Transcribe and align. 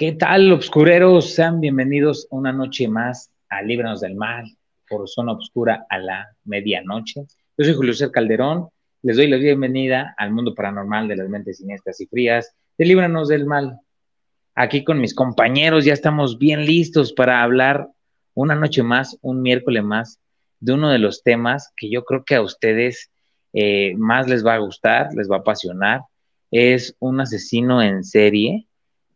¿Qué 0.00 0.12
tal, 0.12 0.50
obscureros? 0.50 1.34
Sean 1.34 1.60
bienvenidos 1.60 2.26
una 2.30 2.54
noche 2.54 2.88
más 2.88 3.30
a 3.50 3.60
Líbranos 3.60 4.00
del 4.00 4.14
Mal 4.14 4.46
por 4.88 5.06
Zona 5.06 5.32
Obscura 5.32 5.84
a 5.90 5.98
la 5.98 6.34
medianoche. 6.44 7.26
Yo 7.58 7.64
soy 7.66 7.74
Julio 7.74 7.92
César 7.92 8.10
Calderón. 8.10 8.70
Les 9.02 9.18
doy 9.18 9.28
la 9.28 9.36
bienvenida 9.36 10.14
al 10.16 10.32
mundo 10.32 10.54
paranormal 10.54 11.06
de 11.06 11.16
las 11.16 11.28
mentes 11.28 11.58
siniestras 11.58 12.00
y 12.00 12.06
frías 12.06 12.56
de 12.78 12.86
Líbranos 12.86 13.28
del 13.28 13.44
Mal. 13.44 13.78
Aquí 14.54 14.84
con 14.84 15.02
mis 15.02 15.14
compañeros 15.14 15.84
ya 15.84 15.92
estamos 15.92 16.38
bien 16.38 16.64
listos 16.64 17.12
para 17.12 17.42
hablar 17.42 17.86
una 18.32 18.54
noche 18.54 18.82
más, 18.82 19.18
un 19.20 19.42
miércoles 19.42 19.84
más, 19.84 20.18
de 20.60 20.72
uno 20.72 20.88
de 20.88 20.98
los 20.98 21.22
temas 21.22 21.74
que 21.76 21.90
yo 21.90 22.06
creo 22.06 22.24
que 22.24 22.36
a 22.36 22.40
ustedes 22.40 23.10
eh, 23.52 23.92
más 23.98 24.30
les 24.30 24.46
va 24.46 24.54
a 24.54 24.60
gustar, 24.60 25.10
les 25.14 25.30
va 25.30 25.36
a 25.36 25.40
apasionar. 25.40 26.00
Es 26.50 26.96
un 27.00 27.20
asesino 27.20 27.82
en 27.82 28.02
serie 28.02 28.66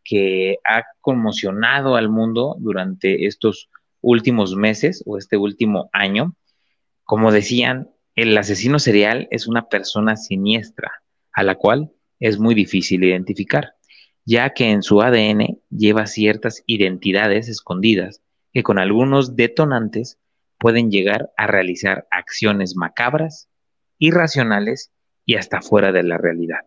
que 0.05 0.59
ha 0.65 0.85
conmocionado 1.01 1.97
al 1.97 2.09
mundo 2.09 2.57
durante 2.59 3.27
estos 3.27 3.71
últimos 4.01 4.55
meses 4.55 5.03
o 5.07 5.17
este 5.17 5.37
último 5.37 5.89
año. 5.93 6.37
Como 7.05 7.33
decían, 7.33 7.91
el 8.15 8.37
asesino 8.37 8.79
serial 8.79 9.27
es 9.31 9.47
una 9.47 9.69
persona 9.69 10.17
siniestra 10.17 10.93
a 11.33 11.43
la 11.43 11.57
cual 11.57 11.91
es 12.21 12.39
muy 12.39 12.55
difícil 12.55 13.03
identificar, 13.03 13.75
ya 14.25 14.51
que 14.51 14.71
en 14.71 14.83
su 14.83 15.03
ADN 15.03 15.59
lleva 15.71 16.07
ciertas 16.07 16.63
identidades 16.67 17.49
escondidas 17.49 18.23
que 18.53 18.63
con 18.63 18.79
algunos 18.79 19.35
detonantes 19.35 20.19
pueden 20.59 20.91
llegar 20.91 21.33
a 21.37 21.47
realizar 21.47 22.07
acciones 22.11 22.77
macabras, 22.77 23.49
irracionales 23.99 24.93
y 25.27 25.35
hasta 25.37 25.61
fuera 25.61 25.93
de 25.93 26.05
la 26.05 26.19
realidad. 26.19 26.61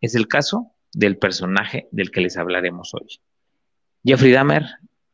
Es 0.00 0.14
el 0.14 0.28
caso 0.28 0.72
del 0.92 1.16
personaje 1.18 1.88
del 1.90 2.10
que 2.10 2.20
les 2.20 2.36
hablaremos 2.36 2.94
hoy. 2.94 3.20
Jeffrey 4.04 4.32
Dahmer 4.32 4.66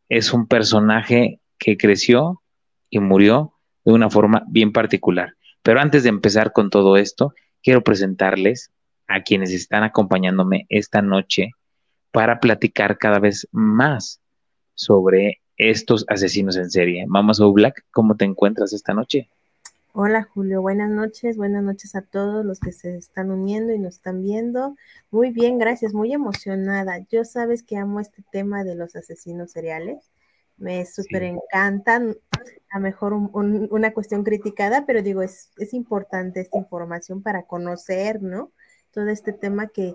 es 0.09 0.33
un 0.33 0.47
personaje 0.47 1.41
que 1.59 1.77
creció 1.77 2.43
y 2.91 2.99
murió 3.01 3.55
de 3.85 3.93
una 3.93 4.11
forma 4.11 4.45
bien 4.49 4.73
particular. 4.73 5.35
Pero 5.63 5.81
antes 5.81 6.03
de 6.05 6.09
empezar 6.11 6.53
con 6.53 6.71
todo 6.71 6.97
esto, 6.97 7.35
quiero 7.63 7.83
presentarles 7.83 8.71
a 9.09 9.23
quienes 9.23 9.53
están 9.53 9.83
acompañándome 9.83 10.67
esta 10.69 11.03
noche 11.03 11.51
para 12.13 12.41
platicar 12.41 12.99
cada 12.99 13.19
vez 13.19 13.49
más 13.53 14.21
sobre 14.75 15.41
estos 15.57 16.05
asesinos 16.09 16.57
en 16.57 16.71
serie. 16.71 17.07
Mama 17.07 17.35
So 17.35 17.53
Black, 17.53 17.85
¿cómo 17.91 18.17
te 18.17 18.25
encuentras 18.25 18.73
esta 18.73 18.95
noche? 18.95 19.29
Hola 19.99 20.25
Julio, 20.25 20.61
buenas 20.61 20.91
noches, 20.91 21.39
buenas 21.39 21.63
noches 21.65 21.95
a 21.95 22.03
todos 22.03 22.45
los 22.45 22.61
que 22.61 22.71
se 22.71 22.99
están 22.99 23.31
uniendo 23.31 23.73
y 23.73 23.79
nos 23.79 23.95
están 23.95 24.21
viendo. 24.21 24.77
Muy 25.11 25.31
bien, 25.31 25.59
gracias, 25.59 25.95
muy 25.95 26.13
emocionada. 26.13 26.99
Yo 27.09 27.25
sabes 27.25 27.63
que 27.63 27.79
amo 27.79 27.99
este 28.01 28.23
tema 28.31 28.63
de 28.63 28.75
los 28.75 28.95
asesinos 28.95 29.53
seriales. 29.53 30.11
Me 30.59 30.85
súper 30.85 31.23
encantan, 31.23 32.15
a 32.69 32.79
lo 32.79 32.83
mejor 32.83 33.15
una 33.15 33.95
cuestión 33.95 34.23
criticada, 34.23 34.85
pero 34.85 35.01
digo, 35.01 35.23
es, 35.23 35.51
es 35.57 35.73
importante 35.73 36.41
esta 36.41 36.59
información 36.59 37.23
para 37.23 37.45
conocer, 37.45 38.21
¿no? 38.21 38.53
Todo 38.91 39.09
este 39.09 39.33
tema 39.33 39.69
que, 39.69 39.95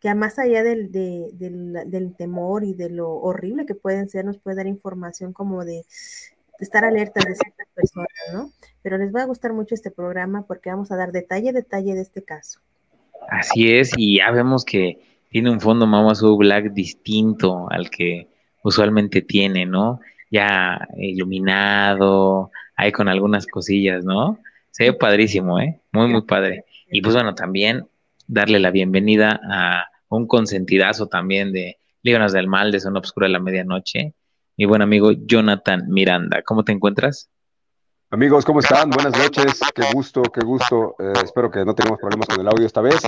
que 0.00 0.14
más 0.14 0.38
allá 0.38 0.62
del, 0.62 0.90
del, 0.90 1.74
del 1.90 2.16
temor 2.16 2.64
y 2.64 2.72
de 2.72 2.88
lo 2.88 3.10
horrible 3.10 3.66
que 3.66 3.74
pueden 3.74 4.08
ser, 4.08 4.24
nos 4.24 4.38
puede 4.38 4.56
dar 4.56 4.66
información 4.66 5.34
como 5.34 5.66
de 5.66 5.84
estar 6.62 6.84
alertas 6.84 7.24
de 7.24 7.34
ciertas 7.34 7.66
personas, 7.74 8.08
¿no? 8.32 8.50
Pero 8.82 8.98
les 8.98 9.14
va 9.14 9.22
a 9.22 9.26
gustar 9.26 9.52
mucho 9.52 9.74
este 9.74 9.90
programa 9.90 10.46
porque 10.46 10.70
vamos 10.70 10.90
a 10.92 10.96
dar 10.96 11.12
detalle, 11.12 11.52
detalle 11.52 11.94
de 11.94 12.02
este 12.02 12.22
caso. 12.22 12.60
Así 13.28 13.72
es, 13.72 13.92
y 13.96 14.18
ya 14.18 14.30
vemos 14.30 14.64
que 14.64 15.00
tiene 15.30 15.50
un 15.50 15.60
fondo 15.60 15.86
Mama 15.86 16.14
Su 16.14 16.36
Black 16.36 16.72
distinto 16.72 17.70
al 17.70 17.90
que 17.90 18.28
usualmente 18.62 19.22
tiene, 19.22 19.66
¿no? 19.66 20.00
Ya 20.30 20.88
iluminado, 20.96 22.50
ahí 22.76 22.92
con 22.92 23.08
algunas 23.08 23.46
cosillas, 23.46 24.04
¿no? 24.04 24.38
Se 24.70 24.84
ve 24.84 24.92
padrísimo, 24.94 25.60
¿eh? 25.60 25.80
Muy, 25.92 26.08
muy 26.08 26.22
padre. 26.22 26.64
Y 26.90 27.02
pues 27.02 27.14
bueno, 27.14 27.34
también 27.34 27.86
darle 28.26 28.58
la 28.58 28.70
bienvenida 28.70 29.40
a 29.50 29.86
un 30.08 30.26
consentidazo 30.26 31.06
también 31.06 31.52
de 31.52 31.78
Líbanos 32.02 32.32
del 32.32 32.48
Mal 32.48 32.72
de 32.72 32.80
Zona 32.80 32.98
Obscura 32.98 33.26
de 33.26 33.32
la 33.32 33.38
Medianoche, 33.38 34.14
mi 34.62 34.66
buen 34.66 34.80
amigo 34.80 35.10
Jonathan 35.10 35.86
Miranda. 35.88 36.40
¿Cómo 36.46 36.62
te 36.62 36.70
encuentras? 36.70 37.28
Amigos, 38.10 38.44
¿cómo 38.44 38.60
están? 38.60 38.90
Buenas 38.90 39.18
noches, 39.18 39.58
qué 39.74 39.82
gusto, 39.92 40.22
qué 40.22 40.44
gusto. 40.44 40.94
Eh, 41.00 41.14
espero 41.24 41.50
que 41.50 41.64
no 41.64 41.74
tengamos 41.74 41.98
problemas 41.98 42.28
con 42.28 42.38
el 42.38 42.46
audio 42.46 42.64
esta 42.64 42.80
vez, 42.80 43.00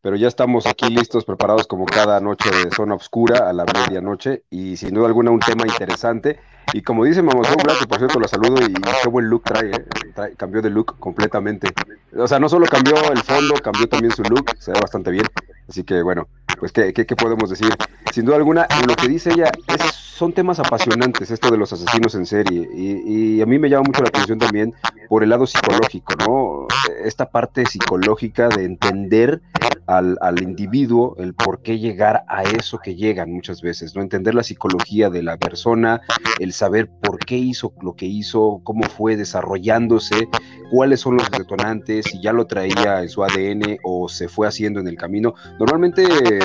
pero 0.00 0.16
ya 0.16 0.26
estamos 0.26 0.64
aquí 0.64 0.88
listos, 0.88 1.26
preparados 1.26 1.66
como 1.66 1.84
cada 1.84 2.18
noche 2.20 2.48
de 2.50 2.70
zona 2.70 2.94
oscura 2.94 3.50
a 3.50 3.52
la 3.52 3.66
medianoche 3.66 4.44
y 4.48 4.78
sin 4.78 4.94
duda 4.94 5.08
alguna 5.08 5.32
un 5.32 5.40
tema 5.40 5.66
interesante. 5.66 6.40
Y 6.72 6.80
como 6.80 7.04
dice 7.04 7.20
Mamazón 7.20 7.56
que 7.78 7.86
por 7.86 7.98
cierto 7.98 8.18
la 8.18 8.28
saludo 8.28 8.66
y 8.66 8.72
qué 8.72 9.08
buen 9.10 9.28
look 9.28 9.42
trae, 9.44 9.70
trae, 10.14 10.34
cambió 10.34 10.62
de 10.62 10.70
look 10.70 10.98
completamente. 10.98 11.68
O 12.16 12.26
sea, 12.26 12.38
no 12.38 12.48
solo 12.48 12.64
cambió 12.64 12.94
el 13.12 13.22
fondo, 13.22 13.52
cambió 13.62 13.86
también 13.86 14.12
su 14.12 14.22
look, 14.22 14.52
se 14.58 14.72
ve 14.72 14.80
bastante 14.80 15.10
bien. 15.10 15.26
Así 15.68 15.84
que 15.84 16.00
bueno, 16.00 16.28
pues 16.58 16.72
¿qué, 16.72 16.94
qué, 16.94 17.04
qué 17.04 17.16
podemos 17.16 17.50
decir? 17.50 17.68
Sin 18.12 18.24
duda 18.24 18.36
alguna, 18.36 18.66
lo 18.86 18.94
que 18.96 19.08
dice 19.08 19.30
ella 19.30 19.52
es 19.68 19.91
son 20.16 20.32
temas 20.32 20.58
apasionantes, 20.58 21.30
esto 21.30 21.50
de 21.50 21.56
los 21.56 21.72
asesinos 21.72 22.14
en 22.14 22.26
serie, 22.26 22.68
y, 22.74 23.40
a 23.40 23.46
mí 23.46 23.58
me 23.58 23.68
llama 23.68 23.84
mucho 23.86 24.02
la 24.02 24.08
atención 24.08 24.38
también 24.38 24.74
por 25.08 25.22
el 25.22 25.30
lado 25.30 25.46
psicológico, 25.46 26.14
¿no? 26.26 26.66
Esta 27.04 27.30
parte 27.30 27.64
psicológica 27.66 28.48
de 28.48 28.64
entender 28.64 29.40
al, 29.86 30.42
individuo 30.42 31.16
el 31.18 31.34
por 31.34 31.62
qué 31.62 31.78
llegar 31.78 32.24
a 32.28 32.42
eso 32.44 32.78
que 32.78 32.94
llegan 32.94 33.32
muchas 33.32 33.62
veces, 33.62 33.94
¿no? 33.94 34.02
Entender 34.02 34.34
la 34.34 34.42
psicología 34.42 35.10
de 35.10 35.22
la 35.22 35.36
persona, 35.36 36.02
el 36.38 36.52
saber 36.52 36.88
por 36.88 37.18
qué 37.18 37.36
hizo 37.36 37.72
lo 37.82 37.94
que 37.94 38.06
hizo, 38.06 38.60
cómo 38.64 38.84
fue 38.84 39.16
desarrollándose, 39.16 40.28
cuáles 40.70 41.00
son 41.00 41.16
los 41.16 41.30
detonantes, 41.30 42.06
si 42.06 42.20
ya 42.20 42.32
lo 42.32 42.46
traía 42.46 43.02
en 43.02 43.08
su 43.08 43.24
ADN 43.24 43.78
o 43.82 44.08
se 44.08 44.28
fue 44.28 44.46
haciendo 44.46 44.80
en 44.80 44.88
el 44.88 44.96
camino. 44.96 45.34
Normalmente 45.58 46.04
eh, 46.04 46.40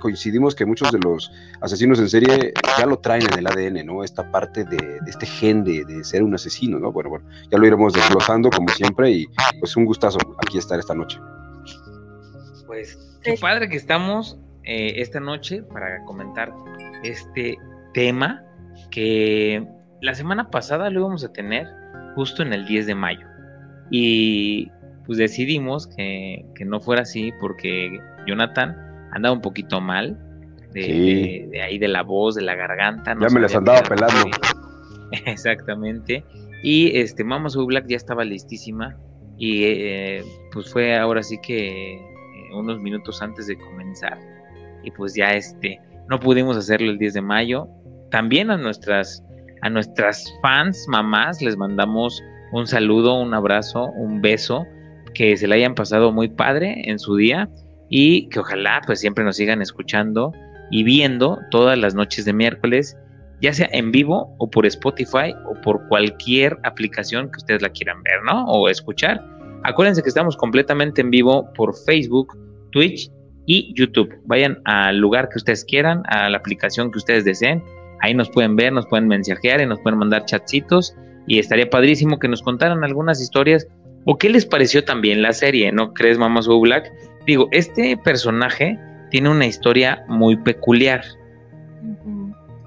coincidimos 0.00 0.54
que 0.54 0.64
muchos 0.64 0.90
de 0.90 0.98
los 0.98 1.30
asesinos 1.60 1.98
en 1.98 2.08
serie 2.08 2.52
ya 2.78 2.86
lo 2.86 2.98
traen 3.00 3.22
en 3.32 3.38
el 3.38 3.46
ADN, 3.46 3.86
¿no? 3.86 4.04
Esta 4.04 4.30
parte 4.30 4.64
de, 4.64 5.00
este 5.06 5.26
gen 5.26 5.64
de, 5.64 6.04
ser 6.04 6.22
un 6.22 6.34
asesino, 6.34 6.78
¿no? 6.78 6.92
Bueno, 6.92 7.10
bueno, 7.10 7.26
ya 7.50 7.58
lo 7.58 7.66
iremos 7.66 7.92
desglosando 7.92 8.50
como 8.50 8.68
siempre 8.68 9.10
y 9.10 9.26
pues 9.58 9.76
un 9.76 9.84
gustazo 9.84 10.18
aquí 10.38 10.58
estar 10.58 10.78
esta 10.78 10.94
noche. 10.94 11.18
Pues 12.66 13.18
qué 13.22 13.36
padre 13.40 13.68
que 13.68 13.76
estamos 13.76 14.38
eh, 14.64 14.94
esta 14.96 15.20
noche 15.20 15.62
para 15.62 16.04
comentar 16.04 16.52
este 17.02 17.58
tema 17.94 18.44
que 18.90 19.66
la 20.00 20.14
semana 20.14 20.50
pasada 20.50 20.90
lo 20.90 21.00
íbamos 21.00 21.24
a 21.24 21.32
tener 21.32 21.66
justo 22.14 22.42
en 22.42 22.52
el 22.52 22.66
10 22.66 22.86
de 22.86 22.94
mayo. 22.94 23.26
Y 23.90 24.70
pues 25.06 25.18
decidimos 25.18 25.86
que, 25.88 26.44
no 26.64 26.80
fuera 26.80 27.02
así 27.02 27.32
porque 27.40 27.98
Jonathan 28.26 28.76
andaba 29.12 29.34
un 29.34 29.40
poquito 29.40 29.80
mal 29.80 30.16
de, 30.72 31.60
ahí 31.62 31.78
de 31.78 31.88
la 31.88 32.02
voz, 32.02 32.34
de 32.34 32.42
la 32.42 32.54
garganta. 32.54 33.16
ya 33.20 33.28
me 33.28 33.40
les 33.40 33.54
andaba 33.54 33.82
pelando. 33.82 34.30
Exactamente. 35.26 36.24
Y 36.62 36.96
este 36.98 37.24
Mama 37.24 37.48
Su 37.48 37.66
Black 37.66 37.86
ya 37.88 37.96
estaba 37.96 38.24
listísima 38.24 38.96
y 39.38 39.64
eh, 39.64 40.24
pues 40.52 40.70
fue 40.70 40.96
ahora 40.96 41.22
sí 41.22 41.38
que 41.42 41.94
eh, 41.94 42.00
unos 42.54 42.80
minutos 42.80 43.22
antes 43.22 43.46
de 43.46 43.56
comenzar 43.56 44.18
y 44.82 44.90
pues 44.90 45.14
ya 45.14 45.30
este 45.30 45.80
no 46.08 46.20
pudimos 46.20 46.56
hacerlo 46.56 46.90
el 46.90 46.98
10 46.98 47.14
de 47.14 47.22
mayo. 47.22 47.68
También 48.10 48.50
a 48.50 48.56
nuestras 48.56 49.24
a 49.62 49.70
nuestras 49.70 50.24
fans 50.42 50.86
mamás 50.88 51.40
les 51.42 51.56
mandamos 51.56 52.22
un 52.52 52.66
saludo, 52.66 53.20
un 53.20 53.32
abrazo, 53.32 53.86
un 53.96 54.20
beso, 54.20 54.66
que 55.14 55.36
se 55.36 55.46
le 55.46 55.54
hayan 55.56 55.74
pasado 55.74 56.12
muy 56.12 56.28
padre 56.28 56.82
en 56.90 56.98
su 56.98 57.16
día 57.16 57.48
y 57.88 58.28
que 58.28 58.40
ojalá 58.40 58.80
pues 58.86 59.00
siempre 59.00 59.24
nos 59.24 59.36
sigan 59.36 59.62
escuchando 59.62 60.32
y 60.70 60.84
viendo 60.84 61.38
todas 61.50 61.78
las 61.78 61.94
noches 61.94 62.24
de 62.24 62.32
miércoles, 62.32 62.96
ya 63.40 63.52
sea 63.52 63.68
en 63.72 63.90
vivo 63.90 64.34
o 64.38 64.50
por 64.50 64.66
Spotify 64.66 65.34
o 65.46 65.60
por 65.62 65.86
cualquier 65.88 66.58
aplicación 66.62 67.30
que 67.30 67.38
ustedes 67.38 67.62
la 67.62 67.70
quieran 67.70 68.02
ver, 68.02 68.22
¿no? 68.24 68.44
O 68.46 68.68
escuchar. 68.68 69.24
Acuérdense 69.64 70.02
que 70.02 70.08
estamos 70.08 70.36
completamente 70.36 71.00
en 71.00 71.10
vivo 71.10 71.50
por 71.54 71.74
Facebook, 71.74 72.36
Twitch 72.70 73.10
y 73.46 73.72
YouTube. 73.74 74.10
Vayan 74.24 74.60
al 74.64 74.98
lugar 74.98 75.28
que 75.28 75.38
ustedes 75.38 75.64
quieran, 75.64 76.02
a 76.06 76.28
la 76.28 76.38
aplicación 76.38 76.90
que 76.90 76.98
ustedes 76.98 77.24
deseen. 77.24 77.62
Ahí 78.00 78.14
nos 78.14 78.30
pueden 78.30 78.56
ver, 78.56 78.72
nos 78.72 78.86
pueden 78.86 79.08
mensajear 79.08 79.60
y 79.60 79.66
nos 79.66 79.80
pueden 79.80 79.98
mandar 79.98 80.24
chatcitos 80.24 80.94
y 81.26 81.38
estaría 81.38 81.68
padrísimo 81.68 82.18
que 82.18 82.28
nos 82.28 82.42
contaran 82.42 82.84
algunas 82.84 83.20
historias 83.20 83.66
o 84.04 84.16
qué 84.16 84.30
les 84.30 84.46
pareció 84.46 84.84
también 84.84 85.22
la 85.22 85.32
serie, 85.32 85.70
¿no 85.72 85.92
crees, 85.92 86.18
Mama 86.18 86.42
So 86.42 86.58
Black? 86.60 86.90
Digo, 87.26 87.48
este 87.52 87.96
personaje 87.98 88.78
tiene 89.10 89.28
una 89.28 89.46
historia 89.46 90.04
muy 90.08 90.36
peculiar. 90.36 91.02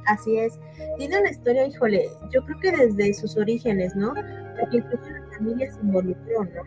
Así 0.08 0.38
es. 0.38 0.60
Tiene 0.98 1.20
una 1.20 1.30
historia, 1.30 1.66
híjole, 1.66 2.10
yo 2.32 2.44
creo 2.46 2.60
que 2.60 2.72
desde 2.72 3.14
sus 3.14 3.38
orígenes, 3.38 3.96
¿no? 3.96 4.14
Porque 4.60 4.78
incluso 4.78 5.10
la 5.10 5.38
familia 5.38 5.72
se 5.72 5.80
involucró, 5.82 6.44
¿no? 6.44 6.62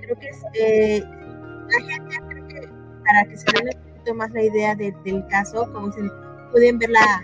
Creo 0.00 0.18
que 0.18 0.28
es, 0.28 0.42
eh, 0.54 1.02
la 1.02 1.86
gente, 1.88 2.16
creo 2.28 2.48
que 2.48 2.68
para 3.04 3.24
que 3.24 3.36
se 3.36 3.46
den 3.52 3.68
un 3.74 3.90
poquito 3.90 4.14
más 4.14 4.30
la 4.32 4.42
idea 4.42 4.74
del 4.74 5.26
caso, 5.28 5.70
como 5.72 5.86
dicen, 5.86 6.10
pueden 6.50 6.78
ver 6.78 6.90
la, 6.90 7.22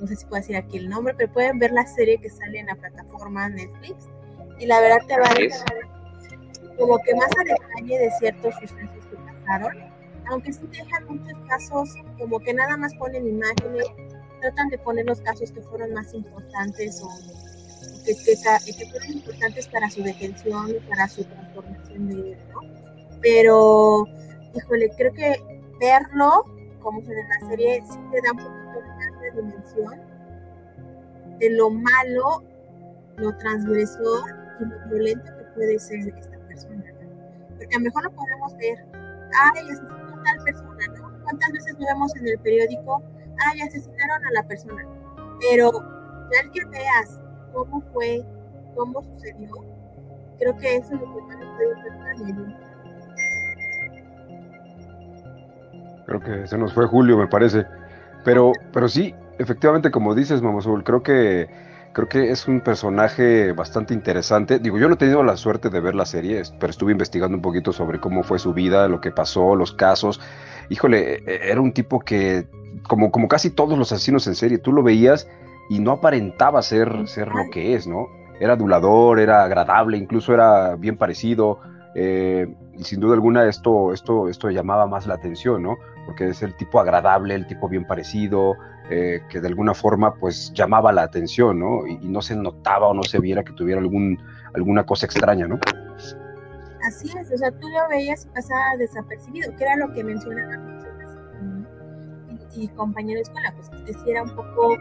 no 0.00 0.06
sé 0.06 0.16
si 0.16 0.26
puedo 0.26 0.40
decir 0.40 0.56
aquí 0.56 0.76
el 0.76 0.88
nombre, 0.88 1.14
pero 1.16 1.32
pueden 1.32 1.58
ver 1.58 1.72
la 1.72 1.86
serie 1.86 2.18
que 2.18 2.28
sale 2.28 2.60
en 2.60 2.66
la 2.66 2.74
plataforma 2.74 3.48
Netflix 3.48 4.08
y 4.58 4.66
la 4.66 4.80
verdad 4.80 4.98
te 5.08 5.18
va 5.18 5.26
a 5.26 5.34
dar 5.34 6.76
como 6.78 6.98
que 6.98 7.14
más 7.14 7.28
a 7.38 7.44
detalle 7.44 7.98
de 7.98 8.10
ciertos 8.18 8.54
sucesos 8.54 9.06
que 9.10 9.16
pasaron, 9.16 9.91
aunque 10.28 10.52
sí 10.52 10.66
dejan 10.66 11.06
muchos 11.06 11.38
casos 11.48 11.94
como 12.18 12.38
que 12.40 12.54
nada 12.54 12.76
más 12.76 12.94
ponen 12.94 13.26
imágenes, 13.26 13.86
tratan 14.40 14.68
de 14.68 14.78
poner 14.78 15.06
los 15.06 15.20
casos 15.20 15.50
que 15.52 15.62
fueron 15.62 15.92
más 15.92 16.12
importantes 16.14 17.00
o 17.02 17.08
que, 18.04 18.16
fueron 18.90 19.12
importantes 19.12 19.68
para 19.68 19.88
su 19.90 20.02
detención 20.02 20.70
y 20.70 20.88
para 20.88 21.08
su 21.08 21.24
transformación 21.24 22.08
de 22.08 22.14
vida, 22.14 22.38
¿no? 22.52 22.60
Pero, 23.20 24.04
híjole, 24.54 24.90
creo 24.96 25.12
que 25.12 25.36
verlo, 25.80 26.44
como 26.80 27.00
se 27.02 27.12
en 27.12 27.28
la 27.28 27.48
serie, 27.48 27.82
sí 27.88 27.98
te 28.10 28.20
da 28.22 28.32
un 28.32 28.38
poquito 28.38 28.80
más 28.96 29.20
de 29.20 29.42
dimensión 29.42 30.12
de 31.38 31.50
lo 31.50 31.70
malo, 31.70 32.42
lo 33.16 33.36
transgresor 33.38 34.30
y 34.60 34.64
lo 34.64 34.88
violento 34.90 35.24
que 35.24 35.44
puede 35.54 35.78
ser 35.78 36.08
esta 36.16 36.38
persona. 36.46 36.84
Porque 37.56 37.74
a 37.74 37.78
lo 37.78 37.84
mejor 37.84 38.04
lo 38.04 38.10
podemos 38.12 38.56
ver, 38.58 38.84
ay, 39.34 39.68
tal 40.22 40.44
persona, 40.44 40.86
¿no? 40.98 41.12
¿Cuántas 41.24 41.52
veces 41.52 41.76
vemos 41.78 42.14
en 42.16 42.28
el 42.28 42.38
periódico? 42.38 43.02
Ay, 43.46 43.60
asesinaron 43.60 44.24
a 44.26 44.32
la 44.32 44.42
persona. 44.46 44.86
Pero 45.40 45.70
ya 45.72 46.50
que 46.50 46.64
veas 46.66 47.20
cómo 47.52 47.80
fue, 47.92 48.24
cómo 48.74 49.02
sucedió, 49.02 49.50
creo 50.38 50.56
que 50.56 50.76
eso 50.76 50.94
es 50.94 51.00
lo 51.00 51.14
que 51.14 51.22
más 51.22 51.36
puede 51.56 52.62
Creo 56.06 56.20
que 56.20 56.46
se 56.46 56.58
nos 56.58 56.74
fue 56.74 56.86
Julio, 56.86 57.16
me 57.16 57.26
parece. 57.26 57.64
Pero, 58.24 58.52
pero 58.72 58.88
sí, 58.88 59.14
efectivamente, 59.38 59.90
como 59.90 60.14
dices, 60.14 60.42
Mamazul, 60.42 60.84
creo 60.84 61.02
que 61.02 61.48
creo 61.92 62.08
que 62.08 62.30
es 62.30 62.48
un 62.48 62.60
personaje 62.60 63.52
bastante 63.52 63.94
interesante. 63.94 64.58
Digo, 64.58 64.78
yo 64.78 64.88
no 64.88 64.94
he 64.94 64.98
tenido 64.98 65.22
la 65.22 65.36
suerte 65.36 65.68
de 65.70 65.80
ver 65.80 65.94
la 65.94 66.06
serie, 66.06 66.42
pero 66.58 66.70
estuve 66.70 66.92
investigando 66.92 67.36
un 67.36 67.42
poquito 67.42 67.72
sobre 67.72 68.00
cómo 68.00 68.22
fue 68.22 68.38
su 68.38 68.52
vida, 68.52 68.88
lo 68.88 69.00
que 69.00 69.10
pasó, 69.10 69.54
los 69.54 69.72
casos. 69.72 70.20
Híjole, 70.68 71.14
e, 71.14 71.22
e, 71.26 71.50
era 71.50 71.60
un 71.60 71.72
tipo 71.72 72.00
que, 72.00 72.46
como, 72.88 73.10
como 73.10 73.28
casi 73.28 73.50
todos 73.50 73.78
los 73.78 73.92
asesinos 73.92 74.26
en 74.26 74.34
serie, 74.34 74.58
tú 74.58 74.72
lo 74.72 74.82
veías 74.82 75.28
y 75.68 75.80
no 75.80 75.92
aparentaba 75.92 76.62
ser, 76.62 77.06
ser 77.06 77.28
lo 77.28 77.50
que 77.50 77.74
es, 77.74 77.86
¿no? 77.86 78.08
Era 78.40 78.54
adulador, 78.54 79.20
era 79.20 79.44
agradable, 79.44 79.96
incluso 79.96 80.32
era 80.34 80.76
bien 80.76 80.96
parecido. 80.96 81.60
Eh, 81.94 82.48
y 82.78 82.84
sin 82.84 83.00
duda 83.00 83.14
alguna 83.14 83.46
esto, 83.46 83.92
esto, 83.92 84.28
esto 84.28 84.50
llamaba 84.50 84.86
más 84.86 85.06
la 85.06 85.14
atención, 85.14 85.62
¿no? 85.62 85.76
Porque 86.06 86.28
es 86.28 86.42
el 86.42 86.56
tipo 86.56 86.80
agradable, 86.80 87.34
el 87.34 87.46
tipo 87.46 87.68
bien 87.68 87.86
parecido, 87.86 88.56
eh, 88.92 89.22
que 89.28 89.40
de 89.40 89.48
alguna 89.48 89.72
forma 89.72 90.14
pues 90.14 90.52
llamaba 90.52 90.92
la 90.92 91.02
atención, 91.02 91.58
¿no? 91.58 91.86
Y, 91.86 91.96
no 92.02 92.20
se 92.20 92.36
notaba 92.36 92.88
o 92.88 92.94
no 92.94 93.02
se 93.02 93.18
viera 93.18 93.42
que 93.42 93.52
tuviera 93.52 93.80
algún, 93.80 94.18
alguna 94.54 94.84
cosa 94.84 95.06
extraña, 95.06 95.46
¿no? 95.46 95.58
Así 96.86 97.08
es, 97.16 97.32
o 97.32 97.38
sea, 97.38 97.50
tú 97.52 97.68
lo 97.68 97.88
veías 97.88 98.26
y 98.26 98.28
pasaba 98.28 98.76
desapercibido, 98.78 99.54
que 99.56 99.64
era 99.64 99.76
lo 99.76 99.92
que 99.92 100.04
mencionaban 100.04 100.82
y, 102.54 102.64
y 102.64 102.68
compañeros 102.68 103.28
de 103.28 103.32
escuela, 103.32 103.54
pues 103.56 103.70
que 103.86 103.94
sí 103.94 104.10
era 104.10 104.24
un 104.24 104.34
poco 104.34 104.76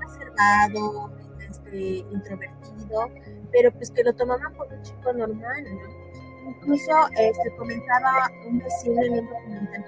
reservado, 0.00 1.10
este, 1.48 2.04
introvertido, 2.12 3.10
pero 3.50 3.72
pues 3.72 3.90
que 3.90 4.04
lo 4.04 4.12
tomaban 4.14 4.54
por 4.54 4.72
un 4.72 4.82
chico 4.82 5.12
normal, 5.12 5.64
¿no? 5.64 6.50
Incluso 6.50 6.92
este, 7.18 7.56
comentaba 7.56 8.30
un 8.46 8.58
vecino 8.60 9.02
en 9.02 9.12
un 9.12 9.28
documental 9.28 9.84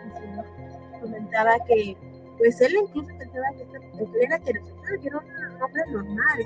que 0.93 1.01
comentaba 1.01 1.53
que 1.67 1.97
pues 2.39 2.61
él 2.61 2.75
incluso 2.83 3.09
pensaba 3.19 3.47
que, 3.57 4.25
era 4.25 4.37
heterosexual, 4.37 5.01
que 5.01 5.09
era 5.09 5.19
un 5.19 5.63
hombre 5.63 5.83
normal, 5.91 6.39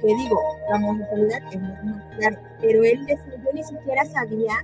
que 0.00 0.06
digo, 0.06 0.40
la 0.70 0.76
homosexualidad 0.76 1.38
es 1.52 1.60
normal, 1.60 2.16
claro, 2.18 2.36
pero 2.60 2.84
él 2.84 3.06
decía, 3.06 3.42
yo 3.44 3.52
ni 3.52 3.62
siquiera 3.62 4.04
sabía 4.06 4.54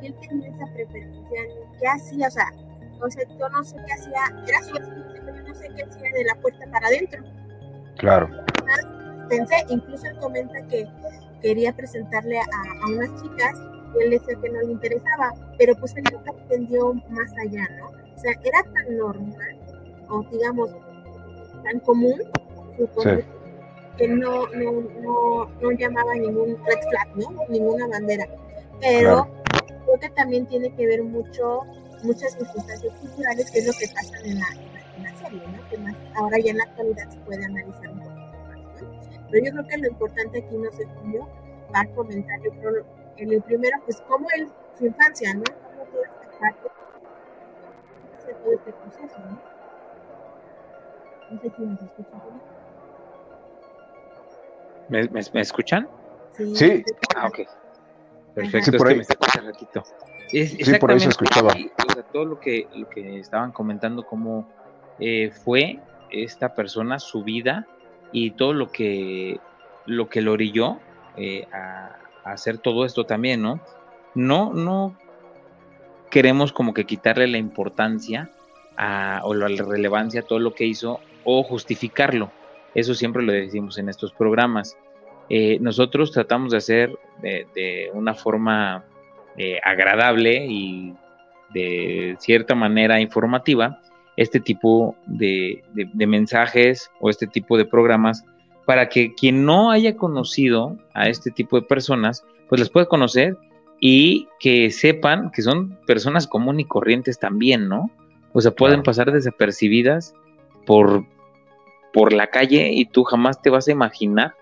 que 0.00 0.06
él 0.06 0.14
tenía 0.20 0.48
esa 0.48 0.66
preferencia, 0.66 1.40
qué 1.78 1.86
hacía, 1.86 2.28
o 2.28 2.30
sea, 2.30 2.52
o 3.00 3.10
sea, 3.10 3.24
yo 3.28 3.48
no 3.48 3.64
sé 3.64 3.76
qué 3.86 3.92
hacía, 3.92 4.44
era 4.46 4.62
su 4.62 4.72
vecino, 4.74 5.04
pero 5.12 5.36
yo 5.36 5.42
no 5.42 5.54
sé 5.54 5.68
qué 5.74 5.82
hacía 5.82 6.10
de 6.12 6.24
la 6.24 6.34
puerta 6.36 6.64
para 6.70 6.86
adentro. 6.86 7.24
Claro. 7.98 8.28
Pensé, 9.28 9.56
incluso 9.68 10.06
él 10.06 10.18
comenta 10.18 10.66
que 10.68 10.86
quería 11.40 11.72
presentarle 11.72 12.38
a, 12.38 12.42
a 12.42 12.86
unas 12.90 13.22
chicas 13.22 13.58
y 13.94 14.04
él 14.04 14.10
decía 14.10 14.38
que 14.40 14.50
no 14.50 14.60
le 14.60 14.72
interesaba, 14.72 15.32
pero 15.58 15.74
pues 15.76 15.96
él 15.96 16.04
nunca 16.12 16.30
entendió 16.30 16.94
más 17.10 17.32
allá, 17.44 17.68
¿no? 17.78 17.86
O 18.14 18.18
sea, 18.18 18.32
era 18.44 18.62
tan 18.62 18.96
normal, 18.96 19.61
o 20.12 20.22
digamos, 20.30 20.70
tan 21.64 21.80
común, 21.80 22.20
que 23.96 24.08
no, 24.08 24.46
no, 24.48 24.72
no, 25.00 25.50
no, 25.60 25.70
llamaba 25.72 26.14
ningún 26.14 26.56
red 26.64 26.78
flag, 26.90 27.16
¿no? 27.16 27.44
Ninguna 27.48 27.86
bandera. 27.88 28.26
Pero 28.80 29.28
creo 29.84 30.00
que 30.00 30.10
también 30.10 30.46
tiene 30.46 30.74
que 30.74 30.86
ver 30.86 31.02
mucho, 31.02 31.60
muchas 32.02 32.32
circunstancias 32.32 32.92
culturales, 33.00 33.50
que 33.50 33.58
es 33.60 33.66
lo 33.66 33.72
que 33.72 33.86
pasa 33.94 34.18
en 34.24 34.38
la, 34.38 34.46
en 34.96 35.02
la 35.02 35.16
serie, 35.16 35.42
¿no? 35.46 35.68
Que 35.68 35.78
más 35.78 35.94
ahora 36.14 36.38
ya 36.38 36.50
en 36.50 36.58
la 36.58 36.64
actualidad 36.64 37.10
se 37.10 37.18
puede 37.20 37.44
analizar 37.44 37.90
un 37.90 37.98
poco 38.00 38.10
más, 38.10 38.82
¿no? 38.82 38.90
Pero 39.30 39.46
yo 39.46 39.52
creo 39.52 39.66
que 39.66 39.78
lo 39.78 39.88
importante 39.88 40.38
aquí 40.38 40.56
no 40.56 40.70
se 40.72 40.84
cómo 40.84 41.28
va 41.74 41.80
a 41.80 41.86
comentar, 41.94 42.40
yo 42.42 42.50
creo, 42.50 42.84
en 43.16 43.32
el 43.32 43.42
primero, 43.42 43.78
pues 43.84 44.02
cómo 44.08 44.26
él, 44.36 44.48
su 44.78 44.86
infancia, 44.86 45.34
¿no? 45.34 45.44
Cómo 45.44 45.84
toda 45.90 46.04
esta 46.04 46.38
parte, 46.38 46.68
todo 48.42 48.52
este 48.52 48.72
proceso, 48.72 49.18
¿no? 49.20 49.51
No 51.32 51.40
sé 51.40 51.52
si 51.56 51.62
nos 51.62 51.82
escuchan. 51.82 52.20
¿Me, 54.88 55.02
me, 55.04 55.20
me 55.32 55.40
escuchan? 55.40 55.88
Sí. 56.32 56.54
sí. 56.54 56.84
Ah, 57.16 57.28
ok. 57.28 57.40
Perfecto, 58.34 58.72
sí, 58.72 58.78
por 58.78 58.88
ahí. 58.88 58.98
es 59.00 59.06
que 59.06 59.16
me 59.18 59.26
está 59.26 59.40
ratito. 59.40 59.82
Es, 60.32 60.50
sí, 60.52 60.74
por 60.78 60.90
ahí 60.90 61.00
se 61.00 61.08
escuchaba. 61.08 61.52
O 61.52 61.92
sea, 61.92 62.02
todo 62.04 62.24
lo 62.24 62.40
que, 62.40 62.66
lo 62.74 62.88
que 62.88 63.18
estaban 63.18 63.52
comentando, 63.52 64.04
cómo 64.04 64.48
eh, 64.98 65.30
fue 65.30 65.78
esta 66.10 66.54
persona, 66.54 66.98
su 66.98 67.22
vida 67.22 67.66
y 68.12 68.32
todo 68.32 68.52
lo 68.52 68.70
que 68.70 69.40
lo 69.86 70.08
que 70.08 70.20
lo 70.20 70.32
orilló 70.32 70.78
eh, 71.16 71.46
a, 71.52 71.96
hacer 72.24 72.58
todo 72.58 72.84
esto 72.84 73.04
también, 73.04 73.42
¿no? 73.42 73.60
No, 74.14 74.52
no 74.52 74.96
queremos 76.10 76.52
como 76.52 76.72
que 76.72 76.84
quitarle 76.84 77.26
la 77.26 77.38
importancia 77.38 78.30
a, 78.76 79.22
o 79.24 79.34
la 79.34 79.48
relevancia 79.48 80.20
a 80.20 80.24
todo 80.24 80.38
lo 80.38 80.54
que 80.54 80.64
hizo 80.64 81.00
o 81.24 81.42
justificarlo. 81.42 82.30
Eso 82.74 82.94
siempre 82.94 83.22
lo 83.22 83.32
decimos 83.32 83.78
en 83.78 83.88
estos 83.88 84.12
programas. 84.12 84.76
Eh, 85.28 85.58
nosotros 85.60 86.12
tratamos 86.12 86.52
de 86.52 86.58
hacer 86.58 86.98
de, 87.22 87.90
una 87.94 88.14
forma 88.14 88.84
eh, 89.36 89.58
agradable 89.62 90.46
y 90.46 90.94
de 91.54 92.16
cierta 92.18 92.54
manera 92.54 93.00
informativa 93.00 93.80
este 94.16 94.40
tipo 94.40 94.96
de, 95.06 95.62
de, 95.72 96.06
mensajes 96.06 96.90
o 97.00 97.08
este 97.08 97.26
tipo 97.26 97.56
de 97.56 97.64
programas 97.64 98.24
para 98.66 98.88
que 98.88 99.14
quien 99.14 99.44
no 99.44 99.70
haya 99.70 99.96
conocido 99.96 100.76
a 100.92 101.08
este 101.08 101.30
tipo 101.30 101.58
de 101.58 101.66
personas, 101.66 102.24
pues 102.48 102.60
las 102.60 102.70
pueda 102.70 102.86
conocer 102.86 103.36
y 103.80 104.28
que 104.38 104.70
sepan 104.70 105.30
que 105.30 105.42
son 105.42 105.78
personas 105.86 106.26
comunes 106.26 106.66
y 106.66 106.68
corrientes 106.68 107.18
también, 107.18 107.68
¿no? 107.68 107.90
O 108.32 108.40
sea, 108.40 108.52
pueden 108.52 108.82
pasar 108.82 109.12
desapercibidas 109.12 110.14
por, 110.64 111.04
por 111.92 112.12
la 112.12 112.28
calle 112.28 112.70
y 112.72 112.84
tú 112.86 113.04
jamás 113.04 113.40
te 113.42 113.50
vas 113.50 113.68
a 113.68 113.72
imaginar 113.72 114.34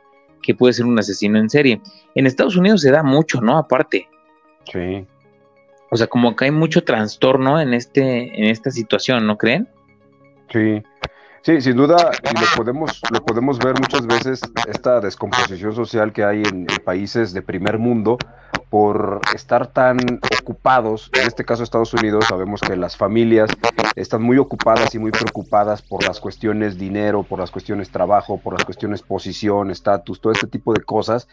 que 0.42 0.54
puede 0.54 0.72
ser 0.72 0.86
un 0.86 0.98
asesino 0.98 1.38
en 1.38 1.50
serie. 1.50 1.80
En 2.14 2.26
Estados 2.26 2.56
Unidos 2.56 2.80
se 2.80 2.90
da 2.90 3.02
mucho, 3.02 3.40
¿no? 3.40 3.58
Aparte. 3.58 4.08
Sí. 4.70 5.06
O 5.90 5.96
sea, 5.96 6.06
como 6.06 6.36
que 6.36 6.46
hay 6.46 6.50
mucho 6.50 6.84
trastorno 6.84 7.60
en 7.60 7.74
este, 7.74 8.38
en 8.38 8.46
esta 8.46 8.70
situación, 8.70 9.26
¿no 9.26 9.36
creen? 9.36 9.68
Sí. 10.50 10.82
Sí, 11.42 11.58
sin 11.62 11.76
duda, 11.76 12.10
y 12.22 12.38
lo 12.38 12.46
podemos, 12.54 13.00
lo 13.10 13.24
podemos 13.24 13.58
ver 13.58 13.74
muchas 13.80 14.06
veces, 14.06 14.42
esta 14.68 15.00
descomposición 15.00 15.74
social 15.74 16.12
que 16.12 16.22
hay 16.22 16.42
en, 16.42 16.66
países 16.84 17.32
de 17.32 17.40
primer 17.40 17.78
mundo 17.78 18.18
por 18.68 19.22
estar 19.34 19.66
tan 19.68 19.98
ocupados, 20.38 21.10
en 21.14 21.26
este 21.26 21.44
caso 21.46 21.62
Estados 21.62 21.94
Unidos, 21.94 22.26
sabemos 22.28 22.60
que 22.60 22.76
las 22.76 22.94
familias 22.94 23.48
están 23.96 24.22
muy 24.22 24.36
ocupadas 24.36 24.94
y 24.94 24.98
muy 24.98 25.12
preocupadas 25.12 25.80
por 25.80 26.06
las 26.06 26.20
cuestiones 26.20 26.76
dinero, 26.76 27.22
por 27.22 27.38
las 27.38 27.50
cuestiones 27.50 27.90
trabajo, 27.90 28.38
por 28.38 28.52
las 28.52 28.64
cuestiones 28.66 29.00
posición, 29.00 29.70
estatus, 29.70 30.20
todo 30.20 30.34
este 30.34 30.46
tipo 30.46 30.74
de 30.74 30.82
cosas, 30.82 31.26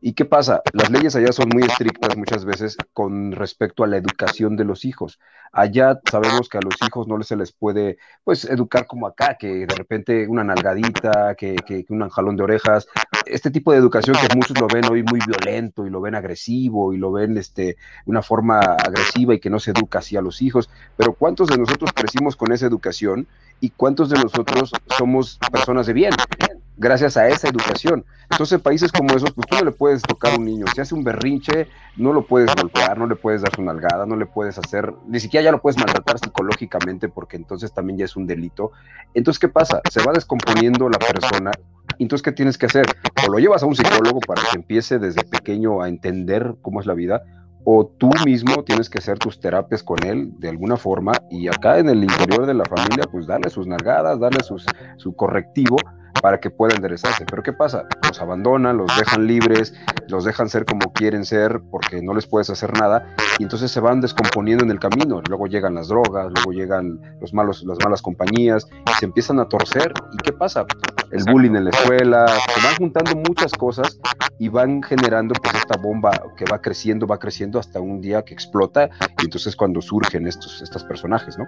¿Y 0.00 0.12
qué 0.12 0.24
pasa? 0.24 0.62
Las 0.72 0.90
leyes 0.90 1.16
allá 1.16 1.32
son 1.32 1.48
muy 1.52 1.64
estrictas 1.64 2.16
muchas 2.16 2.44
veces 2.44 2.76
con 2.92 3.32
respecto 3.32 3.82
a 3.82 3.88
la 3.88 3.96
educación 3.96 4.56
de 4.56 4.64
los 4.64 4.84
hijos. 4.84 5.18
Allá 5.50 5.98
sabemos 6.08 6.48
que 6.48 6.58
a 6.58 6.60
los 6.60 6.74
hijos 6.86 7.08
no 7.08 7.20
se 7.24 7.34
les 7.34 7.50
puede, 7.50 7.98
pues, 8.22 8.44
educar 8.44 8.86
como 8.86 9.08
acá, 9.08 9.36
que 9.38 9.66
de 9.66 9.74
repente 9.74 10.28
una 10.28 10.44
nalgadita, 10.44 11.34
que, 11.34 11.56
que, 11.56 11.84
un 11.88 12.08
jalón 12.10 12.36
de 12.36 12.44
orejas, 12.44 12.86
este 13.26 13.50
tipo 13.50 13.72
de 13.72 13.78
educación 13.78 14.16
que 14.16 14.36
muchos 14.36 14.60
lo 14.60 14.68
ven 14.68 14.84
hoy 14.88 15.02
muy 15.02 15.18
violento 15.26 15.84
y 15.84 15.90
lo 15.90 16.00
ven 16.00 16.14
agresivo 16.14 16.92
y 16.92 16.98
lo 16.98 17.10
ven 17.10 17.36
este, 17.36 17.76
una 18.06 18.22
forma 18.22 18.60
agresiva 18.60 19.34
y 19.34 19.40
que 19.40 19.50
no 19.50 19.58
se 19.58 19.72
educa 19.72 19.98
así 19.98 20.16
a 20.16 20.22
los 20.22 20.42
hijos. 20.42 20.70
Pero 20.96 21.14
¿cuántos 21.14 21.48
de 21.48 21.58
nosotros 21.58 21.92
crecimos 21.92 22.36
con 22.36 22.52
esa 22.52 22.66
educación 22.66 23.26
y 23.60 23.70
cuántos 23.70 24.10
de 24.10 24.18
nosotros 24.22 24.72
somos 24.96 25.38
personas 25.50 25.86
de 25.86 25.92
bien 25.92 26.12
gracias 26.78 27.16
a 27.16 27.28
esa 27.28 27.48
educación. 27.48 28.04
Entonces, 28.30 28.54
en 28.54 28.60
países 28.60 28.92
como 28.92 29.14
esos, 29.14 29.32
pues 29.32 29.46
tú 29.46 29.56
no 29.56 29.64
le 29.64 29.72
puedes 29.72 30.02
tocar 30.02 30.32
a 30.34 30.36
un 30.36 30.44
niño. 30.44 30.66
Si 30.74 30.80
hace 30.80 30.94
un 30.94 31.02
berrinche, 31.02 31.66
no 31.96 32.12
lo 32.12 32.26
puedes 32.26 32.54
golpear, 32.54 32.96
no 32.96 33.06
le 33.06 33.16
puedes 33.16 33.42
dar 33.42 33.54
su 33.54 33.62
nalgada, 33.62 34.06
no 34.06 34.16
le 34.16 34.26
puedes 34.26 34.58
hacer, 34.58 34.94
ni 35.06 35.18
siquiera 35.20 35.44
ya 35.44 35.50
lo 35.50 35.60
puedes 35.60 35.76
maltratar 35.76 36.18
psicológicamente 36.18 37.08
porque 37.08 37.36
entonces 37.36 37.72
también 37.72 37.98
ya 37.98 38.04
es 38.04 38.16
un 38.16 38.26
delito. 38.26 38.72
Entonces, 39.14 39.38
¿qué 39.38 39.48
pasa? 39.48 39.80
Se 39.90 40.02
va 40.02 40.12
descomponiendo 40.12 40.88
la 40.88 40.98
persona. 40.98 41.50
Entonces, 41.98 42.22
¿qué 42.22 42.32
tienes 42.32 42.56
que 42.56 42.66
hacer? 42.66 42.86
O 43.26 43.32
lo 43.32 43.38
llevas 43.38 43.62
a 43.62 43.66
un 43.66 43.74
psicólogo 43.74 44.20
para 44.20 44.42
que 44.42 44.56
empiece 44.56 44.98
desde 44.98 45.24
pequeño 45.24 45.82
a 45.82 45.88
entender 45.88 46.54
cómo 46.62 46.80
es 46.80 46.86
la 46.86 46.94
vida, 46.94 47.22
o 47.64 47.86
tú 47.86 48.10
mismo 48.24 48.62
tienes 48.62 48.88
que 48.88 48.98
hacer 48.98 49.18
tus 49.18 49.40
terapias 49.40 49.82
con 49.82 50.02
él 50.04 50.32
de 50.38 50.48
alguna 50.48 50.76
forma 50.76 51.12
y 51.28 51.48
acá 51.48 51.78
en 51.78 51.88
el 51.88 52.02
interior 52.02 52.46
de 52.46 52.54
la 52.54 52.64
familia, 52.64 53.04
pues 53.10 53.26
darle 53.26 53.50
sus 53.50 53.66
nalgadas, 53.66 54.20
darle 54.20 54.40
su 54.96 55.16
correctivo 55.16 55.76
para 56.20 56.40
que 56.40 56.50
pueda 56.50 56.74
enderezarse. 56.74 57.24
Pero 57.24 57.42
¿qué 57.42 57.52
pasa? 57.52 57.86
Los 58.06 58.20
abandonan, 58.20 58.76
los 58.76 58.96
dejan 58.96 59.26
libres, 59.26 59.74
los 60.08 60.24
dejan 60.24 60.48
ser 60.48 60.64
como 60.64 60.92
quieren 60.92 61.24
ser 61.24 61.60
porque 61.70 62.02
no 62.02 62.14
les 62.14 62.26
puedes 62.26 62.50
hacer 62.50 62.72
nada 62.78 63.14
y 63.38 63.44
entonces 63.44 63.70
se 63.70 63.80
van 63.80 64.00
descomponiendo 64.00 64.64
en 64.64 64.70
el 64.70 64.78
camino. 64.78 65.22
Luego 65.28 65.46
llegan 65.46 65.74
las 65.74 65.88
drogas, 65.88 66.32
luego 66.34 66.52
llegan 66.52 67.00
los 67.20 67.32
malos, 67.32 67.62
las 67.64 67.78
malas 67.84 68.02
compañías 68.02 68.66
y 68.86 68.92
se 68.98 69.06
empiezan 69.06 69.40
a 69.40 69.48
torcer. 69.48 69.92
¿Y 70.12 70.16
qué 70.18 70.32
pasa? 70.32 70.66
El 71.10 71.24
bullying 71.30 71.54
en 71.54 71.64
la 71.64 71.70
escuela, 71.70 72.26
se 72.26 72.66
van 72.66 72.76
juntando 72.76 73.16
muchas 73.16 73.52
cosas 73.52 73.98
y 74.38 74.48
van 74.48 74.82
generando 74.82 75.34
pues 75.42 75.54
esta 75.54 75.76
bomba 75.76 76.10
que 76.36 76.44
va 76.50 76.60
creciendo, 76.60 77.06
va 77.06 77.18
creciendo 77.18 77.58
hasta 77.58 77.80
un 77.80 78.00
día 78.00 78.22
que 78.22 78.34
explota 78.34 78.90
y 79.20 79.24
entonces 79.24 79.56
cuando 79.56 79.80
surgen 79.80 80.26
estos, 80.26 80.60
estos 80.62 80.84
personajes, 80.84 81.38
¿no? 81.38 81.46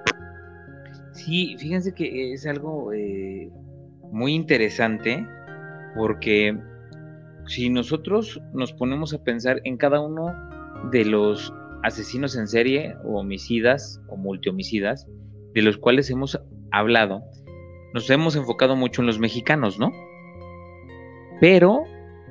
Sí, 1.12 1.56
fíjense 1.58 1.92
que 1.92 2.32
es 2.32 2.46
algo 2.46 2.92
eh, 2.92 3.50
muy 4.10 4.34
interesante 4.34 5.26
porque 5.96 6.58
si 7.46 7.70
nosotros 7.70 8.40
nos 8.52 8.72
ponemos 8.72 9.12
a 9.12 9.22
pensar 9.22 9.60
en 9.64 9.76
cada 9.76 10.00
uno 10.00 10.32
de 10.90 11.04
los 11.04 11.52
asesinos 11.82 12.36
en 12.36 12.46
serie 12.46 12.94
o 13.04 13.18
homicidas 13.18 14.00
o 14.08 14.16
multihomicidas 14.16 15.06
de 15.54 15.62
los 15.62 15.76
cuales 15.78 16.10
hemos 16.10 16.40
hablado, 16.70 17.22
nos 17.92 18.08
hemos 18.10 18.36
enfocado 18.36 18.76
mucho 18.76 19.02
en 19.02 19.06
los 19.06 19.18
mexicanos, 19.18 19.78
¿no? 19.78 19.92
Pero 21.40 21.84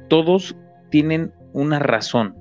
todos 0.07 0.55
tienen 0.89 1.33
una 1.53 1.79
razón. 1.79 2.35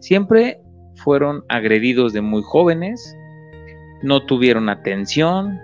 Siempre 0.00 0.60
fueron 0.96 1.44
agredidos 1.48 2.12
de 2.12 2.20
muy 2.20 2.42
jóvenes, 2.42 3.16
no 4.02 4.26
tuvieron 4.26 4.68
atención, 4.68 5.58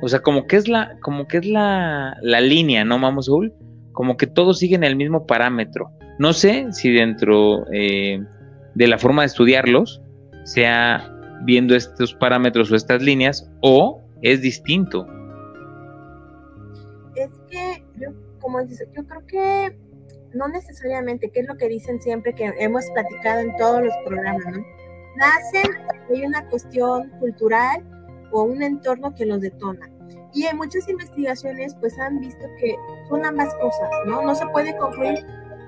o 0.00 0.08
sea, 0.08 0.20
como 0.20 0.46
que 0.46 0.56
es 0.56 0.68
la, 0.68 0.98
como 1.00 1.26
que 1.26 1.38
es 1.38 1.46
la, 1.46 2.16
la 2.22 2.40
línea, 2.40 2.84
¿no, 2.84 2.98
Mamo 2.98 3.22
Soul? 3.22 3.52
Como 3.92 4.16
que 4.16 4.26
todos 4.26 4.58
siguen 4.58 4.84
el 4.84 4.96
mismo 4.96 5.26
parámetro. 5.26 5.90
No 6.18 6.32
sé 6.32 6.66
si 6.72 6.92
dentro 6.92 7.66
eh, 7.72 8.22
de 8.74 8.86
la 8.86 8.98
forma 8.98 9.22
de 9.22 9.26
estudiarlos 9.26 10.02
sea 10.44 11.14
viendo 11.42 11.74
estos 11.74 12.14
parámetros 12.14 12.70
o 12.70 12.76
estas 12.76 13.02
líneas 13.02 13.50
o 13.60 14.00
es 14.22 14.40
distinto. 14.40 15.06
Es 17.14 17.30
que 17.50 17.84
yo, 18.00 18.10
como 18.40 18.62
dices, 18.62 18.88
yo 18.96 19.04
creo 19.04 19.26
que 19.26 19.78
no 20.34 20.48
necesariamente, 20.48 21.30
que 21.30 21.40
es 21.40 21.48
lo 21.48 21.56
que 21.56 21.68
dicen 21.68 22.00
siempre 22.00 22.34
que 22.34 22.52
hemos 22.58 22.84
platicado 22.94 23.40
en 23.40 23.56
todos 23.56 23.82
los 23.82 23.94
programas, 24.04 24.44
¿no? 24.46 24.64
Nacen, 25.16 25.72
hay 26.10 26.24
una 26.24 26.46
cuestión 26.48 27.08
cultural 27.18 27.82
o 28.30 28.42
un 28.42 28.62
entorno 28.62 29.14
que 29.14 29.26
los 29.26 29.40
detona. 29.40 29.90
Y 30.34 30.44
en 30.44 30.56
muchas 30.56 30.88
investigaciones 30.88 31.74
pues 31.80 31.98
han 31.98 32.20
visto 32.20 32.46
que 32.58 32.76
son 33.08 33.24
ambas 33.24 33.54
cosas, 33.54 33.88
¿no? 34.06 34.22
No 34.22 34.34
se 34.34 34.46
puede 34.48 34.76
concluir 34.76 35.24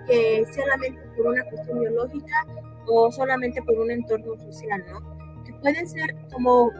que 0.06 0.44
solamente 0.54 1.00
por 1.16 1.28
una 1.28 1.44
cuestión 1.44 1.80
biológica 1.80 2.46
o 2.86 3.10
solamente 3.10 3.62
por 3.62 3.78
un 3.78 3.90
entorno 3.90 4.38
social, 4.38 4.84
¿no? 4.90 5.00
Que 5.44 5.52
puede 5.54 5.86
ser 5.86 6.14
como, 6.32 6.70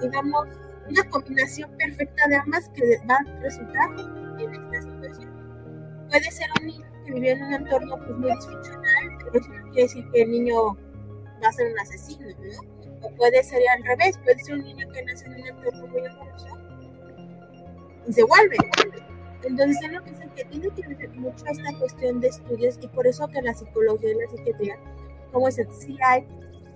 digamos, 0.00 0.48
una 0.88 1.08
combinación 1.10 1.70
perfecta 1.76 2.28
de 2.28 2.36
ambas 2.36 2.68
que 2.70 2.98
va 3.08 3.16
a 3.16 3.40
resultar 3.40 3.90
en 4.38 4.54
esta 4.54 4.82
situación. 4.82 6.06
Puede 6.08 6.30
ser 6.30 6.48
un 6.60 6.66
niño 6.66 6.86
que 7.04 7.12
vive 7.12 7.30
en 7.30 7.42
un 7.44 7.54
entorno 7.54 7.96
pues, 7.98 8.18
muy 8.18 8.30
disfuncional, 8.30 9.18
pero 9.18 9.40
eso 9.40 9.52
no 9.52 9.62
quiere 9.70 9.82
decir 9.82 10.10
que 10.12 10.22
el 10.22 10.30
niño 10.30 10.74
va 11.42 11.48
a 11.48 11.52
ser 11.52 11.72
un 11.72 11.78
asesino, 11.78 12.26
¿no? 12.28 12.81
O 13.02 13.10
puede 13.10 13.42
ser 13.42 13.60
al 13.76 13.82
revés, 13.84 14.18
puede 14.18 14.38
ser 14.38 14.54
un 14.54 14.64
niño 14.64 14.86
que 14.92 15.02
nace 15.04 15.26
en 15.26 15.32
un 15.32 15.46
entorno 15.46 15.86
muy 15.88 16.06
amoroso 16.06 16.62
y 18.06 18.12
se 18.12 18.22
vuelve. 18.24 18.56
Entonces 19.44 19.82
es 19.82 19.92
lo 19.92 20.02
que 20.04 20.10
dicen 20.10 20.30
que 20.30 20.44
tiene 20.44 20.68
que 20.70 20.86
ver 20.96 21.10
mucho 21.10 21.44
esta 21.46 21.78
cuestión 21.78 22.20
de 22.20 22.28
estudios 22.28 22.78
y 22.80 22.88
por 22.88 23.06
eso 23.06 23.26
que 23.28 23.42
la 23.42 23.54
psicología 23.54 24.10
y 24.10 24.14
la 24.14 24.30
psiquiatría, 24.30 24.78
como 25.32 25.48
es, 25.48 25.56
si 25.56 25.96
hay 26.04 26.26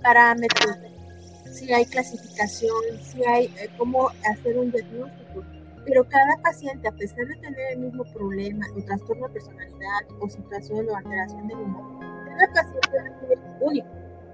parámetros, 0.03 0.77
si 1.53 1.73
hay 1.73 1.87
clasificación, 1.87 3.01
si 3.03 3.25
hay 3.25 3.47
eh, 3.59 3.69
cómo 3.79 4.11
hacer 4.29 4.59
un 4.59 4.73
diagnóstico, 4.73 5.45
pero 5.85 6.05
cada 6.09 6.37
paciente, 6.43 6.89
a 6.89 6.93
pesar 6.93 7.25
de 7.27 7.37
tener 7.37 7.73
el 7.73 7.79
mismo 7.79 8.05
problema, 8.13 8.67
o 8.77 8.83
trastorno 8.83 9.29
de 9.29 9.35
personalidad, 9.35 10.01
o 10.21 10.29
situación 10.29 10.89
o 10.91 10.97
alteración 10.97 11.47
del 11.47 11.59
humor, 11.59 12.01
cada 12.27 12.53
paciente 12.53 12.89
es 13.33 13.41
único, 13.61 13.89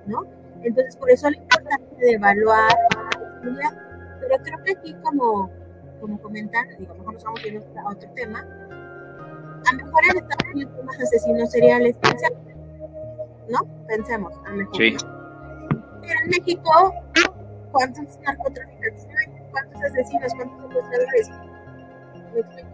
¿no? 0.07 0.42
Entonces, 0.64 0.97
por 0.97 1.11
eso 1.11 1.31
la 1.31 1.37
importancia 1.37 1.99
de 1.99 2.12
evaluar, 2.12 2.73
estudiar. 3.37 3.75
Pero 4.21 4.37
creo 4.42 4.64
que 4.64 4.73
aquí, 4.73 4.95
como, 5.02 5.50
como 6.00 6.21
comentan, 6.21 6.66
digo, 6.78 6.95
mejor 6.95 7.14
nos 7.14 7.25
vamos 7.25 7.42
a 7.42 7.49
ir 7.49 7.62
a 7.76 7.88
otro 7.88 8.11
tema. 8.14 8.40
A 8.40 9.73
lo 9.75 9.85
mejor 9.85 10.00
en 10.11 10.19
Estados 10.19 10.54
Unidos 10.54 10.73
hay 10.76 10.85
más 10.85 11.00
asesinos 11.00 11.50
seriales, 11.50 11.97
pensemos, 11.97 12.42
¿no? 13.49 13.87
Pensemos, 13.87 14.33
a 14.45 14.50
lo 14.50 14.57
mejor. 14.57 14.76
Sí. 14.76 14.97
Pero 16.02 16.21
en 16.25 16.31
México, 16.31 16.95
¿cuántos 17.71 18.19
narcotraficantes 18.21 19.07
hay? 19.07 19.33
¿Cuántos 19.50 19.83
asesinos? 19.83 20.35
¿Cuántos 20.35 20.62
secuestradores? 20.69 21.31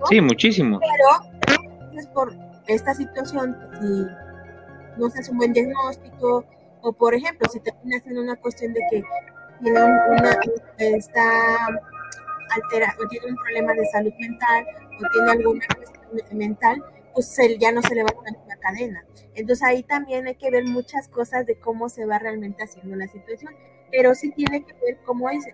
Sí, 0.09 0.21
muchísimos. 0.21 0.80
Pero, 0.80 1.59
es 1.99 2.07
por 2.09 2.33
esta 2.66 2.95
situación, 2.95 3.57
si 3.80 4.07
no 5.00 5.11
se 5.11 5.21
hace 5.21 5.30
un 5.30 5.38
buen 5.38 5.52
diagnóstico, 5.52 6.45
o 6.88 6.92
por 6.95 7.14
ejemplo, 7.14 7.47
si 7.52 7.61
terminas 7.61 8.07
en 8.07 8.18
una 8.18 8.35
cuestión 8.37 8.73
de 8.73 8.80
que 8.90 9.02
tiene 9.62 9.85
una, 9.85 10.40
está 10.78 11.66
alterado, 12.50 13.04
o 13.04 13.09
tiene 13.09 13.26
un 13.26 13.37
problema 13.37 13.75
de 13.75 13.85
salud 13.92 14.12
mental, 14.18 14.66
o 14.99 15.12
tiene 15.12 15.30
alguna 15.33 15.66
cuestión 15.76 16.38
mental, 16.38 16.83
pues 17.12 17.38
él 17.40 17.59
ya 17.59 17.73
no 17.73 17.83
se 17.83 17.95
le 17.95 18.04
va 18.04 18.09
a 18.09 18.49
la 18.49 18.57
cadena. 18.57 19.04
Entonces 19.35 19.62
ahí 19.66 19.83
también 19.83 20.26
hay 20.26 20.37
que 20.37 20.50
ver 20.50 20.64
muchas 20.64 21.09
cosas 21.09 21.45
de 21.45 21.61
cómo 21.61 21.90
se 21.90 22.07
va 22.07 22.18
realmente 22.18 22.64
haciendo 22.64 22.97
la 22.97 23.07
situación, 23.07 23.54
pero 23.90 24.14
sí 24.14 24.30
tiene 24.30 24.64
que 24.64 24.73
ver 24.73 24.99
cómo 25.04 25.28
es 25.28 25.45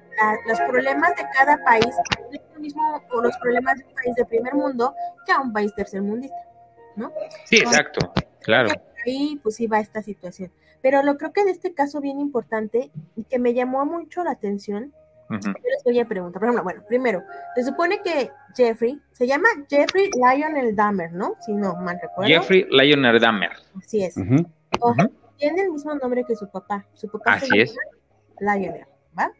los 0.46 0.60
problemas 0.60 1.16
de 1.16 1.24
cada 1.36 1.64
país, 1.64 1.94
no 2.20 2.30
es 2.32 2.40
lo 2.54 2.60
mismo 2.60 3.02
con 3.08 3.24
los 3.24 3.36
problemas 3.38 3.76
de 3.78 3.86
un 3.86 3.94
país 3.94 4.14
de 4.14 4.24
primer 4.24 4.54
mundo 4.54 4.94
que 5.26 5.32
a 5.32 5.40
un 5.40 5.52
país 5.52 5.74
tercermundista, 5.74 6.36
¿no? 6.94 7.12
Sí, 7.44 7.56
exacto, 7.56 8.12
claro. 8.40 8.70
Ahí 9.04 9.40
pues 9.42 9.56
sí 9.56 9.66
va 9.66 9.80
esta 9.80 10.00
situación. 10.00 10.52
Pero 10.84 11.02
lo 11.02 11.16
creo 11.16 11.32
que 11.32 11.40
en 11.40 11.48
este 11.48 11.72
caso 11.72 12.02
bien 12.02 12.20
importante 12.20 12.90
y 13.16 13.24
que 13.24 13.38
me 13.38 13.54
llamó 13.54 13.86
mucho 13.86 14.22
la 14.22 14.32
atención, 14.32 14.92
yo 15.30 15.38
les 15.40 15.82
voy 15.82 15.98
a 15.98 16.04
preguntar, 16.04 16.38
por 16.38 16.48
ejemplo, 16.48 16.62
bueno, 16.62 16.82
primero, 16.86 17.22
se 17.54 17.64
supone 17.64 18.02
que 18.02 18.30
Jeffrey, 18.54 19.00
se 19.10 19.26
llama 19.26 19.48
Jeffrey 19.66 20.10
Lionel 20.14 20.76
Dahmer, 20.76 21.10
¿no? 21.14 21.36
Si 21.40 21.54
no 21.54 21.74
mal 21.76 21.98
recuerdo. 22.02 22.28
Jeffrey 22.28 22.66
Lionel 22.68 23.18
Dahmer. 23.18 23.52
Así 23.78 24.04
es. 24.04 24.14
Tiene 25.38 25.62
el 25.62 25.70
mismo 25.70 25.94
nombre 25.94 26.22
que 26.28 26.36
su 26.36 26.50
papá. 26.50 26.84
Su 26.92 27.08
papá 27.08 27.32
Así 27.32 27.46
se 27.46 27.62
es. 27.62 27.76
Lionel, 28.38 28.84
¿va? 29.18 29.32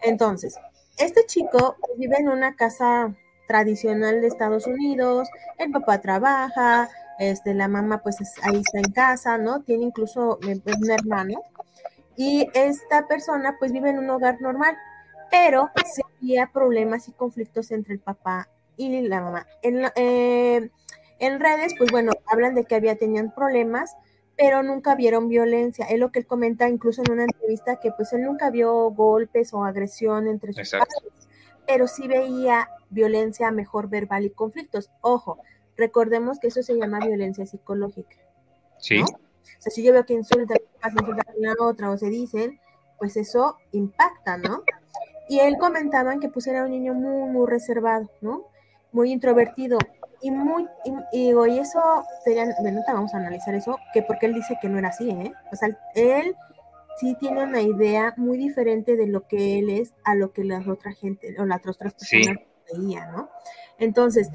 Entonces, 0.00 0.58
este 0.96 1.26
chico 1.26 1.76
vive 1.98 2.16
en 2.20 2.30
una 2.30 2.56
casa 2.56 3.14
tradicional 3.46 4.22
de 4.22 4.28
Estados 4.28 4.66
Unidos, 4.66 5.28
el 5.58 5.72
papá 5.72 6.00
trabaja, 6.00 6.88
este, 7.20 7.52
la 7.52 7.68
mamá 7.68 7.98
pues 8.02 8.16
ahí 8.42 8.56
está 8.56 8.78
en 8.78 8.92
casa, 8.92 9.36
¿no? 9.36 9.60
Tiene 9.60 9.84
incluso 9.84 10.38
eh, 10.48 10.58
un 10.64 10.90
hermano. 10.90 11.42
Y 12.16 12.48
esta 12.54 13.06
persona 13.06 13.56
pues 13.58 13.72
vive 13.72 13.90
en 13.90 13.98
un 13.98 14.08
hogar 14.08 14.40
normal, 14.40 14.74
pero 15.30 15.70
sí 15.84 16.00
había 16.18 16.50
problemas 16.50 17.08
y 17.08 17.12
conflictos 17.12 17.72
entre 17.72 17.92
el 17.92 18.00
papá 18.00 18.48
y 18.78 19.02
la 19.02 19.20
mamá. 19.20 19.46
En, 19.60 19.82
eh, 19.96 20.70
en 21.18 21.40
redes, 21.40 21.74
pues 21.76 21.90
bueno, 21.92 22.12
hablan 22.26 22.54
de 22.54 22.64
que 22.64 22.74
había, 22.74 22.96
tenían 22.96 23.34
problemas, 23.34 23.94
pero 24.38 24.62
nunca 24.62 24.94
vieron 24.94 25.28
violencia. 25.28 25.84
Es 25.84 25.98
lo 25.98 26.10
que 26.10 26.20
él 26.20 26.26
comenta 26.26 26.70
incluso 26.70 27.02
en 27.02 27.12
una 27.12 27.24
entrevista, 27.24 27.80
que 27.80 27.92
pues 27.92 28.14
él 28.14 28.22
nunca 28.22 28.48
vio 28.48 28.90
golpes 28.92 29.52
o 29.52 29.62
agresión 29.62 30.26
entre 30.26 30.54
sus 30.54 30.70
padres, 30.70 31.28
pero 31.66 31.86
sí 31.86 32.08
veía 32.08 32.70
violencia 32.88 33.50
mejor 33.50 33.90
verbal 33.90 34.24
y 34.24 34.30
conflictos. 34.30 34.90
Ojo, 35.02 35.38
recordemos 35.80 36.38
que 36.38 36.48
eso 36.48 36.62
se 36.62 36.76
llama 36.76 37.00
violencia 37.00 37.46
psicológica. 37.46 38.16
Sí. 38.78 39.00
O 39.00 39.62
sea, 39.62 39.72
si 39.72 39.82
yo 39.82 39.92
veo 39.92 40.06
que 40.06 40.14
insulta, 40.14 40.54
insulta 40.84 41.22
a 41.22 41.32
la 41.38 41.54
otra 41.58 41.90
o 41.90 41.98
se 41.98 42.08
dicen, 42.08 42.60
pues 42.98 43.16
eso 43.16 43.56
impacta, 43.72 44.36
¿no? 44.36 44.62
Y 45.28 45.40
él 45.40 45.56
comentaba 45.58 46.18
que 46.18 46.28
pues 46.28 46.46
era 46.46 46.64
un 46.64 46.70
niño 46.70 46.94
muy, 46.94 47.30
muy 47.30 47.48
reservado, 47.48 48.10
¿no? 48.20 48.46
Muy 48.92 49.10
introvertido 49.10 49.78
y 50.22 50.30
muy, 50.30 50.66
y, 51.12 51.26
digo, 51.26 51.46
y 51.46 51.58
eso, 51.58 51.80
serían, 52.24 52.52
bueno, 52.60 52.82
vamos 52.86 53.14
a 53.14 53.16
analizar 53.16 53.54
eso, 53.54 53.78
que 53.94 54.02
porque 54.02 54.26
él 54.26 54.34
dice 54.34 54.58
que 54.60 54.68
no 54.68 54.78
era 54.78 54.88
así, 54.88 55.10
¿eh? 55.10 55.32
O 55.50 55.56
sea, 55.56 55.68
él 55.94 56.36
sí 56.98 57.16
tiene 57.18 57.44
una 57.44 57.62
idea 57.62 58.12
muy 58.16 58.36
diferente 58.36 58.96
de 58.96 59.06
lo 59.06 59.26
que 59.26 59.58
él 59.58 59.70
es 59.70 59.94
a 60.04 60.14
lo 60.14 60.32
que 60.32 60.44
las 60.44 60.68
otras 60.68 60.98
gente 60.98 61.34
o 61.38 61.46
las 61.46 61.66
otras 61.66 61.94
personas 61.94 62.36
veían, 62.72 63.12
¿no? 63.12 63.30
Entonces, 63.78 64.28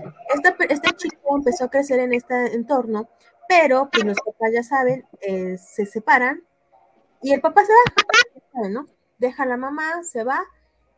este 0.69 0.91
chico 0.95 1.37
empezó 1.37 1.65
a 1.65 1.69
crecer 1.69 1.99
en 1.99 2.13
este 2.13 2.55
entorno, 2.55 3.09
pero 3.47 3.89
pues 3.91 4.03
los 4.03 4.17
papás 4.17 4.51
ya 4.53 4.63
saben, 4.63 5.05
eh, 5.21 5.57
se 5.57 5.85
separan 5.85 6.41
y 7.21 7.33
el 7.33 7.41
papá 7.41 7.63
se 7.63 7.73
va, 7.73 8.69
¿no? 8.69 8.85
Deja 9.17 9.43
a 9.43 9.45
la 9.45 9.57
mamá, 9.57 10.03
se 10.03 10.23
va 10.23 10.43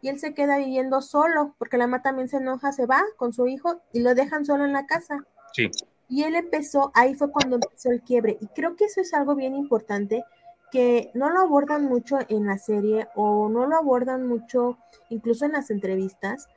y 0.02 0.10
él 0.10 0.20
se 0.20 0.34
queda 0.34 0.58
viviendo 0.58 1.02
solo, 1.02 1.56
porque 1.58 1.78
la 1.78 1.88
mamá 1.88 2.02
también 2.02 2.30
se 2.30 2.38
enoja, 2.38 2.72
se 2.72 2.86
va 2.86 3.04
con 3.18 3.34
su 3.34 3.48
hijo 3.48 3.82
y 3.92 4.00
lo 4.00 4.16
dejan 4.16 4.46
solo 4.46 4.66
en 4.66 4.74
la 4.74 4.86
casa. 4.86 5.26
Sí. 5.54 5.70
Y 6.08 6.24
él 6.24 6.36
empezó, 6.36 6.92
ahí 6.94 7.16
fue 7.16 7.32
cuando 7.32 7.58
empezó 7.58 7.92
el 7.92 8.02
quiebre. 8.02 8.38
Y 8.40 8.48
creo 8.48 8.76
que 8.76 8.86
eso 8.86 9.02
es 9.02 9.14
algo 9.14 9.36
bien 9.36 9.56
importante 9.56 10.24
que 10.72 11.12
no 11.14 11.30
lo 11.30 11.42
abordan 11.42 11.86
mucho 11.86 12.18
en 12.28 12.46
la 12.46 12.58
serie 12.58 13.08
o 13.16 13.50
no 13.50 13.68
lo 13.68 13.78
abordan 13.78 14.28
mucho 14.28 14.78
incluso 15.10 15.46
en 15.46 15.54
las 15.54 15.70
entrevistas, 15.70 16.48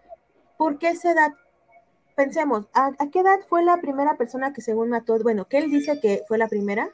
porque 0.61 0.91
esa 0.91 1.13
edad, 1.13 1.33
pensemos, 2.15 2.67
¿a, 2.75 2.93
qué 3.11 3.21
edad 3.21 3.41
fue 3.49 3.65
la 3.65 3.79
primera 3.81 4.19
persona 4.19 4.53
que 4.53 4.61
según 4.61 4.91
mató? 4.91 5.19
Bueno, 5.21 5.47
que 5.47 5.57
él 5.57 5.71
dice 5.71 5.99
que 6.03 6.21
fue 6.29 6.37
la 6.37 6.49
primera. 6.49 6.91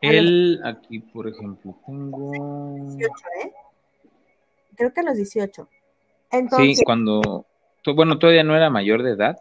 Él, 0.00 0.62
aquí 0.64 1.00
por 1.00 1.28
ejemplo, 1.28 1.76
tengo... 1.84 2.74
18, 2.86 3.12
¿eh? 3.44 3.52
Creo 4.76 4.94
que 4.94 5.00
a 5.00 5.02
los 5.02 5.16
18. 5.18 5.68
Entonces, 6.30 6.78
sí, 6.78 6.84
cuando, 6.84 7.44
bueno, 7.94 8.18
todavía 8.18 8.44
no 8.44 8.56
era 8.56 8.70
mayor 8.70 9.02
de 9.02 9.10
edad. 9.10 9.38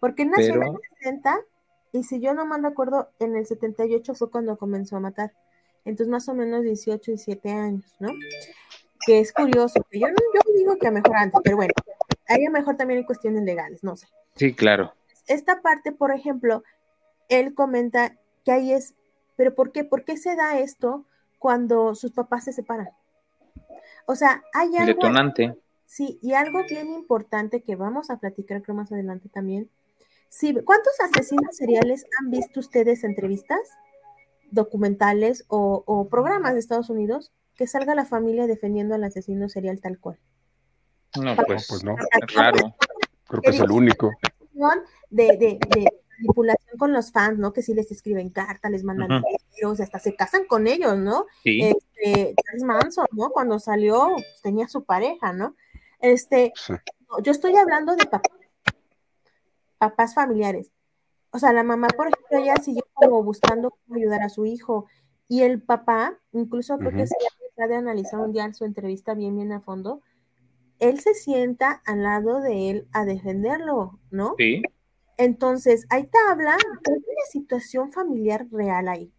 Porque 0.00 0.24
nació 0.24 0.54
en 0.54 0.62
el 0.62 0.78
60 0.98 1.40
y 1.92 2.04
si 2.04 2.20
yo 2.22 2.32
no 2.32 2.46
mal 2.46 2.62
recuerdo, 2.62 3.10
en 3.18 3.36
el 3.36 3.44
78 3.44 4.14
fue 4.14 4.30
cuando 4.30 4.56
comenzó 4.56 4.96
a 4.96 5.00
matar. 5.00 5.34
Entonces, 5.84 6.08
más 6.08 6.26
o 6.30 6.32
menos 6.32 6.62
18, 6.62 7.02
17 7.10 7.50
años, 7.50 7.84
¿no? 7.98 8.08
Que 9.06 9.20
es 9.20 9.32
curioso. 9.32 9.84
Que 9.90 10.00
yo, 10.00 10.06
yo 10.08 10.52
digo 10.54 10.76
que 10.78 10.88
a 10.88 10.90
mejor 10.90 11.16
antes, 11.16 11.40
pero 11.42 11.56
bueno, 11.56 11.74
hay 12.28 12.44
a 12.44 12.50
mejor 12.50 12.76
también 12.76 13.00
en 13.00 13.06
cuestiones 13.06 13.42
legales, 13.42 13.82
no 13.82 13.96
sé. 13.96 14.06
Sí, 14.36 14.54
claro. 14.54 14.94
Esta 15.26 15.62
parte, 15.62 15.92
por 15.92 16.12
ejemplo, 16.12 16.62
él 17.28 17.54
comenta 17.54 18.16
que 18.44 18.52
ahí 18.52 18.72
es, 18.72 18.94
pero 19.36 19.54
¿por 19.54 19.72
qué? 19.72 19.84
¿Por 19.84 20.04
qué 20.04 20.16
se 20.16 20.36
da 20.36 20.58
esto 20.58 21.04
cuando 21.38 21.94
sus 21.94 22.12
papás 22.12 22.44
se 22.44 22.52
separan? 22.52 22.90
O 24.06 24.14
sea, 24.14 24.42
hay 24.52 24.76
algo. 24.76 24.94
Detonante. 24.94 25.56
Sí, 25.86 26.18
y 26.22 26.32
algo 26.32 26.64
bien 26.68 26.90
importante 26.90 27.62
que 27.62 27.76
vamos 27.76 28.08
a 28.08 28.16
platicar 28.16 28.62
creo 28.62 28.74
más 28.74 28.90
adelante 28.92 29.28
también, 29.28 29.68
Sí, 30.32 30.54
¿cuántos 30.64 30.94
asesinos 30.98 31.54
seriales 31.54 32.06
han 32.18 32.30
visto 32.30 32.58
ustedes 32.58 33.04
entrevistas, 33.04 33.60
documentales 34.50 35.44
o, 35.48 36.08
programas 36.10 36.54
de 36.54 36.60
Estados 36.60 36.88
Unidos 36.88 37.32
que 37.56 37.66
salga 37.66 37.94
la 37.94 38.04
familia 38.04 38.46
defendiendo 38.46 38.94
al 38.94 39.04
asesino 39.04 39.48
serial 39.48 39.80
tal 39.80 39.98
cual? 39.98 40.18
No, 41.20 41.36
pues, 41.46 41.66
pues 41.68 41.84
no, 41.84 41.94
es 41.94 42.34
raro. 42.34 42.74
Creo 43.26 43.42
que 43.42 43.50
es 43.50 43.60
el 43.60 43.70
único. 43.70 44.10
De, 45.10 45.36
de, 45.36 45.88
manipulación 46.18 46.78
con 46.78 46.92
los 46.92 47.10
fans, 47.12 47.38
¿no? 47.38 47.52
Que 47.52 47.62
si 47.62 47.74
les 47.74 47.90
escriben 47.90 48.30
cartas, 48.30 48.70
les 48.70 48.84
mandan 48.84 49.22
videos, 49.52 49.80
hasta 49.80 49.98
se 49.98 50.14
casan 50.14 50.46
con 50.46 50.66
ellos, 50.66 50.96
¿no? 50.96 51.26
Sí. 51.42 51.60
Este, 51.62 52.34
Charles 52.42 52.62
Manson, 52.64 53.06
¿no? 53.12 53.30
Cuando 53.30 53.58
salió, 53.58 54.10
pues, 54.14 54.40
tenía 54.42 54.68
su 54.68 54.84
pareja, 54.84 55.32
¿no? 55.32 55.56
Este, 56.00 56.52
yo 57.22 57.32
estoy 57.32 57.56
hablando 57.56 57.96
de 57.96 58.06
papás 58.06 58.32
papás 59.82 60.14
familiares. 60.14 60.70
O 61.30 61.38
sea, 61.40 61.52
la 61.52 61.64
mamá, 61.64 61.88
por 61.88 62.06
ejemplo, 62.06 62.38
ella 62.38 62.54
siguió 62.62 62.84
como 62.94 63.24
buscando 63.24 63.70
cómo 63.70 63.96
ayudar 63.96 64.22
a 64.22 64.28
su 64.28 64.46
hijo. 64.46 64.86
Y 65.26 65.42
el 65.42 65.60
papá, 65.60 66.20
incluso 66.32 66.78
creo 66.78 66.92
que 66.92 67.06
se 67.06 67.16
ha 67.58 67.66
de 67.66 67.76
analizar 67.76 68.20
un 68.20 68.32
día 68.32 68.44
en 68.44 68.54
su 68.54 68.64
entrevista 68.64 69.14
bien, 69.14 69.36
bien 69.36 69.52
a 69.52 69.60
fondo, 69.60 70.00
él 70.78 71.00
se 71.00 71.14
sienta 71.14 71.82
al 71.86 72.02
lado 72.02 72.40
de 72.40 72.70
él 72.70 72.88
a 72.92 73.04
defenderlo, 73.04 73.98
¿no? 74.10 74.34
Sí. 74.38 74.62
Entonces, 75.16 75.86
ahí 75.90 76.04
te 76.04 76.18
habla 76.28 76.56
de 76.56 76.92
una 76.92 77.26
situación 77.30 77.92
familiar 77.92 78.46
real 78.50 78.88
ahí, 78.88 79.12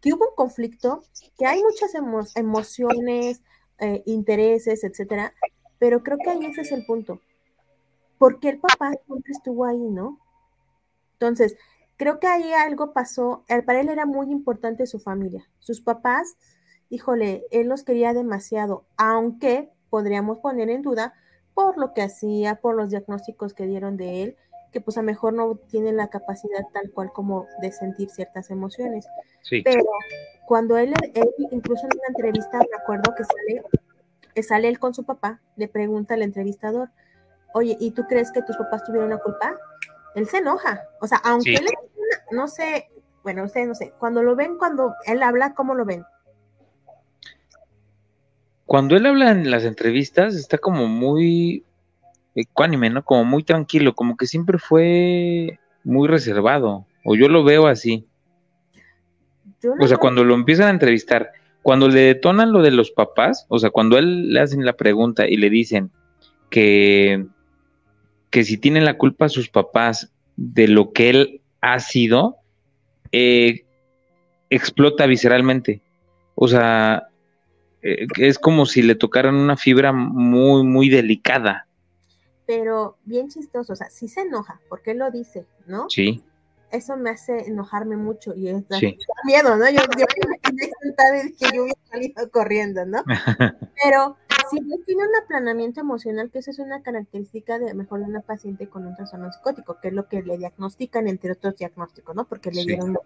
que 0.00 0.12
hubo 0.12 0.30
un 0.30 0.34
conflicto, 0.34 1.02
que 1.38 1.46
hay 1.46 1.62
muchas 1.62 1.94
emociones, 2.34 3.42
eh, 3.78 4.02
intereses, 4.06 4.82
etcétera, 4.82 5.34
pero 5.78 6.02
creo 6.02 6.18
que 6.18 6.30
ahí 6.30 6.44
ese 6.46 6.62
es 6.62 6.72
el 6.72 6.84
punto 6.86 7.20
porque 8.18 8.48
el 8.48 8.58
papá 8.58 8.90
siempre 9.06 9.32
estuvo 9.32 9.64
ahí, 9.64 9.90
¿no? 9.90 10.18
Entonces, 11.14 11.56
creo 11.96 12.18
que 12.18 12.26
ahí 12.26 12.52
algo 12.52 12.92
pasó, 12.92 13.44
para 13.66 13.80
él 13.80 13.88
era 13.88 14.06
muy 14.06 14.30
importante 14.30 14.86
su 14.86 14.98
familia, 14.98 15.46
sus 15.58 15.80
papás, 15.80 16.36
híjole, 16.94 17.44
él 17.50 17.66
los 17.66 17.82
quería 17.82 18.14
demasiado, 18.14 18.84
aunque 18.96 19.68
podríamos 19.90 20.38
poner 20.38 20.70
en 20.70 20.82
duda 20.82 21.14
por 21.52 21.76
lo 21.76 21.92
que 21.92 22.02
hacía, 22.02 22.56
por 22.56 22.76
los 22.76 22.90
diagnósticos 22.90 23.52
que 23.52 23.66
dieron 23.66 23.96
de 23.96 24.22
él, 24.22 24.36
que 24.70 24.80
pues 24.80 24.96
a 24.96 25.02
lo 25.02 25.06
mejor 25.06 25.32
no 25.32 25.56
tiene 25.56 25.92
la 25.92 26.08
capacidad 26.08 26.62
tal 26.72 26.90
cual 26.92 27.12
como 27.12 27.46
de 27.60 27.72
sentir 27.72 28.10
ciertas 28.10 28.50
emociones. 28.50 29.06
Sí. 29.42 29.62
Pero 29.64 29.84
cuando 30.46 30.78
él, 30.78 30.94
él, 31.14 31.34
incluso 31.50 31.86
en 31.86 31.98
una 31.98 32.08
entrevista, 32.08 32.58
me 32.58 32.76
acuerdo 32.80 33.12
que 33.16 33.24
sale, 33.24 33.62
que 34.32 34.42
sale 34.42 34.68
él 34.68 34.78
con 34.78 34.94
su 34.94 35.04
papá, 35.04 35.40
le 35.56 35.66
pregunta 35.66 36.14
al 36.14 36.22
entrevistador, 36.22 36.90
oye, 37.54 37.76
¿y 37.80 37.90
tú 37.90 38.04
crees 38.08 38.30
que 38.30 38.42
tus 38.42 38.56
papás 38.56 38.84
tuvieron 38.84 39.10
la 39.10 39.18
culpa? 39.18 39.56
Él 40.14 40.28
se 40.28 40.38
enoja. 40.38 40.84
O 41.00 41.08
sea, 41.08 41.18
aunque 41.24 41.54
él, 41.54 41.66
no 42.30 42.46
sé, 42.46 42.88
bueno, 43.24 43.44
ustedes 43.44 43.66
no 43.66 43.74
sé, 43.74 43.92
cuando 43.98 44.22
lo 44.22 44.36
ven, 44.36 44.58
cuando 44.58 44.94
él 45.06 45.22
habla, 45.24 45.54
¿cómo 45.54 45.74
lo 45.74 45.84
ven? 45.84 46.04
Cuando 48.66 48.96
él 48.96 49.06
habla 49.06 49.30
en 49.30 49.50
las 49.50 49.64
entrevistas, 49.64 50.34
está 50.34 50.58
como 50.58 50.86
muy 50.86 51.64
ecuánime, 52.34 52.90
¿no? 52.90 53.04
Como 53.04 53.24
muy 53.24 53.42
tranquilo, 53.42 53.94
como 53.94 54.16
que 54.16 54.26
siempre 54.26 54.58
fue 54.58 55.58
muy 55.84 56.08
reservado, 56.08 56.86
o 57.04 57.14
yo 57.14 57.28
lo 57.28 57.44
veo 57.44 57.66
así. 57.66 58.06
o 59.80 59.86
sea, 59.86 59.96
cuando 59.98 60.24
lo 60.24 60.34
empiezan 60.34 60.68
a 60.68 60.70
entrevistar, 60.70 61.30
cuando 61.62 61.88
le 61.88 62.00
detonan 62.00 62.52
lo 62.52 62.62
de 62.62 62.70
los 62.70 62.90
papás, 62.90 63.46
o 63.48 63.58
sea, 63.58 63.70
cuando 63.70 63.98
él 63.98 64.32
le 64.32 64.40
hacen 64.40 64.64
la 64.64 64.74
pregunta 64.74 65.26
y 65.28 65.36
le 65.36 65.50
dicen 65.50 65.90
que 66.50 67.26
que 68.34 68.42
si 68.42 68.58
tienen 68.58 68.84
la 68.84 68.98
culpa 68.98 69.28
sus 69.28 69.48
papás 69.48 70.10
de 70.34 70.66
lo 70.66 70.90
que 70.90 71.08
él 71.08 71.40
ha 71.60 71.78
sido, 71.78 72.38
eh, 73.12 73.64
explota 74.50 75.06
visceralmente. 75.06 75.82
O 76.34 76.48
sea, 76.48 77.10
eh, 77.84 78.06
es 78.16 78.38
como 78.38 78.64
si 78.64 78.80
le 78.82 78.94
tocaran 78.94 79.34
una 79.34 79.58
fibra 79.58 79.92
muy, 79.92 80.64
muy 80.64 80.88
delicada. 80.88 81.66
Pero 82.46 82.96
bien 83.04 83.28
chistoso, 83.28 83.74
o 83.74 83.76
sea, 83.76 83.90
sí 83.90 84.08
se 84.08 84.22
enoja, 84.22 84.60
porque 84.70 84.92
él 84.92 84.98
lo 84.98 85.10
dice, 85.10 85.44
¿no? 85.66 85.90
Sí. 85.90 86.24
Eso 86.70 86.96
me 86.96 87.10
hace 87.10 87.46
enojarme 87.46 87.96
mucho 87.96 88.34
y 88.34 88.48
es 88.48 88.64
miedo, 89.24 89.56
¿no? 89.56 89.70
Yo, 89.70 89.80
yo 89.98 90.06
me 90.18 91.32
que 91.32 91.46
yo 91.54 91.62
hubiera 91.62 91.80
salido 91.90 92.30
corriendo, 92.30 92.86
¿no? 92.86 93.04
Pero 93.84 94.16
si 94.50 94.60
tiene 94.84 95.02
un 95.06 95.16
aplanamiento 95.22 95.80
emocional, 95.80 96.30
que 96.30 96.38
eso 96.38 96.50
es 96.50 96.58
una 96.58 96.82
característica 96.82 97.58
de 97.58 97.74
mejor 97.74 98.00
una 98.00 98.20
paciente 98.20 98.66
con 98.66 98.86
un 98.86 98.96
trastorno 98.96 99.30
psicótico, 99.30 99.78
que 99.80 99.88
es 99.88 99.94
lo 99.94 100.08
que 100.08 100.22
le 100.22 100.38
diagnostican, 100.38 101.06
entre 101.06 101.32
otros 101.32 101.56
diagnósticos, 101.56 102.16
¿no? 102.16 102.24
Porque 102.26 102.50
le 102.50 102.64
dieron 102.64 102.98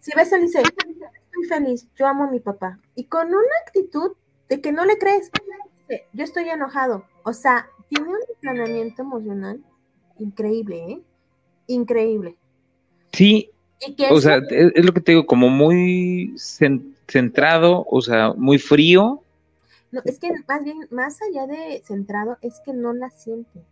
Si 0.00 0.12
ves, 0.16 0.32
él 0.32 0.42
dice, 0.42 0.62
feliz, 1.46 1.88
yo 1.96 2.06
amo 2.06 2.24
a 2.24 2.30
mi 2.30 2.40
papá. 2.40 2.78
Y 2.94 3.04
con 3.04 3.28
una 3.28 3.56
actitud 3.64 4.12
de 4.48 4.60
que 4.60 4.72
no 4.72 4.84
le 4.84 4.98
crees, 4.98 5.30
yo 6.12 6.24
estoy 6.24 6.48
enojado. 6.48 7.04
O 7.24 7.32
sea, 7.32 7.68
tiene 7.88 8.08
un 8.10 8.18
aplanamiento 8.36 9.02
emocional 9.02 9.62
increíble, 10.18 10.92
¿eh? 10.92 11.02
Increíble. 11.68 12.36
Sí, 13.12 13.50
o 14.10 14.20
sea, 14.20 14.40
es, 14.50 14.84
lo 14.84 14.92
que 14.92 15.00
te 15.00 15.12
digo, 15.12 15.26
como 15.26 15.48
muy 15.48 16.34
centrado, 17.06 17.86
o 17.88 18.00
sea, 18.00 18.32
muy 18.34 18.58
frío, 18.58 19.22
no, 19.92 20.02
es 20.04 20.18
que 20.18 20.30
más 20.48 20.64
bien, 20.64 20.86
más 20.90 21.18
allá 21.22 21.46
de 21.46 21.82
centrado, 21.84 22.38
es 22.42 22.60
que 22.64 22.72
no 22.72 22.92
la 22.92 23.10
sienten. 23.10 23.64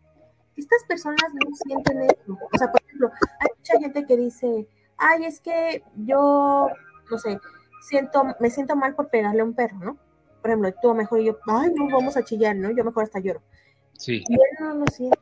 Estas 0.56 0.84
personas 0.86 1.32
no 1.32 1.56
sienten 1.56 2.02
eso. 2.02 2.38
O 2.52 2.58
sea, 2.58 2.70
por 2.70 2.80
ejemplo, 2.82 3.10
hay 3.40 3.48
mucha 3.58 3.80
gente 3.80 4.06
que 4.06 4.16
dice, 4.16 4.68
ay, 4.96 5.24
es 5.24 5.40
que 5.40 5.82
yo, 5.96 6.68
no 7.10 7.18
sé, 7.18 7.38
siento, 7.88 8.24
me 8.40 8.50
siento 8.50 8.76
mal 8.76 8.94
por 8.94 9.08
pegarle 9.08 9.42
a 9.42 9.44
un 9.44 9.54
perro, 9.54 9.78
¿no? 9.78 9.98
Por 10.40 10.50
ejemplo, 10.50 10.72
tú 10.80 10.94
mejor 10.94 11.20
y 11.20 11.26
yo, 11.26 11.38
ay, 11.46 11.70
no, 11.74 11.88
vamos 11.88 12.16
a 12.16 12.24
chillar, 12.24 12.56
¿no? 12.56 12.70
Yo 12.70 12.84
mejor 12.84 13.04
hasta 13.04 13.20
lloro. 13.20 13.42
Sí. 13.98 14.22
Y 14.28 14.34
él 14.34 14.40
no 14.60 14.74
lo 14.74 14.86
siente. 14.86 15.18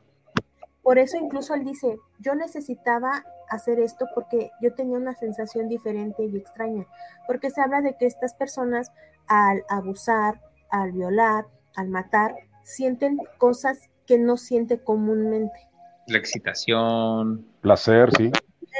Por 0.81 0.97
eso 0.97 1.17
incluso 1.17 1.53
él 1.53 1.63
dice, 1.63 1.97
yo 2.19 2.35
necesitaba 2.35 3.23
hacer 3.49 3.79
esto 3.79 4.05
porque 4.13 4.51
yo 4.61 4.73
tenía 4.73 4.97
una 4.97 5.15
sensación 5.15 5.69
diferente 5.69 6.25
y 6.25 6.35
extraña, 6.35 6.85
porque 7.25 7.49
se 7.51 7.61
habla 7.61 7.81
de 7.81 7.95
que 7.95 8.05
estas 8.05 8.33
personas 8.33 8.91
al 9.27 9.63
abusar, 9.69 10.41
al 10.69 10.91
violar, 10.91 11.45
al 11.75 11.87
matar, 11.87 12.35
sienten 12.63 13.17
cosas 13.37 13.89
que 14.05 14.17
no 14.17 14.35
siente 14.35 14.83
comúnmente. 14.83 15.69
La 16.07 16.17
excitación. 16.17 17.45
Placer, 17.61 18.09
sí. 18.17 18.31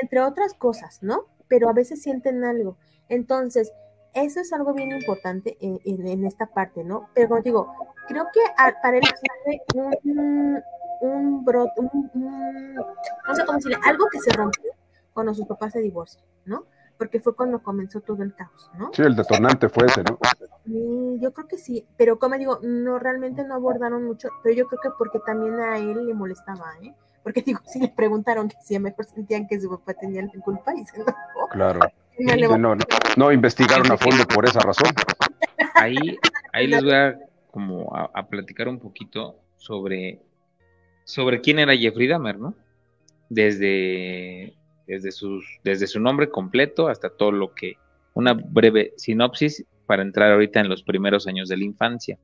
Entre 0.02 0.20
otras 0.20 0.54
cosas, 0.54 1.02
¿no? 1.02 1.28
Pero 1.48 1.70
a 1.70 1.74
veces 1.74 2.02
sienten 2.02 2.44
algo. 2.44 2.78
Entonces, 3.10 3.74
eso 4.14 4.40
es 4.40 4.54
algo 4.54 4.74
bien 4.74 4.92
importante 4.92 5.58
en, 5.60 6.26
esta 6.26 6.46
parte, 6.48 6.84
¿no? 6.84 7.10
Pero 7.14 7.30
como 7.30 7.42
digo, 7.42 7.74
creo 8.08 8.26
que 8.34 8.42
para 8.82 8.98
él 8.98 9.04
un, 9.76 10.64
un 11.02 11.46
brote, 11.46 11.82
no 11.82 13.36
sé 13.36 13.46
cómo 13.46 13.58
decirle, 13.58 13.78
algo 13.84 14.06
que 14.12 14.20
se 14.20 14.32
rompió 14.32 14.72
cuando 15.14 15.34
sus 15.34 15.46
papás 15.48 15.74
se 15.74 15.80
divorcian, 15.80 16.24
¿no? 16.46 16.66
Porque 16.98 17.20
fue 17.20 17.36
cuando 17.36 17.62
comenzó 17.62 18.02
todo 18.02 18.24
el 18.24 18.36
caos, 18.36 18.70
¿no? 18.78 18.92
Sí, 18.94 19.02
el 19.02 19.16
detonante 19.16 19.68
fue 19.68 19.86
ese, 19.88 20.04
¿no? 20.04 20.18
yo 20.66 21.34
creo 21.34 21.48
que 21.48 21.58
sí, 21.58 21.86
pero 21.98 22.20
como 22.20 22.38
digo, 22.38 22.60
no 22.62 23.00
realmente 23.00 23.44
no 23.44 23.56
abordaron 23.56 24.06
mucho, 24.06 24.30
pero 24.42 24.56
yo 24.56 24.68
creo 24.68 24.80
que 24.82 24.90
porque 24.98 25.20
también 25.20 25.60
a 25.60 25.78
él 25.78 26.06
le 26.06 26.14
molestaba, 26.14 26.74
¿eh? 26.82 26.94
Porque 27.24 27.42
digo, 27.42 27.60
si 27.66 27.80
le 27.80 27.90
preguntaron 27.90 28.48
que 28.48 28.58
si 28.62 28.76
a 28.76 28.80
mejor 28.80 29.06
sentían 29.06 29.48
que 29.48 29.60
su 29.60 29.70
papá 29.70 29.94
tenía 29.94 30.22
la 30.22 30.42
culpa 30.42 30.74
y 30.76 30.86
se 30.86 30.98
enojó. 30.98 31.48
Claro. 31.52 31.80
No, 32.20 32.58
no, 32.58 32.78
no, 33.18 33.32
investigaron 33.32 33.92
a 33.92 33.98
fondo 33.98 34.26
por 34.26 34.46
esa 34.46 34.60
razón. 34.60 34.94
Ahí, 35.76 36.18
ahí 36.52 36.68
les 36.68 36.84
voy 36.84 36.94
a 36.94 37.18
como 37.52 37.94
a 37.94 38.28
platicar 38.28 38.68
un 38.68 38.80
poquito 38.80 39.36
sobre 39.58 40.20
sobre 41.06 41.42
quién 41.42 41.60
era 41.60 41.76
Jeffrey 41.76 42.08
Dahmer, 42.08 42.40
¿no? 42.40 42.56
Desde, 43.30 44.54
desde, 44.88 45.12
sus, 45.12 45.46
desde 45.64 45.88
su 45.88 46.00
nombre 46.00 46.30
completo 46.30 46.88
hasta 46.88 47.10
todo 47.10 47.32
lo 47.32 47.54
que... 47.54 47.78
Una 48.16 48.34
breve 48.34 48.94
sinopsis 48.96 49.66
para 49.88 50.04
entrar 50.04 50.32
ahorita 50.32 50.60
en 50.60 50.70
los 50.70 50.84
primeros 50.84 51.26
años 51.26 51.50
de 51.50 51.58
la 51.58 51.64
infancia. 51.64 52.20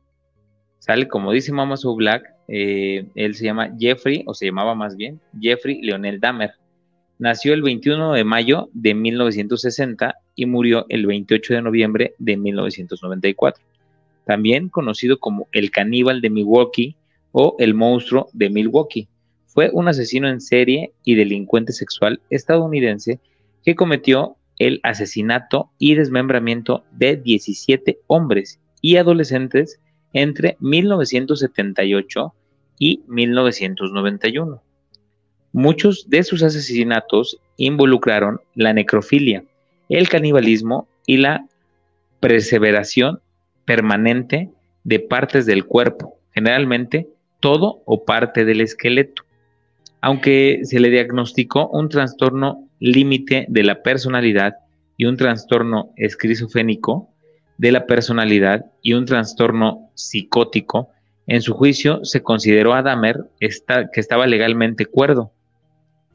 Sale, 0.77 1.07
como 1.07 1.31
dice 1.31 1.51
Mama 1.51 1.77
Sue 1.77 1.95
Black, 1.95 2.23
eh, 2.47 3.07
él 3.15 3.33
se 3.33 3.45
llama 3.45 3.71
Jeffrey, 3.77 4.23
o 4.27 4.35
se 4.35 4.45
llamaba 4.45 4.75
más 4.75 4.95
bien, 4.95 5.19
Jeffrey 5.41 5.81
Leonel 5.81 6.19
Dahmer. 6.19 6.51
Nació 7.19 7.53
el 7.53 7.61
21 7.61 8.13
de 8.13 8.23
mayo 8.23 8.69
de 8.73 8.95
1960 8.95 10.15
y 10.35 10.45
murió 10.45 10.85
el 10.87 11.05
28 11.05 11.55
de 11.55 11.61
noviembre 11.61 12.13
de 12.17 12.37
1994. 12.37 13.61
También 14.25 14.69
conocido 14.69 15.19
como 15.19 15.47
el 15.51 15.69
caníbal 15.69 16.21
de 16.21 16.29
Milwaukee, 16.29 16.95
o 17.31 17.55
El 17.59 17.73
monstruo 17.73 18.29
de 18.33 18.49
Milwaukee. 18.49 19.07
Fue 19.47 19.69
un 19.73 19.87
asesino 19.87 20.29
en 20.29 20.41
serie 20.41 20.93
y 21.03 21.15
delincuente 21.15 21.73
sexual 21.73 22.21
estadounidense 22.29 23.19
que 23.63 23.75
cometió 23.75 24.37
el 24.57 24.79
asesinato 24.83 25.71
y 25.77 25.95
desmembramiento 25.95 26.83
de 26.91 27.17
17 27.17 27.99
hombres 28.07 28.59
y 28.81 28.97
adolescentes 28.97 29.79
entre 30.13 30.57
1978 30.59 32.33
y 32.79 33.03
1991. 33.07 34.61
Muchos 35.51 36.09
de 36.09 36.23
sus 36.23 36.43
asesinatos 36.43 37.39
involucraron 37.57 38.39
la 38.55 38.73
necrofilia, 38.73 39.43
el 39.89 40.07
canibalismo 40.07 40.87
y 41.05 41.17
la 41.17 41.45
perseveración 42.19 43.19
permanente 43.65 44.49
de 44.83 44.99
partes 44.99 45.45
del 45.45 45.65
cuerpo, 45.65 46.19
generalmente 46.31 47.07
todo 47.39 47.81
o 47.85 48.05
parte 48.05 48.45
del 48.45 48.61
esqueleto, 48.61 49.23
aunque 50.01 50.61
se 50.63 50.79
le 50.79 50.89
diagnosticó 50.89 51.67
un 51.69 51.89
trastorno 51.89 52.67
límite 52.79 53.45
de 53.49 53.63
la 53.63 53.81
personalidad 53.81 54.55
y 54.97 55.05
un 55.05 55.17
trastorno 55.17 55.91
esquizofrénico 55.95 57.09
de 57.57 57.71
la 57.71 57.85
personalidad 57.85 58.65
y 58.81 58.93
un 58.93 59.05
trastorno 59.05 59.89
psicótico, 59.95 60.89
en 61.27 61.41
su 61.41 61.53
juicio 61.53 62.03
se 62.05 62.23
consideró 62.23 62.73
a 62.73 62.81
Dahmer 62.81 63.25
que 63.39 63.99
estaba 63.99 64.27
legalmente 64.27 64.85
cuerdo. 64.85 65.31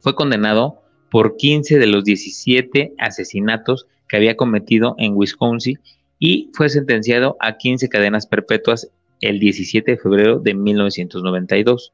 Fue 0.05 0.13
condenado 0.13 0.83
por 1.09 1.35
15 1.35 1.79
de 1.79 1.87
los 1.87 2.03
17 2.03 2.93
asesinatos 2.99 3.87
que 4.07 4.17
había 4.17 4.37
cometido 4.37 4.93
en 4.99 5.15
Wisconsin 5.15 5.79
y 6.19 6.51
fue 6.53 6.69
sentenciado 6.69 7.37
a 7.39 7.57
15 7.57 7.89
cadenas 7.89 8.27
perpetuas 8.27 8.91
el 9.19 9.39
17 9.39 9.93
de 9.93 9.97
febrero 9.97 10.37
de 10.37 10.53
1992. 10.53 11.91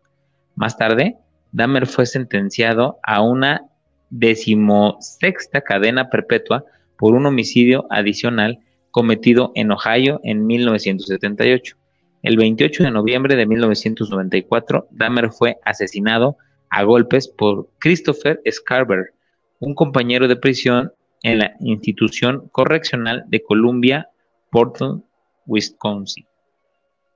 Más 0.55 0.75
tarde, 0.75 1.15
Dahmer 1.53 1.87
fue 1.87 2.05
sentenciado 2.05 2.99
a 3.01 3.21
una 3.21 3.61
decimosexta 4.09 5.61
cadena 5.61 6.09
perpetua 6.09 6.65
por 6.97 7.15
un 7.15 7.25
homicidio 7.27 7.87
adicional 7.89 8.59
cometido 8.91 9.53
en 9.55 9.71
Ohio 9.71 10.19
en 10.25 10.45
1978. 10.45 11.77
El 12.23 12.35
28 12.35 12.83
de 12.83 12.91
noviembre 12.91 13.37
de 13.37 13.45
1994, 13.45 14.89
Dahmer 14.91 15.31
fue 15.31 15.59
asesinado 15.63 16.35
a 16.71 16.83
golpes 16.83 17.27
por 17.27 17.69
Christopher 17.79 18.41
Scarber, 18.49 19.13
un 19.59 19.75
compañero 19.75 20.27
de 20.27 20.37
prisión 20.37 20.91
en 21.21 21.39
la 21.39 21.53
institución 21.59 22.49
correccional 22.51 23.25
de 23.27 23.43
Columbia, 23.43 24.09
Portland, 24.49 25.03
Wisconsin. 25.45 26.25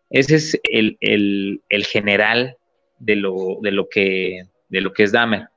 Ese 0.09 0.35
es 0.35 0.59
el, 0.63 1.59
general 1.89 2.57
de 2.99 3.15
lo, 3.15 3.57
de, 3.61 3.71
lo 3.71 3.87
que, 3.89 4.43
de 4.69 4.81
lo 4.81 4.93
que 4.93 5.03
es 5.03 5.11
Dahmer. 5.11 5.47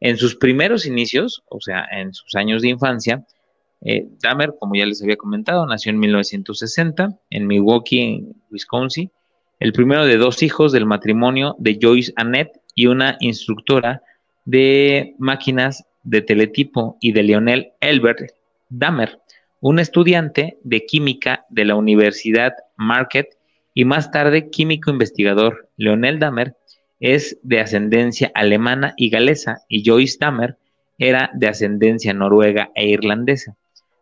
En 0.00 0.16
sus 0.16 0.34
primeros 0.34 0.84
inicios, 0.84 1.42
o 1.48 1.60
sea, 1.60 1.86
en 1.92 2.12
sus 2.12 2.34
años 2.34 2.62
de 2.62 2.68
infancia, 2.68 3.24
eh, 3.82 4.06
Dahmer, 4.22 4.54
como 4.58 4.74
ya 4.74 4.86
les 4.86 5.02
había 5.02 5.16
comentado, 5.16 5.64
nació 5.66 5.90
en 5.90 6.00
1960 6.00 7.18
en 7.30 7.46
Milwaukee, 7.46 8.26
Wisconsin, 8.50 9.10
el 9.60 9.72
primero 9.72 10.04
de 10.04 10.16
dos 10.16 10.42
hijos 10.42 10.72
del 10.72 10.86
matrimonio 10.86 11.54
de 11.58 11.78
Joyce 11.80 12.12
Annette 12.16 12.59
y 12.80 12.86
una 12.86 13.18
instructora 13.20 14.02
de 14.46 15.14
máquinas 15.18 15.84
de 16.02 16.22
teletipo 16.22 16.96
y 16.98 17.12
de 17.12 17.24
Leonel 17.24 17.72
Elbert 17.80 18.32
Dahmer, 18.70 19.18
un 19.60 19.78
estudiante 19.78 20.56
de 20.64 20.86
química 20.86 21.44
de 21.50 21.66
la 21.66 21.74
Universidad 21.74 22.54
Marquette 22.78 23.36
y 23.74 23.84
más 23.84 24.10
tarde 24.10 24.48
químico 24.48 24.90
investigador. 24.90 25.68
Leonel 25.76 26.18
Dahmer 26.18 26.56
es 27.00 27.38
de 27.42 27.60
ascendencia 27.60 28.32
alemana 28.34 28.94
y 28.96 29.10
galesa 29.10 29.58
y 29.68 29.84
Joyce 29.84 30.16
Dahmer 30.18 30.56
era 30.96 31.30
de 31.34 31.48
ascendencia 31.48 32.14
noruega 32.14 32.70
e 32.74 32.88
irlandesa. 32.88 33.58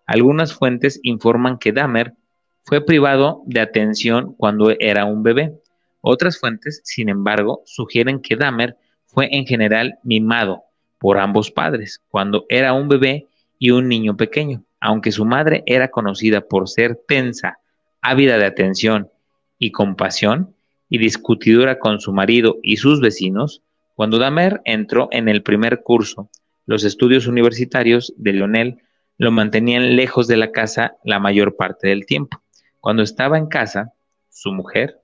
Algunas 0.06 0.54
fuentes 0.54 1.00
informan 1.02 1.58
que 1.58 1.72
Dahmer 1.72 2.14
fue 2.62 2.86
privado 2.86 3.42
de 3.44 3.58
atención 3.58 4.34
cuando 4.34 4.70
era 4.78 5.04
un 5.04 5.24
bebé. 5.24 5.58
Otras 6.00 6.38
fuentes, 6.38 6.80
sin 6.84 7.08
embargo, 7.08 7.62
sugieren 7.66 8.20
que 8.20 8.36
Dahmer 8.36 8.76
fue 9.06 9.28
en 9.32 9.46
general 9.46 9.98
mimado 10.02 10.62
por 10.98 11.18
ambos 11.18 11.50
padres 11.50 12.02
cuando 12.08 12.46
era 12.48 12.72
un 12.72 12.88
bebé 12.88 13.26
y 13.58 13.70
un 13.70 13.88
niño 13.88 14.16
pequeño. 14.16 14.64
Aunque 14.80 15.12
su 15.12 15.24
madre 15.24 15.64
era 15.66 15.88
conocida 15.90 16.42
por 16.42 16.68
ser 16.68 17.00
tensa, 17.06 17.58
ávida 18.00 18.38
de 18.38 18.46
atención 18.46 19.10
y 19.58 19.72
compasión 19.72 20.54
y 20.88 20.98
discutidora 20.98 21.78
con 21.78 22.00
su 22.00 22.12
marido 22.12 22.58
y 22.62 22.76
sus 22.76 23.00
vecinos, 23.00 23.62
cuando 23.94 24.18
Damer 24.18 24.60
entró 24.64 25.08
en 25.10 25.28
el 25.28 25.42
primer 25.42 25.82
curso, 25.82 26.30
los 26.66 26.84
estudios 26.84 27.26
universitarios 27.26 28.14
de 28.16 28.32
Leonel 28.34 28.82
lo 29.16 29.32
mantenían 29.32 29.96
lejos 29.96 30.28
de 30.28 30.36
la 30.36 30.52
casa 30.52 30.96
la 31.02 31.18
mayor 31.18 31.56
parte 31.56 31.88
del 31.88 32.06
tiempo. 32.06 32.40
Cuando 32.78 33.02
estaba 33.02 33.36
en 33.36 33.46
casa, 33.46 33.92
su 34.28 34.52
mujer, 34.52 35.00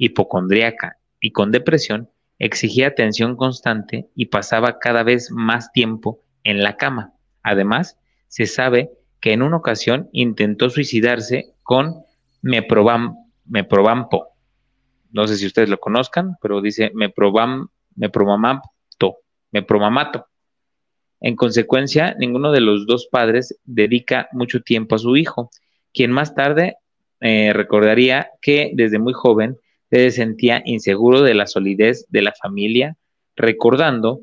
hipocondriaca 0.00 0.96
y 1.20 1.30
con 1.30 1.52
depresión, 1.52 2.10
exigía 2.38 2.88
atención 2.88 3.36
constante 3.36 4.08
y 4.16 4.26
pasaba 4.26 4.78
cada 4.78 5.02
vez 5.02 5.30
más 5.30 5.70
tiempo 5.72 6.22
en 6.42 6.62
la 6.62 6.76
cama. 6.76 7.12
Además, 7.42 7.98
se 8.26 8.46
sabe 8.46 8.90
que 9.20 9.32
en 9.34 9.42
una 9.42 9.58
ocasión 9.58 10.08
intentó 10.12 10.70
suicidarse 10.70 11.52
con 11.62 12.02
meprobam 12.42 13.16
Meprovampo. 13.44 14.28
No 15.12 15.26
sé 15.26 15.36
si 15.36 15.46
ustedes 15.46 15.68
lo 15.68 15.78
conozcan, 15.78 16.36
pero 16.40 16.62
dice 16.62 16.92
Meprovam, 16.94 17.68
Meprovamato, 17.96 19.18
Meprovamato. 19.50 20.26
En 21.20 21.36
consecuencia, 21.36 22.14
ninguno 22.18 22.52
de 22.52 22.60
los 22.60 22.86
dos 22.86 23.08
padres 23.10 23.58
dedica 23.64 24.28
mucho 24.32 24.62
tiempo 24.62 24.94
a 24.94 24.98
su 24.98 25.16
hijo, 25.16 25.50
quien 25.92 26.12
más 26.12 26.34
tarde 26.34 26.76
eh, 27.20 27.52
recordaría 27.52 28.30
que 28.40 28.70
desde 28.74 28.98
muy 29.00 29.12
joven 29.12 29.58
se 29.90 30.10
sentía 30.10 30.62
inseguro 30.64 31.22
de 31.22 31.34
la 31.34 31.46
solidez 31.46 32.06
de 32.08 32.22
la 32.22 32.32
familia, 32.32 32.96
recordando 33.36 34.20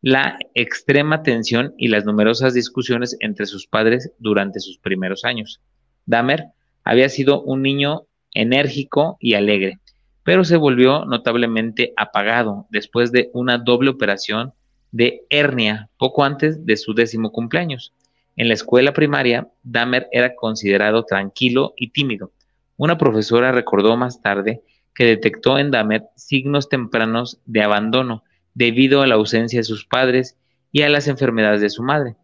la 0.00 0.38
extrema 0.54 1.22
tensión 1.22 1.74
y 1.76 1.88
las 1.88 2.06
numerosas 2.06 2.54
discusiones 2.54 3.16
entre 3.20 3.44
sus 3.44 3.66
padres 3.66 4.12
durante 4.18 4.60
sus 4.60 4.78
primeros 4.78 5.24
años. 5.24 5.60
Dahmer 6.06 6.46
había 6.84 7.10
sido 7.10 7.42
un 7.42 7.62
niño 7.62 8.06
enérgico 8.32 9.18
y 9.20 9.34
alegre, 9.34 9.78
pero 10.24 10.44
se 10.44 10.56
volvió 10.56 11.04
notablemente 11.04 11.92
apagado 11.96 12.66
después 12.70 13.12
de 13.12 13.28
una 13.34 13.58
doble 13.58 13.90
operación 13.90 14.54
de 14.90 15.22
hernia 15.28 15.90
poco 15.98 16.24
antes 16.24 16.64
de 16.64 16.78
su 16.78 16.94
décimo 16.94 17.30
cumpleaños. 17.30 17.92
En 18.36 18.48
la 18.48 18.54
escuela 18.54 18.94
primaria, 18.94 19.48
Dahmer 19.62 20.08
era 20.12 20.34
considerado 20.34 21.04
tranquilo 21.04 21.74
y 21.76 21.90
tímido. 21.90 22.32
Una 22.78 22.96
profesora 22.96 23.52
recordó 23.52 23.98
más 23.98 24.22
tarde 24.22 24.62
que 24.94 25.04
detectó 25.04 25.58
en 25.58 25.70
Dahmer 25.70 26.04
signos 26.16 26.68
tempranos 26.68 27.40
de 27.46 27.62
abandono 27.62 28.24
debido 28.54 29.02
a 29.02 29.06
la 29.06 29.14
ausencia 29.14 29.60
de 29.60 29.64
sus 29.64 29.86
padres 29.86 30.36
y 30.72 30.82
a 30.82 30.88
las 30.88 31.08
enfermedades 31.08 31.60
de 31.60 31.70
su 31.70 31.82
madre, 31.82 32.16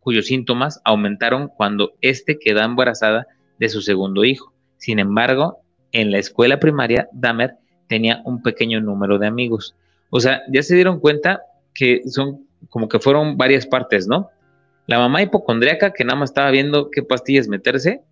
cuyos 0.00 0.26
síntomas 0.26 0.80
aumentaron 0.84 1.48
cuando 1.48 1.92
éste 2.00 2.38
quedó 2.38 2.60
embarazada 2.60 3.26
de 3.58 3.68
su 3.68 3.82
segundo 3.82 4.24
hijo. 4.24 4.52
Sin 4.76 4.98
embargo, 4.98 5.60
en 5.92 6.10
la 6.10 6.18
escuela 6.18 6.58
primaria, 6.58 7.08
Dahmer 7.12 7.56
tenía 7.88 8.22
un 8.24 8.42
pequeño 8.42 8.80
número 8.80 9.18
de 9.18 9.26
amigos. 9.26 9.76
O 10.10 10.20
sea, 10.20 10.42
ya 10.52 10.62
se 10.62 10.74
dieron 10.74 10.98
cuenta 10.98 11.42
que 11.74 12.02
son 12.06 12.46
como 12.68 12.88
que 12.88 12.98
fueron 12.98 13.36
varias 13.36 13.66
partes, 13.66 14.06
¿no? 14.08 14.30
La 14.86 14.98
mamá 14.98 15.22
hipocondriaca 15.22 15.92
que 15.92 16.04
nada 16.04 16.18
más 16.18 16.30
estaba 16.30 16.50
viendo 16.50 16.90
qué 16.90 17.02
pastillas 17.02 17.48
meterse. 17.48 18.02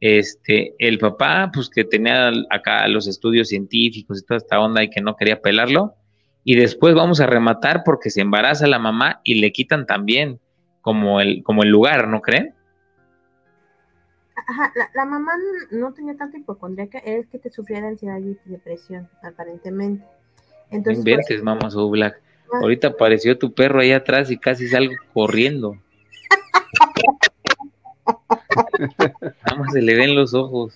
Este, 0.00 0.74
el 0.78 0.98
papá, 0.98 1.50
pues 1.52 1.68
que 1.68 1.84
tenía 1.84 2.32
acá 2.48 2.88
los 2.88 3.06
estudios 3.06 3.48
científicos 3.48 4.20
y 4.20 4.24
toda 4.24 4.38
esta 4.38 4.58
onda 4.58 4.82
y 4.82 4.90
que 4.90 5.02
no 5.02 5.14
quería 5.14 5.40
pelarlo. 5.40 5.94
Y 6.42 6.56
después 6.56 6.94
vamos 6.94 7.20
a 7.20 7.26
rematar 7.26 7.82
porque 7.84 8.08
se 8.08 8.22
embaraza 8.22 8.66
la 8.66 8.78
mamá 8.78 9.20
y 9.24 9.34
le 9.40 9.52
quitan 9.52 9.86
también 9.86 10.40
como 10.80 11.20
el, 11.20 11.42
como 11.42 11.62
el 11.62 11.68
lugar, 11.68 12.08
¿no 12.08 12.22
creen? 12.22 12.54
Ajá, 14.46 14.72
la, 14.94 15.04
mamá 15.04 15.32
no 15.70 15.92
tenía 15.92 16.16
tanta 16.16 16.38
hipocondriaca, 16.38 16.98
es 16.98 17.26
que 17.28 17.38
te 17.38 17.50
sufría 17.50 17.82
de 17.82 17.88
ansiedad 17.88 18.18
y 18.18 18.36
depresión, 18.46 19.08
aparentemente. 19.22 20.04
Entonces, 20.70 20.98
inventes, 20.98 21.42
mamá 21.42 21.68
Black. 21.90 22.20
Ah. 22.52 22.58
Ahorita 22.62 22.88
apareció 22.88 23.38
tu 23.38 23.52
perro 23.52 23.80
ahí 23.80 23.92
atrás 23.92 24.30
y 24.30 24.38
casi 24.38 24.66
salgo 24.66 24.94
corriendo. 25.12 25.76
Nada 28.98 29.58
más 29.58 29.72
se 29.72 29.82
le 29.82 29.94
ven 29.94 30.14
los 30.14 30.34
ojos. 30.34 30.74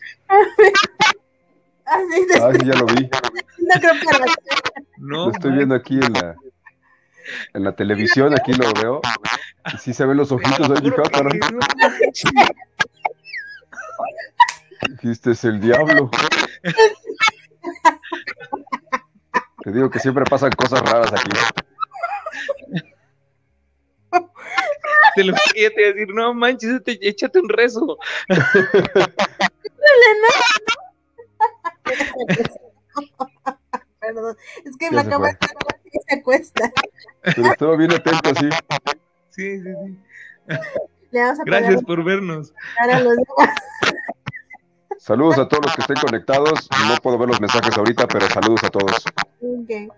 Ah, 1.87 2.01
sí, 2.53 2.67
ya 2.67 2.75
lo 2.75 2.87
vi. 2.87 3.03
No 3.05 3.81
creo 3.81 3.93
que 3.93 4.07
lo 4.99 5.31
estoy 5.31 5.53
viendo 5.53 5.75
aquí 5.75 5.95
en 5.97 6.13
la, 6.13 6.35
en 7.53 7.65
la 7.65 7.73
televisión, 7.77 8.33
aquí 8.35 8.53
lo 8.53 8.73
veo. 8.73 9.01
Y 9.73 9.79
sí 9.79 9.95
se 9.95 10.05
ven 10.05 10.17
los 10.17 10.33
ojitos 10.33 10.71
ahí, 10.71 10.93
Este 15.03 15.31
es 15.33 15.45
el 15.45 15.61
diablo. 15.61 16.11
Te 19.63 19.73
digo 19.73 19.91
que 19.91 19.99
siempre 19.99 20.25
pasan 20.25 20.51
cosas 20.53 20.81
raras 20.83 21.13
aquí. 21.13 21.31
Te 25.15 25.25
lo 25.25 25.35
quería 25.53 25.71
decir, 25.71 26.09
no 26.15 26.35
manches, 26.35 26.81
échate 26.87 27.41
un 27.41 27.49
rezo. 27.49 27.99
Perdón, 34.01 34.37
es 34.65 34.77
que 34.77 34.91
me 34.91 35.01
acabo 35.01 35.25
de 35.25 35.37
se 36.09 36.15
acuesta. 36.19 36.73
Pero 37.23 37.47
estaba 37.47 37.77
bien 37.77 37.93
atento, 37.93 38.35
sí. 38.35 38.49
Sí, 39.31 39.61
sí, 39.61 39.71
sí. 39.85 39.99
Gracias 41.45 41.83
por 41.85 42.05
vernos. 42.05 42.53
Saludos 44.99 45.39
a 45.39 45.49
todos 45.49 45.67
los 45.67 45.75
que 45.75 45.83
estén 45.83 45.97
conectados. 45.97 46.69
No 46.89 46.97
puedo 46.97 47.19
ver 47.19 47.29
los 47.29 47.41
mensajes 47.41 47.77
ahorita, 47.77 48.07
pero 48.09 48.27
saludos 48.29 48.65
a 48.65 48.71
todos. 48.71 49.05
Okay. 49.63 49.89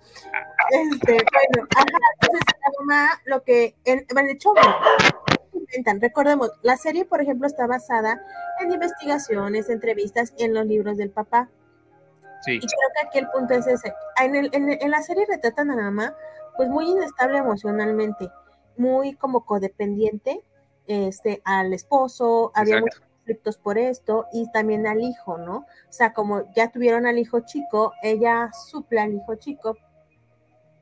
Este, 0.70 1.12
bueno, 1.12 1.68
ajá, 1.76 1.86
entonces 2.20 2.40
la 2.60 2.72
mamá, 2.80 3.20
lo 3.24 3.42
que, 3.42 3.74
en, 3.84 4.06
bueno, 4.12 4.26
de 4.28 4.34
hecho, 4.34 4.52
inventan. 5.52 6.00
Recordemos, 6.00 6.50
la 6.62 6.76
serie, 6.76 7.04
por 7.04 7.20
ejemplo, 7.20 7.46
está 7.46 7.66
basada 7.66 8.20
en 8.60 8.72
investigaciones, 8.72 9.68
entrevistas 9.68 10.32
en 10.38 10.54
los 10.54 10.66
libros 10.66 10.96
del 10.96 11.10
papá. 11.10 11.48
Sí. 12.42 12.52
Y 12.52 12.60
creo 12.60 12.88
que 12.94 13.06
aquí 13.06 13.18
el 13.18 13.28
punto 13.28 13.54
es 13.54 13.66
ese. 13.66 13.94
En, 14.22 14.36
el, 14.36 14.50
en, 14.52 14.70
en 14.70 14.90
la 14.90 15.02
serie 15.02 15.26
retratan 15.26 15.70
a 15.70 15.76
la 15.76 15.82
mamá, 15.82 16.14
pues 16.56 16.68
muy 16.68 16.90
inestable 16.90 17.38
emocionalmente, 17.38 18.30
muy 18.76 19.14
como 19.14 19.44
codependiente, 19.44 20.42
este, 20.86 21.42
al 21.44 21.72
esposo, 21.72 22.52
había 22.54 22.80
muchos 22.80 23.00
conflictos 23.00 23.58
por 23.58 23.78
esto 23.78 24.26
y 24.32 24.50
también 24.52 24.86
al 24.86 25.00
hijo, 25.00 25.38
¿no? 25.38 25.58
O 25.88 25.92
sea, 25.92 26.12
como 26.12 26.52
ya 26.54 26.70
tuvieron 26.70 27.06
al 27.06 27.18
hijo 27.18 27.40
chico, 27.40 27.92
ella 28.02 28.50
suple 28.52 29.00
al 29.00 29.14
hijo 29.14 29.34
chico, 29.36 29.76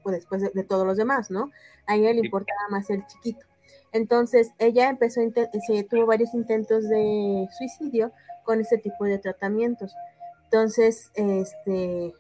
pues 0.05 0.14
después 0.17 0.43
de, 0.43 0.62
todos 0.62 0.87
los 0.87 0.97
demás, 0.97 1.31
¿no? 1.31 1.51
A 1.87 1.97
ella 1.97 2.12
le 2.12 2.21
importaba 2.21 2.69
más 2.71 2.88
el 2.90 3.05
chiquito. 3.07 3.45
Entonces, 3.90 4.53
ella 4.59 4.88
empezó, 4.88 5.21
se 5.67 5.85
tuvo 5.85 6.07
varios 6.07 6.35
intentos 6.35 6.88
de 6.88 7.49
suicidio 7.59 8.12
con 8.45 8.61
ese 8.61 8.79
tipo 8.79 9.05
de 9.05 9.19
tratamientos. 9.19 9.95
Entonces, 10.45 11.11
este, 11.14 12.12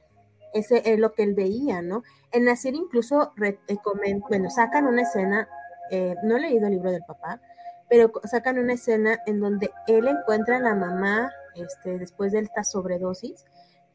ese 0.54 0.82
es 0.84 0.98
lo 0.98 1.12
que 1.12 1.22
él 1.22 1.34
veía, 1.34 1.82
¿no? 1.82 2.02
En 2.32 2.44
la 2.44 2.56
serie 2.56 2.80
incluso, 2.80 3.32
eh, 3.42 3.58
bueno, 4.28 4.50
sacan 4.50 4.86
una 4.86 5.02
escena, 5.02 5.48
eh, 5.90 6.14
no 6.24 6.36
he 6.36 6.40
leído 6.40 6.66
el 6.66 6.72
libro 6.72 6.90
del 6.90 7.04
papá, 7.06 7.40
pero 7.88 8.10
sacan 8.24 8.58
una 8.58 8.72
escena 8.72 9.20
en 9.26 9.40
donde 9.40 9.70
él 9.86 10.08
encuentra 10.08 10.56
a 10.56 10.60
la 10.60 10.74
mamá 10.74 11.30
este, 11.54 11.98
después 11.98 12.32
de 12.32 12.40
esta 12.40 12.64
sobredosis 12.64 13.44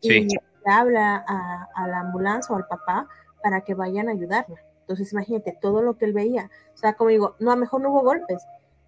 y 0.01 0.27
le 0.27 0.39
habla 0.65 1.25
a, 1.27 1.87
la 1.87 1.99
ambulancia 1.99 2.53
o 2.53 2.57
al 2.57 2.67
papá 2.67 3.07
para 3.41 3.61
que 3.61 3.73
vayan 3.73 4.09
a 4.09 4.11
ayudarla. 4.11 4.59
Entonces, 4.81 5.11
imagínate 5.13 5.57
todo 5.61 5.81
lo 5.81 5.97
que 5.97 6.05
él 6.05 6.13
veía. 6.13 6.49
O 6.73 6.77
sea, 6.77 6.93
como 6.93 7.09
digo, 7.09 7.35
no, 7.39 7.51
a 7.51 7.55
lo 7.55 7.61
mejor 7.61 7.81
no 7.81 7.91
hubo 7.91 8.03
golpes, 8.03 8.43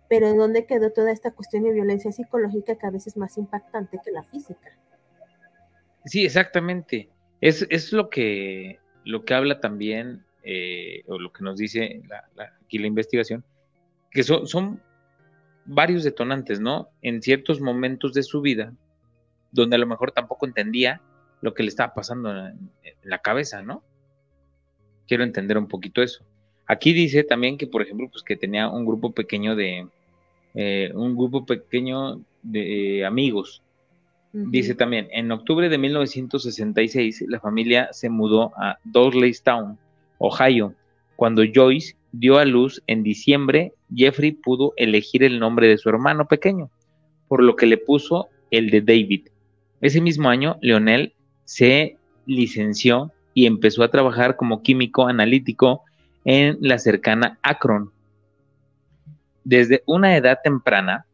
pero 0.10 0.28
¿en 0.28 0.38
dónde 0.38 0.66
quedó 0.66 0.92
toda 0.92 1.12
esta 1.12 1.32
cuestión 1.32 1.64
de 1.64 1.74
violencia 1.74 2.12
psicológica 2.12 2.76
que 2.76 2.88
a 2.88 2.92
veces 2.92 3.14
es 3.14 3.18
más 3.18 3.38
impactante 3.38 4.00
que 4.04 4.12
la 4.12 4.24
física? 4.24 4.78
Sí, 6.06 6.26
exactamente. 6.26 7.10
Es, 7.40 7.66
es 7.70 7.94
lo 7.94 8.10
que 8.10 8.80
lo 9.04 9.26
que 9.26 9.34
habla 9.34 9.60
también, 9.60 10.24
eh, 10.44 11.04
o 11.08 11.20
lo 11.20 11.32
que 11.32 11.44
nos 11.44 11.58
dice 11.58 12.02
aquí 12.64 12.78
la 12.78 12.88
investigación, 12.88 13.44
que 14.12 14.24
son, 14.24 14.48
son 14.48 14.82
varios 15.66 16.04
detonantes, 16.04 16.60
¿no? 16.60 16.90
En 17.02 17.22
ciertos 17.22 17.62
momentos 17.62 18.14
de 18.14 18.24
su 18.24 18.42
vida, 18.42 18.74
donde 19.52 19.76
a 19.76 19.80
lo 19.80 19.88
mejor 19.88 20.12
tampoco 20.12 20.46
entendía 20.46 21.02
lo 21.42 21.54
que 21.54 21.64
le 21.64 21.70
estaba 21.70 21.94
pasando 21.94 22.32
en, 22.48 22.72
la 23.04 23.20
cabeza, 23.20 23.62
¿no? 23.64 23.84
Quiero 25.12 25.26
entender 25.26 25.58
un 25.58 25.67
poquito 25.67 26.02
eso. 26.02 26.24
Aquí 26.65 26.93
dice 26.93 27.26
también 27.26 27.58
que, 27.58 27.67
por 27.67 27.82
ejemplo, 27.82 28.08
pues 28.10 28.24
que 28.24 28.38
tenía 28.38 28.69
un 28.69 28.86
grupo 28.86 29.12
pequeño 29.12 29.58
de, 29.58 29.86
eh, 30.54 30.89
un 30.93 31.17
grupo 31.17 31.45
pequeño 31.45 32.21
de 32.41 33.00
eh, 33.00 33.06
amigos. 33.06 33.62
Dice 34.32 34.74
también, 34.74 35.10
en 35.12 35.30
octubre 35.34 35.67
de 35.67 35.78
1966, 35.78 37.26
la 37.28 37.41
familia 37.41 37.89
se 37.91 38.08
mudó 38.08 38.54
a 38.56 38.80
Town, 39.43 39.78
Ohio, 40.17 40.76
cuando 41.17 41.43
Joyce 41.54 41.97
dio 42.13 42.38
a 42.38 42.45
luz 42.45 42.82
en 42.88 43.04
diciembre, 43.04 43.74
Jeffrey 43.93 44.32
pudo 44.32 44.71
elegir 44.78 45.24
el 45.26 45.39
nombre 45.39 45.67
de 45.67 45.78
su 45.78 45.89
hermano 45.89 46.26
pequeño, 46.30 46.69
por 47.28 47.43
lo 47.43 47.58
que 47.58 47.65
le 47.65 47.76
puso 47.76 48.30
el 48.50 48.69
de 48.69 48.80
David. 48.80 49.28
Ese 49.82 50.00
mismo 50.00 50.30
año, 50.30 50.58
Leonel 50.62 51.15
se 51.43 51.97
licenció 52.26 53.12
y 53.34 53.46
empezó 53.46 53.84
a 53.84 53.91
trabajar 53.91 54.36
como 54.36 54.62
químico 54.62 55.08
analítico 55.08 55.84
en 56.26 56.58
la 56.62 56.78
cercana 56.78 57.39
Akron. 57.41 57.91
Desde 59.44 59.84
una 59.86 60.15
edad 60.15 60.39
temprana, 60.44 61.06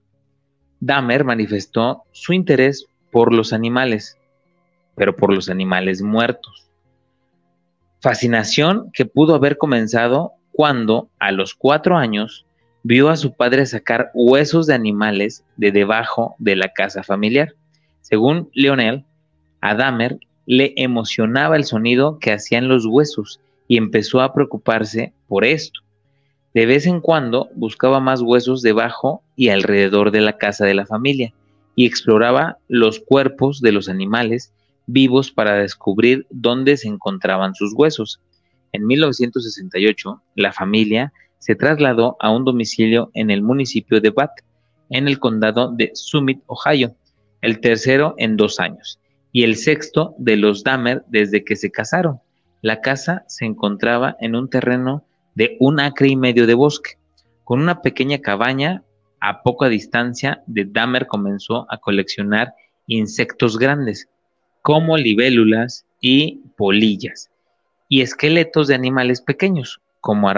Dahmer 0.80 1.23
manifestó 1.23 2.03
su 2.12 2.34
interés 2.34 2.88
por 3.12 3.34
los 3.34 3.53
animales, 3.53 4.17
pero 4.95 5.15
por 5.15 5.34
los 5.34 5.49
animales 5.49 6.01
muertos. 6.01 6.69
Fascinación 8.01 8.91
que 8.93 9.06
pudo 9.06 9.36
haber 9.36 9.58
comenzado 9.58 10.34
cuando, 10.51 11.10
a 11.19 11.32
los 11.32 11.56
cuatro 11.56 11.97
años, 11.97 12.45
vio 12.84 13.10
a 13.10 13.17
su 13.17 13.34
padre 13.36 13.65
sacar 13.65 14.12
huesos 14.13 14.67
de 14.67 14.73
animales 14.73 15.43
de 15.56 15.71
debajo 15.71 16.36
de 16.38 16.56
la 16.56 16.69
casa 16.73 17.03
familiar. 17.03 17.53
Según 18.01 18.49
Leonel, 18.53 19.03
a 19.62 19.75
Dahmer 19.75 20.19
le 20.47 20.73
emocionaba 20.77 21.57
el 21.57 21.65
sonido 21.65 22.19
que 22.19 22.31
hacían 22.31 22.69
los 22.69 22.86
huesos 22.86 23.41
y 23.67 23.75
empezó 23.75 24.21
a 24.21 24.33
preocuparse 24.33 25.13
por 25.27 25.43
esto. 25.43 25.81
De 26.53 26.65
vez 26.65 26.88
en 26.88 27.01
cuando 27.01 27.49
buscaba 27.53 27.99
más 27.99 28.21
huesos 28.21 28.62
debajo 28.62 29.21
y 29.36 29.49
alrededor 29.49 30.10
de 30.10 30.21
la 30.21 30.38
casa 30.38 30.65
de 30.65 30.73
la 30.73 30.86
familia 30.86 31.33
y 31.75 31.86
exploraba 31.86 32.57
los 32.69 33.01
cuerpos 33.01 33.60
de 33.60 33.73
los 33.73 33.89
animales 33.89 34.53
vivos 34.86 35.31
para 35.31 35.55
descubrir 35.55 36.25
dónde 36.29 36.77
se 36.77 36.88
encontraban 36.88 37.53
sus 37.53 37.73
huesos. 37.75 38.21
En 38.71 38.88
1968, 38.88 40.21
la 40.36 40.53
familia 40.53 41.12
se 41.39 41.55
trasladó 41.55 42.15
a 42.21 42.31
un 42.31 42.45
domicilio 42.45 43.12
en 43.13 43.31
el 43.31 43.41
municipio 43.41 43.99
de 43.99 44.12
Bath, 44.12 44.39
en 44.91 45.10
el 45.10 45.19
condado 45.19 45.73
de 45.73 45.91
Summit, 45.93 46.41
Ohio, 46.47 46.95
el 47.41 47.60
tercero 47.60 48.15
en 48.17 48.38
dos 48.38 48.62
años 48.62 48.97
y 49.38 49.43
el 49.43 49.56
sexto 49.56 50.15
de 50.17 50.36
los 50.36 50.63
Dahmer 50.63 51.04
desde 51.10 51.45
que 51.45 51.56
se 51.56 51.69
casaron. 51.69 52.19
La 52.63 52.82
casa 52.82 53.23
se 53.28 53.45
encontraba 53.45 54.17
en 54.19 54.36
un 54.36 54.50
terreno 54.50 55.06
de 55.36 55.58
un 55.60 55.80
acre 55.80 56.08
y 56.08 56.15
medio 56.15 56.47
de 56.47 56.56
bosque, 56.56 56.97
con 57.43 57.62
una 57.62 57.84
pequeña 57.84 58.17
cabaña 58.17 58.84
a 59.19 59.43
poca 59.43 59.69
distancia 59.69 60.41
de 60.47 60.65
Dahmer 60.65 61.06
comenzó 61.06 61.71
a 61.71 61.78
coleccionar 61.78 62.56
insectos 62.88 63.60
grandes, 63.60 64.10
como 64.63 64.97
libélulas 64.97 65.86
y 66.02 66.41
polillas, 66.58 67.30
y 67.89 68.02
esqueletos 68.02 68.67
de 68.67 68.73
animales 68.73 69.21
pequeños, 69.21 69.82
como, 70.02 70.32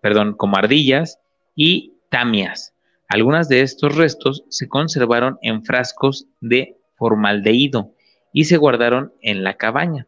perdón, 0.00 0.32
como 0.38 0.56
ardillas 0.56 1.18
y 1.54 1.92
tamias. 2.08 2.72
Algunas 3.10 3.50
de 3.50 3.60
estos 3.60 3.94
restos 3.94 4.44
se 4.48 4.68
conservaron 4.68 5.36
en 5.42 5.66
frascos 5.66 6.28
de 6.40 6.78
formaldehído 6.96 7.92
y 8.32 8.44
se 8.44 8.56
guardaron 8.56 9.12
en 9.20 9.44
la 9.44 9.54
cabaña. 9.54 10.06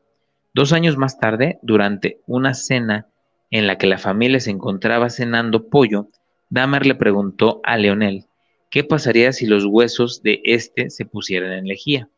Dos 0.55 0.73
años 0.73 0.97
más 0.97 1.19
tarde, 1.19 1.59
durante 1.63 2.21
una 2.27 2.55
cena 2.55 3.09
en 3.51 3.67
la 3.67 3.79
que 3.79 3.87
la 3.87 3.99
familia 3.99 4.41
se 4.41 4.51
encontraba 4.51 5.11
cenando 5.11 5.69
pollo, 5.69 6.09
Dahmer 6.49 6.87
le 6.87 6.95
preguntó 6.95 7.61
a 7.65 7.77
Leonel 7.77 8.27
qué 8.71 8.85
pasaría 8.85 9.33
si 9.33 9.47
los 9.47 9.65
huesos 9.65 10.23
de 10.23 10.41
éste 10.45 10.91
se 10.91 11.05
pusieran 11.05 11.53
en 11.53 11.67
lejía. 11.67 12.09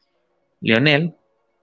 Leonel, 0.60 1.14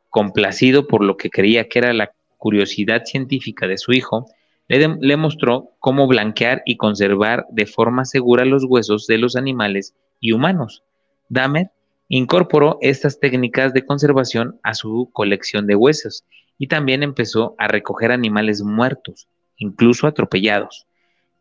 complacido 0.10 0.88
por 0.88 1.04
lo 1.04 1.18
que 1.18 1.30
creía 1.30 1.68
que 1.68 1.80
era 1.80 1.94
la 1.94 2.12
curiosidad 2.38 3.04
científica 3.06 3.68
de 3.68 3.78
su 3.78 3.94
hijo, 3.94 4.28
le, 4.68 5.18
mostró 5.18 5.72
cómo 5.80 6.08
blanquear 6.08 6.62
y 6.66 6.78
conservar 6.78 7.46
de 7.50 7.66
forma 7.66 8.06
segura 8.06 8.46
los 8.46 8.64
huesos 8.66 9.08
de 9.08 9.18
los 9.18 9.36
animales 9.36 9.96
y 10.20 10.32
humanos. 10.32 10.84
Dahmer 11.30 11.72
incorporó 12.18 12.78
estas 12.82 13.20
técnicas 13.20 13.74
de 13.74 13.88
conservación 13.88 14.60
a 14.62 14.76
su 14.76 15.10
colección 15.14 15.66
de 15.66 15.76
huesos 15.76 16.26
y 16.60 16.68
también 16.68 17.02
empezó 17.02 17.56
a 17.58 17.68
recoger 17.68 18.12
animales 18.12 18.62
muertos, 18.62 19.28
incluso 19.58 20.06
atropellados, 20.06 20.86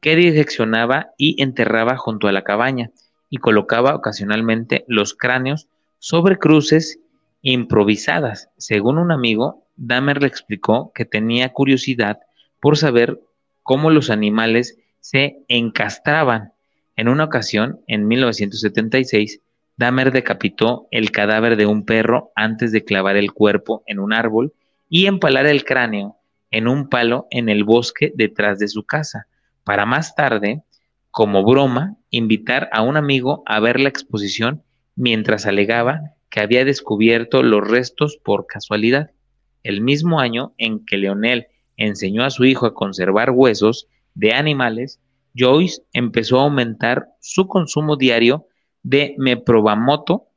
que 0.00 0.16
diseccionaba 0.16 1.10
y 1.18 1.42
enterraba 1.42 1.98
junto 1.98 2.26
a 2.26 2.32
la 2.32 2.42
cabaña 2.42 2.90
y 3.28 3.36
colocaba 3.36 3.94
ocasionalmente 3.94 4.86
los 4.88 5.12
cráneos 5.12 5.68
sobre 5.98 6.38
cruces 6.38 7.00
improvisadas. 7.42 8.48
Según 8.56 8.96
un 8.96 9.12
amigo, 9.12 9.66
Dahmer 9.76 10.22
le 10.22 10.28
explicó 10.28 10.90
que 10.94 11.04
tenía 11.04 11.50
curiosidad 11.50 12.20
por 12.60 12.78
saber 12.78 13.20
cómo 13.62 13.90
los 13.90 14.08
animales 14.08 14.78
se 15.00 15.44
encastraban. 15.48 16.54
En 16.96 17.08
una 17.08 17.24
ocasión, 17.24 17.82
en 17.88 18.08
1976, 18.08 19.42
Dahmer 19.82 20.12
decapitó 20.12 20.86
el 20.92 21.10
cadáver 21.10 21.56
de 21.56 21.66
un 21.66 21.84
perro 21.84 22.30
antes 22.36 22.70
de 22.70 22.84
clavar 22.84 23.16
el 23.16 23.32
cuerpo 23.32 23.82
en 23.86 23.98
un 23.98 24.12
árbol 24.12 24.52
y 24.88 25.06
empalar 25.06 25.46
el 25.46 25.64
cráneo 25.64 26.18
en 26.52 26.68
un 26.68 26.88
palo 26.88 27.26
en 27.32 27.48
el 27.48 27.64
bosque 27.64 28.12
detrás 28.14 28.60
de 28.60 28.68
su 28.68 28.84
casa, 28.84 29.26
para 29.64 29.84
más 29.84 30.14
tarde, 30.14 30.62
como 31.10 31.42
broma, 31.42 31.96
invitar 32.10 32.68
a 32.70 32.82
un 32.82 32.96
amigo 32.96 33.42
a 33.44 33.58
ver 33.58 33.80
la 33.80 33.88
exposición 33.88 34.62
mientras 34.94 35.46
alegaba 35.46 36.12
que 36.30 36.38
había 36.38 36.64
descubierto 36.64 37.42
los 37.42 37.68
restos 37.68 38.20
por 38.22 38.46
casualidad. 38.46 39.10
El 39.64 39.80
mismo 39.80 40.20
año 40.20 40.54
en 40.58 40.86
que 40.86 40.96
Leonel 40.96 41.48
enseñó 41.76 42.22
a 42.22 42.30
su 42.30 42.44
hijo 42.44 42.66
a 42.66 42.74
conservar 42.74 43.32
huesos 43.32 43.88
de 44.14 44.32
animales, 44.32 45.00
Joyce 45.36 45.82
empezó 45.92 46.38
a 46.38 46.44
aumentar 46.44 47.08
su 47.18 47.48
consumo 47.48 47.96
diario 47.96 48.46
de 48.82 49.14
meprobamoto, 49.18 50.28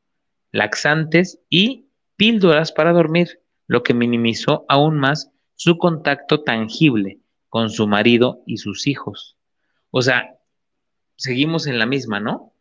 laxantes 0.52 1.40
y 1.50 1.86
píldoras 2.16 2.72
para 2.72 2.94
dormir, 2.94 3.42
lo 3.68 3.84
que 3.84 3.94
minimizó 3.94 4.66
aún 4.70 5.00
más 5.00 5.32
su 5.56 5.78
contacto 5.78 6.42
tangible 6.42 7.20
con 7.50 7.70
su 7.70 7.88
marido 7.88 8.42
y 8.46 8.58
sus 8.58 8.88
hijos. 8.88 9.36
O 9.92 10.02
sea, 10.02 10.36
seguimos 11.16 11.68
en 11.68 11.80
la 11.80 11.86
misma, 11.86 12.20
¿no? 12.20 12.52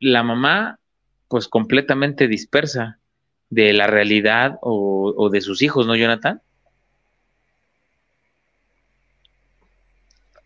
La 0.00 0.22
mamá, 0.22 0.80
pues 1.28 1.48
completamente 1.48 2.26
dispersa 2.26 2.98
de 3.50 3.72
la 3.72 3.86
realidad 3.86 4.58
o, 4.62 5.28
de 5.30 5.40
sus 5.40 5.62
hijos, 5.62 5.86
¿no, 5.86 5.94
Jonathan? 5.94 6.42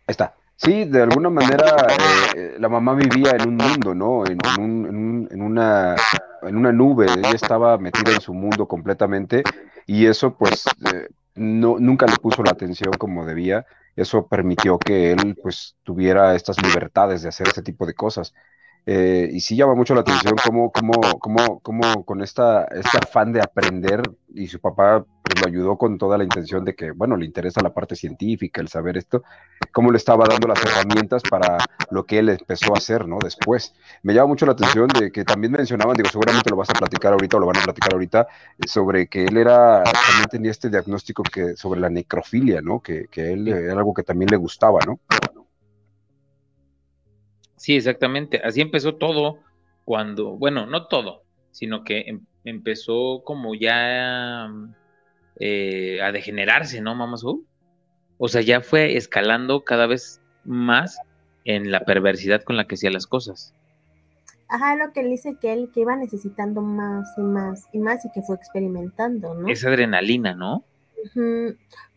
Está. 0.06 0.36
Sí, 0.56 0.86
de 0.86 1.02
alguna 1.02 1.28
manera 1.28 1.76
eh, 2.34 2.56
la 2.58 2.68
mamá 2.68 2.94
vivía 2.94 3.32
en 3.32 3.48
un 3.48 3.56
mundo, 3.56 3.94
¿no? 3.94 4.24
En, 4.26 4.38
una, 5.42 5.96
en 6.42 6.56
una 6.56 6.72
nube, 6.72 7.06
ella 7.06 7.30
estaba 7.32 7.76
metida 7.76 8.12
en 8.12 8.20
su 8.20 8.32
mundo 8.32 8.66
completamente 8.66 9.42
y 9.86 10.06
eso 10.06 10.34
pues 10.34 10.64
eh, 10.94 11.08
no, 11.34 11.76
nunca 11.78 12.06
le 12.06 12.16
puso 12.16 12.42
la 12.42 12.52
atención 12.52 12.92
como 12.98 13.26
debía. 13.26 13.66
Eso 13.94 14.26
permitió 14.26 14.78
que 14.78 15.12
él 15.12 15.36
pues 15.42 15.76
tuviera 15.82 16.34
estas 16.34 16.60
libertades 16.62 17.22
de 17.22 17.28
hacer 17.28 17.48
ese 17.48 17.62
tipo 17.62 17.86
de 17.86 17.94
cosas. 17.94 18.34
Eh, 18.86 19.28
y 19.32 19.40
sí 19.40 19.56
llama 19.56 19.74
mucho 19.74 19.94
la 19.94 20.02
atención 20.02 20.34
cómo, 20.44 20.70
cómo, 20.70 20.92
cómo, 21.18 21.60
cómo 21.60 22.04
con 22.04 22.22
esta, 22.22 22.64
este 22.66 22.98
afán 22.98 23.32
de 23.32 23.40
aprender, 23.40 24.00
y 24.34 24.46
su 24.46 24.60
papá 24.60 25.04
pues, 25.26 25.42
lo 25.42 25.48
ayudó 25.48 25.76
con 25.76 25.98
toda 25.98 26.16
la 26.16 26.24
intención 26.24 26.64
de 26.64 26.74
que, 26.74 26.92
bueno, 26.92 27.16
le 27.16 27.26
interesa 27.26 27.60
la 27.60 27.74
parte 27.74 27.96
científica, 27.96 28.60
el 28.60 28.68
saber 28.68 28.96
esto, 28.96 29.24
cómo 29.72 29.90
le 29.90 29.98
estaba 29.98 30.24
dando 30.28 30.48
las 30.48 30.62
herramientas 30.64 31.22
para 31.28 31.58
lo 31.90 32.04
que 32.06 32.18
él 32.18 32.28
empezó 32.28 32.74
a 32.74 32.78
hacer, 32.78 33.06
¿no? 33.08 33.18
Después. 33.22 33.74
Me 34.02 34.14
llama 34.14 34.28
mucho 34.28 34.46
la 34.46 34.52
atención 34.52 34.88
de 34.88 35.10
que 35.10 35.24
también 35.24 35.52
mencionaban, 35.52 35.96
digo, 35.96 36.08
seguramente 36.08 36.50
lo 36.50 36.56
vas 36.56 36.70
a 36.70 36.74
platicar 36.74 37.12
ahorita 37.12 37.36
o 37.36 37.40
lo 37.40 37.46
van 37.46 37.58
a 37.58 37.62
platicar 37.62 37.92
ahorita, 37.92 38.26
sobre 38.66 39.08
que 39.08 39.24
él 39.24 39.36
era, 39.36 39.82
también 39.82 40.28
tenía 40.30 40.50
este 40.50 40.70
diagnóstico 40.70 41.22
que, 41.22 41.56
sobre 41.56 41.80
la 41.80 41.90
necrofilia, 41.90 42.60
¿no? 42.60 42.80
Que, 42.80 43.06
que 43.10 43.32
él 43.32 43.48
era 43.48 43.72
algo 43.72 43.94
que 43.94 44.02
también 44.02 44.30
le 44.30 44.36
gustaba, 44.36 44.80
¿no? 44.86 45.00
Sí, 47.56 47.74
exactamente. 47.74 48.40
Así 48.44 48.60
empezó 48.60 48.94
todo 48.94 49.38
cuando, 49.84 50.36
bueno, 50.36 50.66
no 50.66 50.86
todo, 50.86 51.22
sino 51.50 51.82
que 51.84 52.00
em, 52.00 52.20
empezó 52.44 53.22
como 53.24 53.54
ya 53.54 54.48
eh, 55.38 56.00
a 56.02 56.12
degenerarse, 56.12 56.80
¿no, 56.80 56.94
Mamá 56.94 57.16
O 58.18 58.28
sea, 58.28 58.40
ya 58.40 58.60
fue 58.60 58.96
escalando 58.96 59.64
cada 59.64 59.86
vez 59.86 60.20
más 60.44 60.98
en 61.44 61.70
la 61.70 61.80
perversidad 61.80 62.42
con 62.42 62.56
la 62.56 62.66
que 62.66 62.74
hacía 62.74 62.90
las 62.90 63.06
cosas. 63.06 63.54
Ajá, 64.48 64.76
lo 64.76 64.92
que 64.92 65.00
él 65.00 65.10
dice 65.10 65.36
que 65.40 65.52
él 65.52 65.70
que 65.74 65.80
iba 65.80 65.96
necesitando 65.96 66.62
más 66.62 67.08
y 67.18 67.22
más 67.22 67.66
y 67.72 67.78
más 67.78 68.04
y 68.04 68.10
que 68.12 68.22
fue 68.22 68.36
experimentando, 68.36 69.34
¿no? 69.34 69.48
Esa 69.48 69.68
adrenalina, 69.68 70.34
¿no? 70.34 70.64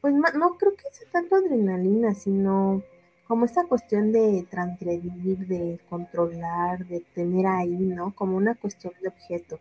Pues 0.01 0.13
no 0.13 0.57
creo 0.57 0.75
que 0.75 0.83
sea 0.91 1.07
tanto 1.11 1.35
adrenalina, 1.35 2.13
sino 2.13 2.83
como 3.27 3.45
esta 3.45 3.65
cuestión 3.65 4.11
de 4.11 4.47
transgredir, 4.49 5.37
de 5.47 5.79
controlar, 5.87 6.87
de 6.87 7.03
tener 7.13 7.45
ahí, 7.45 7.77
¿no? 7.77 8.13
Como 8.15 8.35
una 8.35 8.55
cuestión 8.55 8.93
de 9.01 9.09
objeto. 9.09 9.59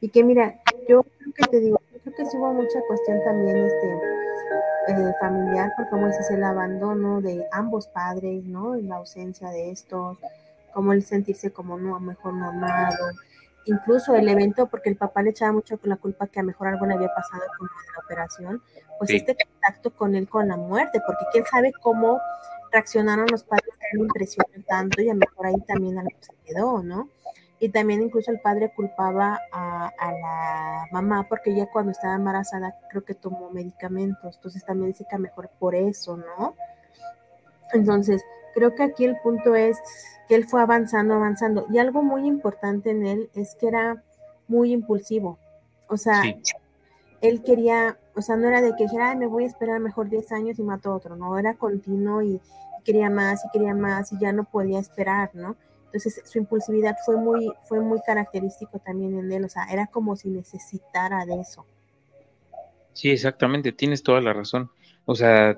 Y 0.00 0.10
que 0.10 0.22
mira, 0.22 0.60
yo 0.88 1.02
creo 1.02 1.32
que 1.34 1.44
te 1.50 1.60
digo, 1.60 1.77
creo 2.12 2.28
que 2.28 2.36
hubo 2.36 2.52
mucha 2.52 2.80
cuestión 2.86 3.22
también 3.24 3.56
este 3.56 3.92
eh, 4.88 5.12
familiar, 5.20 5.72
porque 5.76 5.90
como 5.90 6.06
dices, 6.06 6.30
el 6.30 6.42
abandono 6.44 7.20
de 7.20 7.46
ambos 7.52 7.86
padres, 7.88 8.44
¿no? 8.44 8.74
La 8.76 8.96
ausencia 8.96 9.50
de 9.50 9.70
estos, 9.70 10.18
como 10.72 10.92
el 10.92 11.04
sentirse 11.04 11.50
como 11.50 11.78
no, 11.78 11.98
mejor 12.00 12.34
no 12.34 12.48
amado, 12.48 13.10
incluso 13.66 14.14
el 14.14 14.28
evento, 14.28 14.66
porque 14.66 14.88
el 14.88 14.96
papá 14.96 15.22
le 15.22 15.30
echaba 15.30 15.52
mucho 15.52 15.78
la 15.82 15.96
culpa 15.96 16.26
que 16.26 16.40
a 16.40 16.42
mejor 16.42 16.68
algo 16.68 16.86
le 16.86 16.94
había 16.94 17.14
pasado 17.14 17.42
con 17.58 17.68
la 17.68 18.04
operación, 18.04 18.62
pues 18.98 19.10
este 19.10 19.36
contacto 19.36 19.90
con 19.90 20.14
él 20.14 20.28
con 20.28 20.48
la 20.48 20.56
muerte, 20.56 21.00
porque 21.06 21.24
quién 21.32 21.44
sabe 21.44 21.72
cómo 21.82 22.20
reaccionaron 22.72 23.26
los 23.30 23.44
padres 23.44 23.70
que 23.78 23.96
le 23.96 24.04
impresionó 24.04 24.64
tanto 24.66 25.02
y 25.02 25.10
a 25.10 25.14
lo 25.14 25.20
mejor 25.20 25.46
ahí 25.46 25.60
también 25.66 25.98
algo 25.98 26.10
se 26.20 26.32
quedó, 26.44 26.82
¿no? 26.82 27.08
Y 27.60 27.70
también 27.70 28.02
incluso 28.02 28.30
el 28.30 28.40
padre 28.40 28.72
culpaba 28.74 29.40
a, 29.52 29.92
la 30.00 30.86
mamá 30.92 31.26
porque 31.28 31.50
ella 31.50 31.68
cuando 31.72 31.90
estaba 31.90 32.14
embarazada 32.14 32.76
creo 32.88 33.04
que 33.04 33.14
tomó 33.14 33.50
medicamentos, 33.50 34.36
entonces 34.36 34.64
también 34.64 34.92
dice 34.92 35.06
que 35.10 35.18
mejor 35.18 35.50
por 35.58 35.74
eso, 35.74 36.16
¿no? 36.16 36.54
Entonces, 37.72 38.22
creo 38.54 38.74
que 38.74 38.84
aquí 38.84 39.04
el 39.04 39.16
punto 39.20 39.54
es 39.54 39.78
que 40.28 40.36
él 40.36 40.46
fue 40.46 40.62
avanzando, 40.62 41.14
avanzando. 41.14 41.66
Y 41.70 41.78
algo 41.78 42.02
muy 42.02 42.26
importante 42.26 42.90
en 42.90 43.06
él 43.06 43.30
es 43.34 43.54
que 43.56 43.68
era 43.68 44.02
muy 44.46 44.72
impulsivo. 44.72 45.38
O 45.88 45.96
sea, 45.96 46.22
él 47.20 47.42
quería, 47.42 47.98
o 48.14 48.22
sea, 48.22 48.36
no 48.36 48.48
era 48.48 48.62
de 48.62 48.74
que 48.76 48.84
dijera, 48.84 49.14
me 49.16 49.26
voy 49.26 49.44
a 49.44 49.48
esperar 49.48 49.80
mejor 49.80 50.08
10 50.08 50.32
años 50.32 50.58
y 50.58 50.62
mato 50.62 50.92
a 50.92 50.96
otro, 50.96 51.16
no, 51.16 51.38
era 51.38 51.54
continuo 51.54 52.22
y, 52.22 52.40
quería 52.88 53.10
más 53.10 53.44
y 53.44 53.50
quería 53.50 53.74
más 53.74 54.12
y 54.14 54.18
ya 54.18 54.32
no 54.32 54.44
podía 54.44 54.78
esperar, 54.78 55.30
¿no? 55.34 55.56
Entonces 55.88 56.22
su 56.24 56.38
impulsividad 56.38 56.96
fue 57.04 57.16
muy, 57.16 57.50
fue 57.64 57.80
muy 57.80 58.00
característico 58.02 58.78
también 58.78 59.18
en 59.18 59.32
él, 59.32 59.44
o 59.44 59.48
sea, 59.48 59.64
era 59.70 59.86
como 59.86 60.16
si 60.16 60.28
necesitara 60.28 61.24
de 61.24 61.40
eso. 61.40 61.64
Sí, 62.92 63.10
exactamente, 63.10 63.72
tienes 63.72 64.02
toda 64.02 64.20
la 64.20 64.32
razón. 64.32 64.70
O 65.06 65.14
sea, 65.14 65.56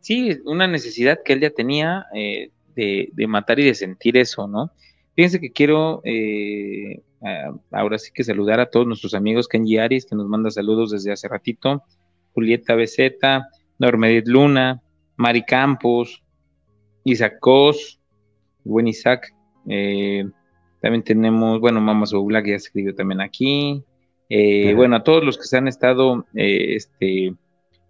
sí, 0.00 0.38
una 0.44 0.68
necesidad 0.68 1.20
que 1.24 1.32
él 1.32 1.40
ya 1.40 1.50
tenía 1.50 2.06
eh, 2.14 2.50
de, 2.76 3.10
de, 3.12 3.26
matar 3.26 3.58
y 3.58 3.64
de 3.64 3.74
sentir 3.74 4.16
eso, 4.16 4.46
¿no? 4.46 4.70
Fíjense 5.16 5.40
que 5.40 5.50
quiero 5.50 6.00
eh, 6.04 7.02
ahora 7.70 7.98
sí 7.98 8.10
que 8.12 8.24
saludar 8.24 8.60
a 8.60 8.70
todos 8.70 8.86
nuestros 8.86 9.14
amigos 9.14 9.48
Kenji 9.48 9.78
Aris, 9.78 10.06
que 10.06 10.16
nos 10.16 10.26
manda 10.26 10.50
saludos 10.50 10.90
desde 10.90 11.12
hace 11.12 11.28
ratito, 11.28 11.82
Julieta 12.34 12.74
Beceta, 12.74 13.48
Normedit 13.78 14.26
Luna, 14.26 14.80
Mari 15.16 15.44
Campos, 15.44 16.22
Isaac 17.04 17.38
Cos, 17.40 18.00
buen 18.64 18.88
Isaac, 18.88 19.34
eh, 19.70 20.28
también 20.80 21.04
tenemos, 21.04 21.60
bueno, 21.60 21.80
Mama 21.80 22.04
Black 22.10 22.46
ya 22.46 22.56
escribió 22.56 22.94
también 22.94 23.20
aquí, 23.20 23.82
Eh, 24.32 24.74
bueno, 24.74 24.94
a 24.96 25.02
todos 25.02 25.24
los 25.24 25.36
que 25.36 25.44
se 25.44 25.56
han 25.56 25.66
estado 25.66 26.24
eh, 26.34 26.76
este, 26.76 27.34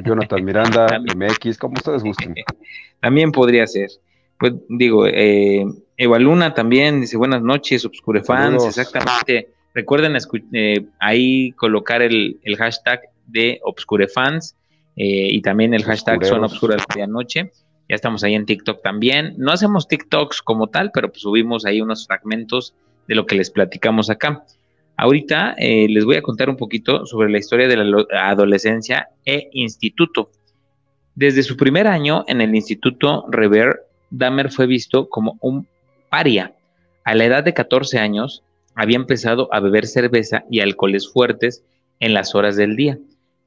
Jonathan 0.03 0.43
Miranda, 0.43 0.99
MX, 1.15 1.57
como 1.57 1.75
ustedes 1.75 2.03
gusten. 2.03 2.35
También 3.01 3.31
podría 3.31 3.65
ser. 3.67 3.89
Pues 4.39 4.53
digo, 4.69 5.05
eh, 5.07 5.65
Eva 6.01 6.17
Luna 6.17 6.55
también 6.55 6.99
dice 6.99 7.15
buenas 7.15 7.43
noches, 7.43 7.85
Obscurefans, 7.85 8.65
exactamente. 8.65 9.49
Recuerden 9.75 10.17
eh, 10.51 10.87
ahí 10.97 11.51
colocar 11.51 12.01
el, 12.01 12.39
hashtag 12.57 13.01
de 13.27 13.59
Obscurefans 13.63 14.55
eh, 14.95 15.27
y 15.29 15.43
también 15.43 15.75
el 15.75 15.83
hashtag 15.83 16.25
Zona 16.25 16.47
Obscura 16.47 16.75
de 16.75 17.01
la 17.01 17.05
Noche. 17.05 17.51
Ya 17.87 17.93
estamos 17.93 18.23
ahí 18.23 18.33
en 18.33 18.47
TikTok 18.47 18.81
también. 18.81 19.35
No 19.37 19.51
hacemos 19.51 19.87
TikToks 19.87 20.41
como 20.41 20.69
tal, 20.69 20.89
pero 20.91 21.09
pues 21.09 21.21
subimos 21.21 21.65
ahí 21.65 21.81
unos 21.81 22.07
fragmentos 22.07 22.73
de 23.07 23.13
lo 23.13 23.27
que 23.27 23.35
les 23.35 23.51
platicamos 23.51 24.09
acá. 24.09 24.43
Ahorita 24.97 25.53
eh, 25.59 25.85
les 25.87 26.03
voy 26.03 26.15
a 26.15 26.23
contar 26.23 26.49
un 26.49 26.57
poquito 26.57 27.05
sobre 27.05 27.29
la 27.29 27.37
historia 27.37 27.67
de 27.67 27.77
la 27.77 28.05
adolescencia 28.27 29.09
e 29.23 29.51
instituto. 29.53 30.31
Desde 31.13 31.43
su 31.43 31.55
primer 31.55 31.85
año 31.85 32.23
en 32.27 32.41
el 32.41 32.55
Instituto 32.55 33.25
Rever, 33.29 33.81
Dahmer 34.09 34.51
fue 34.51 34.65
visto 34.65 35.07
como 35.07 35.37
un 35.41 35.67
paria. 36.11 36.53
A 37.05 37.15
la 37.15 37.23
edad 37.23 37.43
de 37.43 37.53
14 37.53 37.97
años, 37.97 38.43
había 38.75 38.97
empezado 38.97 39.47
a 39.53 39.61
beber 39.61 39.87
cerveza 39.87 40.43
y 40.49 40.59
alcoholes 40.59 41.09
fuertes 41.09 41.63
en 42.01 42.13
las 42.13 42.35
horas 42.35 42.57
del 42.57 42.75
día, 42.75 42.99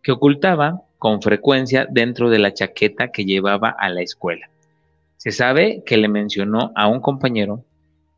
que 0.02 0.12
ocultaba 0.12 0.80
con 0.98 1.20
frecuencia 1.20 1.86
dentro 1.90 2.30
de 2.30 2.38
la 2.38 2.54
chaqueta 2.54 3.12
que 3.12 3.26
llevaba 3.26 3.68
a 3.68 3.90
la 3.90 4.00
escuela. 4.00 4.48
Se 5.18 5.30
sabe 5.30 5.82
que 5.84 5.98
le 5.98 6.08
mencionó 6.08 6.72
a 6.74 6.88
un 6.88 7.00
compañero 7.00 7.62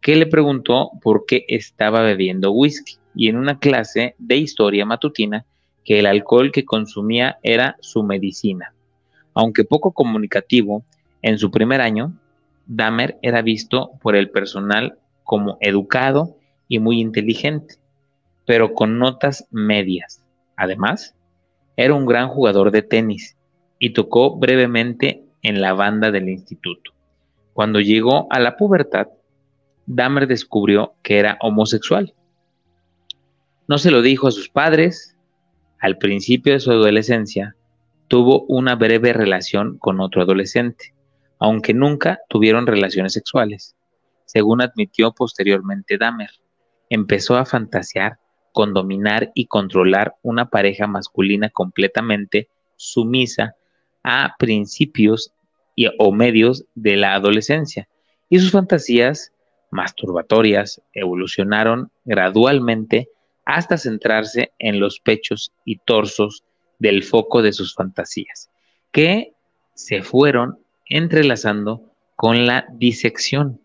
que 0.00 0.14
le 0.14 0.26
preguntó 0.26 0.92
por 1.02 1.26
qué 1.26 1.44
estaba 1.48 2.02
bebiendo 2.02 2.52
whisky 2.52 2.98
y 3.16 3.28
en 3.28 3.38
una 3.38 3.58
clase 3.58 4.14
de 4.18 4.36
historia 4.36 4.86
matutina 4.86 5.44
que 5.84 5.98
el 5.98 6.06
alcohol 6.06 6.52
que 6.52 6.64
consumía 6.64 7.38
era 7.42 7.76
su 7.80 8.04
medicina. 8.04 8.72
Aunque 9.34 9.64
poco 9.64 9.90
comunicativo, 9.90 10.84
en 11.22 11.38
su 11.38 11.50
primer 11.50 11.80
año 11.80 12.12
Dahmer 12.66 13.18
era 13.22 13.42
visto 13.42 13.92
por 14.02 14.16
el 14.16 14.30
personal 14.30 14.98
como 15.22 15.56
educado 15.60 16.36
y 16.68 16.78
muy 16.78 17.00
inteligente, 17.00 17.76
pero 18.44 18.74
con 18.74 18.98
notas 18.98 19.46
medias. 19.50 20.24
Además, 20.56 21.14
era 21.76 21.94
un 21.94 22.06
gran 22.06 22.28
jugador 22.28 22.70
de 22.70 22.82
tenis 22.82 23.36
y 23.78 23.90
tocó 23.90 24.36
brevemente 24.36 25.24
en 25.42 25.60
la 25.60 25.74
banda 25.74 26.10
del 26.10 26.28
instituto. 26.28 26.92
Cuando 27.52 27.80
llegó 27.80 28.26
a 28.30 28.40
la 28.40 28.56
pubertad, 28.56 29.08
Dahmer 29.86 30.26
descubrió 30.26 30.94
que 31.02 31.18
era 31.18 31.38
homosexual. 31.40 32.14
No 33.68 33.78
se 33.78 33.90
lo 33.90 34.02
dijo 34.02 34.26
a 34.26 34.32
sus 34.32 34.48
padres. 34.48 35.16
Al 35.78 35.98
principio 35.98 36.54
de 36.54 36.60
su 36.60 36.72
adolescencia, 36.72 37.54
tuvo 38.08 38.44
una 38.48 38.74
breve 38.74 39.12
relación 39.12 39.78
con 39.78 40.00
otro 40.00 40.22
adolescente 40.22 40.95
aunque 41.38 41.74
nunca 41.74 42.20
tuvieron 42.28 42.66
relaciones 42.66 43.12
sexuales. 43.12 43.74
Según 44.24 44.60
admitió 44.60 45.12
posteriormente 45.12 45.98
Dahmer, 45.98 46.30
empezó 46.90 47.36
a 47.36 47.44
fantasear 47.44 48.18
con 48.52 48.72
dominar 48.72 49.30
y 49.34 49.46
controlar 49.46 50.14
una 50.22 50.48
pareja 50.48 50.86
masculina 50.86 51.50
completamente 51.50 52.48
sumisa 52.76 53.54
a 54.02 54.34
principios 54.38 55.32
o 55.98 56.12
medios 56.12 56.64
de 56.74 56.96
la 56.96 57.14
adolescencia, 57.14 57.88
y 58.30 58.38
sus 58.38 58.50
fantasías 58.50 59.32
masturbatorias 59.70 60.80
evolucionaron 60.92 61.90
gradualmente 62.04 63.10
hasta 63.44 63.76
centrarse 63.76 64.52
en 64.58 64.80
los 64.80 65.00
pechos 65.00 65.52
y 65.64 65.76
torsos 65.78 66.44
del 66.78 67.02
foco 67.02 67.42
de 67.42 67.52
sus 67.52 67.74
fantasías, 67.74 68.50
que 68.90 69.34
se 69.74 70.02
fueron 70.02 70.58
entrelazando 70.88 71.82
con 72.14 72.46
la 72.46 72.66
disección. 72.72 73.60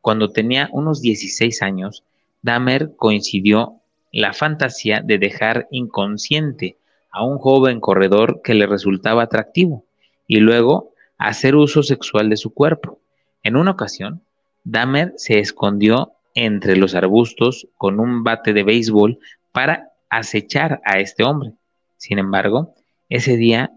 Cuando 0.00 0.30
tenía 0.30 0.68
unos 0.72 1.00
16 1.00 1.62
años, 1.62 2.04
Dahmer 2.42 2.94
coincidió 2.96 3.80
la 4.12 4.32
fantasía 4.32 5.00
de 5.00 5.18
dejar 5.18 5.66
inconsciente 5.70 6.76
a 7.10 7.24
un 7.24 7.38
joven 7.38 7.80
corredor 7.80 8.42
que 8.42 8.54
le 8.54 8.66
resultaba 8.66 9.22
atractivo 9.22 9.84
y 10.26 10.40
luego 10.40 10.92
hacer 11.16 11.56
uso 11.56 11.82
sexual 11.82 12.28
de 12.28 12.36
su 12.36 12.52
cuerpo. 12.52 13.00
En 13.42 13.56
una 13.56 13.72
ocasión, 13.72 14.22
Dahmer 14.64 15.14
se 15.16 15.38
escondió 15.38 16.12
entre 16.34 16.76
los 16.76 16.94
arbustos 16.94 17.68
con 17.76 18.00
un 18.00 18.24
bate 18.24 18.52
de 18.52 18.64
béisbol 18.64 19.18
para 19.52 19.90
acechar 20.10 20.80
a 20.84 20.98
este 20.98 21.22
hombre. 21.24 21.52
Sin 21.96 22.18
embargo, 22.18 22.74
ese 23.08 23.36
día 23.36 23.72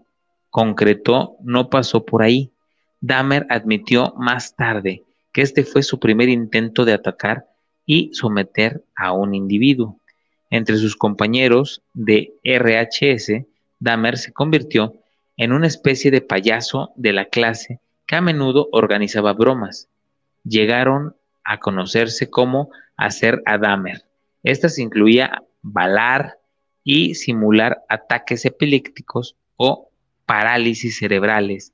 concreto 0.50 1.36
no 1.40 1.70
pasó 1.70 2.04
por 2.04 2.22
ahí, 2.22 2.50
Dahmer 3.00 3.46
admitió 3.48 4.14
más 4.16 4.56
tarde 4.56 5.04
que 5.32 5.42
este 5.42 5.64
fue 5.64 5.82
su 5.82 6.00
primer 6.00 6.28
intento 6.28 6.84
de 6.84 6.94
atacar 6.94 7.46
y 7.86 8.10
someter 8.12 8.82
a 8.96 9.12
un 9.12 9.34
individuo. 9.34 9.98
Entre 10.50 10.76
sus 10.76 10.96
compañeros 10.96 11.82
de 11.94 12.34
RHS, 12.42 13.44
Dahmer 13.78 14.18
se 14.18 14.32
convirtió 14.32 14.94
en 15.36 15.52
una 15.52 15.66
especie 15.66 16.10
de 16.10 16.22
payaso 16.22 16.92
de 16.96 17.12
la 17.12 17.26
clase 17.26 17.80
que 18.06 18.16
a 18.16 18.20
menudo 18.20 18.68
organizaba 18.72 19.32
bromas. 19.32 19.88
Llegaron 20.44 21.14
a 21.44 21.60
conocerse 21.60 22.30
como 22.30 22.70
hacer 22.96 23.42
a 23.46 23.58
Dahmer. 23.58 24.02
Estas 24.42 24.78
incluía 24.78 25.42
balar 25.62 26.38
y 26.82 27.14
simular 27.14 27.84
ataques 27.88 28.44
epilépticos 28.44 29.36
o 29.56 29.90
parálisis 30.26 30.98
cerebrales 30.98 31.72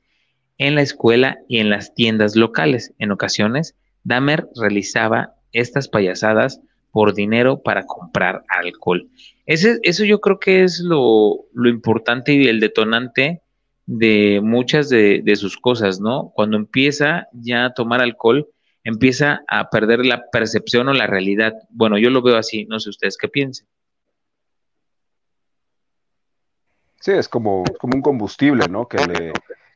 en 0.58 0.74
la 0.74 0.82
escuela 0.82 1.38
y 1.48 1.58
en 1.58 1.70
las 1.70 1.94
tiendas 1.94 2.36
locales. 2.36 2.94
En 2.98 3.12
ocasiones, 3.12 3.74
Dahmer 4.04 4.48
realizaba 4.56 5.34
estas 5.52 5.88
payasadas 5.88 6.60
por 6.90 7.14
dinero 7.14 7.62
para 7.62 7.84
comprar 7.84 8.44
alcohol. 8.48 9.08
Eso 9.46 10.04
yo 10.04 10.20
creo 10.20 10.38
que 10.38 10.62
es 10.62 10.80
lo, 10.80 11.46
importante 11.54 12.32
y 12.34 12.46
el 12.46 12.60
detonante 12.60 13.42
de 13.86 14.40
muchas 14.42 14.88
de, 14.88 15.20
de, 15.22 15.36
sus 15.36 15.56
cosas, 15.58 16.00
¿no? 16.00 16.32
Cuando 16.34 16.56
empieza 16.56 17.28
ya 17.32 17.66
a 17.66 17.74
tomar 17.74 18.00
alcohol, 18.00 18.48
empieza 18.84 19.42
a 19.48 19.68
perder 19.70 20.06
la 20.06 20.22
percepción 20.30 20.88
o 20.88 20.92
la 20.94 21.06
realidad. 21.06 21.54
Bueno, 21.68 21.98
yo 21.98 22.10
lo 22.10 22.22
veo 22.22 22.36
así, 22.36 22.64
no 22.66 22.80
sé 22.80 22.90
ustedes 22.90 23.18
qué 23.18 23.28
piensen. 23.28 23.66
Sí, 27.00 27.12
es 27.12 27.28
como, 27.28 27.64
como 27.78 27.96
un 27.96 28.02
combustible, 28.02 28.66
¿no? 28.66 28.88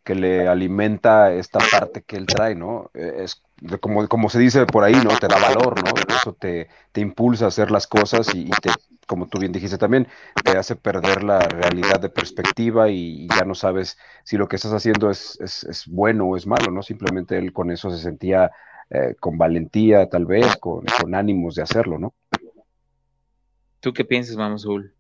Que 0.05 0.15
le 0.15 0.49
alimenta 0.49 1.33
esta 1.33 1.59
parte 1.71 2.03
que 2.03 2.17
él 2.17 2.27
trae, 2.27 2.55
¿no? 2.55 2.91
Eh, 2.95 3.25
es 3.25 3.43
como, 3.81 4.09
como 4.09 4.31
se 4.31 4.39
dice 4.39 4.67
por 4.67 4.85
ahí, 4.85 4.95
¿no? 4.95 5.11
Te 5.19 5.29
da 5.29 5.39
valor, 5.39 5.83
¿no? 5.85 5.93
Eso 6.15 6.33
te, 6.33 6.69
te 6.93 7.01
impulsa 7.01 7.47
a 7.47 7.49
hacer 7.49 7.71
las 7.71 7.87
cosas 7.87 8.35
y, 8.35 8.49
te, 8.51 8.71
como 9.07 9.27
tú 9.27 9.39
bien 9.39 9.53
dijiste 9.53 9.79
también, 9.79 10.07
te 10.45 10.57
hace 10.57 10.77
perder 10.77 11.25
la 11.25 11.41
realidad 11.41 11.99
de 11.99 12.11
perspectiva 12.11 12.89
y, 12.89 13.27
ya 13.29 13.45
no 13.45 13.55
sabes 13.55 13.99
si 14.23 14.37
lo 14.37 14.49
que 14.49 14.57
estás 14.57 14.73
haciendo 14.73 15.11
es, 15.11 15.39
es, 15.41 15.87
bueno 15.87 16.27
o 16.27 16.37
es 16.37 16.47
malo, 16.47 16.71
¿no? 16.71 16.83
Simplemente 16.83 17.37
él 17.39 17.53
con 17.53 17.71
eso 17.71 17.91
se 17.91 17.99
sentía 17.99 18.51
eh, 18.91 19.17
con 19.19 19.37
valentía, 19.37 20.09
tal 20.09 20.27
vez, 20.27 20.57
con, 20.57 20.85
con, 21.01 21.15
ánimos 21.15 21.55
de 21.55 21.63
hacerlo, 21.63 21.99
¿no? 21.99 22.15
¿Tú 23.81 23.93
qué 23.93 24.05
piensas, 24.05 24.37
Vamos, 24.37 24.63
Zul? 24.63 24.95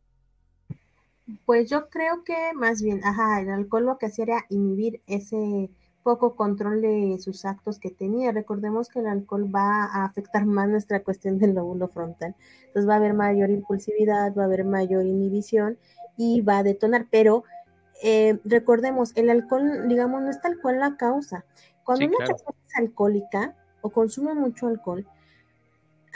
Pues 1.44 1.68
yo 1.68 1.88
creo 1.90 2.24
que 2.24 2.52
más 2.54 2.82
bien, 2.82 3.04
ajá, 3.04 3.40
el 3.40 3.50
alcohol 3.50 3.86
lo 3.86 3.98
que 3.98 4.06
hacía 4.06 4.24
era 4.24 4.44
inhibir 4.48 5.02
ese 5.06 5.70
poco 6.02 6.36
control 6.36 6.80
de 6.80 7.18
sus 7.20 7.44
actos 7.44 7.78
que 7.78 7.90
tenía. 7.90 8.32
Recordemos 8.32 8.88
que 8.88 9.00
el 9.00 9.06
alcohol 9.06 9.54
va 9.54 9.84
a 9.84 10.04
afectar 10.04 10.46
más 10.46 10.68
nuestra 10.68 11.02
cuestión 11.02 11.38
del 11.38 11.54
lóbulo 11.54 11.88
frontal. 11.88 12.34
Entonces 12.66 12.88
va 12.88 12.94
a 12.94 12.96
haber 12.96 13.14
mayor 13.14 13.50
impulsividad, 13.50 14.34
va 14.34 14.42
a 14.42 14.46
haber 14.46 14.64
mayor 14.64 15.04
inhibición 15.04 15.78
y 16.16 16.40
va 16.40 16.58
a 16.58 16.62
detonar, 16.62 17.06
pero 17.10 17.44
eh, 18.02 18.38
recordemos, 18.44 19.12
el 19.16 19.28
alcohol, 19.30 19.88
digamos, 19.88 20.22
no 20.22 20.30
es 20.30 20.40
tal 20.40 20.58
cual 20.60 20.78
la 20.78 20.96
causa. 20.96 21.44
Cuando 21.84 22.06
una 22.06 22.26
persona 22.26 22.56
es 22.66 22.76
alcohólica 22.76 23.54
o 23.80 23.90
consume 23.90 24.34
mucho 24.34 24.66
alcohol, 24.66 25.06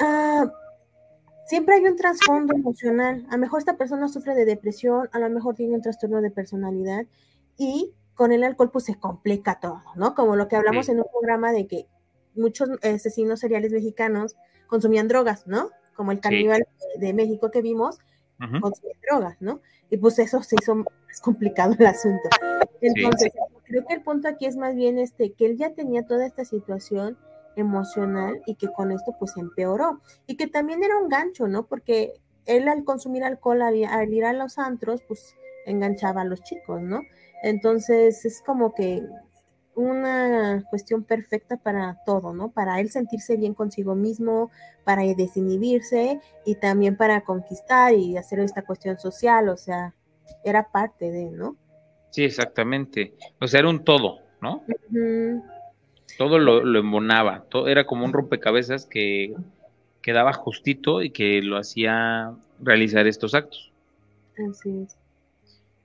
ah, 0.01 0.51
siempre 1.53 1.75
hay 1.75 1.85
un 1.85 1.97
trasfondo 1.97 2.55
emocional. 2.55 3.27
A 3.29 3.33
lo 3.33 3.39
mejor 3.39 3.59
esta 3.59 3.77
persona 3.77 4.09
sufre 4.09 4.35
de 4.35 4.47
depresión, 4.47 5.11
a 5.13 5.19
lo 5.19 5.29
mejor 5.29 5.55
tiene 5.55 5.75
un 5.75 5.83
trastorno 5.83 6.23
de 6.23 6.31
personalidad 6.31 7.05
y 7.59 7.93
con 8.15 8.33
el 8.33 8.43
alcohol 8.43 8.71
pues 8.71 8.87
se 8.87 8.95
complica 8.95 9.61
todo, 9.61 9.83
¿no? 9.95 10.15
Como 10.15 10.35
lo 10.35 10.49
que 10.49 10.57
hablamos 10.57 10.89
en 10.89 11.01
un 11.01 11.07
programa 11.13 11.53
de 11.53 11.67
que 11.67 11.87
muchos 12.35 12.71
asesinos 12.83 13.41
seriales 13.41 13.71
mexicanos 13.71 14.35
consumían 14.67 15.09
drogas, 15.09 15.47
¿no? 15.47 15.69
Como 15.95 16.11
el 16.13 16.21
caníbal 16.21 16.67
de, 16.99 17.13
México 17.13 17.51
que 17.51 17.61
vimos, 17.61 17.99
consumía 18.63 18.97
drogas, 19.07 19.37
¿no? 19.41 19.61
Y 19.91 19.99
pues 19.99 20.19
eso 20.21 20.43
se 20.43 20.57
hizo 20.59 20.75
más 20.77 21.21
complicado 21.21 21.77
el 21.79 21.85
asunto. 21.85 22.31
Entonces, 22.81 23.31
creo 23.65 23.85
que 23.87 23.93
el 23.93 24.01
punto 24.01 24.27
aquí 24.27 24.47
es 24.47 24.57
más 24.57 24.75
bien 24.75 24.99
este, 24.99 25.35
que 25.35 25.45
él 25.45 25.59
ya 25.59 25.75
tenía 25.75 26.07
toda 26.07 26.25
esta 26.25 26.47
situación 26.47 27.19
emocional 27.57 28.41
y 28.47 28.55
que 28.55 28.69
con 28.69 28.93
esto 28.93 29.15
pues 29.19 29.37
empeoró. 29.37 30.01
Y 30.27 30.37
que 30.37 30.47
también 30.47 30.83
era 30.83 30.97
un 30.99 31.09
gancho, 31.09 31.49
¿no? 31.49 31.67
Porque 31.67 32.15
él 32.47 32.69
al 32.69 32.85
consumir 32.85 33.25
alcohol, 33.25 33.63
al 33.63 34.13
ir 34.13 34.25
a 34.25 34.33
los 34.33 34.59
antros, 34.59 35.03
pues 35.07 35.37
enganchaba 35.67 36.23
a 36.23 36.25
los 36.25 36.43
chicos, 36.43 36.81
¿no? 36.81 37.03
Entonces 37.43 38.25
es 38.25 38.43
como 38.43 38.75
que 38.75 39.03
una 39.75 40.63
cuestión 40.69 41.03
perfecta 41.03 41.57
para 41.57 41.99
todo, 42.05 42.35
¿no? 42.35 42.51
Para 42.51 42.81
él 42.81 42.91
sentirse 42.91 43.37
bien 43.37 43.55
consigo 43.55 43.95
mismo, 43.95 44.51
para 44.85 45.03
desinhibirse 45.03 46.21
y 46.45 46.57
también 46.57 46.97
para 46.97 47.23
conquistar 47.23 47.95
y 47.95 48.17
hacer 48.17 48.41
esta 48.41 48.63
cuestión 48.63 48.99
social, 48.99 49.49
o 49.49 49.57
sea, 49.57 49.95
era 50.45 50.71
parte 50.71 51.11
de, 51.11 51.31
¿no? 51.31 51.57
Sí, 52.11 52.25
exactamente. 52.25 53.15
O 53.41 53.47
sea, 53.47 53.61
era 53.61 53.71
un 53.71 53.83
todo, 53.85 54.19
¿no? 54.41 54.63
Todo 56.19 56.39
lo, 56.39 56.65
lo, 56.65 56.79
embonaba, 56.79 57.45
todo 57.49 57.69
era 57.69 57.85
como 57.85 58.05
un 58.05 58.13
rompecabezas 58.13 58.87
que 58.87 59.35
quedaba 60.03 60.33
justito 60.33 61.03
y 61.03 61.11
que 61.11 61.43
lo 61.43 61.57
hacía 61.57 62.33
realizar 62.61 63.07
estos 63.07 63.35
actos. 63.35 63.73
Así 64.49 64.83
es. 64.83 64.97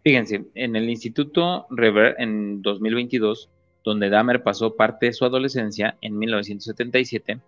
Fíjense, 0.03 0.45
en 0.55 0.75
el 0.75 0.89
Instituto 0.89 1.65
Rever 1.69 2.15
en 2.19 2.61
2022 2.61 3.49
donde 3.87 4.09
Dahmer 4.09 4.43
pasó 4.43 4.75
parte 4.75 5.05
de 5.05 5.13
su 5.13 5.23
adolescencia 5.23 5.97
en 6.01 6.17
1977, 6.17 7.39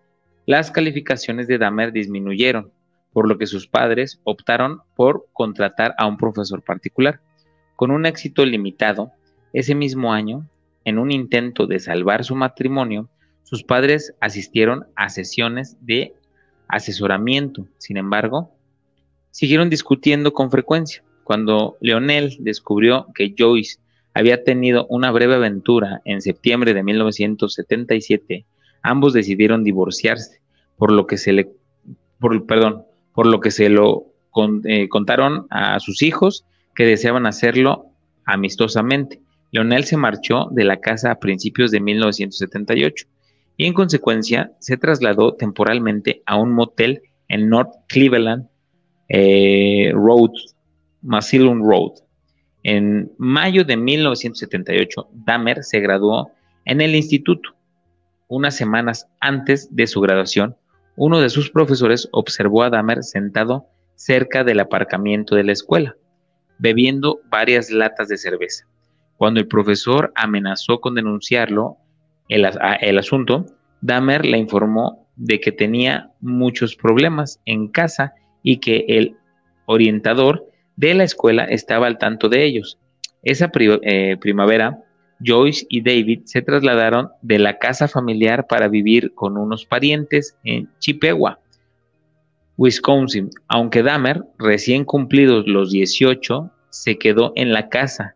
las 0.46 0.72
calificaciones 0.72 1.48
de 1.48 1.58
Dahmer 1.58 1.92
disminuyeron, 1.92 2.72
por 3.12 3.28
lo 3.28 3.38
que 3.38 3.46
sus 3.46 3.68
padres 3.68 4.22
optaron 4.24 4.80
por 4.96 5.28
contratar 5.34 5.96
a 5.98 6.08
un 6.08 6.16
profesor 6.16 6.62
particular. 6.62 7.20
Con 7.76 7.92
un 7.92 8.06
éxito 8.06 8.46
limitado, 8.46 9.12
ese 9.52 9.76
mismo 9.76 10.14
año, 10.14 10.48
en 10.86 11.00
un 11.00 11.12
intento 11.12 11.68
de 11.68 11.80
salvar 11.80 12.24
su 12.24 12.36
matrimonio, 12.36 13.10
sus 13.44 13.64
padres 13.64 14.14
asistieron 14.20 14.86
a 14.96 15.10
sesiones 15.10 15.78
de 15.82 16.14
asesoramiento. 16.68 17.68
Sin 17.78 17.98
embargo, 17.98 18.52
siguieron 19.32 19.70
discutiendo 19.70 20.34
con 20.34 20.52
frecuencia. 20.52 21.04
Cuando 21.24 21.78
Leonel 21.82 22.38
descubrió 22.40 23.08
que 23.14 23.34
Joyce 23.38 23.80
había 24.14 24.44
tenido 24.44 24.86
una 24.88 25.12
breve 25.12 25.36
aventura 25.36 26.02
en 26.06 26.22
septiembre 26.22 26.74
de 26.74 26.84
1977, 26.84 28.46
ambos 28.82 29.14
decidieron 29.14 29.64
divorciarse, 29.64 30.42
por 30.78 30.92
lo 30.92 31.06
que 31.08 31.18
se 31.18 31.34
le, 31.34 31.50
por, 32.20 32.46
perdón, 32.46 32.86
por 33.14 33.28
lo 33.28 33.40
que 33.40 33.52
se 33.52 33.70
lo 33.70 34.06
eh, 34.66 34.90
contaron 34.90 35.48
a 35.50 35.80
sus 35.80 36.02
hijos 36.02 36.46
que 36.76 36.86
deseaban 36.86 37.26
hacerlo 37.26 37.88
amistosamente. 38.26 39.20
Leonel 39.52 39.84
se 39.84 39.98
marchó 39.98 40.48
de 40.52 40.64
la 40.64 40.80
casa 40.80 41.12
a 41.12 41.20
principios 41.20 41.72
de 41.72 41.80
1978 41.80 43.08
y 43.58 43.66
en 43.66 43.74
consecuencia 43.74 44.52
se 44.60 44.78
trasladó 44.78 45.36
temporalmente 45.36 46.22
a 46.26 46.36
un 46.38 46.54
motel 46.54 47.02
en 47.28 47.50
North 47.50 47.72
Cleveland 47.88 48.48
eh, 49.10 49.92
Road, 49.94 50.32
Massillon 51.02 51.64
Road, 51.64 51.94
en 52.64 53.12
mayo 53.18 53.64
de 53.64 53.78
1978, 53.78 55.10
Dahmer 55.14 55.64
se 55.64 55.80
graduó 55.80 56.32
en 56.66 56.82
el 56.82 56.96
instituto. 56.96 57.56
Unas 58.28 58.56
semanas 58.56 59.08
antes 59.20 59.74
de 59.74 59.88
su 59.88 60.02
graduación, 60.02 60.58
uno 60.98 61.22
de 61.22 61.30
sus 61.30 61.50
profesores 61.50 62.10
observó 62.12 62.64
a 62.64 62.70
Dahmer 62.70 63.04
sentado 63.04 63.68
cerca 63.96 64.44
del 64.44 64.60
aparcamiento 64.60 65.36
de 65.36 65.46
la 65.46 65.54
escuela, 65.54 65.96
bebiendo 66.58 67.22
varias 67.30 67.72
latas 67.72 68.10
de 68.10 68.18
cerveza. 68.18 68.66
Cuando 69.20 69.42
el 69.42 69.50
profesor 69.50 70.14
amenazó 70.16 70.80
con 70.80 70.96
denunciarlo, 70.96 71.76
el, 72.30 72.50
el 72.80 72.98
asunto, 72.98 73.48
Dahmer 73.82 74.26
le 74.26 74.38
informó 74.38 75.10
de 75.18 75.42
que 75.42 75.52
tenía 75.52 76.10
muchos 76.22 76.78
problemas 76.78 77.42
en 77.44 77.68
casa 77.68 78.14
y 78.44 78.60
que 78.60 78.86
el 78.88 79.18
orientador 79.66 80.48
de 80.78 80.94
la 80.94 81.04
escuela 81.04 81.44
estaba 81.44 81.88
al 81.88 81.98
tanto 81.98 82.30
de 82.30 82.46
ellos. 82.46 82.80
Esa 83.22 83.52
eh, 83.60 84.16
primavera, 84.22 84.80
Joyce 85.20 85.66
y 85.68 85.82
David 85.82 86.22
se 86.24 86.42
trasladaron 86.42 87.10
de 87.22 87.40
la 87.40 87.60
casa 87.60 87.90
familiar 87.90 88.48
para 88.48 88.70
vivir 88.70 89.14
con 89.16 89.36
unos 89.36 89.66
parientes 89.66 90.38
en 90.46 90.70
Chippewa, 90.80 91.42
Wisconsin, 92.56 93.32
aunque 93.50 93.84
Dahmer, 93.84 94.24
recién 94.38 94.86
cumplidos 94.86 95.46
los 95.46 95.72
18, 95.72 96.50
se 96.70 96.98
quedó 96.98 97.34
en 97.36 97.52
la 97.52 97.68
casa. 97.68 98.16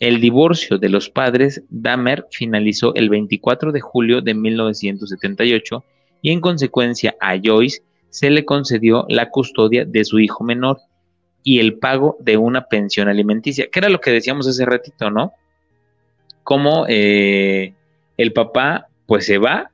El 0.00 0.20
divorcio 0.20 0.78
de 0.78 0.88
los 0.88 1.10
padres 1.10 1.62
Dahmer 1.68 2.26
finalizó 2.30 2.94
el 2.94 3.10
24 3.10 3.70
de 3.70 3.80
julio 3.80 4.22
de 4.22 4.34
1978 4.34 5.84
y 6.22 6.32
en 6.32 6.40
consecuencia 6.40 7.14
a 7.20 7.36
Joyce 7.42 7.82
se 8.08 8.30
le 8.30 8.44
concedió 8.44 9.04
la 9.08 9.30
custodia 9.30 9.84
de 9.84 10.04
su 10.04 10.18
hijo 10.18 10.42
menor, 10.42 10.78
y 11.42 11.58
el 11.58 11.78
pago 11.78 12.16
de 12.20 12.36
una 12.36 12.66
pensión 12.66 13.08
alimenticia, 13.08 13.68
que 13.70 13.78
era 13.78 13.88
lo 13.88 14.00
que 14.00 14.10
decíamos 14.10 14.46
hace 14.46 14.66
ratito, 14.66 15.10
¿no? 15.10 15.32
Como 16.42 16.86
eh, 16.88 17.74
el 18.16 18.32
papá 18.32 18.88
pues 19.06 19.26
se 19.26 19.38
va 19.38 19.70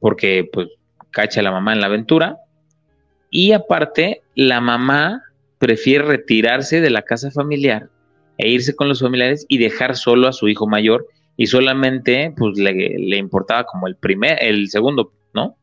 porque 0.00 0.48
pues 0.52 0.68
cacha 1.10 1.40
a 1.40 1.42
la 1.42 1.52
mamá 1.52 1.72
en 1.72 1.80
la 1.80 1.86
aventura 1.86 2.38
y 3.30 3.52
aparte 3.52 4.22
la 4.34 4.60
mamá 4.60 5.22
prefiere 5.58 6.04
retirarse 6.04 6.80
de 6.80 6.90
la 6.90 7.02
casa 7.02 7.30
familiar 7.30 7.88
e 8.42 8.48
irse 8.48 8.74
con 8.74 8.88
los 8.88 9.00
familiares 9.00 9.46
y 9.48 9.58
dejar 9.58 9.96
solo 9.96 10.28
a 10.28 10.32
su 10.32 10.48
hijo 10.48 10.66
mayor 10.66 11.06
y 11.36 11.46
solamente 11.46 12.34
pues 12.36 12.58
le, 12.58 12.72
le 12.72 13.16
importaba 13.16 13.64
como 13.64 13.86
el 13.86 13.96
primer, 13.96 14.42
el 14.42 14.68
segundo, 14.68 15.12
¿no? 15.32 15.56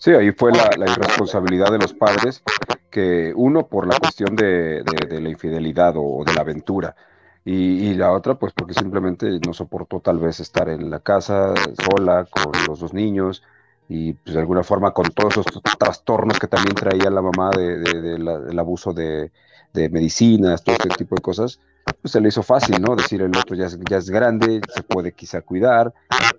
Sí, 0.00 0.12
ahí 0.12 0.32
fue 0.32 0.50
la, 0.52 0.70
irresponsabilidad 0.90 1.70
de 1.70 1.78
los 1.78 1.92
padres, 1.92 2.42
que 2.88 3.34
uno 3.36 3.66
por 3.66 3.86
la 3.86 3.98
cuestión 3.98 4.34
de, 4.34 4.82
la 5.10 5.28
infidelidad 5.28 5.92
o, 5.94 6.24
de 6.24 6.32
la 6.32 6.40
aventura, 6.40 6.96
y, 7.44 7.92
la 7.94 8.12
otra 8.12 8.34
pues 8.34 8.54
porque 8.54 8.72
simplemente 8.72 9.38
no 9.46 9.52
soportó 9.52 10.00
tal 10.00 10.18
vez 10.18 10.40
estar 10.40 10.70
en 10.70 10.88
la 10.90 11.00
casa 11.00 11.52
sola 11.84 12.26
con 12.30 12.52
los 12.66 12.80
dos 12.80 12.94
niños 12.94 13.42
y 13.88 14.12
pues 14.14 14.34
de 14.34 14.40
alguna 14.40 14.62
forma 14.62 14.92
con 14.92 15.06
todos 15.10 15.38
esos 15.38 15.62
trastornos 15.78 16.38
que 16.38 16.46
también 16.46 16.74
traía 16.74 17.10
la 17.10 17.22
mamá 17.22 17.50
del 17.50 18.58
abuso 18.58 18.94
de, 18.94 19.30
medicinas, 19.74 20.62
todo 20.62 20.76
este 20.76 20.88
tipo 20.90 21.14
de 21.16 21.22
cosas, 21.22 21.60
pues 22.00 22.12
se 22.12 22.20
le 22.20 22.28
hizo 22.28 22.42
fácil, 22.42 22.80
¿no? 22.80 22.96
Decir 22.96 23.22
el 23.22 23.36
otro 23.36 23.56
ya 23.56 23.66
es, 23.66 23.78
ya 23.88 23.98
es 23.98 24.10
grande, 24.10 24.60
se 24.74 24.82
puede 24.82 25.12
quizá 25.12 25.42
cuidar, 25.42 25.92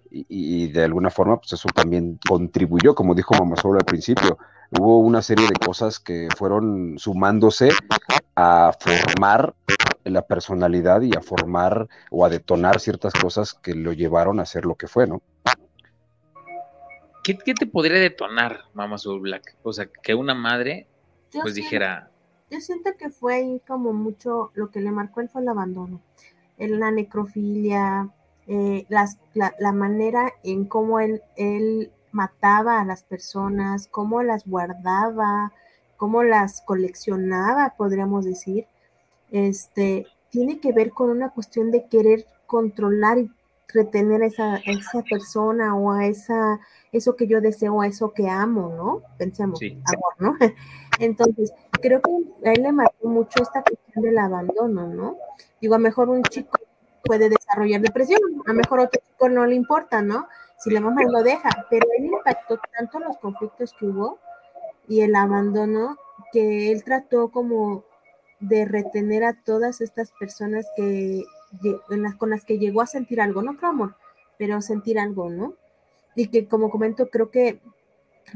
y, 0.10 0.68
de 0.68 0.84
alguna 0.84 1.10
forma, 1.10 1.38
pues 1.38 1.54
eso 1.54 1.70
también 1.74 2.20
contribuyó, 2.28 2.94
como 2.94 3.16
dijo 3.16 3.34
Mamá 3.34 3.56
Solo 3.56 3.80
al 3.80 3.86
principio. 3.86 4.38
Hubo 4.72 5.00
una 5.00 5.22
serie 5.22 5.48
de 5.48 5.66
cosas 5.66 6.00
que 6.00 6.28
fueron 6.36 6.98
sumándose 6.98 7.70
a 8.36 8.72
formar 8.80 9.54
la 10.04 10.22
personalidad 10.24 11.02
y 11.02 11.16
a 11.16 11.22
formar 11.22 11.88
o 12.10 12.26
a 12.26 12.30
detonar 12.30 12.80
ciertas 12.80 13.14
cosas 13.14 13.54
que 13.54 13.74
lo 13.76 13.94
llevaron 13.94 14.40
a 14.40 14.46
ser 14.46 14.66
lo 14.66 14.76
que 14.76 14.88
fue, 14.88 15.08
¿no? 15.08 15.22
¿Qué, 17.24 17.36
te 17.36 17.68
podría 17.68 18.00
detonar, 18.00 18.66
Mamá 18.74 18.98
Soul 18.98 19.22
Black? 19.22 19.56
O 19.64 19.72
sea, 19.72 19.86
que 19.86 20.16
una 20.16 20.34
madre, 20.34 20.88
pues 21.32 21.54
dijera. 21.54 22.11
Yo 22.52 22.60
siento 22.60 22.92
que 22.98 23.10
fue 23.10 23.36
ahí 23.36 23.62
como 23.66 23.94
mucho 23.94 24.52
lo 24.56 24.70
que 24.72 24.82
le 24.82 24.92
marcó 24.92 25.22
él 25.22 25.30
fue 25.30 25.42
el 25.42 25.48
abandono, 25.48 26.02
la 26.58 26.92
necrofilia, 26.92 28.10
eh, 28.46 28.86
las, 28.90 29.18
la, 29.34 29.72
manera 29.72 30.34
en 30.44 30.66
cómo 30.66 31.00
él, 31.00 31.22
él 31.38 31.92
mataba 32.12 32.82
a 32.82 32.86
las 32.86 33.04
personas, 33.04 33.88
cómo 33.88 34.22
las 34.22 34.46
guardaba, 34.46 35.54
cómo 35.96 36.24
las 36.24 36.62
coleccionaba, 36.62 37.76
podríamos 37.78 38.26
decir, 38.26 38.68
este, 39.32 40.06
tiene 40.30 40.60
que 40.60 40.74
ver 40.74 40.92
con 40.92 41.10
una 41.10 41.30
cuestión 41.30 41.72
de 41.72 41.86
querer 41.86 42.26
controlar 42.48 43.18
y 43.18 43.32
retener 43.70 44.24
a 44.24 44.26
esa, 44.26 44.58
esa 44.58 45.04
persona 45.04 45.74
o 45.76 45.92
a 45.92 46.06
esa, 46.08 46.60
eso 46.92 47.16
que 47.16 47.28
yo 47.28 47.40
deseo, 47.40 47.82
a 47.82 47.88
eso 47.88 48.12
que 48.12 48.30
amo, 48.30 48.74
¿no? 48.76 49.02
Pensemos, 49.18 49.62
amor, 49.62 50.16
¿no? 50.20 50.38
Entonces, 51.00 51.54
creo 51.82 52.02
que 52.02 52.50
a 52.50 52.54
él 52.54 52.64
le 52.64 52.72
marcó 52.72 53.08
mucho 53.08 53.42
esta 53.42 53.64
cuestión 53.64 54.04
del 54.04 54.18
abandono, 54.18 54.88
¿no? 54.88 55.18
Digo, 55.60 55.76
a 55.76 55.78
lo 55.78 55.84
mejor 55.84 56.10
un 56.10 56.24
chico 56.24 56.58
puede 57.04 57.30
desarrollar 57.30 57.82
depresión, 57.82 58.20
a 58.46 58.50
lo 58.50 58.54
mejor 58.54 58.80
otro 58.80 59.02
chico 59.02 59.30
no 59.30 59.46
le 59.46 59.56
importa, 59.56 60.02
¿no? 60.02 60.28
Si 60.60 60.70
la 60.70 60.80
mamá 60.80 61.02
lo 61.10 61.24
deja, 61.24 61.50
pero 61.70 61.88
él 61.98 62.06
impactó 62.06 62.60
tanto 62.78 63.00
los 63.00 63.18
conflictos 63.18 63.74
que 63.74 63.88
hubo 63.88 64.20
y 64.88 65.02
el 65.02 65.16
abandono 65.16 65.98
que 66.32 66.72
él 66.72 66.84
trató 66.84 67.30
como 67.30 67.84
de 68.40 68.66
retener 68.66 69.24
a 69.24 69.34
todas 69.44 69.82
estas 69.82 70.12
personas 70.12 70.68
que 70.76 71.24
con 72.18 72.30
las 72.30 72.46
que 72.46 72.58
llegó 72.58 72.82
a 72.82 72.88
sentir 72.88 73.20
algo, 73.20 73.42
no 73.42 73.58
creo 73.58 73.72
amor, 73.72 73.96
pero 74.38 74.62
sentir 74.62 75.00
algo, 75.00 75.30
¿no? 75.30 75.56
Y 76.16 76.28
que 76.28 76.48
como 76.48 76.70
comento, 76.70 77.10
creo 77.10 77.30
que 77.30 77.60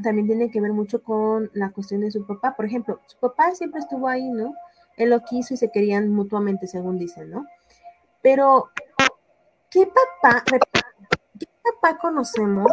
también 0.02 0.26
tiene 0.26 0.50
que 0.50 0.60
ver 0.60 0.72
mucho 0.72 1.02
con 1.02 1.50
la 1.54 1.70
cuestión 1.70 2.00
de 2.00 2.10
su 2.10 2.26
papá. 2.26 2.54
Por 2.56 2.66
ejemplo, 2.66 3.00
su 3.06 3.18
papá 3.18 3.54
siempre 3.54 3.80
estuvo 3.80 4.08
ahí, 4.08 4.28
¿no? 4.28 4.54
Él 4.96 5.10
lo 5.10 5.22
quiso 5.24 5.54
y 5.54 5.56
se 5.56 5.70
querían 5.70 6.10
mutuamente, 6.10 6.66
según 6.66 6.98
dicen, 6.98 7.30
¿no? 7.30 7.46
Pero, 8.22 8.70
¿qué 9.70 9.86
papá, 9.86 10.42
qué 11.38 11.46
papá 11.62 11.98
conocemos 11.98 12.72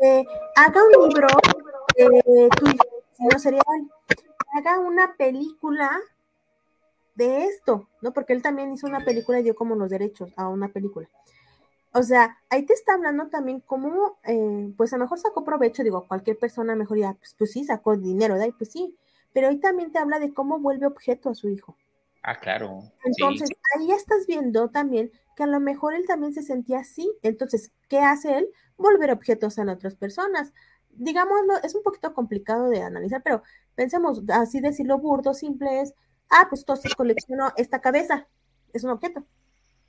que 0.00 0.24
haga 0.56 0.80
un 0.84 1.08
libro 1.08 1.28
de 1.96 2.48
tu 2.56 2.66
no 3.18 3.38
sería 3.38 3.62
haga 4.56 4.78
una 4.78 5.14
película 5.16 5.90
de 7.14 7.44
esto, 7.44 7.88
¿no? 8.00 8.12
Porque 8.12 8.32
él 8.32 8.42
también 8.42 8.72
hizo 8.72 8.86
una 8.86 9.04
película 9.04 9.40
y 9.40 9.44
dio 9.44 9.54
como 9.54 9.74
los 9.76 9.90
derechos 9.90 10.32
a 10.36 10.48
una 10.48 10.68
película. 10.68 11.08
O 11.96 12.02
sea, 12.02 12.38
ahí 12.50 12.66
te 12.66 12.72
está 12.72 12.94
hablando 12.94 13.28
también 13.28 13.60
cómo, 13.60 14.18
eh, 14.24 14.72
pues 14.76 14.92
a 14.92 14.96
lo 14.96 15.04
mejor 15.04 15.18
sacó 15.20 15.44
provecho, 15.44 15.84
digo, 15.84 16.08
cualquier 16.08 16.36
persona 16.38 16.74
mejor 16.74 16.98
ya, 16.98 17.14
pues, 17.14 17.36
pues 17.38 17.52
sí, 17.52 17.62
sacó 17.62 17.96
dinero 17.96 18.34
de 18.34 18.44
ahí, 18.44 18.52
pues 18.52 18.72
sí, 18.72 18.96
pero 19.32 19.48
ahí 19.48 19.58
también 19.58 19.92
te 19.92 20.00
habla 20.00 20.18
de 20.18 20.34
cómo 20.34 20.58
vuelve 20.58 20.86
objeto 20.86 21.30
a 21.30 21.36
su 21.36 21.48
hijo. 21.48 21.76
Ah, 22.24 22.40
claro. 22.40 22.82
Entonces, 23.04 23.50
ahí 23.76 23.86
ya 23.86 23.94
estás 23.94 24.26
viendo 24.26 24.70
también 24.70 25.12
que 25.36 25.44
a 25.44 25.46
lo 25.46 25.60
mejor 25.60 25.94
él 25.94 26.04
también 26.06 26.32
se 26.32 26.42
sentía 26.42 26.80
así. 26.80 27.12
Entonces, 27.22 27.70
¿qué 27.88 27.98
hace 27.98 28.38
él? 28.38 28.48
Volver 28.76 29.12
objetos 29.12 29.58
a 29.58 29.70
otras 29.70 29.94
personas. 29.94 30.52
Digámoslo, 30.90 31.58
es 31.62 31.74
un 31.74 31.82
poquito 31.82 32.12
complicado 32.12 32.70
de 32.70 32.82
analizar, 32.82 33.22
pero 33.22 33.42
pensemos, 33.74 34.22
así 34.30 34.60
decirlo 34.60 34.98
burdo, 34.98 35.34
simple 35.34 35.80
es, 35.80 35.94
ah, 36.30 36.46
pues 36.48 36.62
entonces 36.62 36.94
colecciono 36.94 37.52
esta 37.56 37.80
cabeza, 37.80 38.26
es 38.72 38.84
un 38.84 38.90
objeto. 38.90 39.24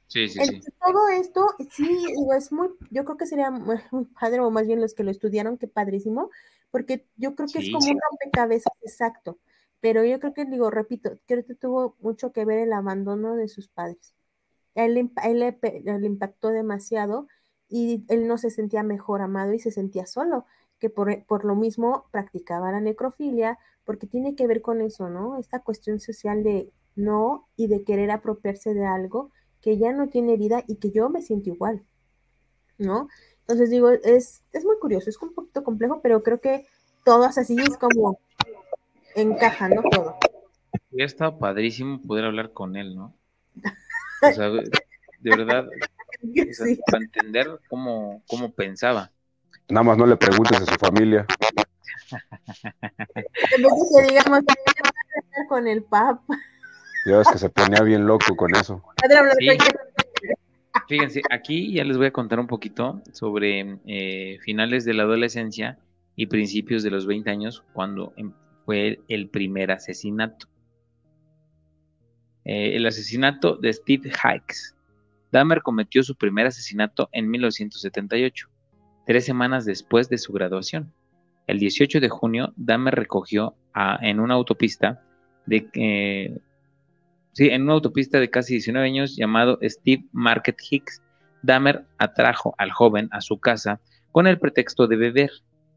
Sí, 0.08 0.30
sí, 0.30 0.40
sí. 0.46 0.62
Todo 0.80 1.10
esto, 1.10 1.48
sí, 1.72 2.06
es 2.36 2.52
muy, 2.52 2.70
yo 2.92 3.06
creo 3.06 3.18
que 3.18 3.26
sería 3.26 3.52
muy, 3.52 3.78
padre, 4.20 4.40
o 4.42 4.52
más 4.52 4.68
bien 4.68 4.82
los 4.82 4.94
que 4.94 5.04
lo 5.04 5.12
estudiaron, 5.12 5.58
que 5.58 5.68
padrísimo, 5.68 6.30
porque 6.72 7.08
yo 7.16 7.36
creo 7.36 7.48
que 7.52 7.60
es 7.60 7.72
como 7.72 7.86
un 7.86 8.00
rompecabezas 8.10 8.74
exacto. 8.82 9.40
Pero 9.80 10.04
yo 10.04 10.20
creo 10.20 10.34
que, 10.34 10.46
digo, 10.46 10.72
repito, 10.72 11.20
creo 11.26 11.46
que 11.46 11.56
tuvo 11.56 11.96
mucho 12.00 12.32
que 12.32 12.46
ver 12.46 12.60
el 12.60 12.74
abandono 12.74 13.36
de 13.36 13.48
sus 13.48 13.68
padres. 13.68 14.16
Él, 14.74 15.12
él, 15.24 15.40
le 15.40 16.08
impactó 16.08 16.50
demasiado 16.50 17.28
y 17.70 18.04
él 18.10 18.28
no 18.28 18.38
se 18.38 18.50
sentía 18.50 18.84
mejor 18.84 19.22
amado 19.22 19.54
y 19.54 19.60
se 19.60 19.72
sentía 19.72 20.06
solo, 20.06 20.46
que 20.80 20.90
por, 20.90 21.26
por 21.26 21.46
lo 21.46 21.56
mismo 21.56 22.06
practicaba 22.12 22.72
la 22.72 22.82
necrofilia, 22.82 23.60
porque 23.84 24.08
tiene 24.08 24.36
que 24.36 24.48
ver 24.48 24.62
con 24.62 24.82
eso, 24.82 25.10
¿no? 25.10 25.38
Esta 25.38 25.60
cuestión 25.60 26.00
social 26.00 26.44
de 26.44 26.72
no 26.96 27.48
y 27.56 27.68
de 27.68 27.84
querer 27.84 28.12
apropiarse 28.12 28.74
de 28.74 28.86
algo 28.86 29.32
que 29.66 29.80
ya 29.80 29.92
no 29.92 30.10
tiene 30.10 30.38
vida 30.38 30.64
y 30.68 30.76
que 30.76 30.92
yo 30.92 31.10
me 31.10 31.24
siento 31.24 31.50
igual, 31.50 31.82
¿no? 32.78 33.10
Entonces 33.40 33.72
digo, 33.72 33.90
es, 33.90 34.44
es 34.54 34.64
muy 34.64 34.78
curioso, 34.78 35.10
es 35.10 35.20
un 35.20 35.34
poquito 35.34 35.64
complejo, 35.64 36.02
pero 36.04 36.22
creo 36.22 36.40
que 36.40 36.68
todos 37.04 37.40
así 37.40 37.56
es 37.60 37.76
como 37.76 38.20
encaja, 39.16 39.68
¿no? 39.70 39.82
Todo. 39.90 40.18
Hubiera 40.92 41.08
estado 41.08 41.40
padrísimo 41.40 42.00
poder 42.00 42.26
hablar 42.26 42.54
con 42.54 42.76
él, 42.76 42.96
¿no? 42.96 43.16
O 44.22 44.32
sea, 44.34 44.50
de 45.20 45.36
verdad, 45.36 45.68
para 46.92 47.04
entender 47.04 47.60
cómo, 47.68 48.22
cómo 48.28 48.52
pensaba. 48.52 49.10
Nada 49.68 49.84
más 49.84 49.98
no 49.98 50.06
le 50.06 50.16
preguntes 50.16 50.62
a 50.62 50.66
su 50.66 50.76
familia. 50.76 51.26
que 53.50 54.04
digamos, 54.10 54.42
con 55.50 55.68
el 55.68 55.84
Papa. 55.84 56.22
Ya 57.06 57.18
ves 57.20 57.28
que 57.32 57.38
se 57.38 57.50
ponía 57.50 57.82
bien 57.84 58.08
loco 58.08 58.36
con 58.36 58.56
eso. 58.56 58.82
Fíjense, 60.88 61.22
aquí 61.30 61.72
ya 61.74 61.84
les 61.84 61.98
voy 61.98 62.08
a 62.08 62.12
contar 62.12 62.40
un 62.40 62.48
poquito 62.48 63.02
sobre 63.12 63.78
eh, 63.86 64.40
finales 64.42 64.86
de 64.86 64.94
la 64.94 65.04
adolescencia 65.04 65.78
y 66.16 66.26
principios 66.26 66.82
de 66.82 66.90
los 66.90 67.06
20 67.06 67.30
años, 67.30 67.64
cuando 67.74 68.14
em, 68.18 68.34
fue 68.66 69.00
el 69.08 69.30
primer 69.30 69.72
asesinato. 69.72 70.48
Eh, 72.44 72.76
el 72.76 72.86
asesinato 72.86 73.56
de 73.56 73.74
Steve 73.74 74.10
Hikes. 74.10 74.76
Dahmer 75.32 75.62
cometió 75.62 76.02
su 76.04 76.16
primer 76.16 76.48
asesinato 76.48 77.10
en 77.12 77.30
1978, 77.30 78.50
tres 79.06 79.26
semanas 79.26 79.66
después 79.66 80.10
de 80.10 80.18
su 80.18 80.34
graduación. 80.34 80.94
El 81.46 81.60
18 81.60 82.00
de 82.00 82.10
junio, 82.10 82.54
Dahmer 82.56 82.96
recogió 82.96 83.56
en 84.02 84.20
una 84.20 84.36
autopista 84.36 85.04
de, 85.46 85.68
eh, 85.74 86.38
Sí, 87.36 87.50
en 87.50 87.64
una 87.64 87.74
autopista 87.74 88.18
de 88.22 88.30
casi 88.30 88.54
19 88.54 88.88
años 88.88 89.18
llamado 89.18 89.60
Steve 89.62 90.06
Market 90.14 90.56
Hicks, 90.72 91.02
Dahmer 91.44 91.84
atrajo 91.98 92.56
al 92.58 92.72
joven 92.72 93.10
a 93.12 93.20
su 93.20 93.42
casa 93.42 93.82
con 94.14 94.26
el 94.26 94.40
pretexto 94.40 94.88
de 94.88 94.96
beber. 94.96 95.32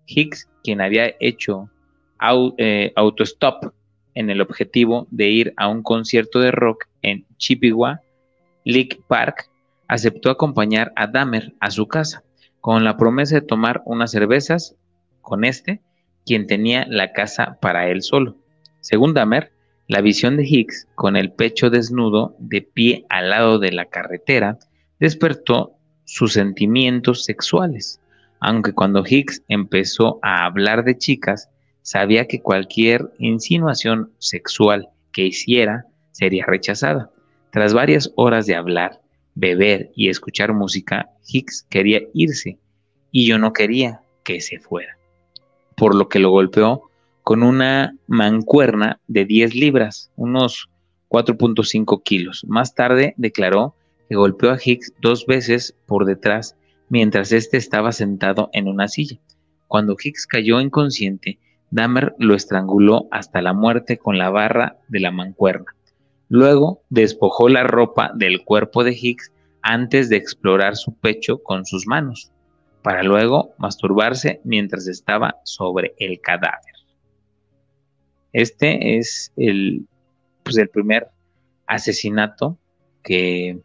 Hicks, 0.06 0.48
quien 0.62 0.80
había 0.80 1.16
hecho 1.18 1.68
eh, 2.58 2.92
autostop 2.94 3.74
en 4.14 4.30
el 4.30 4.40
objetivo 4.40 5.08
de 5.10 5.30
ir 5.30 5.54
a 5.56 5.66
un 5.66 5.82
concierto 5.82 6.38
de 6.38 6.52
rock 6.52 6.84
en 7.02 7.26
Chippewa, 7.38 8.02
Lake 8.64 9.00
Park, 9.08 9.50
aceptó 9.88 10.30
acompañar 10.30 10.92
a 10.94 11.08
Dahmer 11.08 11.54
a 11.58 11.72
su 11.72 11.88
casa 11.88 12.22
con 12.60 12.84
la 12.84 12.96
promesa 12.96 13.34
de 13.34 13.42
tomar 13.42 13.82
unas 13.84 14.12
cervezas 14.12 14.76
con 15.22 15.44
este, 15.44 15.80
quien 16.24 16.46
tenía 16.46 16.86
la 16.88 17.12
casa 17.12 17.58
para 17.60 17.88
él 17.88 18.02
solo. 18.02 18.36
Según 18.80 19.12
Dahmer, 19.12 19.50
la 19.88 20.02
visión 20.02 20.36
de 20.36 20.44
Hicks, 20.44 20.86
con 20.94 21.16
el 21.16 21.32
pecho 21.32 21.70
desnudo, 21.70 22.36
de 22.38 22.60
pie 22.60 23.06
al 23.08 23.30
lado 23.30 23.58
de 23.58 23.72
la 23.72 23.86
carretera, 23.86 24.58
despertó 25.00 25.72
sus 26.04 26.34
sentimientos 26.34 27.24
sexuales, 27.24 27.98
aunque 28.38 28.74
cuando 28.74 29.02
Hicks 29.04 29.42
empezó 29.48 30.18
a 30.22 30.44
hablar 30.44 30.84
de 30.84 30.98
chicas, 30.98 31.48
sabía 31.80 32.26
que 32.26 32.42
cualquier 32.42 33.10
insinuación 33.18 34.12
sexual 34.18 34.90
que 35.10 35.26
hiciera 35.26 35.86
sería 36.12 36.44
rechazada. 36.44 37.10
Tras 37.50 37.72
varias 37.72 38.12
horas 38.14 38.44
de 38.44 38.56
hablar, 38.56 39.00
beber 39.34 39.90
y 39.96 40.10
escuchar 40.10 40.52
música, 40.52 41.08
Hicks 41.26 41.66
quería 41.70 42.02
irse 42.12 42.58
y 43.10 43.26
yo 43.26 43.38
no 43.38 43.54
quería 43.54 44.02
que 44.22 44.42
se 44.42 44.58
fuera, 44.58 44.98
por 45.76 45.94
lo 45.94 46.10
que 46.10 46.18
lo 46.18 46.28
golpeó 46.28 46.87
con 47.28 47.42
una 47.42 47.94
mancuerna 48.06 49.00
de 49.06 49.26
10 49.26 49.54
libras, 49.54 50.10
unos 50.16 50.70
4.5 51.10 52.02
kilos. 52.02 52.46
Más 52.48 52.74
tarde 52.74 53.12
declaró 53.18 53.74
que 54.08 54.16
golpeó 54.16 54.50
a 54.50 54.56
Hicks 54.58 54.94
dos 55.02 55.26
veces 55.26 55.76
por 55.84 56.06
detrás 56.06 56.56
mientras 56.88 57.30
éste 57.32 57.58
estaba 57.58 57.92
sentado 57.92 58.48
en 58.54 58.66
una 58.66 58.88
silla. 58.88 59.18
Cuando 59.66 59.94
Hicks 60.02 60.26
cayó 60.26 60.58
inconsciente, 60.58 61.38
Dahmer 61.70 62.14
lo 62.18 62.34
estranguló 62.34 63.08
hasta 63.10 63.42
la 63.42 63.52
muerte 63.52 63.98
con 63.98 64.16
la 64.16 64.30
barra 64.30 64.78
de 64.88 65.00
la 65.00 65.10
mancuerna. 65.10 65.76
Luego 66.30 66.80
despojó 66.88 67.50
la 67.50 67.62
ropa 67.62 68.10
del 68.14 68.42
cuerpo 68.42 68.84
de 68.84 68.96
Hicks 68.98 69.34
antes 69.60 70.08
de 70.08 70.16
explorar 70.16 70.76
su 70.76 70.94
pecho 70.94 71.42
con 71.42 71.66
sus 71.66 71.86
manos, 71.86 72.32
para 72.80 73.02
luego 73.02 73.50
masturbarse 73.58 74.40
mientras 74.44 74.88
estaba 74.88 75.36
sobre 75.44 75.92
el 75.98 76.22
cadáver. 76.22 76.77
Este 78.32 78.98
es 78.98 79.32
el, 79.36 79.86
pues 80.42 80.56
el 80.58 80.68
primer 80.68 81.08
asesinato 81.66 82.58
que, 83.02 83.58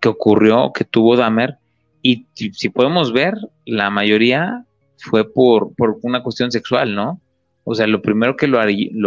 que 0.00 0.08
ocurrió, 0.08 0.72
que 0.72 0.84
tuvo 0.84 1.16
Dahmer. 1.16 1.58
Y 2.02 2.26
si, 2.34 2.68
podemos 2.68 3.12
ver, 3.12 3.34
la 3.64 3.90
mayoría 3.90 4.64
fue 4.98 5.30
por, 5.32 5.74
por, 5.74 5.98
una 6.02 6.22
cuestión 6.22 6.52
sexual, 6.52 6.94
¿no? 6.94 7.20
O 7.64 7.74
sea, 7.74 7.86
lo 7.86 8.00
primero 8.00 8.36
que 8.36 8.46
lo, 8.46 8.60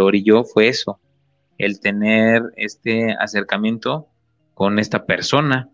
orilló 0.04 0.44
fue 0.44 0.68
eso, 0.68 1.00
el 1.56 1.80
tener 1.80 2.42
este 2.56 3.12
acercamiento 3.18 4.08
con 4.54 4.78
esta 4.78 5.06
persona. 5.06 5.70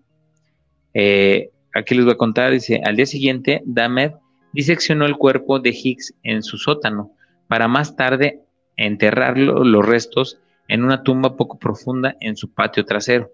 Eh, 0.95 1.51
aquí 1.75 1.97
les 1.97 2.05
voy 2.05 2.15
a 2.15 2.19
contar, 2.19 2.53
dice, 2.53 2.81
al 2.85 2.95
día 2.95 3.07
siguiente, 3.07 3.63
Dahmer 3.65 4.15
diseccionó 4.53 5.05
el 5.05 5.17
cuerpo 5.17 5.59
de 5.59 5.71
Hicks 5.71 6.15
en 6.23 6.43
su 6.43 6.59
sótano 6.59 7.13
para 7.49 7.67
más 7.67 7.97
tarde 7.97 8.41
enterrar 8.77 9.39
los 9.39 9.87
restos 9.87 10.39
en 10.69 10.85
una 10.85 11.03
tumba 11.03 11.37
poco 11.37 11.59
profunda 11.59 12.17
en 12.21 12.37
su 12.37 12.53
patio 12.53 12.85
trasero. 12.85 13.31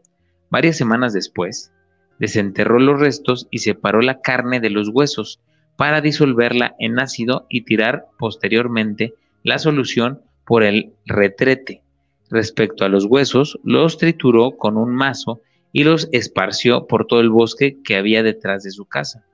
Varias 0.51 0.77
semanas 0.77 1.13
después, 1.13 1.73
desenterró 2.19 2.79
los 2.79 3.01
restos 3.01 3.49
y 3.51 3.59
separó 3.59 4.01
la 4.01 4.21
carne 4.21 4.61
de 4.61 4.71
los 4.71 4.89
huesos 4.89 5.41
para 5.77 6.01
disolverla 6.01 6.75
en 6.79 6.99
ácido 6.99 7.47
y 7.49 7.63
tirar 7.63 8.07
posteriormente 8.19 9.15
la 9.43 9.59
solución 9.59 10.21
por 10.45 10.63
el 10.63 10.93
retrete. 11.07 11.83
Respecto 12.31 12.85
a 12.85 12.89
los 12.89 13.05
huesos, 13.05 13.59
los 13.65 13.99
trituró 13.99 14.53
con 14.53 14.77
un 14.77 14.95
mazo 14.95 15.41
y 15.73 15.85
los 15.85 16.09
esparció 16.13 16.87
por 16.87 17.07
todo 17.07 17.21
el 17.21 17.31
bosque 17.31 17.79
que 17.83 17.97
había 17.97 18.23
detrás 18.23 18.63
de 18.63 18.71
su 18.71 18.85
casa. 18.85 19.25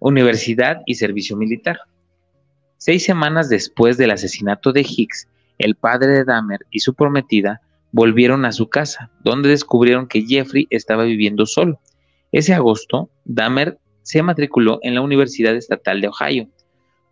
Universidad 0.00 0.82
y 0.86 0.96
servicio 0.96 1.36
militar. 1.36 1.78
Seis 2.78 3.04
semanas 3.04 3.48
después 3.48 3.96
del 3.96 4.10
asesinato 4.10 4.72
de 4.72 4.82
Hicks, 4.82 5.28
el 5.58 5.74
padre 5.74 6.08
de 6.08 6.24
Dahmer 6.24 6.60
y 6.70 6.80
su 6.80 6.94
prometida 6.94 7.60
volvieron 7.92 8.44
a 8.44 8.52
su 8.52 8.68
casa, 8.68 9.10
donde 9.22 9.48
descubrieron 9.48 10.08
que 10.08 10.22
Jeffrey 10.22 10.66
estaba 10.70 11.04
viviendo 11.04 11.46
solo. 11.46 11.80
Ese 12.32 12.52
agosto, 12.52 13.08
Dahmer 13.24 13.78
se 14.02 14.22
matriculó 14.22 14.80
en 14.82 14.94
la 14.94 15.00
Universidad 15.00 15.54
Estatal 15.54 16.00
de 16.00 16.08
Ohio, 16.08 16.48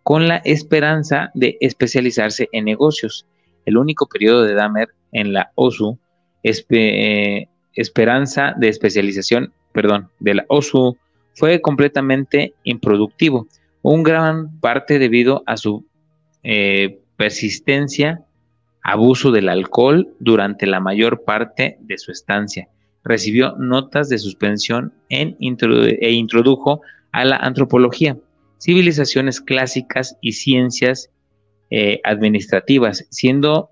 con 0.03 0.27
la 0.27 0.37
esperanza 0.43 1.31
de 1.33 1.57
especializarse 1.61 2.49
en 2.51 2.65
negocios. 2.65 3.25
El 3.65 3.77
único 3.77 4.07
periodo 4.07 4.43
de 4.43 4.53
Dahmer 4.53 4.89
en 5.13 5.31
la 5.31 5.51
OSU, 5.55 5.97
eh, 6.43 7.47
esperanza 7.73 8.53
de 8.57 8.67
especialización, 8.67 9.53
perdón, 9.71 10.09
de 10.19 10.33
la 10.35 10.45
OSU, 10.49 10.97
fue 11.35 11.61
completamente 11.61 12.53
improductivo, 12.63 13.47
un 13.83 14.01
gran 14.01 14.59
parte 14.59 14.97
debido 14.97 15.43
a 15.45 15.57
su 15.57 15.85
eh, 16.41 16.99
persistencia 17.15 18.25
abuso 18.81 19.31
del 19.31 19.49
alcohol 19.49 20.13
durante 20.19 20.65
la 20.65 20.79
mayor 20.79 21.23
parte 21.23 21.77
de 21.81 21.97
su 21.97 22.11
estancia. 22.11 22.67
Recibió 23.03 23.55
notas 23.57 24.09
de 24.09 24.17
suspensión 24.17 24.93
en 25.09 25.37
e 25.39 26.11
introdujo 26.11 26.81
a 27.11 27.25
la 27.25 27.35
antropología, 27.35 28.17
civilizaciones 28.59 29.41
clásicas 29.41 30.17
y 30.21 30.33
ciencias 30.33 31.09
eh, 31.69 31.99
administrativas, 32.03 33.05
siendo 33.09 33.69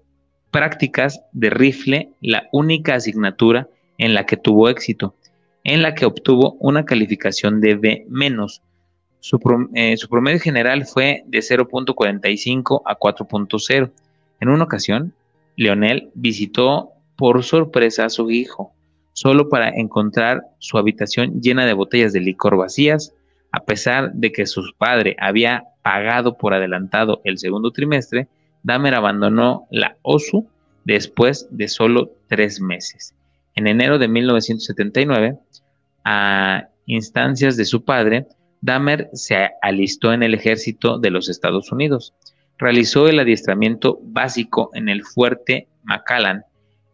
prácticas 0.52 1.22
de 1.32 1.50
rifle 1.50 2.12
la 2.20 2.48
única 2.52 2.96
asignatura 2.96 3.70
en 3.98 4.14
la 4.14 4.26
que 4.26 4.38
tuvo 4.38 4.68
éxito, 4.68 5.16
en 5.64 5.82
la 5.82 5.94
que 5.96 6.06
obtuvo 6.06 6.58
una 6.60 6.84
calificación 6.84 7.62
de 7.62 7.76
B 7.76 8.06
eh, 9.76 9.98
su 9.98 10.10
promedio 10.10 10.40
general 10.40 10.86
fue 10.86 11.24
de 11.28 11.40
0.45 11.40 12.82
a 12.86 12.98
4.0 12.98 13.92
en 14.42 14.50
una 14.50 14.64
ocasión, 14.64 15.14
Leonel 15.56 16.10
visitó 16.16 16.90
por 17.16 17.44
sorpresa 17.44 18.06
a 18.06 18.10
su 18.10 18.32
hijo, 18.32 18.74
solo 19.14 19.50
para 19.50 19.70
encontrar 19.70 20.42
su 20.58 20.80
habitación 20.80 21.42
llena 21.42 21.66
de 21.66 21.74
botellas 21.74 22.12
de 22.12 22.22
licor 22.22 22.58
vacías, 22.58 23.14
a 23.52 23.64
pesar 23.64 24.12
de 24.14 24.32
que 24.32 24.48
su 24.48 24.64
padre 24.78 25.16
había 25.20 25.66
pagado 25.84 26.38
por 26.38 26.56
adelantado 26.56 27.22
el 27.24 27.38
segundo 27.38 27.72
trimestre, 27.72 28.28
Dahmer 28.64 28.96
abandonó 28.96 29.68
la 29.70 29.98
OSU 30.02 30.48
después 30.86 31.48
de 31.52 31.68
solo 31.68 32.12
tres 32.28 32.60
meses. 32.60 33.14
En 33.56 33.68
enero 33.68 34.00
de 34.00 34.08
1979, 34.08 35.38
a 36.04 36.68
instancias 36.88 37.58
de 37.58 37.66
su 37.66 37.84
padre, 37.84 38.26
Dahmer 38.62 39.10
se 39.14 39.50
alistó 39.62 40.14
en 40.14 40.24
el 40.24 40.34
ejército 40.34 41.00
de 41.00 41.10
los 41.10 41.30
Estados 41.30 41.72
Unidos 41.72 42.14
realizó 42.62 43.08
el 43.08 43.20
adiestramiento 43.20 44.00
básico 44.04 44.70
en 44.76 44.88
el 44.88 45.04
fuerte 45.04 45.68
McAllen, 45.84 46.44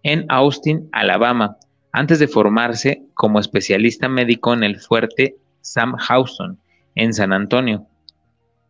en 0.02 0.26
Austin, 0.30 0.88
Alabama, 0.94 1.58
antes 1.92 2.20
de 2.20 2.30
formarse 2.30 3.04
como 3.14 3.40
especialista 3.40 4.08
médico 4.08 4.54
en 4.54 4.64
el 4.64 4.80
fuerte 4.80 5.36
Sam 5.60 5.98
Houston, 5.98 6.58
en 6.96 7.14
San 7.14 7.34
Antonio, 7.34 7.86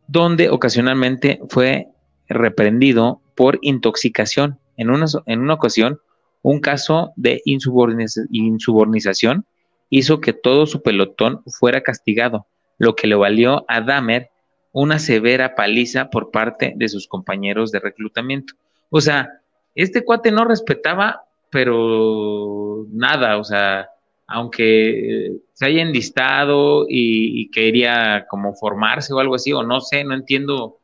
donde 0.07 0.49
ocasionalmente 0.49 1.39
fue 1.49 1.89
reprendido 2.27 3.21
por 3.35 3.59
intoxicación. 3.61 4.57
En 4.75 4.89
una, 4.89 5.05
en 5.27 5.41
una 5.41 5.53
ocasión, 5.53 5.99
un 6.41 6.59
caso 6.59 7.11
de 7.15 7.43
insubordinación 7.45 9.45
hizo 9.89 10.19
que 10.19 10.33
todo 10.33 10.65
su 10.65 10.81
pelotón 10.81 11.43
fuera 11.45 11.81
castigado, 11.81 12.47
lo 12.77 12.95
que 12.95 13.07
le 13.07 13.15
valió 13.15 13.65
a 13.67 13.81
Dahmer 13.81 14.29
una 14.71 14.99
severa 14.99 15.55
paliza 15.55 16.11
por 16.11 16.29
parte 16.29 16.73
de 16.75 16.87
sus 16.87 17.07
compañeros 17.07 17.71
de 17.71 17.79
reclutamiento. 17.79 18.53
O 18.91 19.01
sea, 19.01 19.41
este 19.73 20.03
cuate 20.03 20.31
no 20.31 20.45
respetaba, 20.45 21.23
pero 21.49 22.85
nada, 22.91 23.37
o 23.37 23.43
sea, 23.43 23.89
aunque 24.27 25.37
se 25.53 25.65
haya 25.65 25.81
enlistado 25.81 26.85
y, 26.87 27.49
quería 27.49 28.27
como 28.29 28.53
formarse 28.53 29.13
o 29.13 29.19
algo 29.19 29.33
así, 29.33 29.51
o 29.51 29.63
no 29.63 29.81
sé, 29.81 30.03
no 30.03 30.13
entiendo 30.13 30.77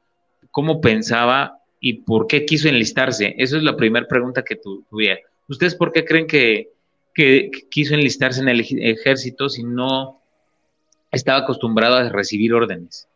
cómo 0.50 0.82
pensaba 0.82 1.60
y 1.80 2.02
por 2.02 2.26
qué 2.26 2.46
quiso 2.46 2.70
enlistarse. 2.70 3.36
Esa 3.38 3.58
es 3.58 3.64
la 3.64 3.76
primera 3.76 4.08
pregunta 4.08 4.44
que 4.44 4.56
tuviera. 4.56 5.20
¿Ustedes 5.48 5.76
por 5.76 5.92
qué 5.92 6.04
creen 6.04 6.26
que, 6.26 6.70
que, 7.14 7.52
quiso 7.70 7.94
enlistarse 7.94 8.42
en 8.42 8.50
el 8.50 8.62
ejército 8.62 9.50
si 9.50 9.64
no 9.64 10.23
estaba 11.14 11.40
acostumbrado 11.40 11.96
a 11.96 12.10
recibir 12.10 12.54
órdenes? 12.54 13.08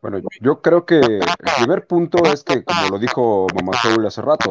Bueno, 0.00 0.20
yo 0.40 0.62
creo 0.62 0.86
que 0.86 0.96
el 1.00 1.20
primer 1.58 1.86
punto 1.86 2.24
es 2.24 2.44
que, 2.44 2.62
como 2.62 2.88
lo 2.88 2.98
dijo 2.98 3.48
Mamá 3.54 3.72
Saúl 3.82 4.06
hace 4.06 4.22
rato, 4.22 4.48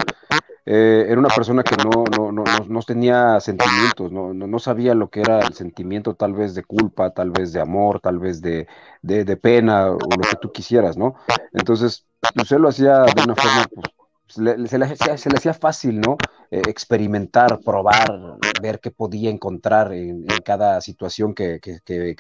eh, 0.66 1.06
era 1.08 1.18
una 1.18 1.30
persona 1.30 1.64
que 1.64 1.78
no, 1.78 2.04
no, 2.18 2.32
no, 2.34 2.44
no 2.68 2.82
tenía 2.82 3.40
sentimientos, 3.40 4.12
no, 4.12 4.60
sabía 4.60 4.94
lo 4.94 5.10
que 5.10 5.22
era 5.22 5.40
el 5.40 5.54
sentimiento 5.54 6.16
tal 6.16 6.34
vez 6.34 6.54
de 6.54 6.66
culpa, 6.66 7.12
tal 7.12 7.32
vez 7.32 7.54
de 7.54 7.62
amor, 7.62 8.02
tal 8.02 8.20
vez 8.20 8.42
de, 8.42 8.68
de, 9.02 9.38
pena 9.38 9.92
o 9.92 9.94
lo 9.94 10.30
que 10.30 10.36
tú 10.42 10.52
quisieras, 10.52 10.98
¿no? 10.98 11.16
Entonces, 11.54 12.06
pues 12.36 12.52
él 12.52 12.62
lo 12.62 12.68
hacía 12.68 13.04
de 13.04 13.24
una 13.24 13.36
forma 13.36 13.66
pues, 13.74 13.88
se, 14.28 14.42
le, 14.42 14.68
se, 14.68 15.32
hacía 15.32 15.54
fácil, 15.54 16.00
¿no? 16.00 16.18
Eh, 16.50 16.62
experimentar, 16.68 17.60
probar, 17.60 18.38
ver 18.62 18.80
qué 18.80 18.92
podía 18.92 19.30
encontrar 19.30 19.92
en, 19.94 20.26
cada 20.46 20.80
situación 20.82 21.34
que, 21.34 21.60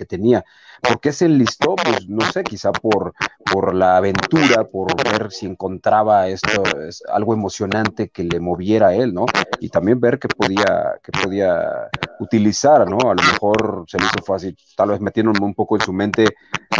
tenía. 0.08 0.44
¿Por 0.82 1.00
qué 1.00 1.12
se 1.12 1.26
enlistó? 1.26 1.76
Pues 1.76 2.08
no 2.10 2.30
sé, 2.32 2.44
quizá 2.44 2.72
por, 2.72 3.14
por 3.52 3.74
la 3.74 3.98
aventura, 3.98 4.66
por 4.66 4.96
ver 5.04 5.32
si 5.32 5.46
encontraba 5.46 6.28
esto, 6.28 6.64
es 6.88 7.04
algo 7.12 7.34
emocionante 7.34 8.10
que 8.10 8.24
le 8.24 8.40
moviera 8.40 8.88
a 8.88 8.96
él, 8.96 9.14
¿no? 9.14 9.26
Y 9.60 9.70
también 9.70 10.00
ver 10.00 10.20
qué 10.20 10.28
podía, 10.28 11.00
qué 11.04 11.12
podía 11.12 11.90
utilizar, 12.20 12.90
¿no? 12.90 12.98
A 13.10 13.16
lo 13.16 13.24
mejor 13.24 13.86
se 13.88 13.98
le 13.98 14.06
hizo 14.06 14.24
fácil, 14.26 14.58
tal 14.76 14.90
vez 14.90 15.00
metiéndome 15.00 15.46
un 15.46 15.54
poco 15.54 15.76
en 15.76 15.82
su 15.82 15.94
mente, 15.94 16.26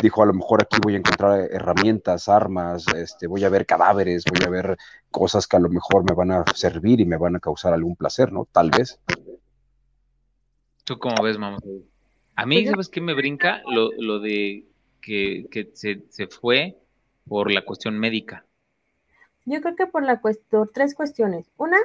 dijo, 0.02 0.24
a 0.24 0.26
lo 0.26 0.34
mejor 0.34 0.62
aquí 0.62 0.78
voy 0.84 0.96
a 0.96 0.98
encontrar 0.98 1.48
herramientas, 1.52 2.30
armas, 2.30 2.86
este, 2.96 3.28
voy 3.28 3.44
a 3.44 3.50
ver 3.50 3.66
cadáveres, 3.66 4.24
voy 4.26 4.46
a 4.46 4.50
ver 4.50 4.78
cosas 5.12 5.48
que 5.48 5.58
a 5.58 5.60
lo 5.60 5.70
mejor 5.70 6.04
me 6.04 6.16
van 6.16 6.32
a 6.32 6.46
servir 6.54 7.00
y 7.00 7.06
me 7.06 7.18
van 7.18 7.36
a 7.36 7.40
causar 7.40 7.74
algún 7.74 7.96
placer, 7.96 8.32
¿no? 8.32 8.48
Tal 8.52 8.70
vez. 8.70 9.00
¿Tú 10.84 10.98
cómo 11.00 11.22
ves, 11.24 11.38
mamá? 11.38 11.58
A 12.36 12.46
mí, 12.46 12.58
pues 12.62 12.70
¿sabes 12.70 12.90
qué 12.90 13.02
me 13.02 13.14
brinca? 13.14 13.62
Lo, 13.66 13.92
lo 13.98 14.20
de 14.20 14.66
que, 15.02 15.70
se, 15.74 16.04
se, 16.10 16.28
fue 16.28 16.78
por 17.28 17.52
la 17.52 17.64
cuestión 17.64 17.98
médica. 17.98 18.46
Yo 19.46 19.62
creo 19.62 19.76
que 19.76 19.88
por 19.88 20.04
la 20.04 20.20
cuestión, 20.20 20.70
tres 20.74 20.94
cuestiones. 20.94 21.50
Una, 21.58 21.78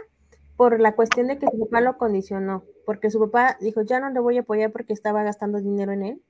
por 0.57 0.81
la 0.81 0.95
cuestión 0.95 1.29
de 1.29 1.39
que 1.39 1.47
su 1.47 1.59
papá 1.59 1.81
lo 1.81 1.97
condicionó, 1.97 2.65
porque 2.85 3.11
su 3.11 3.21
papá 3.21 3.57
dijo, 3.61 3.83
ya 3.83 4.01
no 4.01 4.11
le 4.11 4.21
voy 4.21 4.37
a 4.39 4.41
apoyar 4.41 4.73
porque 4.73 4.93
estaba 4.93 5.23
gastando 5.23 5.61
dinero 5.61 5.93
en 5.93 6.03
él. 6.03 6.23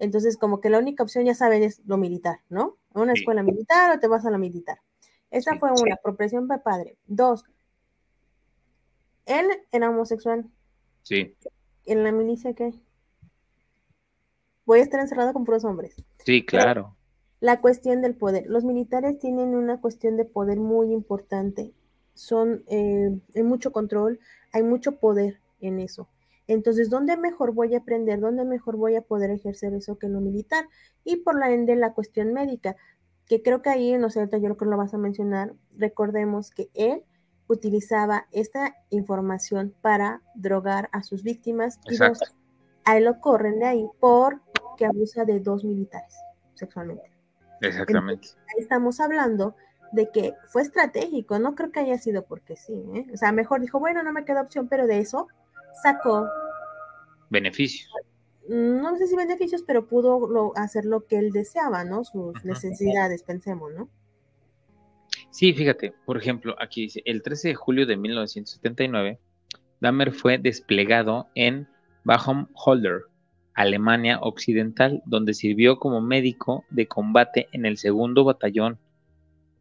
Entonces, 0.00 0.36
como 0.36 0.60
que 0.60 0.70
la 0.70 0.78
única 0.78 1.04
opción, 1.04 1.24
ya 1.26 1.34
sabes, 1.34 1.62
es 1.62 1.86
lo 1.86 1.96
militar, 1.96 2.40
¿no? 2.48 2.78
Una 2.94 3.12
escuela 3.12 3.42
militar 3.42 3.96
o 3.96 4.00
te 4.00 4.08
vas 4.08 4.26
a 4.26 4.30
la 4.30 4.38
militar. 4.38 4.80
Esa 5.30 5.56
fue 5.58 5.70
una, 5.70 5.96
por 5.96 6.16
presión 6.16 6.48
de 6.48 6.58
padre. 6.58 6.96
Dos, 7.06 7.44
él 9.26 9.46
era 9.70 9.90
homosexual. 9.90 10.44
Sí. 11.02 11.36
¿En 11.84 12.02
la 12.02 12.10
milicia 12.10 12.54
qué? 12.54 12.74
Voy 14.64 14.80
a 14.80 14.82
estar 14.82 15.00
encerrado 15.00 15.32
con 15.32 15.44
puros 15.44 15.64
hombres. 15.64 15.94
Sí, 16.24 16.44
claro. 16.44 16.96
la 17.40 17.60
cuestión 17.60 18.02
del 18.02 18.16
poder. 18.16 18.44
Los 18.46 18.64
militares 18.64 19.18
tienen 19.18 19.54
una 19.54 19.80
cuestión 19.80 20.16
de 20.16 20.24
poder 20.24 20.58
muy 20.58 20.92
importante. 20.92 21.72
Son, 22.14 22.64
eh, 22.66 23.18
hay 23.34 23.42
mucho 23.42 23.72
control, 23.72 24.18
hay 24.52 24.62
mucho 24.62 24.98
poder 24.98 25.40
en 25.60 25.78
eso. 25.78 26.08
Entonces, 26.52 26.90
¿dónde 26.90 27.16
mejor 27.16 27.52
voy 27.52 27.76
a 27.76 27.78
aprender? 27.78 28.18
¿Dónde 28.18 28.44
mejor 28.44 28.76
voy 28.76 28.96
a 28.96 29.02
poder 29.02 29.30
ejercer 29.30 29.72
eso 29.72 29.98
que 29.98 30.06
en 30.06 30.14
lo 30.14 30.20
militar? 30.20 30.66
Y 31.04 31.18
por 31.18 31.38
la 31.38 31.52
ende, 31.52 31.76
la 31.76 31.94
cuestión 31.94 32.32
médica 32.32 32.74
que 33.26 33.40
creo 33.40 33.62
que 33.62 33.70
ahí, 33.70 33.96
no 33.96 34.10
sé, 34.10 34.20
yo 34.20 34.40
creo 34.40 34.56
que 34.56 34.64
lo 34.64 34.76
vas 34.76 34.92
a 34.92 34.98
mencionar, 34.98 35.54
recordemos 35.78 36.50
que 36.50 36.68
él 36.74 37.04
utilizaba 37.46 38.26
esta 38.32 38.74
información 38.88 39.72
para 39.80 40.22
drogar 40.34 40.88
a 40.90 41.04
sus 41.04 41.22
víctimas 41.22 41.78
y 41.88 41.96
dos, 41.96 42.20
a 42.84 42.96
él 42.96 43.04
lo 43.04 43.20
corren 43.20 43.60
de 43.60 43.66
ahí 43.66 43.86
porque 44.00 44.86
abusa 44.86 45.24
de 45.24 45.38
dos 45.38 45.62
militares 45.62 46.16
sexualmente. 46.54 47.12
Exactamente. 47.60 48.30
ahí 48.48 48.62
estamos 48.62 48.98
hablando 48.98 49.54
de 49.92 50.10
que 50.10 50.34
fue 50.48 50.62
estratégico, 50.62 51.38
no 51.38 51.54
creo 51.54 51.70
que 51.70 51.78
haya 51.78 51.98
sido 51.98 52.24
porque 52.24 52.56
sí, 52.56 52.72
¿eh? 52.94 53.06
o 53.14 53.16
sea, 53.16 53.30
mejor 53.30 53.60
dijo, 53.60 53.78
bueno, 53.78 54.02
no 54.02 54.12
me 54.12 54.24
queda 54.24 54.40
opción, 54.40 54.66
pero 54.66 54.88
de 54.88 54.98
eso 54.98 55.28
sacó 55.82 56.28
beneficios 57.30 57.90
no 58.50 58.96
sé 58.96 59.06
si 59.06 59.14
beneficios, 59.14 59.62
pero 59.64 59.86
pudo 59.86 60.52
hacer 60.56 60.84
lo 60.84 61.06
que 61.06 61.18
él 61.18 61.30
deseaba, 61.30 61.84
¿no? 61.84 62.02
Sus 62.04 62.44
necesidades, 62.44 63.22
pensemos, 63.22 63.72
¿no? 63.72 63.88
Sí, 65.30 65.52
fíjate, 65.52 65.94
por 66.04 66.16
ejemplo, 66.16 66.56
aquí 66.58 66.82
dice, 66.82 67.02
el 67.04 67.22
13 67.22 67.48
de 67.48 67.54
julio 67.54 67.86
de 67.86 67.96
1979, 67.96 69.20
Dahmer 69.80 70.12
fue 70.12 70.38
desplegado 70.38 71.28
en 71.36 71.68
Baumholder, 72.02 73.02
Alemania 73.54 74.18
Occidental, 74.20 75.00
donde 75.06 75.34
sirvió 75.34 75.78
como 75.78 76.00
médico 76.00 76.64
de 76.70 76.88
combate 76.88 77.48
en 77.52 77.66
el 77.66 77.76
segundo 77.76 78.24
batallón 78.24 78.78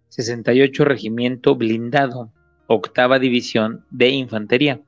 68 0.07 0.85
Regimiento 0.85 1.55
Blindado, 1.55 2.31
octava 2.65 3.19
división 3.19 3.85
de 3.91 4.09
infantería. 4.09 4.81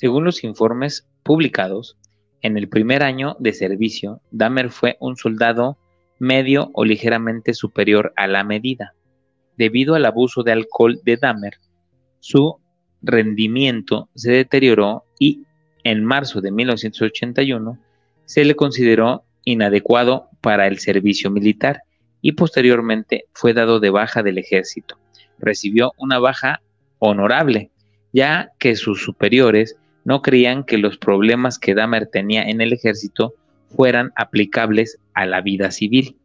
Según 0.00 0.22
los 0.22 0.44
informes 0.44 1.08
publicados, 1.24 1.98
en 2.40 2.56
el 2.56 2.68
primer 2.68 3.02
año 3.02 3.34
de 3.40 3.52
servicio, 3.52 4.20
Dahmer 4.30 4.70
fue 4.70 4.96
un 5.00 5.16
soldado 5.16 5.76
medio 6.20 6.70
o 6.74 6.84
ligeramente 6.84 7.52
superior 7.52 8.12
a 8.14 8.28
la 8.28 8.44
medida. 8.44 8.94
Debido 9.56 9.96
al 9.96 10.06
abuso 10.06 10.44
de 10.44 10.52
alcohol 10.52 11.00
de 11.02 11.16
Dahmer, 11.16 11.54
su 12.20 12.60
rendimiento 13.02 14.08
se 14.14 14.30
deterioró 14.30 15.02
y 15.18 15.42
en 15.82 16.04
marzo 16.04 16.40
de 16.40 16.52
1981 16.52 17.76
se 18.24 18.44
le 18.44 18.54
consideró 18.54 19.24
inadecuado 19.42 20.28
para 20.40 20.68
el 20.68 20.78
servicio 20.78 21.28
militar 21.28 21.82
y 22.22 22.34
posteriormente 22.34 23.24
fue 23.32 23.52
dado 23.52 23.80
de 23.80 23.90
baja 23.90 24.22
del 24.22 24.38
ejército. 24.38 24.96
Recibió 25.40 25.92
una 25.96 26.20
baja 26.20 26.62
honorable, 27.00 27.72
ya 28.12 28.52
que 28.60 28.76
sus 28.76 29.02
superiores 29.02 29.76
no 30.04 30.22
creían 30.22 30.64
que 30.64 30.78
los 30.78 30.98
problemas 30.98 31.58
que 31.58 31.74
Dahmer 31.74 32.06
tenía 32.06 32.42
en 32.48 32.60
el 32.60 32.72
ejército 32.72 33.34
fueran 33.68 34.12
aplicables 34.16 34.98
a 35.14 35.26
la 35.26 35.40
vida 35.40 35.70
civil. 35.70 36.16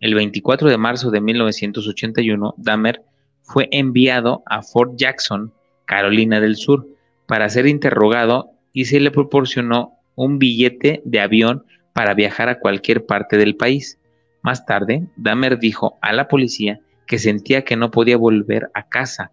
El 0.00 0.14
24 0.14 0.68
de 0.68 0.78
marzo 0.78 1.10
de 1.10 1.20
1981, 1.20 2.54
Dahmer 2.58 3.02
fue 3.42 3.68
enviado 3.70 4.42
a 4.46 4.62
Fort 4.62 4.94
Jackson, 4.96 5.52
Carolina 5.84 6.40
del 6.40 6.56
Sur, 6.56 6.86
para 7.26 7.48
ser 7.48 7.66
interrogado 7.66 8.50
y 8.72 8.86
se 8.86 9.00
le 9.00 9.10
proporcionó 9.10 9.94
un 10.14 10.38
billete 10.38 11.02
de 11.04 11.20
avión 11.20 11.64
para 11.92 12.14
viajar 12.14 12.48
a 12.48 12.58
cualquier 12.58 13.06
parte 13.06 13.36
del 13.36 13.56
país. 13.56 13.98
Más 14.42 14.66
tarde, 14.66 15.06
Dahmer 15.16 15.58
dijo 15.58 15.98
a 16.02 16.12
la 16.12 16.28
policía 16.28 16.80
que 17.06 17.18
sentía 17.18 17.64
que 17.64 17.76
no 17.76 17.90
podía 17.90 18.16
volver 18.16 18.70
a 18.74 18.88
casa 18.88 19.32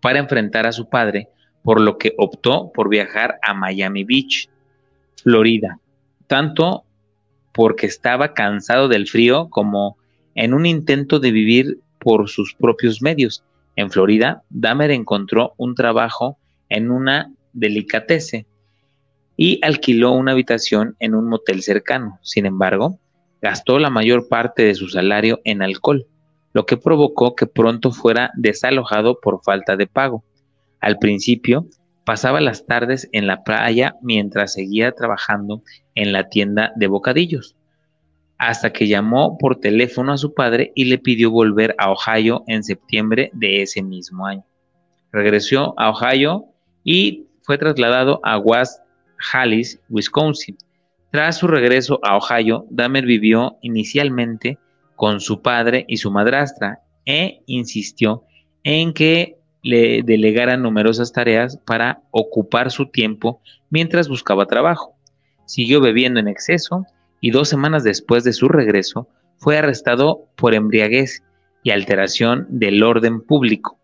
para 0.00 0.18
enfrentar 0.18 0.66
a 0.66 0.72
su 0.72 0.88
padre, 0.88 1.28
por 1.64 1.80
lo 1.80 1.96
que 1.96 2.12
optó 2.18 2.70
por 2.72 2.90
viajar 2.90 3.38
a 3.42 3.54
Miami 3.54 4.04
Beach, 4.04 4.48
Florida, 5.22 5.80
tanto 6.26 6.84
porque 7.52 7.86
estaba 7.86 8.34
cansado 8.34 8.86
del 8.86 9.08
frío 9.08 9.48
como 9.48 9.96
en 10.34 10.52
un 10.52 10.66
intento 10.66 11.18
de 11.20 11.32
vivir 11.32 11.78
por 11.98 12.28
sus 12.28 12.54
propios 12.54 13.00
medios. 13.00 13.42
En 13.76 13.90
Florida, 13.90 14.42
Dahmer 14.50 14.90
encontró 14.90 15.54
un 15.56 15.74
trabajo 15.74 16.36
en 16.68 16.90
una 16.90 17.32
delicatese 17.54 18.46
y 19.36 19.58
alquiló 19.64 20.12
una 20.12 20.32
habitación 20.32 20.96
en 21.00 21.14
un 21.14 21.28
motel 21.28 21.62
cercano. 21.62 22.18
Sin 22.22 22.44
embargo, 22.44 22.98
gastó 23.40 23.78
la 23.78 23.88
mayor 23.88 24.28
parte 24.28 24.64
de 24.64 24.74
su 24.74 24.88
salario 24.88 25.40
en 25.44 25.62
alcohol, 25.62 26.06
lo 26.52 26.66
que 26.66 26.76
provocó 26.76 27.34
que 27.34 27.46
pronto 27.46 27.90
fuera 27.90 28.32
desalojado 28.36 29.18
por 29.18 29.42
falta 29.42 29.76
de 29.76 29.86
pago. 29.86 30.24
Al 30.84 30.98
principio, 30.98 31.66
pasaba 32.04 32.42
las 32.42 32.66
tardes 32.66 33.08
en 33.12 33.26
la 33.26 33.42
playa 33.42 33.96
mientras 34.02 34.52
seguía 34.52 34.92
trabajando 34.92 35.62
en 35.94 36.12
la 36.12 36.28
tienda 36.28 36.72
de 36.76 36.88
bocadillos, 36.88 37.56
hasta 38.36 38.70
que 38.70 38.86
llamó 38.86 39.38
por 39.38 39.60
teléfono 39.60 40.12
a 40.12 40.18
su 40.18 40.34
padre 40.34 40.72
y 40.74 40.84
le 40.84 40.98
pidió 40.98 41.30
volver 41.30 41.74
a 41.78 41.90
Ohio 41.90 42.44
en 42.48 42.62
septiembre 42.62 43.30
de 43.32 43.62
ese 43.62 43.82
mismo 43.82 44.26
año. 44.26 44.44
Regresó 45.10 45.72
a 45.78 45.88
Ohio 45.88 46.48
y 46.84 47.28
fue 47.44 47.56
trasladado 47.56 48.20
a 48.22 48.36
West 48.36 48.82
Hallis, 49.32 49.80
Wisconsin. 49.88 50.58
Tras 51.10 51.38
su 51.38 51.46
regreso 51.46 51.98
a 52.02 52.18
Ohio, 52.18 52.66
Dahmer 52.68 53.06
vivió 53.06 53.56
inicialmente 53.62 54.58
con 54.96 55.20
su 55.20 55.40
padre 55.40 55.86
y 55.88 55.96
su 55.96 56.10
madrastra 56.10 56.80
e 57.06 57.40
insistió 57.46 58.24
en 58.64 58.92
que 58.92 59.38
le 59.64 60.02
delegaran 60.04 60.62
numerosas 60.62 61.12
tareas 61.12 61.56
para 61.56 62.02
ocupar 62.12 62.70
su 62.70 62.86
tiempo 62.86 63.40
mientras 63.70 64.08
buscaba 64.08 64.46
trabajo. 64.46 64.94
Siguió 65.46 65.80
bebiendo 65.80 66.20
en 66.20 66.28
exceso 66.28 66.86
y 67.20 67.32
dos 67.32 67.48
semanas 67.48 67.82
después 67.82 68.22
de 68.22 68.32
su 68.32 68.48
regreso 68.48 69.08
fue 69.38 69.58
arrestado 69.58 70.28
por 70.36 70.54
embriaguez 70.54 71.24
y 71.64 71.70
alteración 71.70 72.46
del 72.48 72.82
orden 72.82 73.22
público 73.22 73.78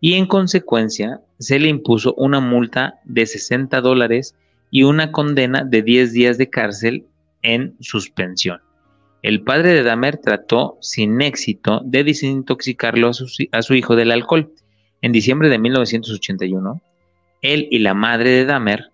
y 0.00 0.14
en 0.14 0.26
consecuencia 0.26 1.20
se 1.38 1.58
le 1.58 1.68
impuso 1.68 2.14
una 2.14 2.40
multa 2.40 3.00
de 3.04 3.26
60 3.26 3.80
dólares 3.80 4.36
y 4.70 4.82
una 4.82 5.12
condena 5.12 5.64
de 5.64 5.82
10 5.82 6.12
días 6.12 6.38
de 6.38 6.50
cárcel 6.50 7.06
en 7.42 7.74
suspensión. 7.80 8.60
El 9.22 9.42
padre 9.42 9.72
de 9.72 9.82
Dahmer 9.82 10.18
trató 10.18 10.76
sin 10.82 11.22
éxito 11.22 11.80
de 11.84 12.04
desintoxicarlo 12.04 13.08
a 13.08 13.62
su, 13.62 13.74
hijo 13.74 13.96
del 13.96 14.10
alcohol. 14.10 14.52
En 15.04 15.12
diciembre 15.12 15.50
de 15.50 15.58
1981, 15.58 16.80
él 17.42 17.68
y 17.70 17.80
la 17.80 17.92
madre 17.92 18.30
de 18.30 18.46
Dahmer 18.46 18.88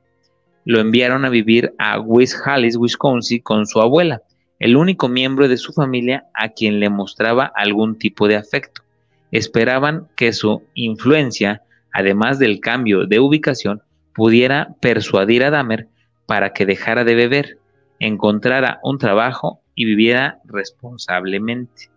lo 0.64 0.80
enviaron 0.80 1.24
a 1.24 1.28
vivir 1.28 1.72
a 1.78 2.00
West 2.00 2.34
Hallis, 2.44 2.74
Wisconsin, 2.74 3.40
con 3.42 3.64
su 3.64 3.80
abuela, 3.80 4.20
el 4.58 4.76
único 4.76 5.08
miembro 5.08 5.46
de 5.46 5.56
su 5.56 5.72
familia 5.72 6.26
a 6.34 6.48
quien 6.48 6.80
le 6.80 6.90
mostraba 6.90 7.52
algún 7.54 7.96
tipo 7.96 8.26
de 8.26 8.34
afecto. 8.34 8.82
Esperaban 9.30 10.08
que 10.16 10.32
su 10.32 10.64
influencia, 10.74 11.62
además 11.92 12.40
del 12.40 12.58
cambio 12.58 13.06
de 13.06 13.20
ubicación, 13.20 13.80
pudiera 14.12 14.74
persuadir 14.80 15.44
a 15.44 15.50
Dahmer 15.50 15.86
para 16.26 16.52
que 16.52 16.66
dejara 16.66 17.04
de 17.04 17.14
beber, 17.14 17.58
encontrara 18.00 18.80
un 18.82 18.98
trabajo 18.98 19.60
y 19.76 19.84
viviera 19.84 20.40
responsablemente. 20.46 21.88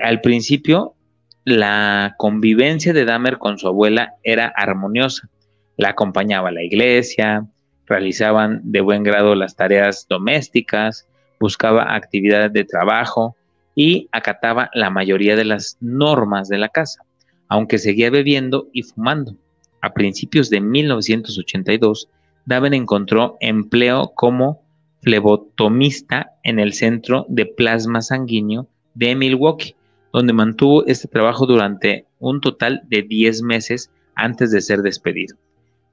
Al 0.00 0.22
principio, 0.22 0.94
la 1.44 2.14
convivencia 2.16 2.92
de 2.92 3.04
Dahmer 3.04 3.38
con 3.38 3.58
su 3.58 3.68
abuela 3.68 4.14
era 4.22 4.46
armoniosa. 4.46 5.28
La 5.76 5.90
acompañaba 5.90 6.48
a 6.48 6.52
la 6.52 6.62
iglesia, 6.62 7.46
realizaban 7.86 8.60
de 8.64 8.80
buen 8.80 9.02
grado 9.02 9.34
las 9.34 9.56
tareas 9.56 10.06
domésticas, 10.08 11.06
buscaba 11.38 11.94
actividades 11.94 12.52
de 12.52 12.64
trabajo 12.64 13.36
y 13.74 14.08
acataba 14.12 14.70
la 14.72 14.88
mayoría 14.88 15.36
de 15.36 15.44
las 15.44 15.76
normas 15.80 16.48
de 16.48 16.58
la 16.58 16.68
casa, 16.68 17.02
aunque 17.48 17.78
seguía 17.78 18.08
bebiendo 18.10 18.68
y 18.72 18.82
fumando. 18.82 19.36
A 19.82 19.92
principios 19.92 20.48
de 20.48 20.60
1982, 20.60 22.08
Daven 22.46 22.72
encontró 22.72 23.36
empleo 23.40 24.12
como 24.14 24.62
flebotomista 25.02 26.32
en 26.42 26.58
el 26.58 26.72
Centro 26.72 27.26
de 27.28 27.44
Plasma 27.44 28.00
Sanguíneo 28.00 28.66
de 28.94 29.14
Milwaukee, 29.14 29.74
donde 30.14 30.32
mantuvo 30.32 30.86
este 30.86 31.08
trabajo 31.08 31.44
durante 31.44 32.06
un 32.20 32.40
total 32.40 32.82
de 32.86 33.02
10 33.02 33.42
meses 33.42 33.90
antes 34.14 34.52
de 34.52 34.60
ser 34.60 34.82
despedido. 34.82 35.36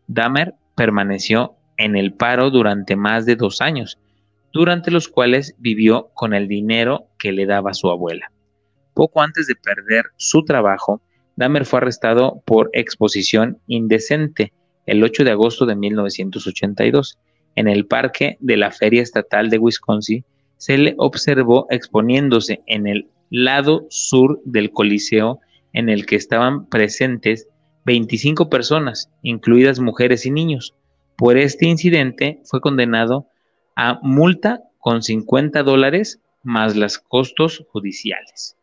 Dahmer 0.05 0.53
permaneció 0.75 1.55
en 1.75 1.95
el 1.95 2.13
paro 2.13 2.51
durante 2.51 2.95
más 2.95 3.25
de 3.25 3.35
dos 3.35 3.61
años, 3.61 3.97
durante 4.53 4.91
los 4.91 5.07
cuales 5.07 5.55
vivió 5.57 6.11
con 6.13 6.35
el 6.35 6.47
dinero 6.47 7.07
que 7.17 7.31
le 7.31 7.47
daba 7.47 7.73
su 7.73 7.89
abuela. 7.89 8.31
Poco 8.93 9.23
antes 9.23 9.47
de 9.47 9.55
perder 9.55 10.05
su 10.17 10.45
trabajo, 10.45 11.01
Dahmer 11.35 11.65
fue 11.65 11.79
arrestado 11.79 12.43
por 12.45 12.69
exposición 12.73 13.57
indecente 13.65 14.53
el 14.85 15.03
8 15.03 15.23
de 15.23 15.31
agosto 15.31 15.65
de 15.65 15.75
1982. 15.75 17.17
En 17.55 17.67
el 17.67 17.87
parque 17.87 18.37
de 18.39 18.57
la 18.57 18.69
Feria 18.69 19.01
Estatal 19.01 19.49
de 19.49 19.57
Wisconsin 19.57 20.23
se 20.57 20.77
le 20.77 20.93
observó 20.99 21.65
exponiéndose 21.71 22.61
en 22.67 22.85
el 22.85 23.07
lado 23.31 23.87
sur 23.89 24.39
del 24.45 24.71
Coliseo 24.71 25.39
en 25.73 25.89
el 25.89 26.05
que 26.05 26.17
estaban 26.17 26.67
presentes 26.67 27.47
25 27.85 28.49
personas, 28.49 29.09
incluidas 29.23 29.79
mujeres 29.79 30.25
y 30.27 30.31
niños. 30.31 30.75
Por 31.17 31.37
este 31.37 31.65
incidente 31.65 32.39
fue 32.43 32.61
condenado 32.61 33.25
a 33.75 33.99
multa 34.03 34.61
con 34.79 35.01
50 35.01 35.63
dólares 35.63 36.19
más 36.43 36.75
los 36.75 36.99
costos 36.99 37.63
judiciales. 37.71 38.57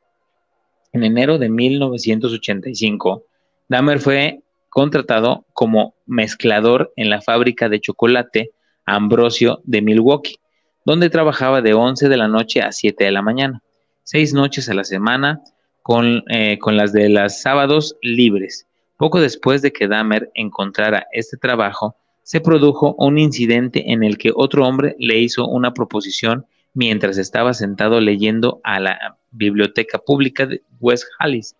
En 0.92 1.02
enero 1.02 1.38
de 1.38 1.48
1985, 1.48 3.24
Dahmer 3.68 4.00
fue 4.00 4.42
contratado 4.68 5.46
como 5.52 5.94
mezclador 6.06 6.92
en 6.96 7.10
la 7.10 7.20
fábrica 7.20 7.68
de 7.68 7.80
chocolate 7.80 8.50
Ambrosio 8.84 9.60
de 9.64 9.82
Milwaukee, 9.82 10.36
donde 10.84 11.10
trabajaba 11.10 11.62
de 11.62 11.74
11 11.74 12.08
de 12.08 12.16
la 12.16 12.28
noche 12.28 12.62
a 12.62 12.72
7 12.72 13.04
de 13.04 13.10
la 13.10 13.22
mañana, 13.22 13.62
seis 14.10 14.32
noches 14.32 14.70
a 14.70 14.74
la 14.74 14.84
semana, 14.84 15.42
con, 15.82 16.24
eh, 16.30 16.58
con 16.58 16.78
las 16.78 16.94
de 16.94 17.10
los 17.10 17.42
sábados 17.42 17.94
libres. 18.00 18.66
Poco 18.96 19.20
después 19.20 19.60
de 19.60 19.70
que 19.70 19.86
Dahmer 19.86 20.30
encontrara 20.32 21.06
este 21.12 21.36
trabajo, 21.36 21.94
se 22.22 22.40
produjo 22.40 22.94
un 22.96 23.18
incidente 23.18 23.92
en 23.92 24.02
el 24.02 24.16
que 24.16 24.32
otro 24.34 24.66
hombre 24.66 24.96
le 24.98 25.18
hizo 25.18 25.46
una 25.46 25.74
proposición 25.74 26.46
mientras 26.72 27.18
estaba 27.18 27.52
sentado 27.52 28.00
leyendo 28.00 28.62
a 28.64 28.80
la 28.80 29.18
biblioteca 29.30 29.98
pública 29.98 30.46
de 30.46 30.62
West 30.80 31.04
Hallis. 31.18 31.54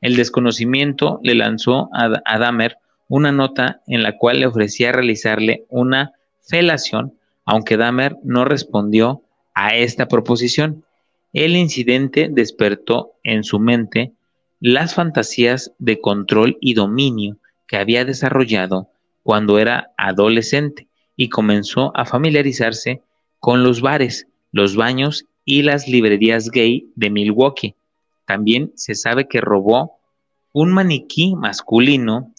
El 0.00 0.14
desconocimiento 0.14 1.18
le 1.24 1.34
lanzó 1.34 1.90
a, 1.92 2.12
a 2.24 2.38
Dahmer 2.38 2.76
una 3.08 3.32
nota 3.32 3.80
en 3.88 4.04
la 4.04 4.16
cual 4.16 4.38
le 4.38 4.46
ofrecía 4.46 4.92
realizarle 4.92 5.64
una 5.68 6.12
felación, 6.42 7.18
aunque 7.44 7.76
Dahmer 7.76 8.18
no 8.22 8.44
respondió 8.44 9.24
a 9.52 9.74
esta 9.74 10.06
proposición. 10.06 10.84
El 11.32 11.56
incidente 11.56 12.28
despertó 12.30 13.12
en 13.22 13.44
su 13.44 13.58
mente 13.58 14.12
las 14.60 14.94
fantasías 14.94 15.72
de 15.78 16.00
control 16.00 16.56
y 16.60 16.74
dominio 16.74 17.36
que 17.66 17.76
había 17.76 18.04
desarrollado 18.04 18.88
cuando 19.22 19.58
era 19.58 19.92
adolescente 19.96 20.88
y 21.16 21.28
comenzó 21.28 21.92
a 21.94 22.06
familiarizarse 22.06 23.02
con 23.40 23.62
los 23.62 23.80
bares, 23.80 24.26
los 24.52 24.74
baños 24.74 25.26
y 25.44 25.62
las 25.62 25.86
librerías 25.86 26.50
gay 26.50 26.90
de 26.96 27.10
Milwaukee. 27.10 27.74
También 28.24 28.72
se 28.74 28.94
sabe 28.94 29.28
que 29.28 29.40
robó 29.40 29.98
un 30.52 30.70
maniquí 30.72 31.34
masculino 31.34 32.32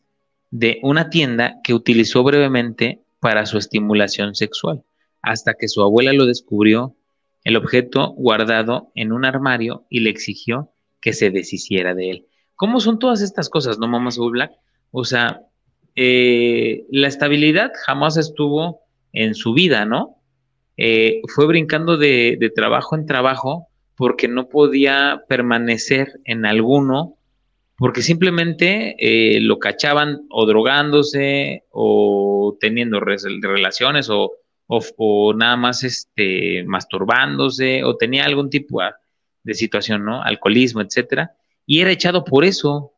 de 0.51 0.79
una 0.81 1.09
tienda 1.09 1.59
que 1.63 1.73
utilizó 1.73 2.23
brevemente 2.23 3.01
para 3.19 3.45
su 3.45 3.57
estimulación 3.57 4.35
sexual, 4.35 4.83
hasta 5.21 5.53
que 5.53 5.67
su 5.67 5.83
abuela 5.83 6.13
lo 6.13 6.25
descubrió 6.25 6.95
el 7.43 7.55
objeto 7.55 8.13
guardado 8.17 8.91
en 8.95 9.11
un 9.11 9.25
armario 9.25 9.85
y 9.89 10.01
le 10.01 10.09
exigió 10.09 10.71
que 11.01 11.13
se 11.13 11.29
deshiciera 11.29 11.95
de 11.95 12.09
él. 12.09 12.25
¿Cómo 12.55 12.79
son 12.79 12.99
todas 12.99 13.21
estas 13.21 13.49
cosas, 13.49 13.79
no, 13.79 13.87
Mamá 13.87 14.11
Soul 14.11 14.31
Black? 14.31 14.51
O 14.91 15.05
sea, 15.05 15.41
eh, 15.95 16.85
la 16.91 17.07
estabilidad 17.07 17.71
jamás 17.85 18.17
estuvo 18.17 18.81
en 19.13 19.33
su 19.33 19.53
vida, 19.53 19.85
¿no? 19.85 20.17
Eh, 20.77 21.21
fue 21.27 21.45
brincando 21.47 21.97
de, 21.97 22.37
de, 22.39 22.49
trabajo 22.49 22.95
en 22.95 23.05
trabajo 23.05 23.67
porque 23.95 24.29
no 24.29 24.47
podía 24.47 25.23
permanecer 25.27 26.21
en 26.23 26.45
alguno, 26.45 27.17
porque 27.77 28.01
simplemente 28.01 28.95
eh, 28.99 29.41
lo 29.41 29.59
cachaban 29.59 30.21
o 30.29 30.45
drogándose 30.45 31.63
o 31.71 32.57
teniendo 32.59 32.99
relaciones 32.99 34.09
o 34.09 34.31
o, 34.69 35.33
nada 35.33 35.57
más 35.57 35.83
este, 35.83 36.63
masturbándose 36.65 37.83
o 37.83 37.97
tenía 37.97 38.25
algún 38.25 38.49
tipo 38.49 38.79
de 39.43 39.53
situación, 39.55 40.05
¿no? 40.05 40.21
Alcoholismo, 40.21 40.81
etcétera, 40.81 41.35
y 41.65 41.81
era 41.81 41.91
echado 41.91 42.23
por 42.23 42.45
eso. 42.45 42.93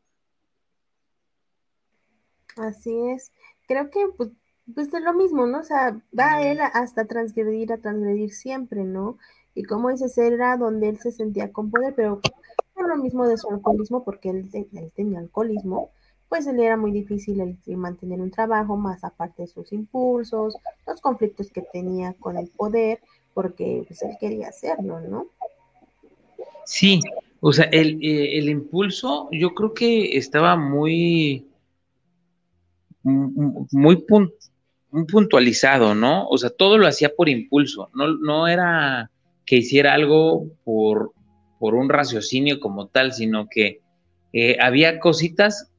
Así 2.58 2.94
es. 3.10 3.32
Creo 3.68 3.90
que 3.90 4.06
pues, 4.18 4.32
pues 4.76 4.94
es 4.94 5.02
lo 5.02 5.14
mismo, 5.14 5.48
¿no? 5.48 5.60
O 5.60 5.64
sea, 5.64 5.98
va 6.18 6.42
él 6.42 6.60
hasta 6.60 7.06
transgredir, 7.06 7.72
a 7.72 7.78
transgredir 7.78 8.32
siempre, 8.32 8.84
¿no? 8.84 9.18
Y 9.56 9.64
como 9.64 9.90
dices, 9.92 10.18
era 10.18 10.58
donde 10.58 10.90
él 10.90 11.00
se 11.00 11.12
sentía 11.12 11.54
con 11.54 11.72
poder, 11.72 11.94
pero 11.96 12.20
no 12.76 12.88
lo 12.88 12.98
mismo 12.98 13.26
de 13.28 13.38
su 13.38 13.50
alcoholismo, 13.50 14.04
porque 14.04 14.30
él, 14.30 14.50
él 14.54 14.92
tenía 14.94 15.20
alcoholismo, 15.20 15.92
pues 16.32 16.46
le 16.46 16.66
era 16.66 16.78
muy 16.78 16.92
difícil 16.92 17.60
mantener 17.76 18.22
un 18.22 18.32
trabajo, 18.32 18.78
más 18.78 19.04
aparte 19.04 19.42
de 19.42 19.48
sus 19.50 19.74
impulsos, 19.74 20.56
los 20.88 21.02
conflictos 21.02 21.52
que 21.52 21.62
tenía 21.62 22.14
con 22.14 22.38
el 22.38 22.48
poder, 22.48 23.02
porque 23.34 23.84
pues, 23.86 24.02
él 24.02 24.16
quería 24.18 24.48
hacerlo, 24.48 25.02
¿no? 25.02 25.28
Sí, 26.64 27.02
o 27.42 27.52
sea, 27.52 27.66
el, 27.66 28.02
eh, 28.02 28.38
el 28.38 28.48
impulso 28.48 29.28
yo 29.34 29.54
creo 29.54 29.74
que 29.74 30.18
estaba 30.18 30.56
muy, 30.56 31.50
muy 33.04 34.06
puntualizado, 35.12 35.96
¿no? 35.96 36.30
O 36.30 36.38
sea, 36.38 36.50
todo 36.50 36.78
lo 36.78 36.88
hacía 36.88 37.14
por 37.14 37.28
impulso, 37.28 37.90
no, 37.94 38.08
no 38.08 38.48
era 38.48 39.12
que 39.46 39.58
hiciera 39.58 39.94
algo 39.94 40.48
por, 40.64 41.12
por 41.60 41.76
un 41.76 41.90
raciocinio 41.90 42.62
como 42.62 42.88
tal, 42.88 43.12
sino 43.12 43.50
que 43.50 43.82
eh, 44.32 44.56
había 44.62 44.98
cositas 45.02 45.71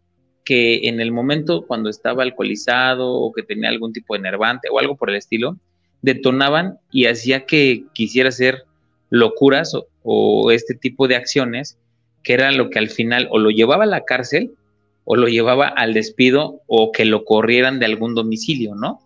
que 0.45 0.89
en 0.89 1.01
el 1.01 1.13
momento 1.13 1.67
cuando 1.67 1.89
estaba 1.89 2.23
alcoholizado 2.23 3.13
o 3.13 3.33
que 3.33 3.43
tenía 3.43 3.69
algún 3.69 3.93
tipo 3.93 4.15
de 4.15 4.21
nervante 4.21 4.69
o 4.71 4.79
algo 4.79 4.97
por 4.97 5.11
el 5.11 5.17
estilo, 5.17 5.57
detonaban 6.03 6.79
y 6.91 7.07
hacía 7.07 7.47
que 7.47 7.85
quisiera 7.93 8.29
hacer 8.29 8.65
locuras 9.11 9.73
o, 10.03 10.51
este 10.51 10.75
tipo 10.75 11.07
de 11.07 11.17
acciones 11.17 11.79
que 12.23 12.33
era 12.33 12.51
lo 12.51 12.71
que 12.71 12.79
al 12.79 12.89
final 12.89 13.29
o 13.31 13.39
lo 13.39 13.51
llevaba 13.51 13.85
a 13.85 13.87
la 13.87 14.05
cárcel 14.05 14.53
o 15.05 15.17
lo 15.17 15.29
llevaba 15.29 15.69
al 15.69 15.95
despido 15.95 16.61
o 16.67 16.93
que 16.93 17.05
lo 17.05 17.25
corrieran 17.25 17.79
de 17.79 17.87
algún 17.87 18.15
domicilio, 18.15 18.75
¿no? 18.75 19.01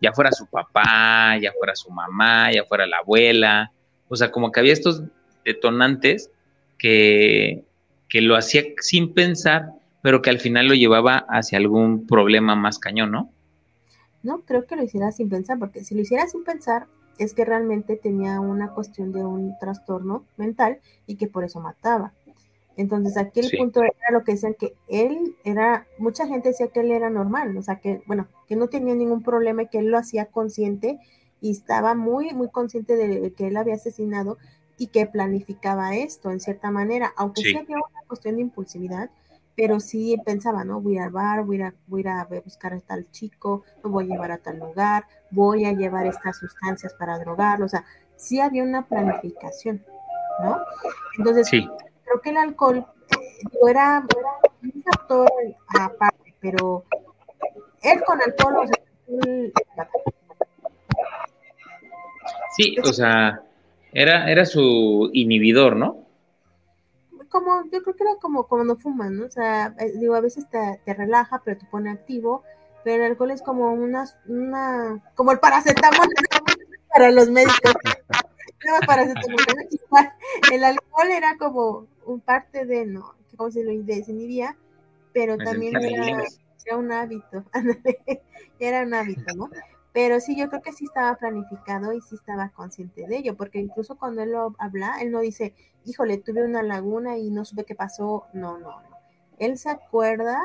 Ya 0.00 0.12
fuera 0.12 0.32
su 0.32 0.46
papá, 0.46 1.38
ya 1.40 1.52
fuera 1.58 1.74
su 1.74 1.90
mamá, 1.90 2.52
ya 2.52 2.64
fuera 2.64 2.86
la 2.86 2.98
abuela, 2.98 3.72
o 4.08 4.16
sea, 4.16 4.30
como 4.30 4.50
que 4.50 4.60
había 4.60 4.72
estos 4.72 5.02
detonantes 5.44 6.30
que, 6.76 7.64
que 8.08 8.20
lo 8.20 8.36
hacía 8.36 8.64
sin 8.80 9.14
pensar 9.14 9.70
pero 10.02 10.22
que 10.22 10.30
al 10.30 10.38
final 10.38 10.68
lo 10.68 10.74
llevaba 10.74 11.26
hacia 11.28 11.58
algún 11.58 12.06
problema 12.06 12.54
más 12.54 12.78
cañón, 12.78 13.10
¿no? 13.10 13.30
No, 14.22 14.40
creo 14.40 14.66
que 14.66 14.76
lo 14.76 14.82
hiciera 14.82 15.12
sin 15.12 15.28
pensar, 15.28 15.58
porque 15.58 15.84
si 15.84 15.94
lo 15.94 16.02
hiciera 16.02 16.26
sin 16.26 16.44
pensar, 16.44 16.86
es 17.18 17.34
que 17.34 17.44
realmente 17.44 17.96
tenía 17.96 18.40
una 18.40 18.70
cuestión 18.70 19.12
de 19.12 19.24
un 19.24 19.58
trastorno 19.58 20.24
mental 20.36 20.78
y 21.06 21.16
que 21.16 21.26
por 21.26 21.44
eso 21.44 21.60
mataba. 21.60 22.12
Entonces 22.76 23.16
aquí 23.16 23.40
el 23.40 23.50
punto 23.58 23.82
era 23.82 23.92
lo 24.12 24.22
que 24.22 24.32
decían 24.32 24.54
que 24.54 24.74
él 24.86 25.34
era, 25.44 25.86
mucha 25.98 26.28
gente 26.28 26.50
decía 26.50 26.68
que 26.68 26.80
él 26.80 26.92
era 26.92 27.10
normal, 27.10 27.56
o 27.56 27.62
sea 27.62 27.80
que, 27.80 28.02
bueno, 28.06 28.28
que 28.46 28.54
no 28.54 28.68
tenía 28.68 28.94
ningún 28.94 29.24
problema 29.24 29.62
y 29.62 29.66
que 29.66 29.78
él 29.78 29.88
lo 29.88 29.98
hacía 29.98 30.26
consciente 30.26 31.00
y 31.40 31.50
estaba 31.50 31.94
muy, 31.94 32.32
muy 32.34 32.48
consciente 32.50 32.94
de 32.94 33.32
que 33.32 33.48
él 33.48 33.56
había 33.56 33.74
asesinado 33.74 34.38
y 34.78 34.86
que 34.88 35.06
planificaba 35.06 35.96
esto 35.96 36.30
en 36.30 36.38
cierta 36.38 36.70
manera, 36.70 37.12
aunque 37.16 37.42
sí 37.42 37.56
había 37.56 37.76
una 37.78 38.06
cuestión 38.06 38.36
de 38.36 38.42
impulsividad, 38.42 39.10
pero 39.58 39.80
sí 39.80 40.16
pensaba, 40.24 40.62
¿no? 40.62 40.80
Voy 40.80 40.98
al 40.98 41.10
bar, 41.10 41.44
voy 41.44 41.60
a, 41.60 41.74
voy 41.88 42.06
a 42.06 42.24
buscar 42.44 42.74
a 42.74 42.78
tal 42.78 43.10
chico, 43.10 43.64
lo 43.82 43.90
voy 43.90 44.04
a 44.04 44.14
llevar 44.14 44.30
a 44.30 44.38
tal 44.38 44.60
lugar, 44.60 45.04
voy 45.32 45.64
a 45.64 45.72
llevar 45.72 46.06
estas 46.06 46.38
sustancias 46.38 46.94
para 46.94 47.18
drogarlo, 47.18 47.66
o 47.66 47.68
sea, 47.68 47.84
sí 48.14 48.38
había 48.38 48.62
una 48.62 48.86
planificación, 48.86 49.84
¿no? 50.44 50.60
Entonces, 51.18 51.50
creo 51.50 52.20
que 52.22 52.30
el 52.30 52.36
alcohol 52.36 52.86
eh, 53.10 53.68
era, 53.68 54.06
un 54.62 54.82
factor 54.84 55.28
aparte, 55.76 56.34
pero 56.38 56.84
él 57.82 58.00
con 58.06 58.20
alcohol, 58.22 58.58
o 58.62 58.66
sea, 58.68 59.88
Sí, 62.56 62.76
o 62.84 62.92
sea, 62.92 63.42
era, 63.92 64.30
era 64.30 64.46
su 64.46 65.10
inhibidor, 65.12 65.74
¿no? 65.74 66.07
Como, 67.28 67.64
yo 67.70 67.82
creo 67.82 67.96
que 67.96 68.04
era 68.04 68.16
como 68.20 68.46
cuando 68.46 68.76
fuman, 68.76 69.16
¿no? 69.16 69.26
O 69.26 69.30
sea, 69.30 69.74
eh, 69.78 69.92
digo, 69.96 70.14
a 70.14 70.20
veces 70.20 70.48
te, 70.50 70.80
te 70.84 70.94
relaja, 70.94 71.42
pero 71.44 71.58
te 71.58 71.66
pone 71.66 71.90
activo, 71.90 72.42
pero 72.84 73.04
el 73.04 73.12
alcohol 73.12 73.30
es 73.30 73.42
como 73.42 73.72
una, 73.72 74.06
una 74.26 75.02
como 75.14 75.32
el 75.32 75.38
paracetamol 75.38 76.08
para 76.92 77.10
los 77.10 77.30
médicos. 77.30 77.74
el 80.52 80.64
alcohol 80.64 81.10
era 81.10 81.36
como 81.36 81.86
un 82.04 82.20
parte 82.20 82.64
de, 82.64 82.86
no, 82.86 83.14
como 83.36 83.50
se 83.50 83.62
lo 83.62 83.72
desinhibía, 83.82 84.56
pero 85.12 85.36
también 85.36 85.76
era, 85.76 86.24
era, 86.64 86.76
un 86.76 86.92
hábito, 86.92 87.44
era 88.58 88.82
un 88.82 88.94
hábito, 88.94 89.34
¿no? 89.34 89.50
Pero 89.92 90.20
sí, 90.20 90.36
yo 90.36 90.48
creo 90.48 90.62
que 90.62 90.72
sí 90.72 90.84
estaba 90.84 91.16
planificado 91.16 91.92
y 91.92 92.00
sí 92.00 92.14
estaba 92.14 92.50
consciente 92.50 93.06
de 93.06 93.16
ello, 93.16 93.36
porque 93.36 93.58
incluso 93.58 93.96
cuando 93.96 94.22
él 94.22 94.32
lo 94.32 94.54
habla, 94.58 94.96
él 95.00 95.10
no 95.10 95.20
dice, 95.20 95.54
híjole, 95.84 96.18
tuve 96.18 96.44
una 96.44 96.62
laguna 96.62 97.16
y 97.16 97.30
no 97.30 97.44
supe 97.44 97.64
qué 97.64 97.74
pasó. 97.74 98.26
No, 98.32 98.58
no, 98.58 98.80
no. 98.82 98.98
Él 99.38 99.56
se 99.56 99.70
acuerda 99.70 100.40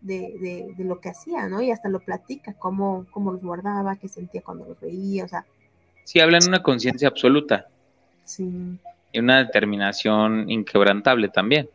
de, 0.00 0.74
de, 0.76 0.84
lo 0.84 1.00
que 1.00 1.08
hacía, 1.08 1.48
¿no? 1.48 1.62
Y 1.62 1.70
hasta 1.70 1.88
lo 1.88 2.00
platica, 2.00 2.54
cómo, 2.54 3.06
cómo 3.10 3.32
los 3.32 3.42
guardaba, 3.42 3.96
qué 3.96 4.08
sentía 4.08 4.42
cuando 4.42 4.66
los 4.66 4.78
veía, 4.80 5.24
o 5.24 5.28
sea. 5.28 5.46
Sí, 6.04 6.20
habla 6.20 6.38
en 6.38 6.48
una 6.48 6.62
conciencia 6.62 7.08
absoluta. 7.08 7.68
Sí. 8.24 8.78
Y 9.12 9.18
una 9.18 9.38
determinación 9.38 10.50
inquebrantable 10.50 11.28
también. 11.28 11.68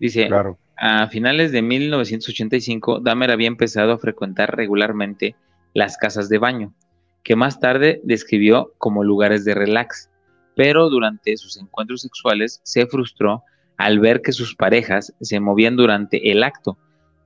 Dice, 0.00 0.26
claro. 0.26 0.58
a 0.76 1.06
finales 1.06 1.52
de 1.52 1.62
1985, 1.62 2.98
Dahmer 2.98 3.30
había 3.30 3.46
empezado 3.46 3.92
a 3.92 3.98
frecuentar 3.98 4.56
regularmente 4.56 5.36
las 5.74 5.96
casas 5.96 6.28
de 6.28 6.38
baño, 6.38 6.74
que 7.22 7.36
más 7.36 7.60
tarde 7.60 8.00
describió 8.04 8.72
como 8.78 9.04
lugares 9.04 9.44
de 9.44 9.54
relax, 9.54 10.10
pero 10.54 10.90
durante 10.90 11.36
sus 11.36 11.56
encuentros 11.56 12.02
sexuales 12.02 12.60
se 12.64 12.86
frustró 12.86 13.42
al 13.76 14.00
ver 14.00 14.22
que 14.22 14.32
sus 14.32 14.54
parejas 14.54 15.14
se 15.20 15.40
movían 15.40 15.76
durante 15.76 16.30
el 16.30 16.42
acto. 16.42 16.76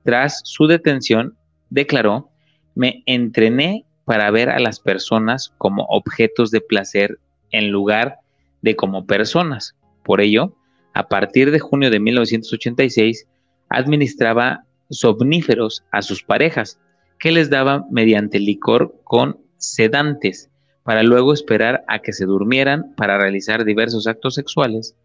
Tras 0.03 0.41
su 0.43 0.67
detención, 0.67 1.35
declaró, 1.69 2.29
me 2.75 3.03
entrené 3.05 3.85
para 4.05 4.31
ver 4.31 4.49
a 4.49 4.59
las 4.59 4.79
personas 4.79 5.53
como 5.57 5.83
objetos 5.89 6.51
de 6.51 6.61
placer 6.61 7.19
en 7.51 7.71
lugar 7.71 8.19
de 8.61 8.75
como 8.75 9.05
personas. 9.05 9.75
Por 10.03 10.21
ello, 10.21 10.55
a 10.93 11.07
partir 11.09 11.51
de 11.51 11.59
junio 11.59 11.89
de 11.91 11.99
1986, 11.99 13.27
administraba 13.69 14.63
somníferos 14.89 15.83
a 15.91 16.01
sus 16.01 16.23
parejas, 16.23 16.79
que 17.19 17.31
les 17.31 17.49
daba 17.49 17.85
mediante 17.89 18.39
licor 18.39 18.95
con 19.03 19.39
sedantes, 19.57 20.49
para 20.83 21.03
luego 21.03 21.33
esperar 21.33 21.83
a 21.87 21.99
que 21.99 22.13
se 22.13 22.25
durmieran 22.25 22.93
para 22.95 23.17
realizar 23.17 23.65
diversos 23.65 24.07
actos 24.07 24.35
sexuales 24.35 24.95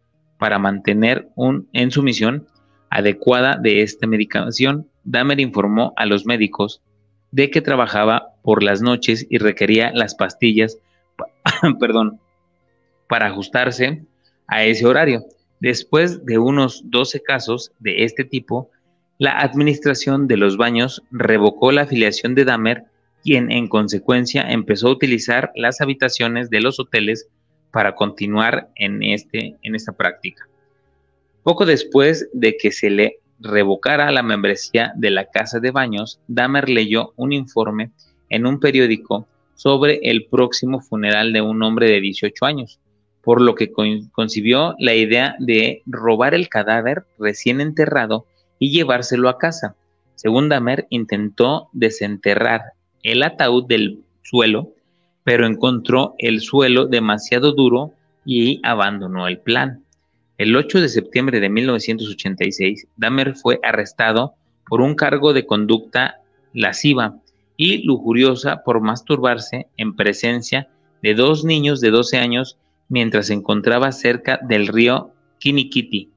para 0.43 0.59
mantener 0.59 1.29
un, 1.37 1.69
en 1.73 1.93
sumisión 1.93 2.49
adecuada 2.91 3.57
de 3.57 3.83
esta 3.83 4.09
medicación, 4.09 4.89
Dahmer 5.05 5.39
informó 5.39 5.93
a 5.97 6.05
los 6.05 6.27
médicos 6.27 6.83
de 7.31 7.49
que 7.49 7.61
trabajaba 7.61 8.35
por 8.43 8.65
las 8.65 8.83
noches 8.83 9.25
y 9.31 9.39
requería 9.39 9.93
las 9.95 10.17
pastillas, 10.17 10.79
perdón, 11.79 12.19
para 13.09 13.27
ajustarse 13.27 14.05
a 14.49 14.65
ese 14.65 14.85
horario. 14.85 15.25
Después 15.61 16.27
de 16.27 16.39
unos 16.39 16.83
12 16.91 17.23
casos 17.23 17.71
de 17.79 18.03
este 18.03 18.25
tipo, 18.25 18.69
la 19.23 19.39
administración 19.39 20.27
de 20.27 20.37
los 20.37 20.57
baños 20.57 21.01
revocó 21.13 21.71
la 21.71 21.83
afiliación 21.83 22.35
de 22.35 22.45
Dahmer, 22.45 22.87
quien 23.23 23.53
en 23.53 23.69
consecuencia 23.69 24.51
empezó 24.51 24.89
a 24.89 24.91
utilizar 24.91 25.53
las 25.55 25.81
habitaciones 25.81 26.51
de 26.51 26.61
los 26.61 26.81
hoteles 26.81 27.29
para 27.71 27.95
continuar 27.95 28.71
en, 28.75 29.01
este, 29.05 29.55
en 29.63 29.77
esta 29.77 29.93
práctica. 29.93 30.49
Poco 31.45 31.67
después 31.67 32.31
de 32.33 32.57
que 32.57 32.73
se 32.73 32.91
le 32.91 33.21
revocara 33.39 34.11
la 34.11 34.25
membresía 34.25 34.93
de 34.97 35.11
la 35.11 35.27
casa 35.27 35.61
de 35.61 35.71
baños, 35.71 36.19
Dahmer 36.27 36.69
leyó 36.69 37.13
un 37.15 37.33
informe 37.33 37.93
en 38.29 38.45
un 38.45 38.59
periódico 38.59 39.29
sobre 39.55 40.01
el 40.03 40.27
próximo 40.27 40.81
funeral 40.81 41.33
de 41.33 41.43
un 41.43 41.63
hombre 41.63 41.89
de 41.89 42.01
18 42.01 42.45
años, 42.45 42.81
por 43.23 43.41
lo 43.41 43.55
que 43.55 43.71
concibió 43.71 44.75
la 44.81 44.97
idea 44.97 45.37
de 45.39 45.83
robar 45.87 46.35
el 46.35 46.49
cadáver 46.49 47.05
recién 47.21 47.61
enterrado 47.61 48.27
y 48.63 48.71
llevárselo 48.71 49.29
a 49.29 49.39
casa. 49.39 49.75
Según 50.15 50.49
Dahmer, 50.49 50.87
intentó 50.89 51.69
desenterrar 51.73 52.75
el 53.03 53.25
ataúd 53.25 53.67
del 53.67 54.05
suelo, 54.23 54.71
pero 55.25 55.49
encontró 55.49 56.15
el 56.19 56.41
suelo 56.41 56.87
demasiado 56.87 57.55
duro 57.55 57.93
y 58.25 58.61
abandonó 58.63 59.27
el 59.27 59.41
plan. 59.41 59.83
El 60.39 60.55
8 60.55 60.81
de 60.81 60.89
septiembre 60.89 61.41
de 61.41 61.49
1986, 61.49 62.87
Dahmer 62.97 63.35
fue 63.35 63.59
arrestado 63.65 64.35
por 64.69 64.81
un 64.81 64.95
cargo 64.95 65.33
de 65.33 65.45
conducta 65.45 66.21
lasciva 66.53 67.17
y 67.57 67.83
lujuriosa 67.83 68.63
por 68.63 68.81
masturbarse 68.81 69.67
en 69.77 69.97
presencia 69.97 70.69
de 71.03 71.15
dos 71.15 71.45
niños 71.45 71.81
de 71.81 71.91
12 71.91 72.19
años 72.19 72.59
mientras 72.89 73.27
se 73.27 73.35
encontraba 73.35 73.91
cerca 73.91 74.39
del 74.41 74.69
río 74.69 75.11
Kinikiti. 75.39 76.12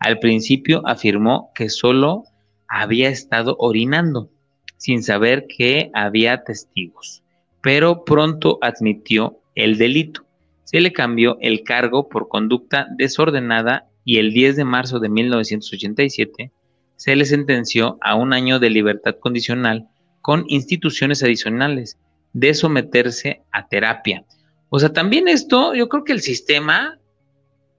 Al 0.00 0.18
principio 0.18 0.82
afirmó 0.84 1.52
que 1.54 1.68
solo 1.68 2.24
había 2.66 3.08
estado 3.08 3.56
orinando, 3.58 4.30
sin 4.76 5.02
saber 5.02 5.46
que 5.46 5.90
había 5.94 6.42
testigos, 6.42 7.22
pero 7.62 8.04
pronto 8.04 8.58
admitió 8.60 9.38
el 9.54 9.78
delito 9.78 10.26
se 10.70 10.80
le 10.80 10.92
cambió 10.92 11.36
el 11.40 11.64
cargo 11.64 12.08
por 12.08 12.28
conducta 12.28 12.86
desordenada 12.96 13.88
y 14.04 14.18
el 14.18 14.32
10 14.32 14.54
de 14.54 14.64
marzo 14.64 15.00
de 15.00 15.08
1987 15.08 16.52
se 16.94 17.16
le 17.16 17.24
sentenció 17.24 17.98
a 18.02 18.14
un 18.14 18.32
año 18.32 18.60
de 18.60 18.70
libertad 18.70 19.16
condicional 19.18 19.88
con 20.22 20.44
instituciones 20.46 21.24
adicionales 21.24 21.98
de 22.34 22.54
someterse 22.54 23.42
a 23.50 23.66
terapia. 23.66 24.24
O 24.68 24.78
sea, 24.78 24.92
también 24.92 25.26
esto, 25.26 25.74
yo 25.74 25.88
creo 25.88 26.04
que 26.04 26.12
el 26.12 26.20
sistema, 26.20 27.00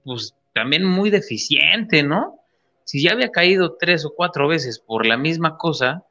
pues 0.04 0.34
también 0.54 0.84
muy 0.84 1.10
deficiente, 1.10 2.02
¿no? 2.02 2.38
Si 2.84 3.02
ya 3.02 3.12
había 3.12 3.30
caído 3.30 3.76
tres 3.78 4.04
o 4.04 4.12
cuatro 4.14 4.48
veces 4.48 4.78
por 4.78 5.06
la 5.06 5.16
misma 5.16 5.56
cosa, 5.56 6.04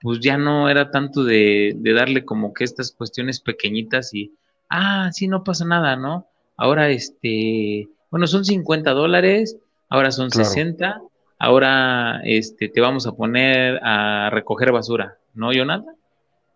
pues 0.00 0.20
ya 0.20 0.36
no 0.36 0.68
era 0.68 0.90
tanto 0.90 1.24
de, 1.24 1.72
de 1.76 1.92
darle 1.92 2.24
como 2.24 2.54
que 2.54 2.64
estas 2.64 2.92
cuestiones 2.92 3.40
pequeñitas 3.40 4.14
y, 4.14 4.34
ah, 4.68 5.10
sí, 5.12 5.28
no 5.28 5.44
pasa 5.44 5.64
nada, 5.64 5.96
¿no? 5.96 6.26
Ahora, 6.56 6.90
este, 6.90 7.88
bueno, 8.10 8.26
son 8.26 8.44
50 8.44 8.90
dólares, 8.92 9.56
ahora 9.88 10.10
son 10.10 10.30
60, 10.30 11.00
ahora 11.38 12.20
este, 12.24 12.68
te 12.68 12.80
vamos 12.80 13.06
a 13.06 13.12
poner 13.12 13.80
a 13.82 14.30
recoger 14.30 14.72
basura, 14.72 15.16
¿no, 15.34 15.52
Jonathan? 15.52 15.94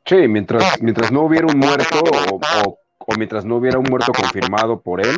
Sí, 0.05 0.29
mientras, 0.29 0.83
mientras 0.83 1.11
no 1.11 1.23
hubiera 1.23 1.47
un 1.47 1.59
muerto 1.59 2.01
o, 2.33 3.17
mientras 3.17 3.45
no 3.45 3.57
hubiera 3.57 3.79
un 3.79 3.87
muerto 3.89 4.13
confirmado 4.13 4.81
por 4.81 5.01
él, 5.01 5.17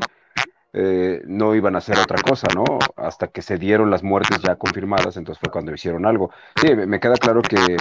eh, 0.78 1.22
no 1.26 1.54
iban 1.54 1.74
a 1.74 1.78
hacer 1.78 1.98
otra 1.98 2.20
cosa, 2.20 2.48
¿no? 2.54 2.64
Hasta 2.96 3.28
que 3.28 3.40
se 3.40 3.56
dieron 3.56 3.90
las 3.90 4.02
muertes 4.02 4.40
ya 4.42 4.56
confirmadas, 4.56 5.16
entonces 5.16 5.40
fue 5.40 5.50
cuando 5.50 5.72
hicieron 5.72 6.04
algo. 6.04 6.30
Sí, 6.60 6.74
me 6.74 7.00
queda 7.00 7.14
claro 7.14 7.40
que 7.40 7.78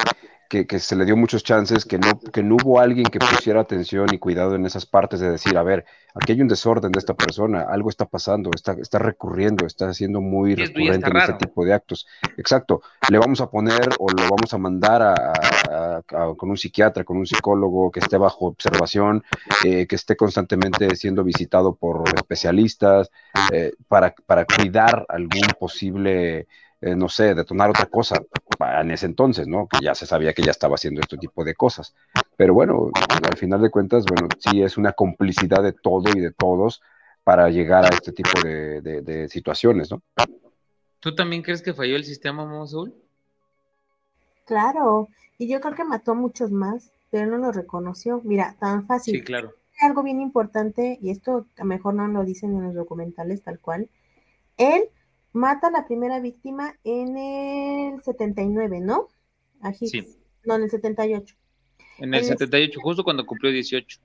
que, 0.49 0.79
se 0.79 0.95
le 0.95 1.05
dio 1.05 1.17
muchos 1.17 1.43
chances, 1.43 1.85
que 1.85 1.97
no, 1.97 2.19
que 2.19 2.43
no 2.43 2.55
hubo 2.55 2.79
alguien 2.79 3.05
que 3.05 3.19
pusiera 3.19 3.61
atención 3.61 4.07
y 4.13 4.19
cuidado 4.19 4.55
en 4.55 4.65
esas 4.65 4.85
partes 4.85 5.19
de 5.19 5.31
decir, 5.31 5.57
a 5.57 5.63
ver, 5.63 5.85
aquí 6.13 6.33
hay 6.33 6.41
un 6.41 6.47
desorden 6.47 6.91
de 6.91 6.99
esta 6.99 7.13
persona, 7.13 7.65
algo 7.69 7.89
está 7.89 8.05
pasando, 8.05 8.51
está, 8.53 8.73
está 8.73 8.99
recurriendo, 8.99 9.65
está 9.65 9.93
siendo 9.93 10.21
muy 10.21 10.55
recurrente 10.55 11.09
en 11.09 11.17
este 11.17 11.33
tipo 11.33 11.65
de 11.65 11.73
actos. 11.73 12.07
Exacto, 12.37 12.81
le 13.09 13.17
vamos 13.17 13.41
a 13.41 13.49
poner 13.49 13.89
o 13.99 14.09
lo 14.09 14.23
vamos 14.23 14.53
a 14.53 14.57
mandar 14.57 15.01
a, 15.01 16.01
con 16.37 16.49
un 16.49 16.57
psiquiatra, 16.57 17.03
con 17.03 17.17
un 17.17 17.25
psicólogo 17.25 17.91
que 17.91 17.99
esté 17.99 18.17
bajo 18.17 18.45
observación, 18.45 19.23
eh, 19.63 19.87
que 19.87 19.95
esté 19.95 20.15
constantemente 20.15 20.95
siendo 20.95 21.23
visitado 21.23 21.75
por 21.75 22.03
especialistas, 22.15 23.09
eh, 23.51 23.73
para, 23.87 24.13
para 24.25 24.45
cuidar 24.45 25.05
algún 25.09 25.47
posible 25.59 26.47
eh, 26.81 26.95
no 26.95 27.09
sé, 27.09 27.33
detonar 27.33 27.69
otra 27.69 27.87
cosa 27.87 28.21
en 28.59 28.91
ese 28.91 29.05
entonces, 29.05 29.47
¿no? 29.47 29.67
Que 29.67 29.83
ya 29.83 29.95
se 29.95 30.05
sabía 30.05 30.33
que 30.33 30.43
ya 30.43 30.51
estaba 30.51 30.75
haciendo 30.75 31.01
este 31.01 31.17
tipo 31.17 31.43
de 31.43 31.55
cosas. 31.55 31.95
Pero 32.35 32.53
bueno, 32.53 32.89
al 32.93 33.37
final 33.37 33.61
de 33.61 33.69
cuentas, 33.69 34.05
bueno, 34.05 34.27
sí 34.39 34.61
es 34.61 34.77
una 34.77 34.93
complicidad 34.93 35.63
de 35.63 35.73
todo 35.73 36.11
y 36.15 36.19
de 36.19 36.31
todos 36.31 36.81
para 37.23 37.49
llegar 37.49 37.85
a 37.85 37.89
este 37.89 38.11
tipo 38.11 38.39
de, 38.41 39.27
situaciones, 39.29 39.91
¿no? 39.91 40.01
¿Tú 40.99 41.15
también 41.15 41.41
crees 41.41 41.61
que 41.61 41.73
falló 41.73 41.95
el 41.95 42.03
sistema 42.03 42.45
Mosul? 42.45 42.93
Claro, 44.45 45.09
y 45.37 45.47
yo 45.47 45.59
creo 45.59 45.75
que 45.75 45.83
mató 45.83 46.11
a 46.11 46.15
muchos 46.15 46.51
más, 46.51 46.91
pero 47.09 47.25
no 47.25 47.37
lo 47.37 47.51
reconoció. 47.51 48.21
Mira, 48.23 48.55
tan 48.59 48.85
fácil. 48.85 49.15
Sí, 49.15 49.21
claro. 49.21 49.53
Algo 49.81 50.03
bien 50.03 50.21
importante, 50.21 50.99
y 51.01 51.09
esto 51.09 51.47
a 51.57 51.63
lo 51.63 51.65
mejor 51.65 51.95
no 51.95 52.07
lo 52.07 52.23
dicen 52.23 52.55
en 52.55 52.63
los 52.63 52.75
documentales 52.75 53.41
tal 53.41 53.59
cual. 53.59 53.89
Él 54.57 54.89
mata 55.35 55.67
a 55.67 55.71
la 55.71 55.85
primera 55.85 56.19
víctima 56.19 56.75
en 56.83 57.17
el 57.17 58.01
79, 58.01 58.79
¿no? 58.79 59.09
sí. 59.73 60.17
No, 60.45 60.55
en 60.55 60.63
el 60.63 60.69
78. 60.69 61.35
En 61.99 62.13
el 62.13 62.23
78, 62.23 62.79
justo 62.81 63.03
cuando 63.03 63.25
cumplió 63.25 63.51
18. 63.51 63.99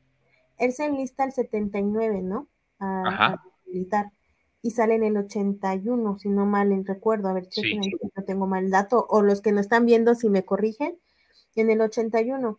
Él 0.58 0.72
se 0.72 0.86
enlista 0.86 1.24
el 1.24 1.32
79, 1.32 2.22
¿no? 2.22 2.48
A, 2.78 3.42
militar. 3.66 4.10
Y 4.62 4.72
sale 4.72 4.94
en 4.94 5.04
el 5.04 5.16
81, 5.16 6.18
si 6.18 6.28
no 6.28 6.46
mal 6.46 6.84
recuerdo. 6.84 7.28
A 7.28 7.32
ver, 7.32 7.48
chequen 7.48 7.82
sí. 7.82 7.92
no 8.14 8.24
tengo 8.24 8.46
mal 8.46 8.70
dato. 8.70 9.06
O 9.08 9.22
los 9.22 9.40
que 9.40 9.52
no 9.52 9.60
están 9.60 9.86
viendo, 9.86 10.14
si 10.14 10.28
me 10.28 10.44
corrigen. 10.44 10.98
En 11.54 11.70
el 11.70 11.80
81. 11.80 12.58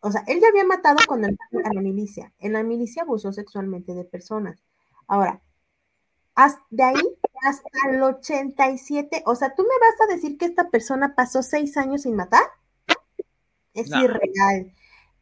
O 0.00 0.10
sea, 0.10 0.24
él 0.26 0.40
ya 0.40 0.48
había 0.48 0.64
matado 0.64 0.98
con 1.06 1.24
el, 1.24 1.36
a 1.64 1.74
la 1.74 1.80
milicia. 1.80 2.32
En 2.38 2.54
la 2.54 2.62
milicia 2.62 3.02
abusó 3.02 3.32
sexualmente 3.32 3.94
de 3.94 4.04
personas. 4.04 4.62
Ahora, 5.06 5.42
de 6.70 6.82
ahí 6.82 7.02
hasta 7.42 7.90
el 7.90 8.02
87, 8.02 9.22
o 9.26 9.34
sea, 9.34 9.54
¿tú 9.54 9.62
me 9.62 9.68
vas 9.68 10.08
a 10.08 10.14
decir 10.14 10.38
que 10.38 10.46
esta 10.46 10.68
persona 10.70 11.14
pasó 11.14 11.42
seis 11.42 11.76
años 11.76 12.02
sin 12.02 12.16
matar? 12.16 12.42
Es 13.74 13.88
irreal. 13.88 14.72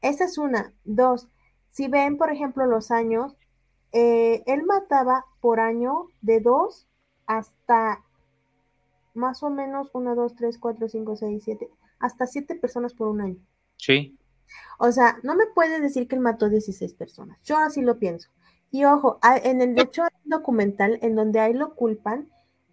Esa 0.00 0.24
es 0.24 0.38
una. 0.38 0.72
Dos, 0.84 1.28
si 1.70 1.88
ven, 1.88 2.16
por 2.16 2.30
ejemplo, 2.32 2.66
los 2.66 2.90
años, 2.90 3.36
eh, 3.92 4.42
él 4.46 4.64
mataba 4.64 5.26
por 5.40 5.60
año 5.60 6.06
de 6.22 6.40
dos 6.40 6.86
hasta 7.26 8.04
más 9.14 9.42
o 9.42 9.50
menos 9.50 9.90
una, 9.92 10.14
dos, 10.14 10.34
tres, 10.34 10.58
cuatro, 10.58 10.88
cinco, 10.88 11.16
seis, 11.16 11.42
siete, 11.44 11.68
hasta 11.98 12.26
siete 12.26 12.54
personas 12.54 12.94
por 12.94 13.08
un 13.08 13.20
año. 13.20 13.38
Sí. 13.76 14.18
O 14.78 14.90
sea, 14.92 15.18
no 15.22 15.34
me 15.34 15.46
puedes 15.46 15.80
decir 15.82 16.08
que 16.08 16.16
él 16.16 16.22
mató 16.22 16.48
16 16.48 16.94
personas. 16.94 17.38
Yo 17.42 17.58
así 17.58 17.82
lo 17.82 17.98
pienso. 17.98 18.30
Y 18.70 18.84
ojo, 18.84 19.18
en 19.22 19.60
el 19.60 19.78
hecho 19.78 20.02
documental 20.28 20.98
en 21.02 21.14
donde 21.14 21.40
ahí 21.40 21.52
lo 21.52 21.74
culpan, 21.74 22.28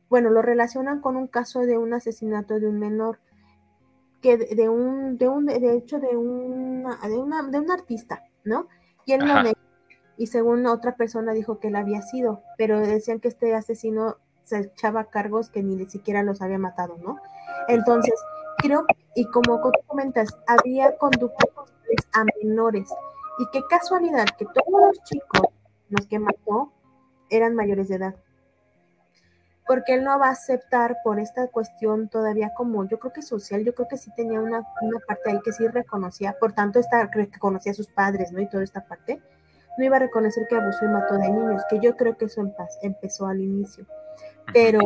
bueno, 0.10 0.30
lo 0.30 0.42
relacionan 0.42 1.02
con 1.02 1.16
un 1.16 1.28
caso 1.28 1.62
de 1.62 1.78
un 1.78 1.94
asesinato 1.94 2.60
de 2.60 2.68
un 2.68 2.80
menor, 2.80 3.20
que 4.22 4.38
de, 4.38 4.70
un, 4.70 5.18
de 5.18 5.28
un, 5.28 5.46
de 5.46 5.76
hecho, 5.76 6.00
de 6.00 6.16
una, 6.16 6.98
de 7.08 7.18
una, 7.18 7.44
de 7.44 7.60
un 7.60 7.72
artista, 7.72 8.24
¿no? 8.44 8.68
Y 9.06 9.14
él 9.14 9.26
no 9.26 9.44
y 10.18 10.28
según 10.28 10.66
otra 10.66 10.96
persona 10.96 11.34
dijo 11.34 11.60
que 11.60 11.68
él 11.68 11.76
había 11.76 12.02
sido, 12.02 12.42
pero 12.58 12.80
decían 12.80 13.20
que 13.20 13.28
este 13.28 13.54
asesino 13.54 14.18
se 14.44 14.60
echaba 14.60 15.06
cargos 15.06 15.50
que 15.50 15.62
ni 15.64 15.86
siquiera 15.88 16.24
los 16.24 16.42
había 16.42 16.58
matado, 16.58 16.98
¿no? 17.04 17.18
Entonces, 17.68 18.14
creo, 18.58 18.86
y 19.16 19.26
como 19.26 19.60
tú 19.62 19.72
comentas, 19.88 20.38
había 20.48 20.98
conductas 20.98 21.50
a 22.14 22.24
menores, 22.42 22.90
y 23.40 23.46
qué 23.52 23.62
casualidad 23.70 24.26
que 24.38 24.46
todos 24.46 24.88
los 24.88 25.04
chicos 25.04 25.42
los 25.90 26.08
que 26.08 26.20
mató 26.20 26.72
eran 27.30 27.56
mayores 27.56 27.88
de 27.88 27.96
edad. 27.96 28.16
Porque 29.68 29.96
él 29.96 30.04
no 30.04 30.20
va 30.20 30.28
a 30.28 30.32
aceptar 30.32 30.98
por 31.04 31.20
esta 31.20 31.48
cuestión 31.48 32.08
todavía 32.08 32.52
como, 32.56 32.88
yo 32.88 33.00
creo 33.00 33.14
que 33.14 33.24
social, 33.24 33.64
yo 33.64 33.74
creo 33.74 33.88
que 33.88 33.98
sí 33.98 34.12
tenía 34.16 34.40
una, 34.40 34.64
parte 35.08 35.32
ahí 35.32 35.40
que 35.44 35.52
sí 35.52 35.68
reconocía, 35.68 36.36
por 36.40 36.54
tanto, 36.54 36.80
está, 36.80 37.10
que 37.10 37.30
conocía 37.40 37.72
a 37.72 37.76
sus 37.76 37.88
padres, 37.88 38.32
¿no? 38.32 38.40
Y 38.40 38.48
toda 38.48 38.64
esta 38.64 38.86
parte, 38.86 39.20
no 39.78 39.84
iba 39.84 39.98
a 39.98 40.00
reconocer 40.00 40.46
que 40.48 40.56
abusó 40.56 40.86
y 40.86 40.90
mató 40.90 41.16
de 41.16 41.30
niños, 41.30 41.64
que 41.70 41.80
yo 41.80 41.96
creo 41.96 42.16
que 42.16 42.26
eso 42.26 42.44
empezó 42.82 43.26
al 43.26 43.42
inicio. 43.42 43.86
Pero, 44.54 44.80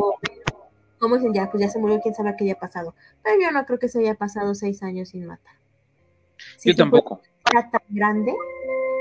¿cómo 0.98 1.16
dicen? 1.16 1.34
Ya, 1.34 1.50
pues 1.50 1.62
ya 1.62 1.68
se 1.68 1.78
murió, 1.78 2.00
quién 2.00 2.14
sabe 2.14 2.34
qué 2.36 2.44
haya 2.44 2.58
pasado. 2.58 2.94
Pero 3.22 3.36
yo 3.40 3.50
no 3.52 3.64
creo 3.66 3.78
que 3.78 3.88
se 3.88 4.00
haya 4.00 4.14
pasado 4.14 4.54
seis 4.54 4.82
años 4.82 5.10
sin 5.10 5.26
matar. 5.26 5.54
yo 6.64 6.74
tampoco. 6.74 7.20
Era 7.52 7.70
tan 7.70 7.82
grande, 7.88 8.34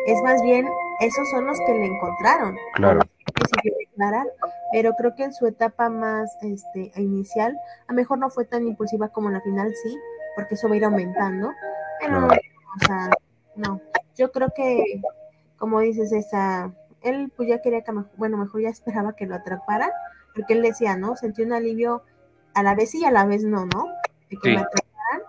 es 0.08 0.22
más 0.24 0.42
bien, 0.42 0.68
esos 1.00 1.30
son 1.30 1.46
los 1.46 1.58
que 1.66 1.74
le 1.74 1.86
encontraron. 1.86 2.58
Claro. 2.76 3.00
Pero 4.72 4.94
creo 4.96 5.16
que 5.16 5.24
en 5.24 5.34
su 5.34 5.46
etapa 5.48 5.90
más 5.90 6.38
este, 6.42 6.92
inicial, 6.96 7.58
a 7.88 7.92
lo 7.92 7.96
mejor 7.96 8.20
no 8.20 8.30
fue 8.30 8.46
tan 8.46 8.68
impulsiva 8.68 9.10
como 9.10 9.28
en 9.28 9.36
la 9.36 9.42
final, 9.42 9.74
sí, 9.84 9.98
porque 10.36 10.56
eso 10.56 10.68
va 10.68 10.76
a 10.76 10.78
ir 10.78 10.86
aumentando. 10.86 11.52
Pero, 12.00 12.28
o 12.28 12.86
sea, 12.86 13.10
no. 13.56 13.82
Yo 14.16 14.32
creo 14.32 14.50
que, 14.56 15.02
como 15.58 15.80
dices, 15.82 16.12
esa, 16.12 16.72
él 17.02 17.32
pues 17.36 17.50
ya 17.50 17.62
quería 17.62 17.82
que, 17.82 17.92
bueno, 18.16 18.38
mejor 18.38 18.62
ya 18.62 18.70
esperaba 18.70 19.14
que 19.14 19.26
lo 19.26 19.36
atrapara, 19.36 19.92
porque 20.34 20.54
él 20.54 20.62
decía, 20.62 20.96
¿no? 20.96 21.16
Sentí 21.16 21.42
un 21.42 21.54
alivio 21.54 22.04
a 22.54 22.64
la 22.64 22.76
vez 22.76 22.92
sí 22.92 23.02
y 23.02 23.06
a 23.06 23.12
la 23.12 23.26
vez 23.26 23.44
no, 23.44 23.66
¿no? 23.66 23.86
De 24.30 24.38
que 24.38 24.50
me 24.50 24.58
atraparan, 24.58 25.22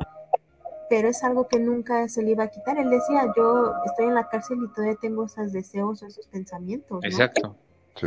pero 0.88 1.08
es 1.08 1.24
algo 1.24 1.48
que 1.48 1.58
nunca 1.58 2.08
se 2.08 2.22
le 2.22 2.32
iba 2.32 2.44
a 2.44 2.48
quitar. 2.48 2.78
Él 2.78 2.90
decía, 2.90 3.32
yo 3.36 3.72
estoy 3.86 4.06
en 4.06 4.14
la 4.14 4.28
cárcel 4.28 4.58
y 4.62 4.68
todavía 4.68 4.96
tengo 5.00 5.24
esos 5.24 5.52
deseos, 5.52 6.02
esos 6.02 6.26
pensamientos. 6.28 7.00
¿no? 7.02 7.08
Exacto. 7.08 7.56
Sí. 7.96 8.06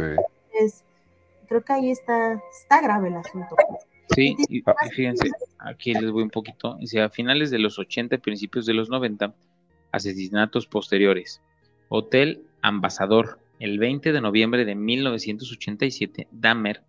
creo 1.48 1.62
que 1.62 1.74
ahí 1.74 1.92
está, 1.92 2.42
está 2.52 2.82
grave 2.82 3.10
el 3.10 3.16
asunto. 3.16 3.56
Sí, 4.16 4.36
y, 4.50 4.64
fíjense, 4.92 5.30
aquí 5.60 5.94
les 5.94 6.12
voy 6.12 6.24
un 6.24 6.30
poquito. 6.30 6.76
Dice, 6.80 7.02
a 7.02 7.10
finales 7.10 7.52
de 7.52 7.60
los 7.60 7.80
80, 7.80 8.18
principios 8.20 8.66
de 8.66 8.74
los 8.74 8.90
90, 8.90 9.34
asesinatos 9.92 10.68
posteriores. 10.68 11.42
Hotel 11.90 12.44
Ambasador, 12.62 13.40
el 13.60 13.80
20 13.80 14.12
de 14.12 14.22
noviembre 14.22 14.66
de 14.66 14.76
1987, 14.76 16.28
Dahmer, 16.32 16.82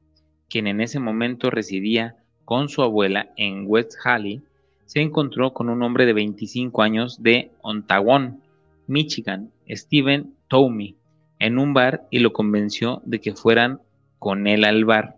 quien 0.49 0.67
en 0.67 0.81
ese 0.81 0.99
momento 0.99 1.51
residía 1.51 2.17
con 2.45 2.69
su 2.69 2.83
abuela 2.83 3.31
en 3.37 3.65
West 3.67 3.95
Halley, 4.05 4.43
se 4.87 5.01
encontró 5.01 5.53
con 5.53 5.69
un 5.69 5.83
hombre 5.83 6.07
de 6.07 6.13
25 6.13 6.83
años 6.83 7.23
de 7.23 7.51
Ontagon, 7.63 8.43
Michigan, 8.87 9.51
Steven 9.69 10.35
Toomey, 10.49 10.97
en 11.45 11.59
un 11.59 11.75
bar 11.75 12.07
y 12.11 12.21
lo 12.21 12.33
convenció 12.33 13.03
de 13.05 13.21
que 13.21 13.35
fueran 13.35 13.83
con 14.19 14.47
él 14.47 14.65
al 14.65 14.87
bar, 14.87 15.17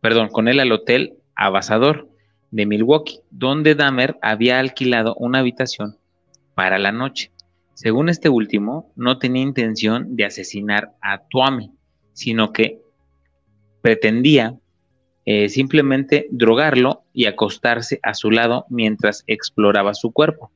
perdón, 0.00 0.28
con 0.28 0.48
él 0.48 0.58
al 0.58 0.72
hotel 0.72 1.14
Abasador 1.36 2.08
de 2.50 2.66
Milwaukee, 2.66 3.20
donde 3.30 3.76
Dahmer 3.76 4.18
había 4.22 4.58
alquilado 4.58 5.14
una 5.14 5.38
habitación 5.38 5.98
para 6.56 6.80
la 6.80 6.90
noche. 6.90 7.30
Según 7.74 8.08
este 8.08 8.28
último, 8.28 8.92
no 8.96 9.18
tenía 9.18 9.42
intención 9.44 10.16
de 10.16 10.24
asesinar 10.24 10.94
a 11.00 11.28
Tuami, 11.28 11.70
sino 12.12 12.52
que 12.52 12.80
pretendía 13.82 14.56
eh, 15.24 15.48
simplemente 15.48 16.26
drogarlo 16.32 17.04
y 17.12 17.26
acostarse 17.26 18.00
a 18.02 18.14
su 18.14 18.32
lado 18.32 18.66
mientras 18.68 19.22
exploraba 19.28 19.94
su 19.94 20.10
cuerpo. 20.10 20.50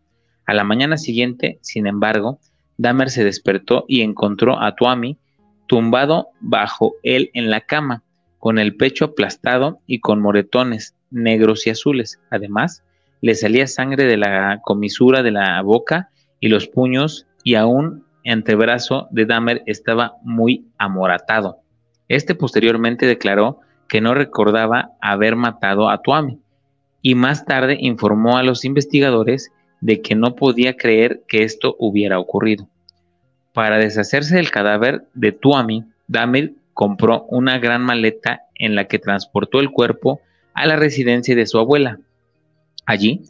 A 0.47 0.53
la 0.53 0.65
mañana 0.65 0.97
siguiente, 0.97 1.61
sin 1.63 1.87
embargo, 1.87 2.41
Dahmer 2.79 3.11
se 3.11 3.25
despertó 3.25 3.85
y 3.89 4.03
encontró 4.03 4.63
a 4.63 4.75
Tuami 4.75 5.19
tumbado 5.67 6.29
bajo 6.41 6.95
él 7.03 7.31
en 7.35 7.51
la 7.51 7.63
cama, 7.63 8.03
con 8.39 8.59
el 8.59 8.77
pecho 8.77 9.07
aplastado 9.07 9.81
y 9.87 10.01
con 10.01 10.21
moretones 10.21 10.95
negros 11.11 11.67
y 11.67 11.71
azules. 11.71 12.21
Además, 12.31 12.85
le 13.21 13.35
salía 13.35 13.67
sangre 13.67 14.05
de 14.05 14.17
la 14.17 14.61
comisura 14.63 15.23
de 15.23 15.33
la 15.33 15.61
boca 15.63 16.11
y 16.41 16.49
los 16.49 16.69
puños 16.69 17.27
y 17.43 17.55
aún 17.55 18.05
antebrazo 18.25 19.09
de 19.11 19.27
Dahmer 19.27 19.63
estaba 19.67 20.15
muy 20.23 20.67
amoratado. 20.79 21.61
Este 22.09 22.35
posteriormente 22.35 23.07
declaró 23.07 23.61
que 23.89 24.01
no 24.01 24.15
recordaba 24.15 24.91
haber 25.01 25.37
matado 25.37 25.89
a 25.89 26.03
Tuami 26.03 26.41
y 27.03 27.15
más 27.15 27.45
tarde 27.45 27.77
informó 27.81 28.37
a 28.37 28.43
los 28.43 28.65
investigadores 28.65 29.53
de 29.81 30.01
que 30.01 30.15
no 30.15 30.35
podía 30.35 30.77
creer 30.77 31.23
que 31.29 31.43
esto 31.43 31.77
hubiera 31.79 32.19
ocurrido. 32.19 32.69
Para 33.53 33.79
deshacerse 33.79 34.37
del 34.37 34.51
cadáver 34.51 35.05
de 35.15 35.33
Tuami, 35.33 35.85
Dahmer 36.09 36.53
compró 36.75 37.25
una 37.31 37.59
gran 37.59 37.83
maleta 37.83 38.43
en 38.55 38.75
la 38.75 38.87
que 38.87 38.99
transportó 38.99 39.61
el 39.61 39.71
cuerpo 39.71 40.21
a 40.55 40.67
la 40.67 40.77
residencia 40.77 41.35
de 41.35 41.47
su 41.47 41.59
abuela. 41.59 41.99
Allí, 42.85 43.23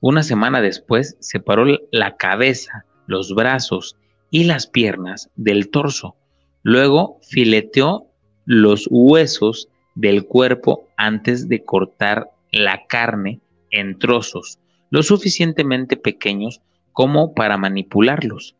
una 0.00 0.22
semana 0.22 0.60
después, 0.60 1.16
separó 1.20 1.66
la 1.90 2.16
cabeza, 2.16 2.84
los 3.06 3.34
brazos 3.34 3.96
y 4.30 4.44
las 4.44 4.66
piernas 4.66 5.30
del 5.36 5.70
torso. 5.70 6.16
Luego 6.62 7.18
fileteó 7.22 8.06
los 8.46 8.88
huesos 8.90 9.68
del 9.94 10.26
cuerpo 10.26 10.88
antes 10.96 11.48
de 11.48 11.62
cortar 11.62 12.30
la 12.50 12.86
carne 12.86 13.40
en 13.70 13.98
trozos, 13.98 14.58
lo 14.94 15.02
suficientemente 15.02 15.96
pequeños 15.96 16.60
como 16.92 17.34
para 17.34 17.56
manipularlos. 17.56 18.54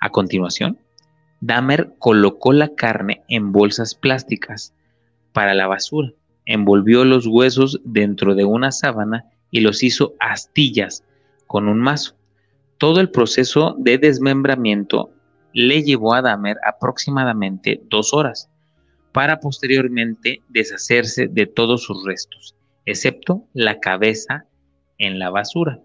A 0.00 0.10
continuación, 0.10 0.78
Dahmer 1.40 1.94
colocó 1.98 2.52
la 2.52 2.74
carne 2.74 3.22
en 3.28 3.52
bolsas 3.52 3.94
plásticas 3.94 4.74
para 5.32 5.54
la 5.54 5.66
basura, 5.66 6.12
envolvió 6.44 7.06
los 7.06 7.26
huesos 7.26 7.80
dentro 7.86 8.34
de 8.34 8.44
una 8.44 8.70
sábana 8.70 9.24
y 9.50 9.62
los 9.62 9.82
hizo 9.82 10.12
astillas 10.20 11.04
con 11.46 11.68
un 11.68 11.78
mazo. 11.80 12.16
Todo 12.76 13.00
el 13.00 13.08
proceso 13.08 13.74
de 13.78 13.96
desmembramiento 13.96 15.10
le 15.54 15.82
llevó 15.82 16.12
a 16.12 16.20
Dahmer 16.20 16.58
aproximadamente 16.66 17.80
dos 17.88 18.12
horas, 18.12 18.50
para 19.12 19.40
posteriormente 19.40 20.42
deshacerse 20.50 21.28
de 21.28 21.46
todos 21.46 21.84
sus 21.84 22.04
restos, 22.04 22.54
excepto 22.84 23.46
la 23.54 23.80
cabeza 23.80 24.44
en 24.98 25.18
la 25.18 25.30
basura. 25.30 25.78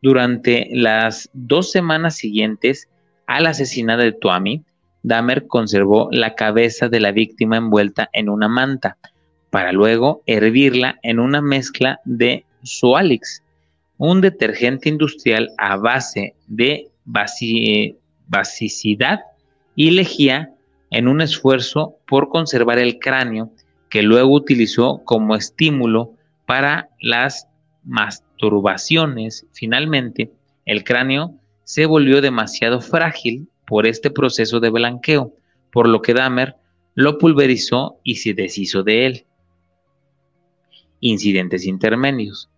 Durante 0.00 0.68
las 0.72 1.30
dos 1.32 1.70
semanas 1.70 2.16
siguientes, 2.16 2.88
al 3.26 3.46
asesinato 3.46 4.02
de 4.02 4.12
Tuami, 4.12 4.64
Dahmer 5.02 5.46
conservó 5.46 6.08
la 6.10 6.34
cabeza 6.34 6.88
de 6.88 7.00
la 7.00 7.12
víctima 7.12 7.56
envuelta 7.56 8.08
en 8.12 8.28
una 8.28 8.48
manta, 8.48 8.96
para 9.50 9.72
luego 9.72 10.22
hervirla 10.26 10.98
en 11.02 11.20
una 11.20 11.42
mezcla 11.42 12.00
de 12.04 12.44
Sualix, 12.62 13.42
un 13.98 14.20
detergente 14.20 14.88
industrial 14.88 15.50
a 15.58 15.76
base 15.76 16.34
de 16.46 16.88
basicidad 18.26 19.20
y 19.76 19.90
lejía 19.90 20.50
en 20.90 21.08
un 21.08 21.20
esfuerzo 21.20 21.96
por 22.06 22.28
conservar 22.28 22.78
el 22.78 22.98
cráneo 22.98 23.50
que 23.88 24.02
luego 24.02 24.32
utilizó 24.32 25.02
como 25.04 25.36
estímulo 25.36 26.14
para 26.46 26.88
las 27.00 27.48
masturbaciones. 27.84 29.46
Finalmente, 29.52 30.30
el 30.64 30.84
cráneo 30.84 31.34
se 31.64 31.86
volvió 31.86 32.20
demasiado 32.20 32.80
frágil 32.80 33.48
por 33.66 33.86
este 33.86 34.10
proceso 34.10 34.60
de 34.60 34.70
blanqueo, 34.70 35.34
por 35.72 35.88
lo 35.88 36.02
que 36.02 36.14
Dahmer 36.14 36.56
lo 36.94 37.18
pulverizó 37.18 37.98
y 38.04 38.16
se 38.16 38.34
deshizo 38.34 38.82
de 38.82 39.06
él. 39.06 39.26
Incidentes 41.00 41.66
intermedios. 41.66 42.48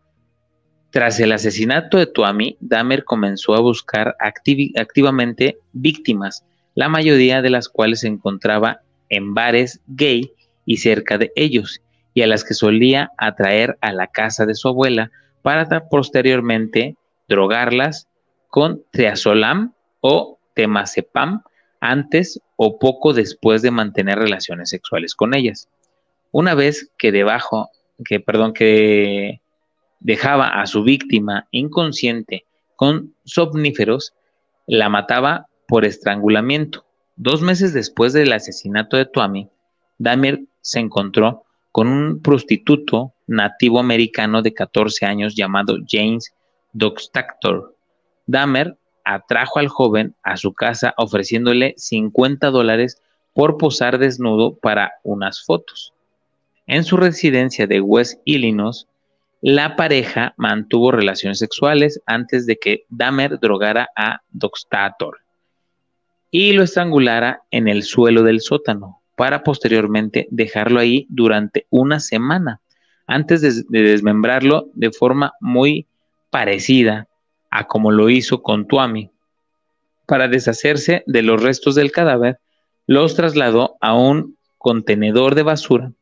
Tras 0.91 1.19
el 1.19 1.33
asesinato 1.33 1.99
de 1.99 2.07
Tuami, 2.07 2.57
Dahmer 2.61 3.05
comenzó 3.05 3.55
a 3.55 3.61
buscar 3.61 4.17
activamente 4.21 5.59
víctimas, 5.73 6.45
la 6.75 6.89
mayoría 6.89 7.43
de 7.43 7.51
las 7.51 7.69
cuales 7.69 8.01
se 8.01 8.09
encontraba 8.09 8.81
en 9.09 9.35
bares 9.35 9.81
gay 9.89 10.31
y 10.67 10.77
cerca 10.79 11.19
de 11.19 11.33
ellos, 11.37 11.81
y 12.15 12.23
a 12.23 12.27
las 12.27 12.45
que 12.45 12.55
solía 12.55 13.11
atraer 13.19 13.77
a 13.81 13.93
la 13.93 14.07
casa 14.07 14.47
de 14.47 14.55
su 14.55 14.69
abuela 14.69 15.11
para 15.43 15.89
posteriormente 15.89 16.97
drogarlas 17.29 18.09
con 18.49 18.83
triazolam 18.93 19.75
o 20.01 20.39
temazepam 20.55 21.43
antes 21.81 22.41
o 22.57 22.79
poco 22.79 23.13
después 23.13 23.61
de 23.61 23.73
mantener 23.73 24.19
relaciones 24.19 24.71
sexuales 24.71 25.15
con 25.15 25.35
ellas. 25.35 25.69
Una 26.31 26.55
vez 26.55 26.91
que 26.97 27.13
debajo, 27.13 27.71
que 28.05 28.21
perdón, 28.21 28.55
que 28.55 29.41
dejaba 30.01 30.61
a 30.61 30.67
su 30.67 30.83
víctima 30.83 31.49
inconsciente 31.51 32.47
con 32.77 33.15
somníferos, 33.25 34.15
la 34.67 34.89
mataba 34.89 35.47
por 35.67 35.85
estrangulamiento. 35.85 36.87
Dos 37.17 37.43
meses 37.43 37.73
después 37.73 38.13
del 38.13 38.33
asesinato 38.33 38.97
de 38.97 39.07
Tuami, 39.07 39.49
Dahmer 39.99 40.41
se 40.61 40.81
encontró 40.81 41.45
con 41.75 41.89
un 41.89 42.23
prostituto 42.23 43.15
nativo 43.27 43.81
americano 43.81 44.43
de 44.43 44.55
14 44.55 45.07
años 45.07 45.35
llamado 45.35 45.77
James 45.91 46.33
Doxtactor, 46.73 47.75
Dahmer 48.27 48.79
atrajo 49.05 49.59
al 49.59 49.67
joven 49.67 50.15
a 50.23 50.37
su 50.37 50.55
casa 50.55 50.95
ofreciéndole 50.99 51.75
50 51.77 52.53
dólares 52.53 53.03
por 53.33 53.59
posar 53.59 53.99
desnudo 53.99 54.55
para 54.55 54.93
unas 55.03 55.45
fotos. 55.45 55.93
En 56.69 56.85
su 56.85 56.97
residencia 56.97 57.67
de 57.67 57.81
West 57.81 58.21
Illinois, 58.25 58.87
la 59.41 59.75
pareja 59.75 60.33
mantuvo 60.37 60.93
relaciones 60.93 61.41
sexuales 61.41 62.01
antes 62.07 62.47
de 62.47 62.57
que 62.57 62.85
Dahmer 62.89 63.41
drogara 63.41 63.89
a 63.97 64.21
Doxtator 64.31 65.23
y 66.31 66.53
lo 66.53 66.63
estrangulara 66.63 67.43
en 67.51 67.67
el 67.67 67.83
suelo 67.83 68.23
del 68.23 68.43
sótano 68.43 69.01
para 69.17 69.43
posteriormente 69.43 70.27
dejarlo 70.31 70.81
ahí 70.81 71.07
durante 71.09 71.67
una 71.71 72.01
semana 72.01 72.61
antes 73.07 73.41
de, 73.43 73.83
desmembrarlo 73.83 74.71
de 74.75 74.91
forma 74.91 75.35
muy 75.41 75.87
parecida 76.31 77.07
a 77.51 77.67
como 77.67 77.91
lo 77.93 78.11
hizo 78.11 78.43
con 78.43 78.67
Tuami. 78.67 79.11
Para 80.07 80.29
deshacerse 80.29 81.05
de 81.07 81.23
los 81.23 81.43
restos 81.43 81.75
del 81.75 81.93
cadáver, 81.93 82.39
los 82.87 83.15
trasladó 83.15 83.77
a 83.81 83.95
un 83.95 84.37
contenedor 84.59 85.35
de 85.35 85.43
basura, 85.43 85.93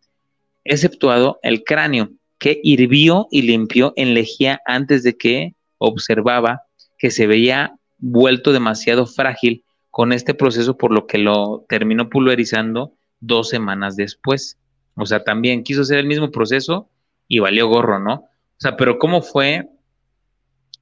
exceptuado 0.65 1.39
el 1.43 1.65
cráneo, 1.65 2.11
que 2.39 2.61
hirvió 2.63 3.29
y 3.31 3.43
limpió 3.43 3.93
en 3.97 4.15
lejía 4.15 4.61
antes 4.67 5.03
de 5.03 5.17
que 5.17 5.55
observaba 5.79 6.63
que 6.99 7.11
se 7.11 7.27
veía 7.27 7.77
vuelto 7.99 8.53
demasiado 8.53 9.07
frágil 9.07 9.65
con 9.91 10.13
este 10.13 10.35
proceso, 10.35 10.77
por 10.77 10.93
lo 10.93 11.07
que 11.07 11.19
lo 11.19 11.65
terminó 11.69 12.09
pulverizando 12.09 12.95
dos 13.23 13.49
semanas 13.49 13.97
después. 13.97 14.59
O 14.95 15.07
sea, 15.07 15.25
también 15.25 15.63
quiso 15.63 15.83
hacer 15.83 15.99
el 15.99 16.07
mismo 16.07 16.31
proceso 16.31 16.91
y 17.27 17.39
valió 17.39 17.69
gorro, 17.69 17.99
¿no? 17.99 18.15
O 18.15 18.59
sea, 18.59 18.77
pero 18.77 18.99
cómo 18.99 19.23
fue 19.23 19.71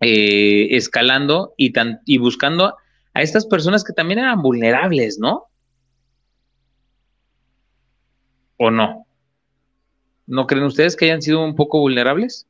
eh, 0.01 0.69
escalando 0.71 1.55
y, 1.57 1.73
tan, 1.73 2.01
y 2.05 2.19
buscando 2.19 2.77
a 3.15 3.23
estas 3.23 3.47
personas 3.47 3.85
que 3.85 3.93
también 3.93 4.19
eran 4.19 4.43
vulnerables, 4.43 5.19
¿no? 5.21 5.47
¿O 8.57 8.71
no? 8.71 9.07
¿No 10.27 10.47
creen 10.47 10.65
ustedes 10.65 10.97
que 10.97 11.07
hayan 11.07 11.23
sido 11.23 11.45
un 11.45 11.55
poco 11.55 11.79
vulnerables? 11.81 12.47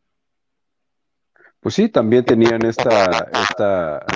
Pues 1.61 1.75
sí, 1.75 1.89
también 1.89 2.25
tenían 2.25 2.65
esta, 2.65 3.29
esta 3.33 4.07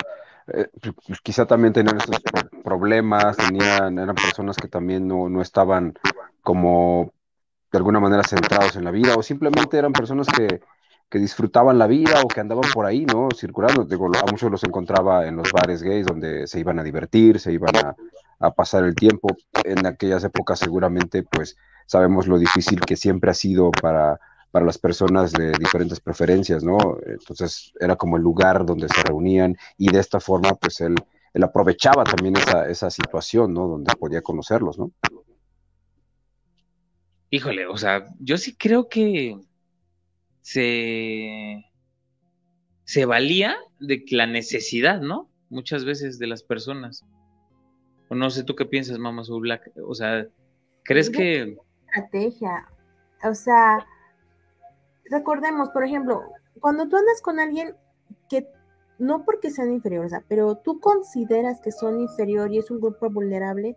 eh, 0.49 0.69
pues 1.07 1.21
quizá 1.23 1.47
también 1.47 1.73
tenían 1.73 1.97
estos 1.97 2.19
problemas, 2.63 3.37
tenían, 3.37 3.99
eran 3.99 4.15
personas 4.15 4.57
que 4.57 4.69
también 4.69 5.09
no, 5.09 5.29
no 5.29 5.41
estaban 5.41 5.95
como 6.43 7.13
de 7.73 7.79
alguna 7.79 8.01
manera 8.01 8.23
centrados 8.23 8.77
en 8.77 8.85
la 8.85 8.91
vida, 8.91 9.15
o 9.17 9.23
simplemente 9.23 9.77
eran 9.77 9.93
personas 9.93 10.29
que, 10.29 10.61
que 11.09 11.19
disfrutaban 11.19 11.79
la 11.79 11.87
vida 11.87 12.21
o 12.23 12.29
que 12.29 12.41
andaban 12.41 12.71
por 12.73 12.87
ahí, 12.87 13.05
¿no? 13.05 13.29
Circulando. 13.35 13.85
Digo, 13.85 14.07
a 14.07 14.31
muchos 14.31 14.51
los 14.51 14.63
encontraba 14.65 15.27
en 15.27 15.37
los 15.37 15.51
bares 15.51 15.83
gays 15.83 16.07
donde 16.07 16.47
se 16.47 16.61
iban 16.61 16.79
a 16.79 16.85
divertir, 16.85 17.41
se 17.41 17.53
iban 17.53 17.75
a, 17.77 17.97
a 18.39 18.51
pasar 18.53 18.85
el 18.85 18.95
tiempo. 18.95 19.29
En 19.65 19.87
aquellas 19.87 20.23
épocas 20.23 20.59
seguramente, 20.59 21.25
pues, 21.25 21.57
sabemos 21.87 22.29
lo 22.29 22.39
difícil 22.39 22.81
que 22.81 22.97
siempre 22.97 23.31
ha 23.31 23.35
sido 23.35 23.71
para, 23.73 24.21
para 24.55 24.67
las 24.67 24.79
personas 24.79 25.33
de 25.33 25.51
diferentes 25.59 25.99
preferencias, 25.99 26.63
¿no? 26.63 26.79
Entonces 27.07 27.73
era 27.81 27.97
como 27.97 28.17
el 28.17 28.23
lugar 28.23 28.65
donde 28.65 28.87
se 28.87 29.03
reunían 29.03 29.57
y 29.77 29.91
de 29.91 29.99
esta 29.99 30.21
forma, 30.21 30.55
pues 30.55 30.81
él, 30.81 30.95
él 31.33 31.43
aprovechaba 31.43 32.05
también 32.05 32.37
esa, 32.37 32.69
esa 32.69 32.89
situación, 32.89 33.53
¿no? 33.53 33.67
Donde 33.67 33.93
podía 33.97 34.23
conocerlos, 34.23 34.79
¿no? 34.79 34.93
Híjole, 37.31 37.67
o 37.67 37.77
sea, 37.77 38.07
yo 38.21 38.37
sí 38.37 38.55
creo 38.55 38.89
que 38.89 39.41
se, 40.41 41.65
se 42.85 43.07
valía 43.07 43.57
de 43.81 44.05
la 44.13 44.29
necesidad, 44.29 45.01
¿no? 45.01 45.29
Muchas 45.51 45.85
veces 45.85 46.21
de 46.21 46.29
las 46.29 46.45
personas. 46.45 47.05
O 48.09 48.15
no 48.15 48.31
sé 48.31 48.45
tú 48.45 48.55
qué 48.55 48.67
piensas, 48.67 49.01
Mamá 49.01 49.25
Soul 49.25 49.43
Black. 49.43 49.73
O 49.85 49.97
sea, 49.97 50.29
¿crees 50.85 51.11
que... 51.11 51.57
Estrategia. 51.89 52.69
O 53.25 53.35
sea, 53.35 53.85
recordemos, 55.11 55.71
por 55.71 55.85
ejemplo, 55.85 56.23
cuando 56.61 56.89
tú 56.89 56.97
andas 56.97 57.21
con 57.23 57.41
alguien 57.41 57.77
que 58.29 58.49
no 58.99 59.25
porque 59.25 59.51
sean 59.51 59.73
inferiores, 59.73 60.13
pero 60.29 60.57
tú 60.57 60.81
consideras 60.81 61.61
que 61.61 61.73
son 61.73 62.01
inferior 62.01 62.53
y 62.53 62.59
es 62.59 62.71
un 62.71 62.81
grupo 62.81 63.11
vulnerable, 63.11 63.77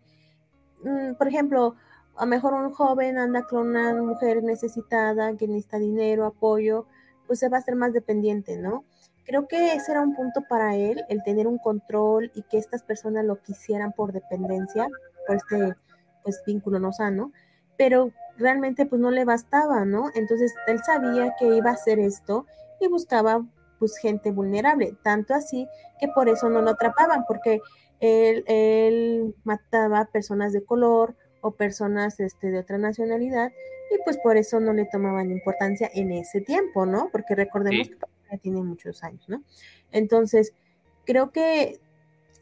mm, 0.84 1.14
por 1.16 1.28
ejemplo, 1.28 1.76
a 2.16 2.26
lo 2.26 2.30
mejor 2.30 2.54
un 2.54 2.72
joven 2.72 3.18
anda 3.18 3.44
con 3.44 3.68
una 3.68 3.94
mujer 4.02 4.44
necesitada 4.44 5.36
que 5.38 5.48
necesita 5.48 5.78
dinero, 5.78 6.26
apoyo, 6.26 6.86
pues 7.28 7.40
se 7.40 7.50
va 7.50 7.58
a 7.58 7.62
ser 7.62 7.76
más 7.76 7.94
dependiente, 7.94 8.58
¿no? 8.58 8.86
Creo 9.26 9.48
que 9.48 9.74
ese 9.74 9.92
era 9.92 10.02
un 10.02 10.16
punto 10.16 10.42
para 10.50 10.76
él, 10.76 11.04
el 11.10 11.22
tener 11.24 11.48
un 11.48 11.58
control 11.58 12.32
y 12.34 12.44
que 12.44 12.58
estas 12.58 12.84
personas 12.84 13.26
lo 13.26 13.42
quisieran 13.42 13.92
por 13.92 14.14
dependencia, 14.14 14.88
por 15.28 15.36
este 15.36 15.76
pues, 16.24 16.42
vínculo 16.46 16.80
no 16.80 16.94
sano, 16.94 17.32
pero 17.78 18.12
realmente 18.38 18.86
pues 18.86 19.02
no 19.02 19.12
le 19.12 19.26
bastaba, 19.26 19.86
¿no? 19.86 20.12
Entonces 20.16 20.54
él 20.68 20.80
sabía 20.84 21.36
que 21.40 21.56
iba 21.56 21.72
a 21.72 21.74
hacer 21.74 22.00
esto 22.00 22.46
y 22.80 22.88
buscaba 22.88 23.46
pues 23.80 23.98
gente 23.98 24.32
vulnerable, 24.32 24.96
tanto 25.04 25.34
así 25.34 25.68
que 26.00 26.08
por 26.08 26.30
eso 26.30 26.50
no 26.50 26.62
lo 26.62 26.72
atrapaban, 26.72 27.26
porque 27.28 27.62
él, 28.00 28.44
él 28.48 29.36
mataba 29.44 30.06
personas 30.06 30.54
de 30.54 30.64
color, 30.64 31.16
o 31.42 31.52
personas 31.52 32.20
este, 32.20 32.52
de 32.52 32.60
otra 32.60 32.78
nacionalidad 32.78 33.52
y 33.92 33.98
pues 34.04 34.18
por 34.18 34.38
eso 34.38 34.60
no 34.60 34.74
le 34.74 34.86
tomaban 34.86 35.32
importancia 35.32 35.90
en 35.94 36.12
ese 36.12 36.42
tiempo, 36.42 36.86
¿no? 36.86 37.10
Porque 37.12 37.36
recordemos 37.36 37.90
que 37.90 38.38
tiene 38.40 38.62
muchos 38.62 39.04
años, 39.04 39.24
¿no? 39.30 39.44
Entonces, 39.92 40.54
creo 41.06 41.32
que 41.32 41.80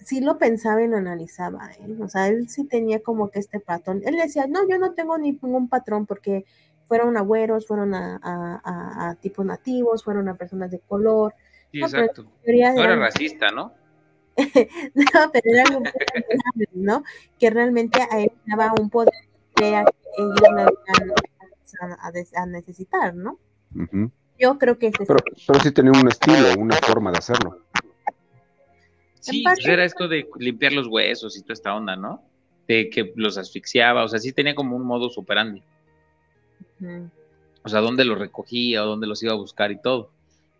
sí 0.06 0.22
lo 0.22 0.38
pensaba 0.38 0.84
y 0.84 0.88
lo 0.88 0.98
analizaba, 0.98 1.72
¿eh? 1.72 1.98
O 2.00 2.08
sea, 2.08 2.28
él 2.28 2.48
sí 2.48 2.66
tenía 2.66 3.02
como 3.02 3.32
que 3.32 3.40
este 3.40 3.60
patrón. 3.60 4.02
Él 4.06 4.16
decía, 4.16 4.46
no, 4.48 4.68
yo 4.70 4.78
no 4.78 4.94
tengo 4.94 5.18
ningún 5.18 5.68
patrón 5.68 6.06
porque 6.06 6.46
fueron 6.88 7.18
agüeros, 7.18 7.66
fueron 7.66 7.96
a, 7.96 9.18
tipos 9.20 9.46
nativos, 9.46 10.04
fueron 10.04 10.30
a 10.30 10.36
personas 10.36 10.70
de 10.70 10.80
color. 10.80 11.34
Sí, 11.72 11.80
exacto. 11.82 12.24
No 12.24 12.84
era 12.84 12.96
racista, 12.96 13.48
¿no? 13.50 13.74
no, 14.94 15.32
pero 15.32 15.44
era 15.46 15.64
algo 15.64 15.82
¿no? 16.74 17.04
Que 17.40 17.50
realmente 17.50 18.00
a 18.12 18.20
él 18.20 18.32
daba 18.46 18.74
un 18.80 18.90
poder 18.90 19.14
que 19.56 19.70
ellos 19.70 20.42
no 20.52 21.16
a, 22.36 22.46
necesitar, 22.46 23.16
¿no? 23.16 23.40
Yo 24.38 24.60
creo 24.60 24.78
que 24.78 24.92
pero, 24.92 25.20
pero 25.48 25.60
sí 25.62 25.72
tenía 25.72 26.00
un 26.00 26.08
estilo, 26.08 26.54
una 26.60 26.76
forma 26.76 27.12
de 27.12 27.18
hacerlo. 27.18 27.65
Sí, 29.26 29.44
pues 29.44 29.66
era 29.66 29.84
esto 29.84 30.08
de 30.08 30.28
limpiar 30.40 30.74
los 30.74 30.88
huesos 30.88 31.38
y 31.38 31.42
toda 31.42 31.54
esta 31.54 31.76
onda, 31.76 31.96
¿no? 31.96 32.24
De 32.68 32.90
que 32.90 33.12
los 33.16 33.38
asfixiaba, 33.38 34.04
o 34.04 34.08
sea, 34.08 34.20
sí 34.20 34.32
tenía 34.32 34.54
como 34.56 34.76
un 34.76 34.84
modo 34.84 35.10
superandi. 35.10 35.64
O 37.64 37.70
sea, 37.70 37.82
dónde 37.82 38.06
los 38.06 38.20
recogía 38.20 38.84
o 38.84 38.88
dónde 38.88 39.08
los 39.08 39.24
iba 39.24 39.34
a 39.34 39.38
buscar 39.38 39.72
y 39.72 39.82
todo. 39.82 40.12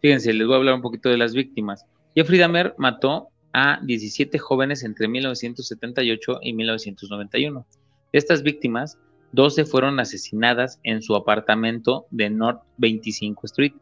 Fíjense, 0.02 0.34
les 0.34 0.48
voy 0.48 0.56
a 0.56 0.58
hablar 0.58 0.76
un 0.76 0.82
poquito 0.82 1.10
de 1.10 1.18
las 1.18 1.34
víctimas. 1.34 1.86
Jeffrey 2.16 2.40
Dahmer 2.40 2.74
mató 2.78 3.30
a 3.54 3.80
17 3.84 4.38
jóvenes 4.40 4.84
entre 4.84 5.08
1978 5.08 6.40
y 6.42 6.54
1991. 6.54 7.66
De 8.12 8.20
estas 8.20 8.44
víctimas, 8.44 8.98
12 9.32 9.66
fueron 9.66 10.00
asesinadas 10.00 10.80
en 10.84 11.02
su 11.02 11.16
apartamento 11.16 12.08
de 12.10 12.30
North 12.30 12.62
25 12.78 13.46
Street. 13.46 13.74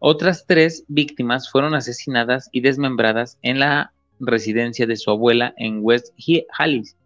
Otras 0.00 0.44
tres 0.46 0.84
víctimas 0.86 1.50
fueron 1.50 1.74
asesinadas 1.74 2.48
y 2.52 2.60
desmembradas 2.60 3.36
en 3.42 3.58
la 3.58 3.92
residencia 4.20 4.86
de 4.86 4.96
su 4.96 5.10
abuela 5.10 5.54
en 5.56 5.80
West 5.82 6.14
Hallis. 6.56 6.96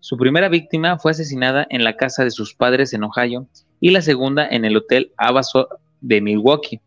Su 0.00 0.18
primera 0.18 0.50
víctima 0.50 0.98
fue 0.98 1.12
asesinada 1.12 1.66
en 1.70 1.82
la 1.82 1.96
casa 1.96 2.24
de 2.24 2.30
sus 2.30 2.54
padres 2.54 2.92
en 2.92 3.04
Ohio 3.04 3.48
y 3.80 3.90
la 3.90 4.02
segunda 4.02 4.46
en 4.46 4.66
el 4.66 4.76
Hotel 4.76 5.12
Abaso 5.16 5.68
de 6.02 6.20
Milwaukee. 6.20 6.80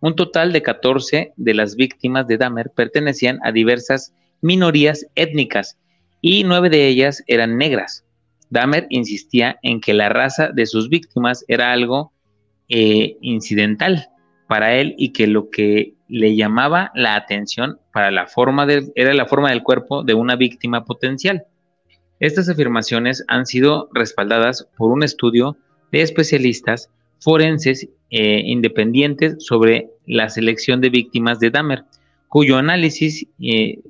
Un 0.00 0.16
total 0.16 0.52
de 0.52 0.62
14 0.62 1.32
de 1.36 1.54
las 1.54 1.76
víctimas 1.76 2.26
de 2.26 2.36
Dahmer 2.36 2.70
pertenecían 2.70 3.38
a 3.44 3.52
diversas 3.52 4.12
minorías 4.42 5.06
étnicas 5.14 5.78
y 6.20 6.42
nueve 6.42 6.68
de 6.68 6.88
ellas 6.88 7.22
eran 7.28 7.56
negras. 7.56 8.04
Dahmer 8.50 8.86
insistía 8.90 9.58
en 9.62 9.80
que 9.80 9.94
la 9.94 10.08
raza 10.08 10.48
de 10.48 10.66
sus 10.66 10.88
víctimas 10.88 11.44
era 11.46 11.72
algo 11.72 12.12
eh, 12.68 13.16
incidental 13.20 14.10
para 14.46 14.74
él 14.74 14.94
y 14.98 15.12
que 15.12 15.26
lo 15.26 15.50
que 15.50 15.94
le 16.08 16.36
llamaba 16.36 16.92
la 16.94 17.16
atención 17.16 17.78
para 17.92 18.10
la 18.10 18.26
forma 18.26 18.66
era 18.94 19.14
la 19.14 19.26
forma 19.26 19.50
del 19.50 19.62
cuerpo 19.62 20.02
de 20.02 20.14
una 20.14 20.36
víctima 20.36 20.84
potencial. 20.84 21.44
Estas 22.20 22.48
afirmaciones 22.48 23.24
han 23.28 23.46
sido 23.46 23.88
respaldadas 23.92 24.68
por 24.76 24.90
un 24.90 25.02
estudio 25.02 25.56
de 25.92 26.02
especialistas 26.02 26.90
forenses 27.20 27.88
eh, 28.10 28.42
independientes 28.44 29.36
sobre 29.44 29.90
la 30.06 30.28
selección 30.28 30.80
de 30.80 30.90
víctimas 30.90 31.40
de 31.40 31.50
Dahmer, 31.50 31.84
cuyo 32.28 32.56
análisis, 32.56 33.26
eh, 33.40 33.80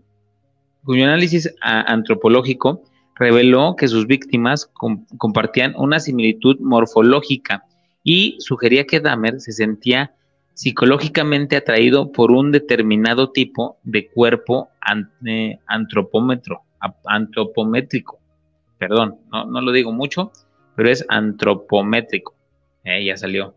cuyo 0.85 1.05
análisis 1.05 1.55
antropológico 1.61 2.83
reveló 3.15 3.77
que 3.77 3.89
sus 3.89 4.07
víctimas 4.07 4.71
compartían 5.19 5.75
una 5.77 6.01
similitud 6.01 6.59
morfológica 6.61 7.65
y 8.03 8.37
sugería 8.39 8.87
que 8.87 9.01
Dahmer 9.01 9.41
se 9.41 9.53
sentía 9.53 10.15
psicológicamente 10.57 11.55
atraído 11.55 12.13
por 12.13 12.31
un 12.33 12.51
determinado 12.51 13.31
tipo 13.31 13.77
de 13.85 14.09
cuerpo 14.09 14.71
eh, 15.27 15.59
antropómetro, 15.67 16.63
antropométrico. 17.05 18.19
Perdón, 18.79 19.19
no, 19.31 19.61
lo 19.61 19.71
digo 19.71 19.93
mucho, 19.93 20.33
pero 20.75 20.89
es 20.89 21.05
antropométrico. 21.11 22.35
Eh, 22.85 23.05
ya 23.05 23.19
salió. 23.19 23.55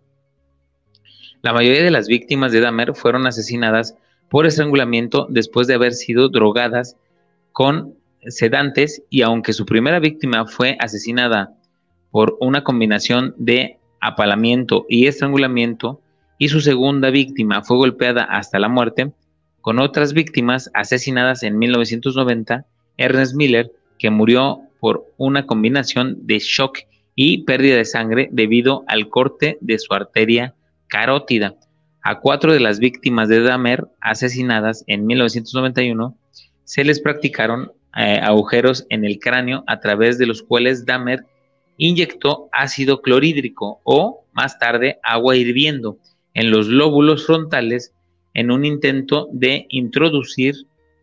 La 1.42 1.54
mayoría 1.54 1.84
de 1.84 1.92
las 1.92 2.10
víctimas 2.10 2.52
de 2.52 2.60
Dahmer 2.60 2.94
fueron 2.94 3.28
asesinadas 3.28 3.96
por 4.30 4.46
estrangulamiento 4.46 5.26
después 5.30 5.68
de 5.68 5.76
haber 5.76 5.94
sido 5.94 6.28
drogadas 6.28 6.98
con 7.54 7.96
sedantes 8.28 9.04
y 9.10 9.22
aunque 9.22 9.54
su 9.54 9.66
primera 9.66 10.00
víctima 10.00 10.46
fue 10.46 10.76
asesinada 10.82 11.56
por 12.12 12.36
una 12.42 12.66
combinación 12.66 13.36
de 13.38 13.78
apalamiento 14.02 14.86
y 14.90 15.08
estrangulamiento 15.08 16.02
y 16.40 16.48
su 16.48 16.62
segunda 16.62 17.12
víctima 17.12 17.62
fue 17.64 17.78
golpeada 17.78 18.24
hasta 18.24 18.60
la 18.60 18.70
muerte, 18.70 19.12
con 19.62 19.78
otras 19.78 20.14
víctimas 20.14 20.72
asesinadas 20.74 21.44
en 21.44 21.60
1990, 21.60 22.66
Ernest 22.98 23.36
Miller, 23.36 23.72
que 24.00 24.10
murió 24.10 24.62
por 24.80 25.06
una 25.18 25.46
combinación 25.46 26.26
de 26.26 26.40
shock 26.40 26.80
y 27.14 27.44
pérdida 27.44 27.76
de 27.76 27.84
sangre 27.84 28.30
debido 28.32 28.86
al 28.88 29.10
corte 29.10 29.58
de 29.60 29.78
su 29.78 29.94
arteria 29.94 30.56
carótida. 30.88 31.56
A 32.02 32.22
cuatro 32.22 32.54
de 32.54 32.62
las 32.62 32.80
víctimas 32.80 33.28
de 33.28 33.42
Dahmer 33.42 33.90
asesinadas 34.00 34.86
en 34.88 35.06
1991 35.06 36.16
se 36.64 36.86
les 36.86 37.02
practicaron 37.02 37.74
eh, 37.98 38.22
agujeros 38.24 38.86
en 38.90 39.04
el 39.04 39.20
cráneo 39.20 39.66
a 39.68 39.82
través 39.82 40.18
de 40.18 40.26
los 40.26 40.42
cuales 40.42 40.86
Dahmer 40.86 41.26
inyectó 41.76 42.48
ácido 42.54 43.02
clorhídrico 43.02 43.82
o, 43.84 44.24
más 44.32 44.58
tarde, 44.58 45.00
agua 45.04 45.36
hirviendo 45.36 45.98
en 46.34 46.52
los 46.52 46.68
lóbulos 46.68 47.26
frontales 47.26 47.94
en 48.34 48.52
un 48.52 48.66
intento 48.66 49.28
de 49.32 49.66
introducir 49.70 50.56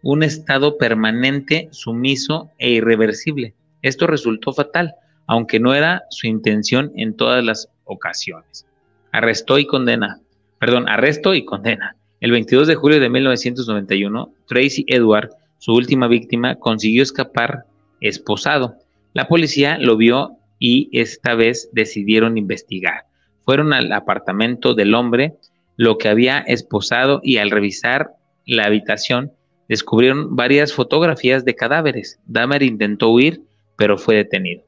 un 0.02 0.22
estado 0.22 0.78
permanente, 0.78 1.68
sumiso 1.72 2.50
e 2.58 2.70
irreversible. 2.70 3.54
Esto 3.82 4.06
resultó 4.06 4.52
fatal, 4.52 4.94
aunque 5.26 5.58
no 5.58 5.74
era 5.74 6.04
su 6.10 6.26
intención 6.26 6.92
en 6.96 7.16
todas 7.16 7.44
las 7.44 7.68
ocasiones. 7.84 8.66
Arrestó 9.12 9.58
y 9.58 9.66
condena. 9.66 10.20
Perdón, 10.58 10.88
arresto 10.88 11.34
y 11.34 11.44
condena. 11.44 11.96
El 12.20 12.30
22 12.30 12.68
de 12.68 12.76
julio 12.76 13.00
de 13.00 13.08
1991, 13.08 14.32
Tracy 14.46 14.84
Edward, 14.86 15.30
su 15.58 15.74
última 15.74 16.08
víctima, 16.08 16.54
consiguió 16.56 17.02
escapar 17.02 17.64
esposado. 18.00 18.76
La 19.12 19.28
policía 19.28 19.78
lo 19.78 19.96
vio 19.96 20.36
y 20.58 20.88
esta 20.92 21.34
vez 21.34 21.68
decidieron 21.72 22.38
investigar. 22.38 23.05
Fueron 23.46 23.72
al 23.72 23.92
apartamento 23.92 24.74
del 24.74 24.94
hombre, 24.94 25.36
lo 25.76 25.98
que 25.98 26.08
había 26.08 26.38
esposado 26.40 27.20
y 27.22 27.38
al 27.38 27.50
revisar 27.50 28.10
la 28.44 28.64
habitación 28.64 29.32
descubrieron 29.68 30.34
varias 30.34 30.72
fotografías 30.72 31.44
de 31.44 31.54
cadáveres. 31.54 32.18
Dahmer 32.26 32.64
intentó 32.64 33.08
huir, 33.10 33.42
pero 33.76 33.98
fue 33.98 34.16
detenido. 34.16 34.64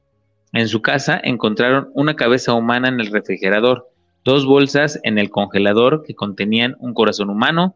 En 0.53 0.69
su 0.69 0.81
casa 0.81 1.19
encontraron 1.21 1.89
una 1.93 2.15
cabeza 2.15 2.53
humana 2.53 2.87
en 2.87 3.01
el 3.01 3.11
refrigerador, 3.11 3.89
dos 4.23 4.45
bolsas 4.45 4.97
en 5.03 5.17
el 5.17 5.29
congelador 5.29 6.03
que 6.03 6.15
contenían 6.15 6.77
un 6.79 6.93
corazón 6.93 7.29
humano, 7.29 7.75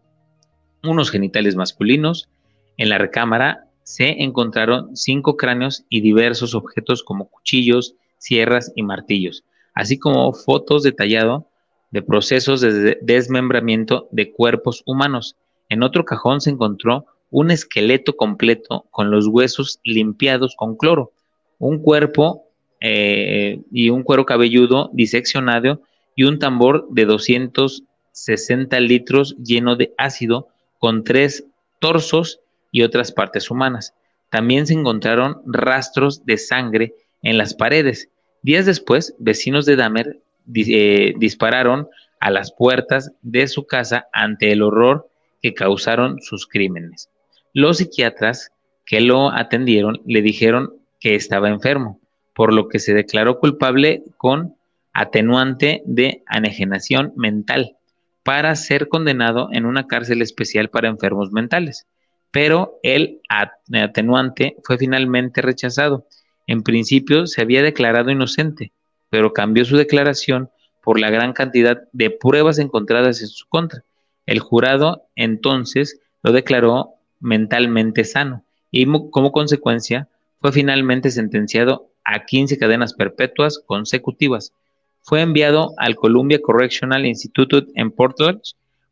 unos 0.84 1.12
genitales 1.12 1.58
masculinos. 1.58 2.30
En 2.78 2.88
la 2.88 2.98
recámara 2.98 3.66
se 3.84 4.24
encontraron 4.24 4.96
cinco 4.96 5.36
cráneos 5.36 5.84
y 5.90 6.00
diversos 6.00 6.56
objetos 6.56 7.04
como 7.04 7.30
cuchillos, 7.30 7.96
sierras 8.18 8.72
y 8.74 8.84
martillos, 8.84 9.44
así 9.74 9.98
como 9.98 10.34
fotos 10.34 10.84
detalladas 10.84 11.44
de 11.92 12.02
procesos 12.02 12.62
de 12.62 12.98
desmembramiento 13.02 14.08
de 14.12 14.32
cuerpos 14.32 14.82
humanos. 14.86 15.36
En 15.70 15.84
otro 15.84 16.06
cajón 16.06 16.42
se 16.42 16.50
encontró 16.50 17.06
un 17.30 17.52
esqueleto 17.52 18.16
completo 18.16 18.86
con 18.92 19.12
los 19.12 19.28
huesos 19.28 19.80
limpiados 19.84 20.56
con 20.56 20.76
cloro, 20.76 21.12
un 21.60 21.80
cuerpo 21.80 22.44
eh, 22.80 23.62
y 23.72 23.90
un 23.90 24.04
cuero 24.04 24.26
cabelludo 24.26 24.90
diseccionado 24.94 25.82
y 26.16 26.26
un 26.26 26.38
tambor 26.38 26.88
de 26.90 27.06
260 27.06 28.80
litros 28.82 29.36
lleno 29.38 29.76
de 29.76 29.94
ácido 29.98 30.50
con 30.80 31.04
tres 31.04 31.46
torsos 31.80 32.42
y 32.72 32.84
otras 32.84 33.12
partes 33.12 33.50
humanas. 33.50 33.94
También 34.30 34.68
se 34.68 34.74
encontraron 34.74 35.42
rastros 35.46 36.26
de 36.26 36.38
sangre 36.38 36.96
en 37.22 37.38
las 37.38 37.54
paredes. 37.54 38.10
Días 38.44 38.66
después, 38.66 39.16
vecinos 39.20 39.66
de 39.66 39.78
Dahmer 39.78 40.20
eh, 40.54 41.14
dispararon 41.18 41.88
a 42.20 42.30
las 42.30 42.52
puertas 42.54 43.12
de 43.22 43.48
su 43.48 43.66
casa 43.66 44.08
ante 44.14 44.52
el 44.52 44.62
horror 44.62 45.10
que 45.42 45.54
causaron 45.54 46.22
sus 46.22 46.46
crímenes. 46.46 47.10
Los 47.54 47.78
psiquiatras 47.78 48.52
que 48.86 49.02
lo 49.02 49.32
atendieron 49.32 50.02
le 50.06 50.22
dijeron 50.22 50.74
que 51.00 51.16
estaba 51.16 51.50
enfermo, 51.50 52.00
por 52.34 52.54
lo 52.54 52.68
que 52.68 52.80
se 52.80 52.94
declaró 52.94 53.40
culpable 53.40 54.04
con 54.18 54.56
atenuante 54.92 55.82
de 55.86 56.24
anejenación 56.26 57.14
mental 57.16 57.78
para 58.24 58.56
ser 58.56 58.90
condenado 58.90 59.50
en 59.52 59.66
una 59.66 59.88
cárcel 59.88 60.22
especial 60.22 60.70
para 60.70 60.90
enfermos 60.90 61.32
mentales. 61.32 61.88
Pero 62.32 62.80
el 62.84 63.22
atenuante 63.30 64.56
fue 64.64 64.78
finalmente 64.78 65.42
rechazado. 65.42 66.08
En 66.48 66.64
principio 66.64 67.28
se 67.28 67.42
había 67.42 67.62
declarado 67.62 68.12
inocente, 68.12 68.72
pero 69.10 69.34
cambió 69.34 69.66
su 69.66 69.78
declaración 69.78 70.50
por 70.84 71.00
la 71.00 71.10
gran 71.10 71.34
cantidad 71.34 71.84
de 71.94 72.10
pruebas 72.10 72.60
encontradas 72.60 73.22
en 73.22 73.28
su 73.28 73.48
contra. 73.48 73.84
El 74.26 74.40
jurado 74.40 75.08
entonces 75.16 76.00
lo 76.22 76.32
declaró 76.32 76.96
mentalmente 77.20 78.04
sano 78.04 78.44
y 78.72 78.86
como 79.12 79.32
consecuencia 79.32 80.08
fue 80.42 80.52
finalmente 80.52 81.12
sentenciado 81.12 81.90
a 82.04 82.26
15 82.26 82.58
cadenas 82.58 82.94
perpetuas 82.94 83.60
consecutivas. 83.66 84.54
Fue 85.02 85.22
enviado 85.22 85.74
al 85.78 85.96
Columbia 85.96 86.42
Correctional 86.42 87.06
Institute 87.06 87.68
en 87.76 87.92
Portland, 87.92 88.42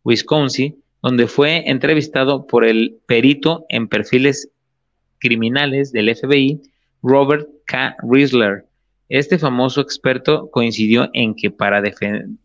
Wisconsin, 0.04 0.82
donde 1.02 1.28
fue 1.28 1.70
entrevistado 1.70 2.48
por 2.48 2.64
el 2.64 3.00
perito 3.06 3.66
en 3.70 3.88
perfiles 3.88 4.50
criminales 5.20 5.92
del 5.92 6.16
FBI, 6.16 6.62
Robert 7.02 7.48
K. 7.66 7.96
Riesler. 8.04 8.66
Este 9.10 9.40
famoso 9.40 9.82
experto 9.82 10.50
coincidió 10.52 11.10
en 11.14 11.36
que 11.36 11.52
para 11.52 11.82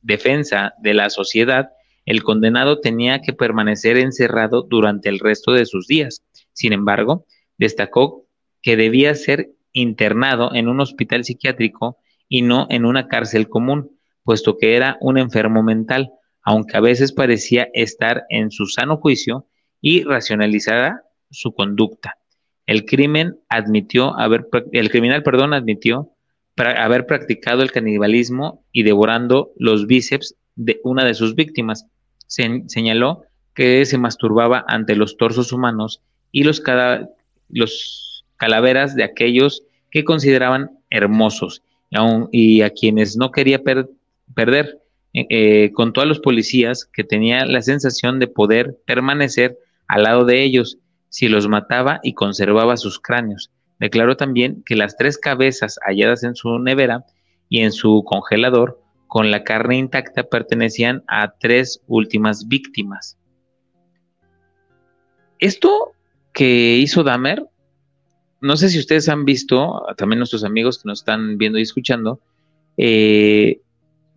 defensa 0.03 0.75
de 0.79 0.95
la 0.95 1.11
sociedad, 1.11 1.71
el 2.07 2.23
condenado 2.23 2.81
tenía 2.81 3.21
que 3.21 3.33
permanecer 3.33 3.99
encerrado 3.99 4.63
durante 4.63 5.09
el 5.09 5.19
resto 5.19 5.53
de 5.53 5.67
sus 5.67 5.87
días. 5.87 6.23
Sin 6.53 6.73
embargo, 6.73 7.27
destacó 7.59 8.27
que 8.63 8.77
debía 8.77 9.15
ser 9.15 9.51
internado 9.73 10.55
en 10.55 10.69
un 10.69 10.81
hospital 10.81 11.25
psiquiátrico 11.25 11.99
y 12.29 12.43
no 12.43 12.67
en 12.71 12.85
una 12.85 13.09
cárcel 13.09 13.49
común, 13.49 13.99
puesto 14.25 14.57
que 14.57 14.75
era 14.75 14.97
un 15.01 15.19
enfermo 15.19 15.63
mental, 15.63 16.11
aunque 16.43 16.77
a 16.77 16.81
veces 16.81 17.13
parecía 17.13 17.69
estar 17.75 18.25
en 18.31 18.51
su 18.51 18.67
sano 18.67 18.97
juicio 18.97 19.47
y 19.81 20.03
racionalizara 20.03 21.03
su 21.31 21.55
conducta. 21.55 22.19
El 22.67 22.85
crimen 22.85 23.39
admitió 23.49 24.19
haber, 24.19 24.49
el 24.73 24.91
criminal, 24.91 25.23
perdón, 25.23 25.55
admitió 25.55 26.11
haber 26.57 27.07
practicado 27.07 27.63
el 27.63 27.71
canibalismo 27.71 28.65
y 28.73 28.83
devorando 28.83 29.53
los 29.57 29.87
bíceps 29.87 30.35
de 30.57 30.81
una 30.83 31.05
de 31.05 31.15
sus 31.15 31.35
víctimas. 31.35 31.87
señaló 32.27 33.23
que 33.55 33.85
se 33.87 33.99
masturbaba 33.99 34.65
ante 34.67 34.97
los 34.97 35.17
torsos 35.17 35.53
humanos 35.53 36.03
y 36.33 36.45
los, 36.45 36.61
calaveras 38.37 38.95
de 38.97 39.05
aquellos 39.05 39.63
que 39.91 40.05
consideraban 40.05 40.79
hermosos 40.91 41.63
y, 42.33 42.63
a 42.63 42.71
quienes 42.71 43.17
no 43.17 43.31
quería 43.31 43.63
perder. 43.63 44.81
Eh, 45.15 45.27
eh, 45.31 45.71
contó 45.73 46.03
a 46.03 46.05
los 46.05 46.21
policías 46.21 46.85
que 46.85 47.03
tenía 47.03 47.47
la 47.47 47.63
sensación 47.63 48.19
de 48.19 48.27
poder 48.27 48.77
permanecer 48.85 49.57
al 49.89 50.03
lado 50.03 50.27
de 50.27 50.43
ellos 50.43 50.79
si 51.17 51.29
los 51.29 51.49
mataba 51.49 51.99
y 52.03 52.13
conservaba 52.13 52.77
sus 52.77 53.01
cráneos. 53.01 53.51
Declaró 53.79 54.19
también 54.19 54.63
que 54.67 54.77
las 54.77 54.99
tres 54.99 55.17
cabezas 55.17 55.79
halladas 55.83 56.23
en 56.25 56.35
su 56.35 56.59
nevera 56.59 57.07
y 57.49 57.63
en 57.63 57.73
su 57.73 58.05
congelador 58.05 58.83
con 59.07 59.31
la 59.31 59.43
carne 59.43 59.79
intacta 59.79 60.25
pertenecían 60.25 61.05
a 61.09 61.33
tres 61.39 61.83
últimas 61.87 62.49
víctimas. 62.49 63.17
Esto 65.39 65.95
que 66.35 66.77
hizo 66.77 67.03
Dahmer 67.03 67.47
no 68.43 68.59
sé 68.59 68.69
si 68.69 68.79
ustedes 68.79 69.09
han 69.09 69.25
visto, 69.25 69.87
también 69.97 70.19
nuestros 70.19 70.45
amigos 70.45 70.77
que 70.77 70.87
nos 70.87 70.99
están 70.99 71.39
viendo 71.39 71.59
y 71.59 71.63
escuchando, 71.63 72.21
eh, 72.77 73.63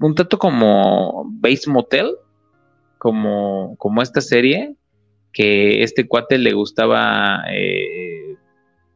un 0.02 0.16
tanto 0.16 0.38
como 0.38 1.24
Base 1.26 1.70
Motel, 1.70 2.12
como, 2.98 3.78
como 3.78 4.02
esta 4.02 4.20
serie, 4.20 4.76
que 5.32 5.84
este 5.84 6.08
cuate 6.08 6.38
le 6.38 6.54
gustaba, 6.54 7.44
eh, 7.52 8.36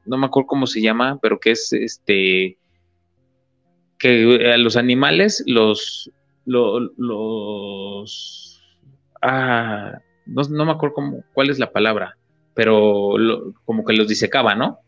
no 0.05 0.17
me 0.17 0.25
acuerdo 0.25 0.47
cómo 0.47 0.67
se 0.67 0.81
llama, 0.81 1.19
pero 1.21 1.39
que 1.39 1.51
es 1.51 1.71
este, 1.73 2.57
que 3.97 4.51
a 4.51 4.57
los 4.57 4.75
animales 4.75 5.43
los, 5.47 6.11
los, 6.45 6.91
ah, 9.21 9.99
no, 10.25 10.65
me 10.65 10.71
acuerdo 10.71 10.95
cómo, 10.95 11.23
cuál 11.33 11.49
es 11.49 11.59
la 11.59 11.71
palabra, 11.71 12.17
pero 12.53 13.13
como 13.65 13.85
que 13.85 13.93
los 13.93 14.07
disecaba, 14.07 14.55
¿no? 14.55 14.79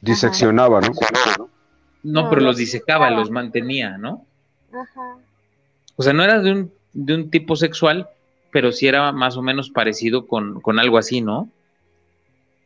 Diseccionaba, 0.00 0.80
¿no? 0.80 0.92
No, 2.02 2.30
pero 2.30 2.40
los 2.40 2.56
disecaba, 2.56 3.10
los 3.10 3.30
mantenía, 3.30 3.98
¿no? 3.98 4.24
Ajá. 4.72 5.18
O 5.96 6.02
sea, 6.02 6.12
no 6.12 6.22
era 6.22 6.40
de 6.40 6.52
un, 6.52 6.72
de 6.92 7.14
un 7.14 7.30
tipo 7.30 7.56
sexual, 7.56 8.08
pero 8.56 8.72
sí 8.72 8.88
era 8.88 9.12
más 9.12 9.36
o 9.36 9.42
menos 9.42 9.68
parecido 9.68 10.26
con, 10.26 10.62
algo 10.78 10.96
así, 10.96 11.20
¿no? 11.20 11.50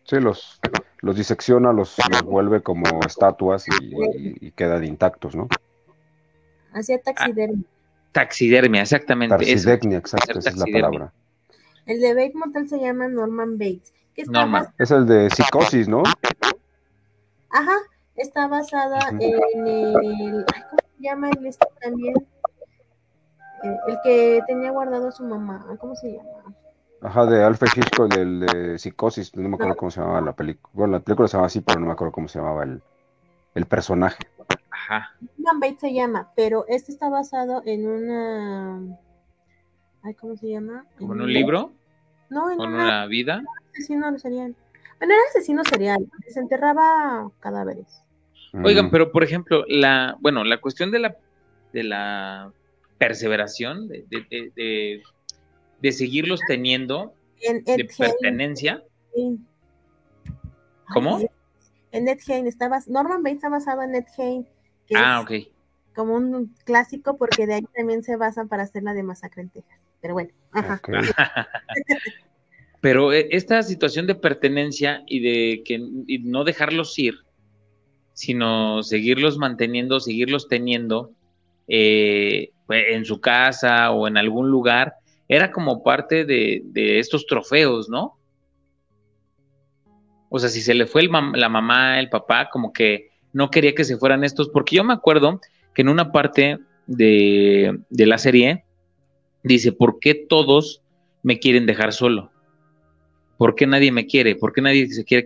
Sí, 0.04 0.20
los, 0.20 0.60
los 1.00 1.16
disecciona, 1.16 1.72
los, 1.72 1.96
vuelve 2.24 2.62
como 2.62 3.00
estatuas 3.04 3.66
y, 3.66 4.52
quedan 4.52 4.84
intactos, 4.84 5.34
¿no? 5.34 5.48
Hacía 6.72 7.00
taxidermia. 7.02 7.64
taxidermia, 8.12 8.82
exactamente. 8.82 9.36
Taxidermia, 9.36 9.98
exacto, 9.98 10.38
esa 10.38 10.50
es 10.50 10.56
la 10.58 10.66
palabra. 10.66 11.12
El 11.86 12.00
de 12.00 12.14
Bates 12.14 12.36
Motel 12.36 12.68
se 12.68 12.78
llama 12.78 13.08
Norman 13.08 13.58
Bates. 13.58 13.92
Norman. 14.28 14.68
Es 14.78 14.92
el 14.92 15.08
de 15.08 15.28
psicosis, 15.28 15.88
¿no? 15.88 16.04
Ajá, 17.48 17.78
está 18.14 18.46
basada 18.46 19.08
en 19.08 19.22
el. 19.66 20.46
¿Cómo 20.70 20.82
se 20.96 21.02
llama 21.02 21.30
el 21.30 21.46
este 21.46 21.66
también? 21.82 22.14
Eh, 23.62 23.76
el 23.88 23.98
que 24.02 24.40
tenía 24.46 24.70
guardado 24.70 25.08
a 25.08 25.12
su 25.12 25.24
mamá. 25.24 25.66
¿Cómo 25.78 25.94
se 25.94 26.12
llama? 26.12 26.54
Ajá, 27.02 27.26
de 27.26 27.42
Alfred 27.42 27.70
Hitchcock, 27.76 28.14
el 28.14 28.40
de 28.40 28.78
Psicosis, 28.78 29.34
no 29.34 29.48
me 29.48 29.54
acuerdo 29.54 29.76
cómo 29.76 29.90
se 29.90 30.00
llamaba 30.00 30.20
la 30.20 30.32
película. 30.32 30.70
Bueno, 30.74 30.92
la 30.94 31.00
película 31.00 31.28
se 31.28 31.36
llama 31.36 31.46
así, 31.46 31.60
pero 31.60 31.80
no 31.80 31.86
me 31.86 31.92
acuerdo 31.92 32.12
cómo 32.12 32.28
se 32.28 32.38
llamaba 32.38 32.64
el, 32.64 32.82
el 33.54 33.66
personaje. 33.66 34.24
Ajá. 34.70 35.14
Norman 35.38 35.60
Bates 35.60 35.80
se 35.80 35.94
llama, 35.94 36.30
pero 36.36 36.66
este 36.68 36.92
está 36.92 37.08
basado 37.08 37.62
en 37.64 37.88
una. 37.88 38.98
Ay, 40.02 40.14
¿Cómo 40.14 40.36
se 40.36 40.48
llama? 40.48 40.84
¿Como 40.98 41.14
en 41.14 41.22
un 41.22 41.32
libro? 41.32 41.72
No, 42.28 42.50
en 42.50 42.58
¿Con 42.58 42.74
una, 42.74 43.06
vida? 43.06 43.42
Asesino 43.72 44.18
serial. 44.18 44.54
Bueno, 44.98 45.14
era 45.14 45.22
asesino 45.30 45.64
serial, 45.64 46.06
desenterraba 46.24 47.30
cadáveres. 47.40 48.02
Oigan, 48.62 48.90
pero 48.90 49.10
por 49.10 49.24
ejemplo, 49.24 49.64
la, 49.68 50.16
bueno, 50.20 50.44
la 50.44 50.60
cuestión 50.60 50.90
de 50.90 50.98
la, 50.98 51.16
de 51.72 51.84
la 51.84 52.52
perseveración, 53.00 53.88
de, 53.88 54.04
de, 54.10 55.02
de, 55.80 55.92
seguirlos 55.92 56.38
teniendo, 56.46 57.14
de 57.40 57.88
pertenencia. 57.96 58.84
¿Cómo? 60.92 61.18
En 61.92 62.04
Ned 62.04 62.18
Hain, 62.28 62.46
estaba, 62.46 62.78
Norman 62.86 63.22
Bates 63.22 63.36
está 63.36 63.48
basado 63.48 63.82
en 63.82 63.92
Ned 63.92 64.04
Hain. 64.18 64.46
ah, 64.94 65.22
ok. 65.22 65.32
Como 65.94 66.14
un 66.14 66.54
clásico, 66.64 67.16
porque 67.16 67.46
de 67.46 67.54
ahí 67.54 67.66
también 67.74 68.02
se 68.02 68.16
basan 68.16 68.48
para 68.48 68.64
hacer 68.64 68.82
la 68.82 68.92
de 68.92 69.02
Masacre 69.02 69.42
en 69.42 69.48
Texas. 69.48 69.80
Pero 70.02 70.12
bueno, 70.12 70.30
ajá. 70.52 70.80
Pero 72.82 73.12
eh, 73.14 73.28
esta 73.30 73.62
situación 73.62 74.06
de 74.06 74.14
pertenencia 74.14 75.04
y 75.06 75.20
de 75.20 75.62
que 75.64 75.78
no 76.22 76.44
dejarlos 76.44 76.98
ir, 76.98 77.14
sino 78.12 78.82
seguirlos 78.82 79.38
manteniendo, 79.38 80.00
seguirlos 80.00 80.48
teniendo 80.48 81.12
eh, 81.66 82.50
en 82.70 83.04
su 83.04 83.20
casa 83.20 83.90
o 83.90 84.08
en 84.08 84.16
algún 84.16 84.50
lugar, 84.50 84.94
era 85.28 85.50
como 85.52 85.82
parte 85.82 86.24
de, 86.24 86.62
estos 86.98 87.26
trofeos, 87.26 87.88
¿no? 87.88 88.18
O 90.28 90.38
sea, 90.38 90.48
si 90.48 90.60
se 90.60 90.74
le 90.74 90.86
fue 90.86 91.02
la 91.02 91.48
mamá, 91.48 91.98
el 91.98 92.08
papá, 92.08 92.48
como 92.50 92.72
que 92.72 93.10
no 93.32 93.50
quería 93.50 93.74
que 93.74 93.84
se 93.84 93.96
fueran 93.96 94.24
estos, 94.24 94.48
porque 94.48 94.76
yo 94.76 94.84
me 94.84 94.92
acuerdo 94.92 95.40
que 95.74 95.82
en 95.82 95.88
una 95.88 96.12
parte 96.12 96.58
de, 96.86 97.80
de 97.90 98.06
la 98.06 98.18
serie 98.18 98.64
dice, 99.42 99.72
¿por 99.72 99.98
qué 99.98 100.14
todos 100.14 100.82
me 101.22 101.38
quieren 101.38 101.66
dejar 101.66 101.92
solo? 101.92 102.30
¿por 103.40 103.54
qué 103.54 103.66
nadie 103.66 103.90
me 103.90 104.04
quiere? 104.04 104.36
¿Por 104.36 104.52
qué 104.52 104.60
nadie 104.60 104.86
se 104.88 105.02
quiere, 105.02 105.24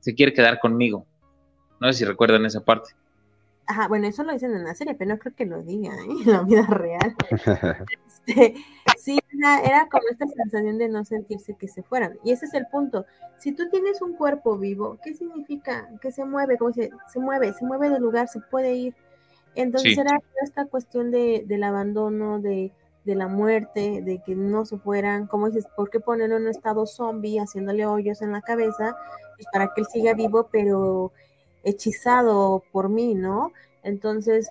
se 0.00 0.14
quiere 0.14 0.34
quedar 0.34 0.58
conmigo? 0.58 1.06
No 1.80 1.90
sé 1.90 2.00
si 2.00 2.04
recuerdan 2.04 2.44
esa 2.44 2.62
parte. 2.62 2.90
Ajá, 3.70 3.86
bueno, 3.86 4.06
eso 4.06 4.24
lo 4.24 4.32
dicen 4.32 4.54
en 4.54 4.64
la 4.64 4.74
serie, 4.74 4.94
pero 4.94 5.10
no 5.10 5.18
creo 5.18 5.34
que 5.34 5.44
lo 5.44 5.62
digan 5.62 5.98
¿eh? 5.98 6.06
en 6.24 6.32
la 6.32 6.42
vida 6.42 6.62
real. 6.66 7.14
Este, 8.28 8.54
sí, 8.98 9.18
era, 9.32 9.88
como 9.90 10.02
esta 10.10 10.26
sensación 10.26 10.76
de 10.76 10.88
no 10.88 11.04
sentirse 11.04 11.54
que 11.54 11.68
se 11.68 11.82
fueran. 11.82 12.18
Y 12.24 12.32
ese 12.32 12.44
es 12.46 12.54
el 12.54 12.66
punto. 12.66 13.06
Si 13.38 13.52
tú 13.52 13.68
tienes 13.70 14.02
un 14.02 14.14
cuerpo 14.14 14.58
vivo, 14.58 14.98
¿qué 15.02 15.14
significa? 15.14 15.88
Que 16.02 16.12
se 16.12 16.26
mueve, 16.26 16.58
como 16.58 16.72
se, 16.72 16.90
se 17.10 17.20
mueve, 17.20 17.54
se 17.54 17.64
mueve 17.64 17.88
del 17.88 18.02
lugar, 18.02 18.28
se 18.28 18.40
puede 18.40 18.74
ir. 18.74 18.94
Entonces 19.54 19.96
era 19.96 20.18
esta 20.42 20.66
cuestión 20.66 21.10
de, 21.10 21.44
del 21.46 21.62
abandono, 21.62 22.38
de, 22.38 22.72
de 23.04 23.14
la 23.14 23.28
muerte, 23.28 24.02
de 24.02 24.22
que 24.24 24.34
no 24.34 24.66
se 24.66 24.78
fueran, 24.78 25.26
como 25.26 25.46
dices, 25.46 25.66
¿por 25.74 25.88
qué 25.88 26.00
ponerlo 26.00 26.36
en 26.36 26.42
un 26.42 26.48
estado 26.48 26.86
zombie, 26.86 27.38
haciéndole 27.38 27.86
hoyos 27.86 28.20
en 28.20 28.32
la 28.32 28.42
cabeza? 28.42 28.96
Pues 29.36 29.46
para 29.52 29.72
que 29.74 29.80
él 29.80 29.86
siga 29.90 30.12
vivo, 30.14 30.48
pero 30.52 31.12
hechizado 31.68 32.64
por 32.72 32.88
mí, 32.88 33.14
¿no? 33.14 33.52
Entonces, 33.82 34.50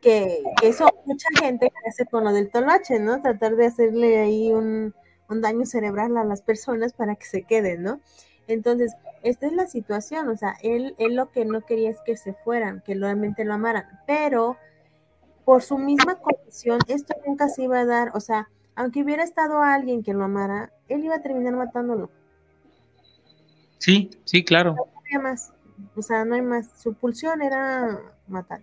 que, 0.00 0.42
eso 0.62 0.88
mucha 1.04 1.28
gente 1.40 1.72
hace 1.88 2.06
con 2.06 2.24
lo 2.24 2.32
del 2.32 2.50
toloache, 2.50 2.98
¿no? 2.98 3.20
Tratar 3.20 3.56
de 3.56 3.66
hacerle 3.66 4.18
ahí 4.18 4.52
un, 4.52 4.94
un 5.28 5.40
daño 5.40 5.66
cerebral 5.66 6.16
a 6.16 6.24
las 6.24 6.42
personas 6.42 6.92
para 6.92 7.16
que 7.16 7.26
se 7.26 7.42
queden, 7.42 7.82
¿no? 7.82 8.00
Entonces, 8.46 8.94
esta 9.22 9.46
es 9.46 9.52
la 9.52 9.66
situación, 9.66 10.28
o 10.28 10.36
sea, 10.36 10.56
él, 10.62 10.94
él 10.98 11.14
lo 11.14 11.30
que 11.30 11.44
no 11.44 11.60
quería 11.60 11.90
es 11.90 12.00
que 12.04 12.16
se 12.16 12.32
fueran, 12.32 12.82
que 12.84 12.94
realmente 12.94 13.44
lo 13.44 13.54
amaran, 13.54 13.86
pero 14.06 14.56
por 15.44 15.62
su 15.62 15.78
misma 15.78 16.16
condición, 16.16 16.80
esto 16.88 17.14
nunca 17.26 17.48
se 17.48 17.62
iba 17.62 17.80
a 17.80 17.84
dar, 17.84 18.10
o 18.14 18.20
sea, 18.20 18.48
aunque 18.74 19.02
hubiera 19.02 19.22
estado 19.22 19.62
alguien 19.62 20.02
que 20.02 20.14
lo 20.14 20.24
amara, 20.24 20.72
él 20.88 21.04
iba 21.04 21.16
a 21.16 21.22
terminar 21.22 21.54
matándolo. 21.54 22.10
Sí, 23.78 24.10
sí, 24.24 24.44
claro. 24.44 24.74
No 24.74 25.00
había 25.00 25.20
más, 25.20 25.52
o 25.96 26.02
sea, 26.02 26.24
no 26.24 26.34
hay 26.34 26.42
más. 26.42 26.70
Su 26.80 26.94
pulsión 26.94 27.42
era 27.42 28.00
matar. 28.28 28.62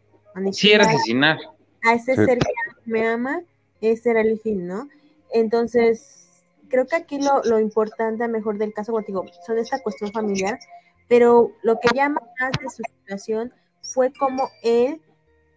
Sí, 0.52 0.72
era 0.72 0.86
asesinar. 0.86 1.38
A 1.84 1.94
ese 1.94 2.16
ser 2.16 2.40
que 2.40 2.52
me 2.86 3.08
ama, 3.08 3.42
ese 3.82 4.12
era 4.12 4.22
el 4.22 4.40
fin, 4.40 4.68
¿no? 4.68 4.88
Entonces, 5.32 6.28
creo 6.70 6.86
que 6.86 6.96
aquí 6.96 7.20
lo, 7.20 7.42
lo 7.44 7.60
importante, 7.60 8.24
a 8.24 8.28
mejor 8.28 8.58
del 8.58 8.74
caso, 8.74 8.94
digo, 9.06 9.26
son 9.46 9.58
esta 9.58 9.82
cuestión 9.82 10.12
familiar, 10.12 10.60
pero 11.08 11.52
lo 11.64 11.80
que 11.80 11.90
llama 11.96 12.22
más 12.40 12.52
de 12.62 12.70
su 12.70 12.84
situación 12.84 13.54
fue 13.82 14.12
como 14.12 14.50
él 14.64 15.02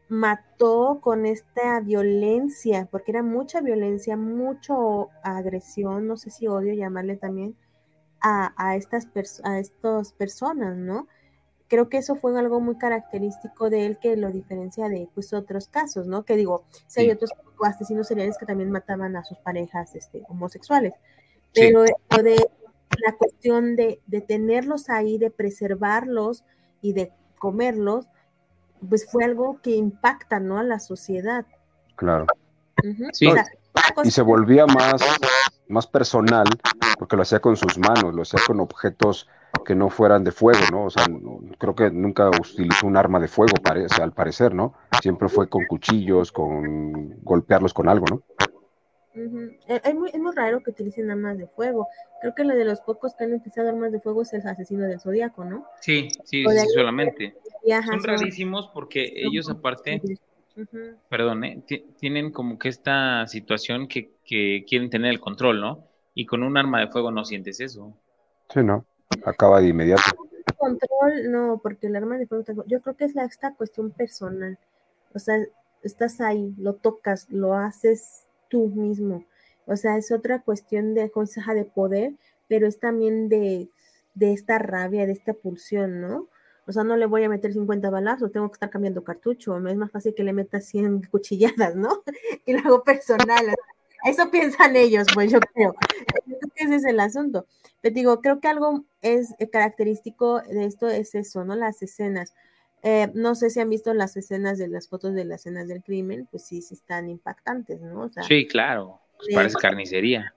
mató 0.09 0.99
con 1.01 1.27
esta 1.27 1.81
violencia, 1.81 2.89
porque 2.91 3.13
era 3.13 3.23
mucha 3.23 3.61
violencia, 3.61 4.17
mucho 4.17 5.09
agresión, 5.23 6.07
no 6.07 6.17
sé 6.17 6.31
si 6.31 6.49
odio 6.49 6.75
llamarle 6.75 7.17
también 7.17 7.57
a, 8.21 8.77
estas 8.77 9.09
a 9.45 9.59
estas 9.59 10.13
personas, 10.13 10.77
¿no? 10.77 11.07
Creo 11.71 11.89
que 11.89 11.99
eso 11.99 12.17
fue 12.17 12.37
algo 12.37 12.59
muy 12.59 12.79
característico 12.79 13.71
de 13.71 13.87
él 13.87 13.99
que 13.99 14.17
lo 14.17 14.33
diferencia 14.33 14.89
de 14.89 15.09
pues 15.15 15.33
otros 15.33 15.69
casos, 15.69 16.09
¿no? 16.09 16.25
Que 16.25 16.35
digo, 16.35 16.65
si 16.89 17.03
hay 17.03 17.11
otros 17.13 17.31
asesinos 17.63 18.09
seriales 18.09 18.37
que 18.37 18.45
también 18.45 18.73
mataban 18.73 19.15
a 19.15 19.23
sus 19.23 19.39
parejas 19.39 19.95
este, 19.95 20.25
homosexuales, 20.29 20.95
pero 21.55 21.85
de 21.85 22.51
la 22.99 23.17
cuestión 23.17 23.77
de, 23.77 24.01
de 24.09 24.21
tenerlos 24.21 24.91
ahí, 24.91 25.17
de 25.17 25.31
preservarlos 25.31 26.45
y 26.83 26.93
de 26.93 27.13
comerlos, 27.39 28.09
pues 28.89 29.09
fue 29.09 29.23
algo 29.23 29.61
que 29.63 29.71
impacta, 29.71 30.41
¿no? 30.41 30.59
A 30.59 30.65
la 30.65 30.81
sociedad. 30.81 31.47
Claro. 31.95 32.27
y 34.03 34.11
se 34.11 34.23
volvía 34.23 34.67
más, 34.67 35.01
más 35.69 35.87
personal 35.87 36.49
porque 36.99 37.15
lo 37.15 37.23
hacía 37.23 37.41
con 37.41 37.57
sus 37.57 37.79
manos, 37.79 38.13
lo 38.13 38.23
hacía 38.23 38.41
con 38.45 38.59
objetos 38.59 39.29
que 39.71 39.77
no 39.77 39.89
fueran 39.89 40.25
de 40.25 40.33
fuego, 40.33 40.59
¿no? 40.73 40.87
O 40.87 40.91
sea, 40.91 41.05
creo 41.57 41.77
que 41.77 41.93
nunca 41.93 42.29
utilizó 42.29 42.89
un 42.89 42.97
arma 42.97 43.21
de 43.21 43.29
fuego, 43.29 43.55
parece, 43.63 44.03
al 44.03 44.13
parecer, 44.13 44.53
¿no? 44.53 44.75
Siempre 45.01 45.29
fue 45.29 45.49
con 45.49 45.65
cuchillos, 45.67 46.33
con 46.33 47.23
golpearlos 47.23 47.73
con 47.73 47.89
algo, 47.89 48.05
¿no? 48.11 48.23
Eh, 49.15 49.81
es, 49.85 49.95
muy, 49.95 50.35
raro 50.35 50.61
que 50.61 50.73
utilicen 50.73 51.09
armas 51.09 51.39
de 51.39 51.47
fuego. 51.47 51.87
Creo 52.21 52.35
que 52.35 52.43
lo 52.43 52.57
de 52.57 52.65
los 52.65 52.81
pocos 52.81 53.15
que 53.15 53.23
han 53.23 53.33
utilizado 53.33 53.69
armas 53.69 53.93
de 53.93 54.01
fuego 54.01 54.23
es 54.23 54.33
el 54.33 54.45
asesino 54.45 54.89
del 54.89 54.99
zodiaco, 54.99 55.45
¿no? 55.45 55.67
Sí, 55.81 56.09
sí, 56.25 56.45
sí, 56.45 56.67
solamente. 56.75 57.37
son 57.87 58.03
rarísimos 58.03 58.73
porque 58.75 59.13
ellos 59.15 59.49
aparte, 59.49 60.03
perdón, 61.09 61.45
¿eh? 61.45 61.63
tienen 62.01 62.33
como 62.33 62.59
que 62.59 62.71
esta 62.71 63.25
situación 63.29 63.87
que, 63.87 64.11
que 64.25 64.65
quieren 64.69 64.91
tener 64.91 65.13
el 65.13 65.21
control, 65.21 65.61
¿no? 65.61 65.85
Y 66.13 66.27
con 66.27 66.43
un 66.43 66.57
arma 66.57 66.81
de 66.81 66.89
fuego 66.89 67.13
no 67.13 67.25
sientes 67.25 67.61
eso. 67.61 67.97
Sí, 68.53 68.65
no, 68.65 68.85
acaba 69.25 69.61
de 69.61 69.69
inmediato. 69.69 70.03
Control, 70.57 71.31
no, 71.31 71.61
porque 71.63 71.87
el 71.87 71.97
arma 71.97 72.19
de 72.19 72.27
fuego, 72.27 72.65
yo 72.67 72.81
creo 72.83 72.97
que 72.97 73.05
es 73.05 73.15
la, 73.15 73.25
esta 73.25 73.55
cuestión 73.55 73.91
personal. 73.91 74.59
O 75.15 75.19
sea, 75.19 75.39
estás 75.83 76.21
ahí, 76.21 76.55
lo 76.59 76.75
tocas, 76.75 77.27
lo 77.31 77.55
haces 77.55 78.27
tú 78.49 78.69
mismo. 78.69 79.25
O 79.67 79.77
sea, 79.77 79.97
es 79.97 80.13
otra 80.13 80.43
cuestión 80.43 80.95
de 80.95 81.11
conseja 81.11 81.55
de 81.55 81.65
poder, 81.65 82.15
pero 82.49 82.67
es 82.67 82.79
también 82.79 83.29
de, 83.29 83.71
de 84.15 84.33
esta 84.33 84.59
rabia, 84.59 85.07
de 85.07 85.13
esta 85.13 85.33
pulsión, 85.33 86.01
¿no? 86.01 86.29
O 86.67 86.73
sea, 86.73 86.85
no 86.85 86.97
le 86.97 87.07
voy 87.07 87.25
a 87.25 87.29
meter 87.29 87.53
50 87.53 87.91
balazos, 87.91 88.31
tengo 88.31 88.49
que 88.49 88.55
estar 88.55 88.71
cambiando 88.71 89.03
cartucho. 89.03 89.57
Es 89.67 89.77
más 89.77 89.91
fácil 89.91 90.15
que 90.15 90.25
le 90.25 90.33
meta 90.33 90.61
100 90.61 91.03
cuchilladas, 91.11 91.75
¿no? 91.75 92.03
Y 92.47 92.53
luego 92.53 92.83
personal. 92.85 93.55
Eso 94.05 94.31
piensan 94.31 94.77
ellos, 94.77 95.07
pues 95.15 95.31
yo 95.31 95.41
creo. 95.41 95.75
Ese 96.57 96.77
es 96.77 96.85
el 96.85 97.01
asunto. 97.01 97.47
Te 97.81 97.91
digo, 97.91 98.21
creo 98.21 98.41
que 98.41 98.49
algo 98.49 98.85
es 99.03 99.35
eh, 99.39 99.49
característico 99.49 100.41
de 100.41 100.65
esto 100.65 100.89
es 100.89 101.15
eso, 101.15 101.45
¿no? 101.45 101.55
Las 101.55 101.83
escenas. 101.83 102.35
Eh, 102.83 103.11
no 103.15 103.35
sé 103.35 103.51
si 103.51 103.61
han 103.61 103.69
visto 103.69 103.93
las 103.93 104.17
escenas 104.17 104.59
de 104.59 104.69
las 104.69 104.89
fotos 104.89 105.15
de 105.15 105.25
las 105.25 105.41
escenas 105.41 105.69
del 105.69 105.83
crimen, 105.83 106.27
pues 106.31 106.45
sí, 106.45 106.63
sí 106.63 106.75
están 106.75 107.11
impactantes, 107.11 107.81
¿no? 107.83 108.11
sí, 108.27 108.47
claro, 108.47 109.01
pues 109.19 109.35
parece 109.35 109.57
carnicería. 109.57 110.35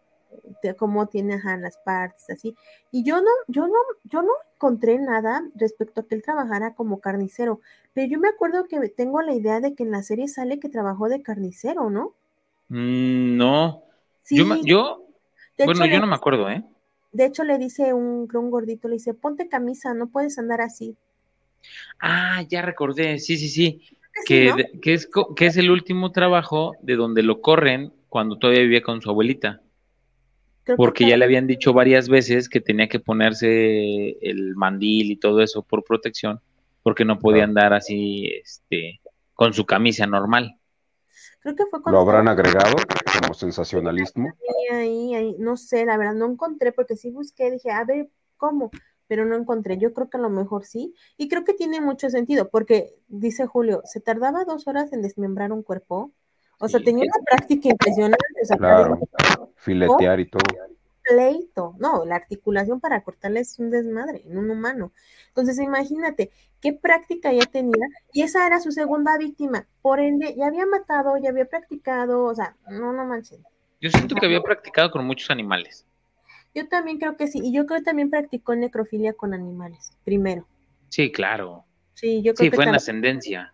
cómo 0.78 1.08
tiene 1.08 1.40
las 1.60 1.78
partes, 1.78 2.30
así. 2.30 2.54
Y 2.92 3.04
yo 3.04 3.22
no, 3.22 3.30
yo 3.48 3.68
no, 3.68 3.78
yo 4.04 4.24
no 4.24 4.32
encontré 4.56 4.98
nada 4.98 5.42
respecto 5.56 6.02
a 6.02 6.08
que 6.08 6.16
él 6.16 6.22
trabajara 6.22 6.76
como 6.76 7.00
carnicero, 7.00 7.62
pero 7.94 8.08
yo 8.08 8.20
me 8.20 8.28
acuerdo 8.28 8.68
que 8.68 8.90
tengo 8.90 9.22
la 9.22 9.34
idea 9.34 9.62
de 9.62 9.74
que 9.74 9.84
en 9.84 9.92
la 9.92 10.04
serie 10.04 10.28
sale 10.28 10.60
que 10.60 10.68
trabajó 10.68 11.08
de 11.08 11.22
carnicero, 11.22 11.90
¿no? 11.90 12.14
Mm, 12.70 13.38
no. 13.38 13.84
Yo, 14.30 14.62
yo 14.64 15.04
bueno, 15.66 15.86
yo 15.86 16.00
no 16.00 16.08
me 16.08 16.16
acuerdo, 16.16 16.50
¿eh? 16.50 16.64
De 17.12 17.26
hecho, 17.26 17.44
le 17.44 17.58
dice 17.58 17.94
un, 17.94 18.28
un 18.34 18.52
gordito, 18.52 18.88
le 18.88 18.96
dice, 18.96 19.14
ponte 19.14 19.48
camisa, 19.48 19.94
no 19.94 20.10
puedes 20.10 20.40
andar 20.40 20.62
así. 20.62 20.98
Ah, 22.00 22.44
ya 22.50 22.62
recordé, 22.62 23.20
sí, 23.20 23.38
sí, 23.38 23.50
sí. 23.50 23.98
Que, 24.28 24.54
que, 24.82 24.94
es, 24.94 25.10
que 25.36 25.46
es 25.48 25.58
el 25.58 25.72
último 25.72 26.12
trabajo 26.12 26.76
de 26.82 26.96
donde 26.96 27.24
lo 27.24 27.42
corren 27.42 27.94
cuando 28.10 28.38
todavía 28.38 28.62
vivía 28.62 28.82
con 28.82 29.02
su 29.02 29.10
abuelita. 29.10 29.62
porque 30.78 31.08
ya 31.08 31.18
le 31.18 31.26
habían 31.26 31.48
dicho 31.48 31.74
varias 31.74 32.10
veces 32.10 32.48
que 32.48 32.62
tenía 32.62 32.88
que 32.88 33.00
ponerse 33.00 34.12
el 34.22 34.56
mandil 34.56 35.12
y 35.12 35.18
todo 35.18 35.42
eso 35.42 35.64
por 35.64 35.84
protección, 35.84 36.42
porque 36.84 37.06
no 37.06 37.20
podía 37.20 37.44
andar 37.44 37.74
así, 37.74 38.28
este, 38.28 39.02
con 39.34 39.54
su 39.54 39.66
camisa 39.66 40.06
normal. 40.06 40.58
Creo 41.44 41.56
que 41.56 41.66
fue 41.66 41.82
¿Lo 41.92 42.00
habrán 42.00 42.30
agregado 42.30 42.76
como 43.20 43.34
sensacionalismo? 43.34 44.30
Ahí, 44.72 45.14
ahí, 45.14 45.36
no 45.38 45.58
sé, 45.58 45.86
la 45.86 45.98
verdad 45.98 46.14
no 46.14 46.26
encontré, 46.26 46.72
porque 46.72 46.96
sí 46.96 47.12
busqué, 47.12 47.52
dije, 47.52 47.70
a 47.70 47.84
ver, 47.84 48.10
¿cómo? 48.38 48.72
Pero 49.08 49.26
no 49.26 49.36
encontré. 49.36 49.78
Yo 49.78 49.94
creo 49.94 50.10
que 50.10 50.16
a 50.16 50.22
lo 50.22 50.30
mejor 50.30 50.64
sí. 50.64 50.96
Y 51.18 51.28
creo 51.28 51.44
que 51.44 51.54
tiene 51.54 51.82
mucho 51.82 52.10
sentido, 52.10 52.50
porque 52.50 52.96
dice 53.10 53.46
Julio, 53.46 53.82
se 53.84 54.00
tardaba 54.00 54.46
dos 54.46 54.68
horas 54.68 54.94
en 54.94 55.02
desmembrar 55.02 55.52
un 55.52 55.64
cuerpo. 55.64 56.14
O 56.60 56.70
sea, 56.70 56.80
tenía 56.80 57.04
una 57.04 57.26
práctica 57.26 57.68
impresionante. 57.68 58.18
claro, 58.58 59.00
filetear 59.58 60.22
y 60.22 60.30
todo. 60.30 60.42
Pleito, 61.04 61.76
no, 61.80 62.06
la 62.06 62.16
articulación 62.16 62.80
para 62.80 63.04
cortarle 63.04 63.42
es 63.42 63.60
un 63.60 63.70
desmadre 63.70 64.24
en 64.26 64.38
un 64.38 64.50
humano. 64.50 64.92
Entonces, 65.28 65.60
imagínate 65.60 66.32
qué 66.62 66.74
práctica 66.74 67.34
ya 67.34 67.46
tenía 67.46 67.88
y 68.14 68.22
esa 68.22 68.48
era 68.48 68.60
su 68.60 68.72
segunda 68.72 69.18
víctima. 69.18 69.68
Por 69.82 70.00
ende, 70.00 70.34
ya 70.38 70.48
había 70.48 70.66
matado, 70.66 71.18
ya 71.18 71.30
había 71.30 71.46
practicado, 71.46 72.24
o 72.24 72.34
sea, 72.34 72.56
no, 72.70 72.94
no 72.94 73.06
manches. 73.06 73.40
Yo 73.82 73.90
siento 73.90 74.16
que 74.16 74.26
había 74.26 74.42
practicado 74.42 74.92
con 74.92 75.06
muchos 75.06 75.30
animales. 75.30 75.86
Yo 76.56 76.68
también 76.70 77.00
creo 77.00 77.18
que 77.18 77.28
sí, 77.28 77.42
y 77.44 77.52
yo 77.52 77.66
creo 77.66 77.80
que 77.80 77.86
también 77.86 78.10
practicó 78.10 78.56
necrofilia 78.56 79.14
con 79.14 79.34
animales, 79.34 79.92
primero. 80.06 80.48
Sí, 80.90 81.12
claro. 81.12 81.66
Sí, 81.96 82.22
yo 82.22 82.34
creo 82.34 82.52
sí, 82.52 82.56
fue 82.56 82.66
en 82.66 82.76
ascendencia. 82.76 83.54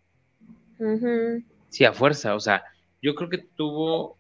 Sí, 1.70 1.86
a 1.86 1.94
fuerza, 1.94 2.36
o 2.36 2.40
sea, 2.40 2.64
yo 3.02 3.16
creo 3.16 3.30
que 3.30 3.38
tuvo, 3.38 4.18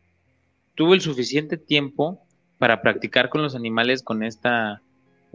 tuvo 0.75 0.93
el 0.93 1.01
suficiente 1.01 1.57
tiempo 1.57 2.25
para 2.59 2.81
practicar 2.81 3.29
con 3.29 3.41
los 3.41 3.55
animales 3.55 4.03
con 4.03 4.21
esta 4.21 4.81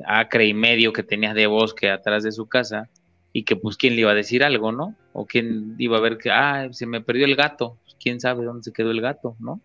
acre 0.07 0.47
y 0.47 0.55
medio 0.55 0.93
que 0.93 1.03
tenía 1.03 1.35
de 1.35 1.47
bosque 1.47 1.91
atrás 1.91 2.23
de 2.23 2.33
su 2.33 2.47
casa 2.47 2.89
y 3.33 3.43
que 3.45 3.57
pues 3.57 3.77
quién 3.77 3.95
le 3.95 4.03
iba 4.03 4.13
a 4.13 4.15
decir 4.15 4.45
algo, 4.45 4.71
¿no? 4.71 4.95
O 5.13 5.27
quién 5.27 5.75
iba 5.79 5.97
a 5.97 6.01
ver 6.01 6.19
que, 6.19 6.31
ah, 6.31 6.69
se 6.71 6.87
me 6.87 7.01
perdió 7.01 7.25
el 7.25 7.35
gato, 7.35 7.79
pues, 7.83 7.97
quién 8.01 8.21
sabe 8.21 8.45
dónde 8.45 8.63
se 8.63 8.73
quedó 8.73 8.91
el 8.91 9.01
gato, 9.01 9.37
¿no? 9.41 9.61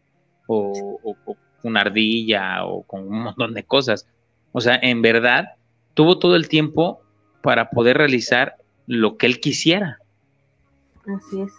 O, 0.48 1.00
o, 1.04 1.36
una 1.62 1.82
ardilla 1.82 2.66
o 2.66 2.84
con 2.84 3.02
un 3.02 3.24
montón 3.24 3.54
de 3.54 3.64
cosas. 3.64 4.08
O 4.54 4.62
sea, 4.62 4.80
en 4.82 5.02
verdad, 5.02 5.50
tuvo 5.94 6.18
todo 6.18 6.36
el 6.36 6.48
tiempo 6.48 7.02
para 7.44 7.70
poder 7.70 7.98
realizar 7.98 8.56
lo 8.88 9.18
que 9.18 9.26
él 9.28 9.40
quisiera. 9.40 10.00
Así 11.06 11.42
es. 11.42 11.52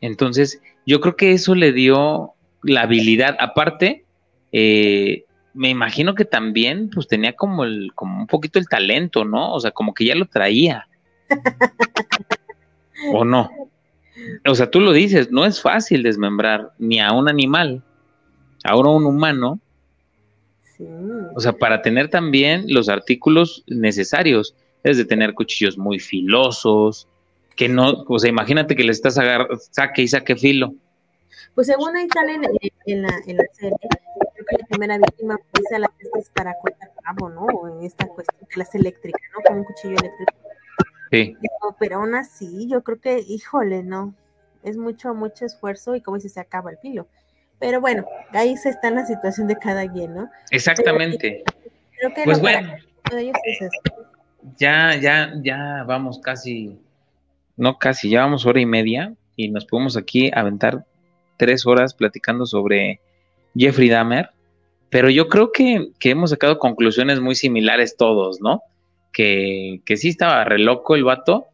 Entonces, 0.00 0.60
yo 0.84 1.00
creo 1.00 1.16
que 1.16 1.32
eso 1.32 1.54
le 1.54 1.72
dio 1.72 2.32
la 2.62 2.82
habilidad. 2.82 3.36
Aparte, 3.38 4.04
eh, 4.52 5.24
me 5.54 5.70
imagino 5.70 6.14
que 6.14 6.24
también, 6.24 6.90
pues 6.90 7.08
tenía 7.08 7.34
como 7.34 7.64
el, 7.64 7.92
como 7.94 8.20
un 8.20 8.26
poquito 8.26 8.58
el 8.58 8.68
talento, 8.68 9.24
¿no? 9.24 9.52
O 9.52 9.60
sea, 9.60 9.70
como 9.70 9.92
que 9.94 10.04
ya 10.04 10.14
lo 10.14 10.26
traía. 10.26 10.86
¿O 13.12 13.24
no? 13.24 13.50
O 14.46 14.54
sea, 14.54 14.70
tú 14.70 14.80
lo 14.80 14.92
dices, 14.92 15.30
no 15.30 15.44
es 15.44 15.60
fácil 15.60 16.02
desmembrar 16.02 16.72
ni 16.78 17.00
a 17.00 17.12
un 17.12 17.28
animal, 17.28 17.82
ahora 18.64 18.90
a 18.90 18.92
un 18.92 19.06
humano. 19.06 19.60
O 21.34 21.40
sea, 21.40 21.52
para 21.52 21.82
tener 21.82 22.08
también 22.08 22.64
los 22.68 22.88
artículos 22.88 23.64
necesarios, 23.66 24.54
es 24.84 24.96
de 24.96 25.04
tener 25.04 25.34
cuchillos 25.34 25.76
muy 25.76 25.98
filosos, 25.98 27.08
que 27.56 27.68
no, 27.68 28.04
o 28.06 28.18
sea, 28.20 28.30
imagínate 28.30 28.76
que 28.76 28.84
le 28.84 28.92
estás 28.92 29.18
agarrando, 29.18 29.58
saque 29.72 30.02
y 30.02 30.08
saque 30.08 30.36
filo. 30.36 30.72
Pues 31.56 31.66
según 31.66 31.96
ahí 31.96 32.06
sale 32.14 32.34
en, 32.86 33.02
la, 33.02 33.10
en 33.26 33.36
la 33.36 33.44
serie, 33.52 33.76
la 34.50 34.66
primera 34.66 34.98
víctima 34.98 35.36
utiliza 35.36 35.78
las 35.78 35.90
es 36.18 36.30
para 36.30 36.54
cortar 36.60 36.90
cabo, 37.02 37.28
¿no? 37.28 37.46
En 37.68 37.84
esta 37.84 38.06
cuestión 38.06 38.48
que 38.48 38.58
las 38.58 38.74
eléctrica, 38.74 39.18
¿no? 39.34 39.42
Con 39.46 39.58
un 39.58 39.64
cuchillo 39.64 39.96
eléctrico. 39.98 40.32
Sí. 41.10 41.36
pero 41.78 41.96
aún 41.96 42.14
así, 42.14 42.68
yo 42.68 42.82
creo 42.82 43.00
que, 43.00 43.18
híjole, 43.20 43.82
no, 43.82 44.14
es 44.62 44.76
mucho, 44.76 45.14
mucho 45.14 45.46
esfuerzo 45.46 45.94
y 45.94 46.02
como 46.02 46.16
dice, 46.16 46.28
se 46.28 46.40
acaba 46.40 46.70
el 46.70 46.78
filo. 46.78 47.06
Pero 47.58 47.80
bueno, 47.80 48.04
ahí 48.32 48.56
se 48.56 48.68
está 48.68 48.88
en 48.88 48.96
la 48.96 49.06
situación 49.06 49.48
de 49.48 49.56
cada 49.56 49.90
quien, 49.90 50.14
¿no? 50.14 50.30
Exactamente. 50.50 51.44
creo 51.98 52.14
que 52.14 52.24
pues 52.24 52.40
bueno, 52.40 52.74
ya, 54.58 54.96
ya, 54.96 55.32
ya 55.42 55.84
vamos 55.86 56.20
casi 56.20 56.78
no 57.58 57.76
casi, 57.76 58.08
llevamos 58.08 58.46
hora 58.46 58.60
y 58.60 58.66
media 58.66 59.12
y 59.36 59.48
nos 59.50 59.66
podemos 59.66 59.96
aquí 59.96 60.30
aventar 60.32 60.86
tres 61.36 61.66
horas 61.66 61.92
platicando 61.92 62.46
sobre 62.46 63.00
Jeffrey 63.54 63.88
Dahmer, 63.88 64.30
pero 64.90 65.10
yo 65.10 65.28
creo 65.28 65.52
que, 65.52 65.90
hemos 66.02 66.30
sacado 66.30 66.58
conclusiones 66.58 67.20
muy 67.20 67.34
similares 67.34 67.96
todos, 67.96 68.40
¿no? 68.40 68.62
Que, 69.12 69.80
que 69.84 69.96
sí 69.96 70.08
estaba 70.08 70.44
re 70.44 70.58
loco 70.58 70.94
el 70.94 71.04
vato 71.04 71.46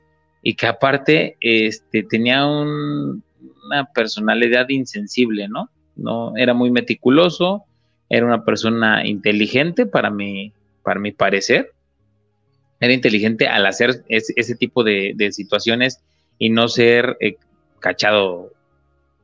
y 0.43 0.55
que 0.55 0.66
aparte 0.66 1.36
este, 1.40 2.02
tenía 2.02 2.47
una 2.47 3.85
personalidad 3.94 4.69
insensible, 4.69 5.48
¿no? 5.48 5.70
¿no? 5.97 6.36
Era 6.36 6.55
muy 6.55 6.70
meticuloso, 6.70 7.65
era 8.09 8.27
una 8.27 8.44
persona 8.44 9.06
inteligente 9.06 9.86
para 9.86 10.11
mi, 10.11 10.52
para 10.82 11.01
mi 11.01 11.12
parecer, 11.12 11.73
era 12.81 12.93
inteligente 12.93 13.48
al 13.48 13.65
hacer 13.66 14.05
ese, 14.09 14.55
tipo 14.56 14.85
de, 14.85 15.15
situaciones 15.32 16.01
y 16.39 16.51
no 16.51 16.69
ser 16.69 17.16
eh, 17.20 17.36
cachado 17.81 18.52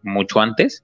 mucho 0.03 0.41
antes. 0.41 0.83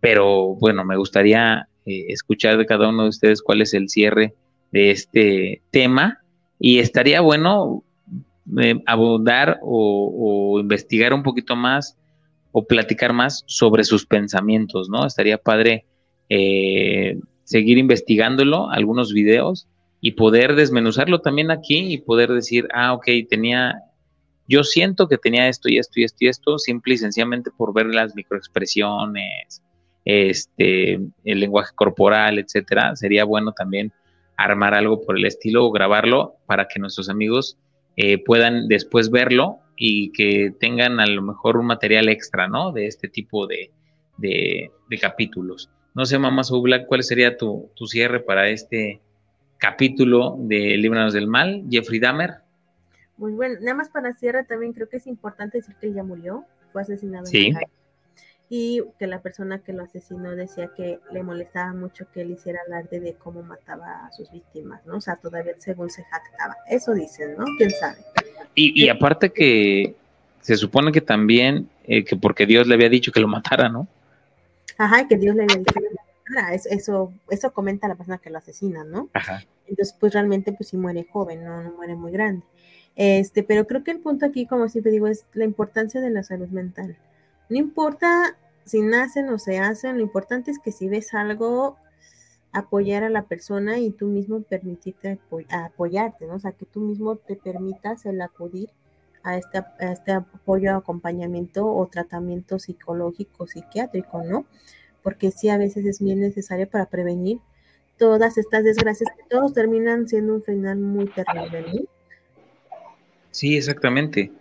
Pero 0.00 0.54
bueno, 0.56 0.84
me 0.84 0.96
gustaría 0.96 1.67
eh, 1.88 2.06
escuchar 2.08 2.58
de 2.58 2.66
cada 2.66 2.88
uno 2.88 3.04
de 3.04 3.08
ustedes 3.08 3.42
cuál 3.42 3.62
es 3.62 3.74
el 3.74 3.88
cierre 3.88 4.34
de 4.72 4.90
este 4.90 5.62
tema 5.70 6.20
y 6.58 6.78
estaría 6.80 7.20
bueno 7.20 7.82
eh, 8.60 8.80
abundar 8.86 9.58
o, 9.62 10.58
investigar 10.60 11.14
un 11.14 11.22
poquito 11.22 11.56
más 11.56 11.96
o 12.52 12.66
platicar 12.66 13.12
más 13.12 13.44
sobre 13.46 13.84
sus 13.84 14.04
pensamientos, 14.06 14.88
¿no? 14.88 15.06
Estaría 15.06 15.38
padre 15.38 15.84
seguir 17.48 17.78
investigándolo, 17.78 18.70
algunos 18.70 19.14
videos 19.14 19.66
y 20.02 20.12
poder 20.12 20.54
desmenuzarlo 20.54 21.20
también 21.20 21.50
aquí 21.50 21.78
y 21.78 21.98
poder 21.98 22.30
decir, 22.30 22.68
ah, 22.74 22.92
ok, 22.92 23.06
tenía, 23.28 23.74
yo 24.46 24.64
siento 24.64 25.08
que 25.08 25.16
tenía 25.16 25.48
esto 25.48 25.70
y 25.70 25.78
esto 25.78 25.98
y 25.98 26.04
esto 26.04 26.18
y 26.20 26.28
esto, 26.28 26.58
simple 26.58 26.94
y 26.94 26.98
sencillamente 26.98 27.50
por 27.50 27.72
ver 27.72 27.86
las 27.86 28.14
microexpresiones, 28.14 29.62
este, 30.08 30.94
el 30.94 31.40
lenguaje 31.40 31.72
corporal, 31.74 32.38
etcétera. 32.38 32.96
Sería 32.96 33.24
bueno 33.24 33.52
también 33.52 33.92
armar 34.36 34.72
algo 34.72 35.02
por 35.02 35.18
el 35.18 35.26
estilo 35.26 35.66
o 35.66 35.70
grabarlo 35.70 36.36
para 36.46 36.66
que 36.66 36.80
nuestros 36.80 37.08
amigos 37.10 37.58
eh, 37.96 38.16
puedan 38.24 38.68
después 38.68 39.10
verlo 39.10 39.58
y 39.76 40.10
que 40.12 40.52
tengan 40.58 40.98
a 40.98 41.06
lo 41.06 41.20
mejor 41.20 41.58
un 41.58 41.66
material 41.66 42.08
extra, 42.08 42.48
¿no? 42.48 42.72
De 42.72 42.86
este 42.86 43.08
tipo 43.08 43.46
de, 43.46 43.70
de, 44.16 44.70
capítulos. 45.00 45.68
No 45.94 46.06
sé, 46.06 46.18
Mamá 46.18 46.42
Black, 46.62 46.86
¿cuál 46.86 47.02
sería 47.02 47.36
tu, 47.36 47.70
tu 47.74 47.86
cierre 47.86 48.20
para 48.20 48.48
este 48.48 49.02
capítulo 49.58 50.36
de 50.38 50.76
Líbranos 50.78 51.12
del 51.12 51.26
Mal, 51.26 51.64
Jeffrey 51.68 52.00
Dahmer. 52.00 52.36
Muy 53.16 53.32
bueno, 53.32 53.56
nada 53.60 53.74
más 53.74 53.90
para 53.90 54.14
cierre 54.14 54.44
también 54.44 54.72
creo 54.72 54.88
que 54.88 54.96
es 54.96 55.06
importante 55.06 55.58
decir 55.58 55.74
que 55.80 55.88
él 55.88 55.94
ya 55.94 56.04
murió, 56.04 56.44
fue 56.72 56.82
asesinado 56.82 57.26
sí. 57.26 57.52
Y 58.50 58.82
que 58.98 59.06
la 59.06 59.20
persona 59.20 59.58
que 59.58 59.72
lo 59.72 59.82
asesinó 59.82 60.34
decía 60.34 60.70
que 60.76 61.00
le 61.12 61.22
molestaba 61.22 61.74
mucho 61.74 62.06
que 62.12 62.22
él 62.22 62.30
hiciera 62.30 62.60
alarde 62.66 63.00
de 63.00 63.14
cómo 63.14 63.42
mataba 63.42 64.06
a 64.06 64.12
sus 64.12 64.30
víctimas, 64.30 64.84
¿no? 64.86 64.96
O 64.96 65.00
sea, 65.00 65.16
todavía 65.16 65.52
según 65.58 65.90
se 65.90 66.02
jactaba. 66.04 66.56
Eso 66.68 66.94
dicen, 66.94 67.36
¿no? 67.36 67.44
¿Quién 67.58 67.70
sabe? 67.70 67.98
Y, 68.54 68.84
y 68.84 68.88
aparte 68.88 69.30
que 69.30 69.94
se 70.40 70.56
supone 70.56 70.92
que 70.92 71.02
también, 71.02 71.68
eh, 71.84 72.04
que 72.04 72.16
porque 72.16 72.46
Dios 72.46 72.66
le 72.66 72.74
había 72.74 72.88
dicho 72.88 73.12
que 73.12 73.20
lo 73.20 73.28
matara, 73.28 73.68
¿no? 73.68 73.86
Ajá, 74.78 75.06
que 75.06 75.16
Dios 75.16 75.34
le 75.34 75.42
había 75.42 75.56
dicho 75.56 75.74
que 75.74 75.80
lo 75.80 75.90
matara 75.90 76.08
eso, 76.54 77.12
eso 77.30 77.52
comenta 77.52 77.88
la 77.88 77.96
persona 77.96 78.18
que 78.18 78.30
lo 78.30 78.38
asesina, 78.38 78.84
¿no? 78.84 79.08
Entonces, 79.66 79.94
pues 79.98 80.12
realmente, 80.14 80.52
pues 80.52 80.70
sí 80.70 80.76
muere 80.76 81.06
joven, 81.10 81.44
¿no? 81.44 81.62
no 81.62 81.72
muere 81.72 81.94
muy 81.94 82.12
grande. 82.12 82.44
Este, 82.96 83.42
pero 83.42 83.66
creo 83.66 83.84
que 83.84 83.90
el 83.90 84.00
punto 84.00 84.26
aquí, 84.26 84.46
como 84.46 84.68
siempre 84.68 84.90
digo, 84.90 85.06
es 85.06 85.24
la 85.34 85.44
importancia 85.44 86.00
de 86.00 86.10
la 86.10 86.22
salud 86.22 86.48
mental. 86.48 86.96
No 87.48 87.56
importa 87.56 88.36
si 88.64 88.82
nacen 88.82 89.28
o 89.30 89.38
se 89.38 89.58
hacen, 89.58 89.96
lo 89.96 90.02
importante 90.02 90.50
es 90.50 90.58
que 90.58 90.72
si 90.72 90.88
ves 90.88 91.14
algo, 91.14 91.78
apoyar 92.52 93.04
a 93.04 93.10
la 93.10 93.22
persona 93.22 93.78
y 93.78 93.90
tú 93.90 94.06
mismo 94.06 94.42
permitirte 94.42 95.18
apoyarte, 95.50 96.26
¿no? 96.26 96.34
O 96.34 96.38
sea, 96.38 96.52
que 96.52 96.66
tú 96.66 96.80
mismo 96.80 97.16
te 97.16 97.36
permitas 97.36 98.06
el 98.06 98.20
acudir 98.20 98.70
a 99.22 99.36
este, 99.36 99.58
a 99.58 99.92
este 99.92 100.12
apoyo, 100.12 100.76
acompañamiento 100.76 101.66
o 101.66 101.86
tratamiento 101.86 102.58
psicológico, 102.58 103.46
psiquiátrico, 103.46 104.22
¿no? 104.22 104.46
Porque 105.02 105.30
sí, 105.30 105.48
a 105.48 105.58
veces 105.58 105.84
es 105.86 106.00
bien 106.00 106.20
necesario 106.20 106.68
para 106.68 106.86
prevenir 106.86 107.40
todas 107.98 108.38
estas 108.38 108.64
desgracias 108.64 109.10
que 109.16 109.24
todos 109.28 109.52
terminan 109.52 110.08
siendo 110.08 110.34
un 110.34 110.42
final 110.42 110.78
muy 110.78 111.06
terrible, 111.06 111.62
¿no? 111.62 111.82
Sí, 113.30 113.56
exactamente. 113.56 114.32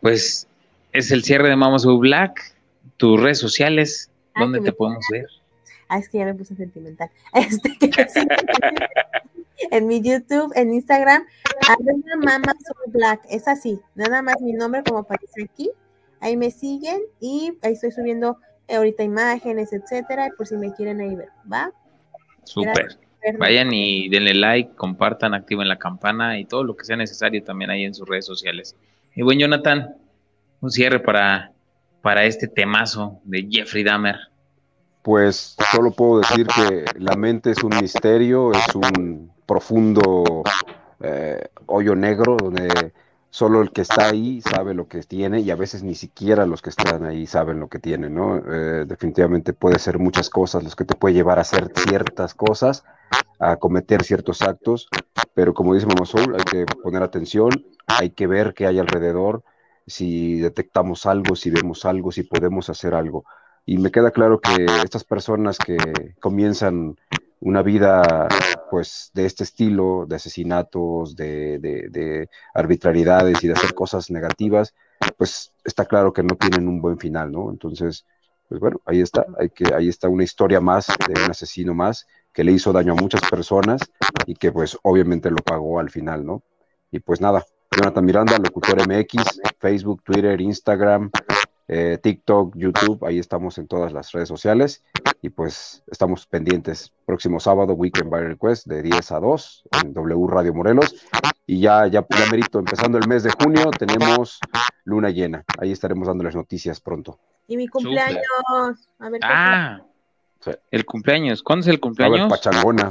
Pues 0.00 0.46
es 0.96 1.10
el 1.10 1.22
cierre 1.22 1.48
de 1.48 1.56
Mamos 1.56 1.86
Black, 1.98 2.54
tus 2.96 3.20
redes 3.20 3.38
sociales, 3.38 4.10
ah, 4.34 4.40
¿dónde 4.40 4.60
te 4.60 4.72
podemos 4.72 5.04
ver? 5.10 5.26
Ah, 5.88 5.98
es 5.98 6.08
que 6.08 6.18
ya 6.18 6.24
me 6.24 6.34
puse 6.34 6.56
sentimental. 6.56 7.10
Este, 7.34 7.78
en 9.70 9.86
mi 9.86 10.02
YouTube, 10.02 10.52
en 10.54 10.72
Instagram, 10.72 11.24
Mama 12.24 12.54
Black, 12.88 13.20
es 13.30 13.46
así, 13.46 13.78
nada 13.94 14.22
más 14.22 14.40
mi 14.40 14.52
nombre 14.52 14.82
como 14.82 15.00
aparece 15.00 15.44
aquí, 15.44 15.70
ahí 16.20 16.36
me 16.36 16.50
siguen 16.50 17.00
y 17.20 17.52
ahí 17.62 17.74
estoy 17.74 17.92
subiendo 17.92 18.38
ahorita 18.68 19.02
imágenes, 19.02 19.72
etcétera, 19.72 20.30
por 20.36 20.46
si 20.46 20.56
me 20.56 20.72
quieren 20.72 21.00
ahí 21.00 21.14
ver, 21.14 21.28
¿va? 21.50 21.72
Súper. 22.44 22.98
Vayan 23.38 23.72
y 23.72 24.08
denle 24.08 24.34
like, 24.34 24.74
compartan, 24.76 25.34
activen 25.34 25.68
la 25.68 25.78
campana 25.78 26.38
y 26.38 26.44
todo 26.44 26.62
lo 26.62 26.76
que 26.76 26.84
sea 26.84 26.96
necesario 26.96 27.42
también 27.42 27.70
ahí 27.70 27.84
en 27.84 27.92
sus 27.92 28.08
redes 28.08 28.24
sociales. 28.24 28.76
Y 29.16 29.22
buen 29.22 29.38
Jonathan, 29.38 29.96
un 30.60 30.70
cierre 30.70 31.00
para, 31.00 31.52
para 32.02 32.24
este 32.24 32.48
temazo 32.48 33.20
de 33.24 33.48
Jeffrey 33.50 33.84
Dahmer. 33.84 34.16
Pues 35.02 35.56
solo 35.70 35.92
puedo 35.92 36.20
decir 36.20 36.46
que 36.48 36.84
la 36.98 37.14
mente 37.14 37.52
es 37.52 37.62
un 37.62 37.72
misterio, 37.80 38.52
es 38.52 38.74
un 38.74 39.30
profundo 39.46 40.42
eh, 41.00 41.48
hoyo 41.66 41.94
negro 41.94 42.36
donde 42.36 42.92
solo 43.30 43.60
el 43.60 43.70
que 43.70 43.82
está 43.82 44.08
ahí 44.08 44.40
sabe 44.40 44.72
lo 44.72 44.88
que 44.88 45.02
tiene 45.02 45.40
y 45.40 45.50
a 45.50 45.56
veces 45.56 45.82
ni 45.82 45.94
siquiera 45.94 46.46
los 46.46 46.62
que 46.62 46.70
están 46.70 47.04
ahí 47.04 47.26
saben 47.26 47.60
lo 47.60 47.68
que 47.68 47.78
tienen, 47.78 48.14
¿no? 48.14 48.38
Eh, 48.38 48.84
definitivamente 48.86 49.52
puede 49.52 49.78
ser 49.78 49.98
muchas 49.98 50.30
cosas 50.30 50.64
los 50.64 50.74
que 50.74 50.84
te 50.84 50.94
puede 50.94 51.14
llevar 51.14 51.38
a 51.38 51.42
hacer 51.42 51.70
ciertas 51.74 52.34
cosas, 52.34 52.84
a 53.38 53.56
cometer 53.56 54.02
ciertos 54.04 54.42
actos, 54.42 54.88
pero 55.34 55.52
como 55.52 55.74
dice 55.74 55.86
Soul, 56.04 56.34
hay 56.34 56.44
que 56.44 56.66
poner 56.82 57.02
atención, 57.02 57.50
hay 57.86 58.10
que 58.10 58.26
ver 58.26 58.54
qué 58.54 58.66
hay 58.66 58.78
alrededor, 58.78 59.44
si 59.86 60.40
detectamos 60.40 61.06
algo, 61.06 61.36
si 61.36 61.50
vemos 61.50 61.84
algo, 61.84 62.12
si 62.12 62.24
podemos 62.24 62.68
hacer 62.70 62.94
algo. 62.94 63.24
Y 63.64 63.78
me 63.78 63.90
queda 63.90 64.10
claro 64.10 64.40
que 64.40 64.66
estas 64.84 65.04
personas 65.04 65.58
que 65.58 65.76
comienzan 66.20 66.96
una 67.40 67.62
vida 67.62 68.28
pues 68.70 69.10
de 69.14 69.26
este 69.26 69.44
estilo, 69.44 70.06
de 70.08 70.16
asesinatos, 70.16 71.16
de, 71.16 72.28
arbitrariedades 72.54 73.42
y 73.42 73.48
de 73.48 73.54
hacer 73.54 73.74
cosas 73.74 74.10
negativas, 74.10 74.74
pues 75.16 75.52
está 75.64 75.84
claro 75.84 76.12
que 76.12 76.22
no 76.22 76.36
tienen 76.36 76.68
un 76.68 76.80
buen 76.80 76.98
final, 76.98 77.30
¿no? 77.30 77.50
Entonces, 77.50 78.06
pues 78.48 78.60
bueno, 78.60 78.80
ahí 78.86 79.00
está, 79.00 79.26
hay 79.38 79.50
que, 79.50 79.74
ahí 79.74 79.88
está 79.88 80.08
una 80.08 80.24
historia 80.24 80.60
más 80.60 80.86
de 80.86 81.22
un 81.24 81.30
asesino 81.30 81.74
más 81.74 82.06
que 82.32 82.44
le 82.44 82.52
hizo 82.52 82.72
daño 82.72 82.92
a 82.92 82.96
muchas 82.96 83.22
personas 83.28 83.80
y 84.26 84.34
que 84.34 84.52
pues 84.52 84.78
obviamente 84.82 85.30
lo 85.30 85.36
pagó 85.36 85.78
al 85.80 85.90
final, 85.90 86.24
¿no? 86.24 86.42
Y 86.90 87.00
pues 87.00 87.20
nada, 87.20 87.44
Jonathan 87.70 88.04
Miranda, 88.04 88.38
locutor 88.38 88.86
MX, 88.86 89.40
Facebook, 89.58 90.02
Twitter, 90.02 90.40
Instagram, 90.40 91.10
eh, 91.68 91.98
TikTok, 92.00 92.54
YouTube, 92.56 93.04
ahí 93.04 93.18
estamos 93.18 93.58
en 93.58 93.66
todas 93.66 93.92
las 93.92 94.12
redes 94.12 94.28
sociales 94.28 94.84
y 95.22 95.30
pues 95.30 95.82
estamos 95.90 96.26
pendientes. 96.26 96.92
Próximo 97.04 97.40
sábado, 97.40 97.74
Weekend 97.74 98.10
by 98.10 98.24
Request 98.24 98.66
de 98.66 98.82
10 98.82 99.12
a 99.12 99.20
2 99.20 99.64
en 99.82 99.92
W 99.92 100.26
Radio 100.28 100.54
Morelos 100.54 100.94
y 101.46 101.60
ya, 101.60 101.86
ya, 101.86 102.06
ya 102.08 102.30
merito, 102.30 102.58
empezando 102.58 102.98
el 102.98 103.08
mes 103.08 103.22
de 103.22 103.30
junio, 103.30 103.70
tenemos 103.70 104.40
luna 104.84 105.10
llena. 105.10 105.44
Ahí 105.58 105.72
estaremos 105.72 106.06
dándoles 106.06 106.34
noticias 106.34 106.80
pronto. 106.80 107.18
Y 107.48 107.56
mi 107.56 107.68
cumpleaños. 107.68 108.22
A 108.98 109.10
ver, 109.10 109.20
ah, 109.24 109.80
el 110.70 110.84
cumpleaños. 110.84 111.42
¿Cuándo 111.42 111.62
es 111.62 111.68
el 111.68 111.80
cumpleaños? 111.80 112.20
A 112.20 112.22
ver, 112.22 112.30
pachangona. 112.30 112.90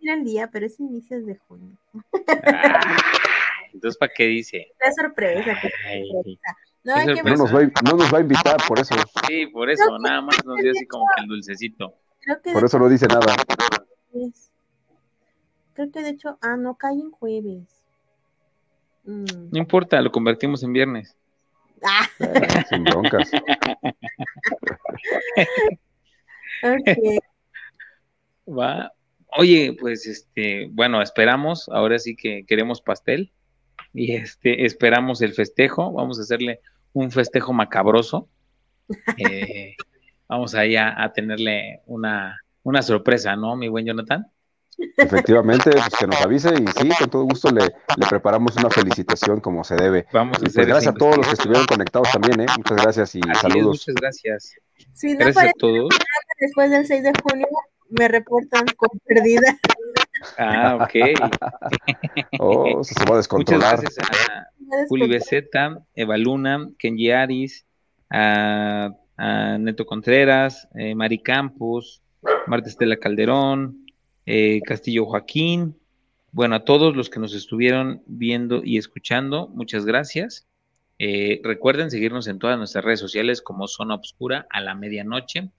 No 0.00 0.12
el 0.12 0.24
día, 0.24 0.48
pero 0.50 0.66
es 0.66 0.78
inicios 0.80 1.26
de 1.26 1.36
junio. 1.36 1.76
Ah, 2.40 2.96
entonces, 3.78 3.96
¿para 3.96 4.12
qué 4.12 4.24
dice? 4.24 4.72
La 4.80 4.92
sorpresa. 4.92 5.54
sorpresa. 5.60 6.56
No, 6.82 6.94
nos 7.36 7.54
va, 7.54 7.62
no, 7.84 7.96
nos 7.96 8.12
va, 8.12 8.18
a 8.18 8.20
invitar, 8.20 8.56
por 8.66 8.80
eso. 8.80 8.94
Sí, 9.28 9.46
por 9.46 9.70
eso, 9.70 9.98
nada 10.00 10.20
más 10.20 10.44
nos 10.44 10.56
dio 10.56 10.72
así 10.72 10.84
como 10.86 11.04
que 11.14 11.22
el 11.22 11.28
dulcecito. 11.28 11.94
por 12.52 12.64
eso 12.64 12.78
no 12.78 12.88
dice 12.88 13.06
nada. 13.06 13.36
Creo 15.74 15.92
que 15.92 16.02
de 16.02 16.08
hecho, 16.10 16.38
ah, 16.42 16.56
no 16.56 16.76
cae 16.76 16.94
en 16.94 17.12
jueves. 17.12 17.68
Mm. 19.04 19.50
No 19.52 19.58
importa, 19.58 20.00
lo 20.00 20.10
convertimos 20.10 20.64
en 20.64 20.72
viernes. 20.72 21.16
Ah. 21.84 22.08
Eh, 22.18 22.64
sin 22.68 22.82
broncas. 22.82 23.30
okay. 26.62 27.18
Va. 28.48 28.92
Oye, 29.36 29.76
pues 29.78 30.06
este, 30.06 30.68
bueno, 30.72 31.00
esperamos, 31.02 31.68
ahora 31.68 31.98
sí 31.98 32.16
que 32.16 32.44
queremos 32.46 32.80
pastel 32.80 33.30
y 33.94 34.12
este, 34.14 34.64
esperamos 34.64 35.22
el 35.22 35.34
festejo, 35.34 35.92
vamos 35.92 36.18
a 36.18 36.22
hacerle 36.22 36.60
un 36.92 37.10
festejo 37.10 37.52
macabroso. 37.52 38.28
Eh, 39.18 39.76
vamos 40.26 40.54
ahí 40.54 40.74
a, 40.76 41.02
a 41.02 41.12
tenerle 41.12 41.82
una, 41.84 42.40
una, 42.62 42.80
sorpresa, 42.80 43.36
¿no, 43.36 43.54
mi 43.54 43.68
buen 43.68 43.84
Jonathan? 43.84 44.26
Efectivamente, 44.96 45.70
pues 45.72 45.88
que 45.98 46.06
nos 46.06 46.20
avise 46.22 46.54
y 46.54 46.66
sí, 46.66 46.88
con 46.98 47.10
todo 47.10 47.24
gusto 47.24 47.50
le, 47.50 47.64
le 47.64 48.06
preparamos 48.08 48.56
una 48.56 48.70
felicitación 48.70 49.40
como 49.40 49.64
se 49.64 49.74
debe. 49.74 50.06
Vamos 50.12 50.38
a 50.38 50.40
pues, 50.40 50.52
hacer 50.52 50.66
gracias 50.66 50.94
a 50.94 50.96
todos 50.96 51.16
los 51.16 51.26
que 51.26 51.32
estuvieron 51.32 51.66
conectados 51.66 52.10
también, 52.12 52.40
¿eh? 52.40 52.46
Muchas 52.56 52.76
gracias 52.82 53.14
y 53.14 53.20
saludos. 53.40 53.86
muchas 53.86 53.94
gracias. 53.96 54.54
Sí, 54.94 55.16
gracias 55.16 55.46
a 55.46 55.52
todos. 55.58 55.88
Después 56.40 56.70
del 56.70 56.86
6 56.86 57.02
de 57.02 57.12
junio 57.22 57.48
me 57.90 58.08
reportan 58.08 58.66
con 58.76 58.90
pérdida. 59.04 59.58
Ah, 60.38 60.78
ok. 60.80 60.94
oh, 62.40 62.84
se 62.84 63.04
va 63.04 63.14
a 63.14 63.16
descontrolar. 63.18 63.76
Muchas 63.76 63.96
gracias 63.96 64.10
a 64.10 64.48
Juli 64.88 65.08
Beceta, 65.08 65.82
Eva 65.94 66.16
Luna, 66.16 66.70
Kenji 66.78 67.10
Aris, 67.10 67.66
a, 68.10 68.90
Neto 69.58 69.84
Contreras, 69.84 70.68
eh, 70.74 70.94
Mari 70.94 71.18
Campos, 71.18 72.02
Marta 72.46 72.68
Estela 72.68 72.96
Calderón, 72.96 73.86
eh, 74.26 74.60
Castillo 74.64 75.06
Joaquín. 75.06 75.76
Bueno, 76.30 76.54
a 76.54 76.64
todos 76.64 76.94
los 76.94 77.10
que 77.10 77.18
nos 77.18 77.34
estuvieron 77.34 78.02
viendo 78.06 78.62
y 78.62 78.78
escuchando, 78.78 79.48
muchas 79.48 79.84
gracias. 79.84 80.46
Eh, 81.00 81.40
recuerden 81.42 81.90
seguirnos 81.90 82.28
en 82.28 82.38
todas 82.38 82.58
nuestras 82.58 82.84
redes 82.84 83.00
sociales 83.00 83.40
como 83.40 83.66
Zona 83.66 83.94
Obscura 83.94 84.46
a 84.50 84.60
la 84.60 84.74
medianoche 84.74 85.50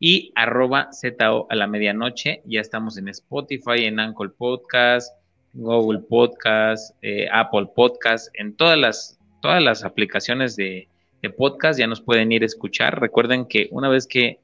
y 0.00 0.32
arroba 0.34 0.90
ZO 0.92 1.46
a 1.50 1.54
la 1.54 1.66
medianoche. 1.66 2.42
Ya 2.44 2.60
estamos 2.60 2.96
en 2.98 3.08
Spotify, 3.08 3.84
en 3.84 4.00
Anchor 4.00 4.34
Podcast, 4.34 5.12
Google 5.54 6.00
Podcast, 6.00 6.94
eh, 7.02 7.28
Apple 7.32 7.68
Podcast, 7.74 8.28
en 8.34 8.56
todas 8.56 8.78
las, 8.78 9.18
todas 9.42 9.62
las 9.62 9.84
aplicaciones 9.84 10.56
de, 10.56 10.88
podcast 11.36 11.78
ya 11.78 11.86
nos 11.86 12.00
pueden 12.00 12.30
ir 12.30 12.42
a 12.42 12.46
escuchar. 12.46 13.00
Recuerden 13.00 13.46
que 13.46 13.68
una 13.72 13.88
vez 13.88 14.06
que 14.06 14.38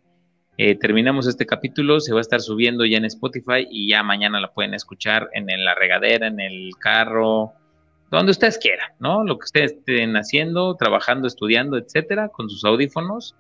eh, 0.59 0.75
terminamos 0.75 1.27
este 1.27 1.47
capítulo, 1.47 2.01
se 2.01 2.13
va 2.13 2.19
a 2.19 2.21
estar 2.21 2.41
subiendo 2.41 2.85
ya 2.85 2.99
en 2.99 3.05
Spotify 3.05 3.67
y 3.71 3.89
ya 3.89 4.03
mañana 4.03 4.41
la 4.41 4.53
pueden 4.53 4.75
escuchar 4.75 5.31
en, 5.33 5.49
en 5.51 5.65
la 5.65 5.75
regadera, 5.75 6.27
en 6.27 6.41
el 6.41 6.73
carro, 6.81 7.53
donde 8.11 8.33
ustedes 8.33 8.59
quieran, 8.59 8.91
¿no? 8.99 9.25
Lo 9.25 9.39
que 9.39 9.45
ustedes 9.45 9.73
estén 9.73 10.17
haciendo, 10.17 10.75
trabajando, 10.77 11.27
estudiando, 11.27 11.79
etcétera, 11.79 12.29
con 12.29 12.51
sus 12.51 12.65
audífonos 12.65 13.35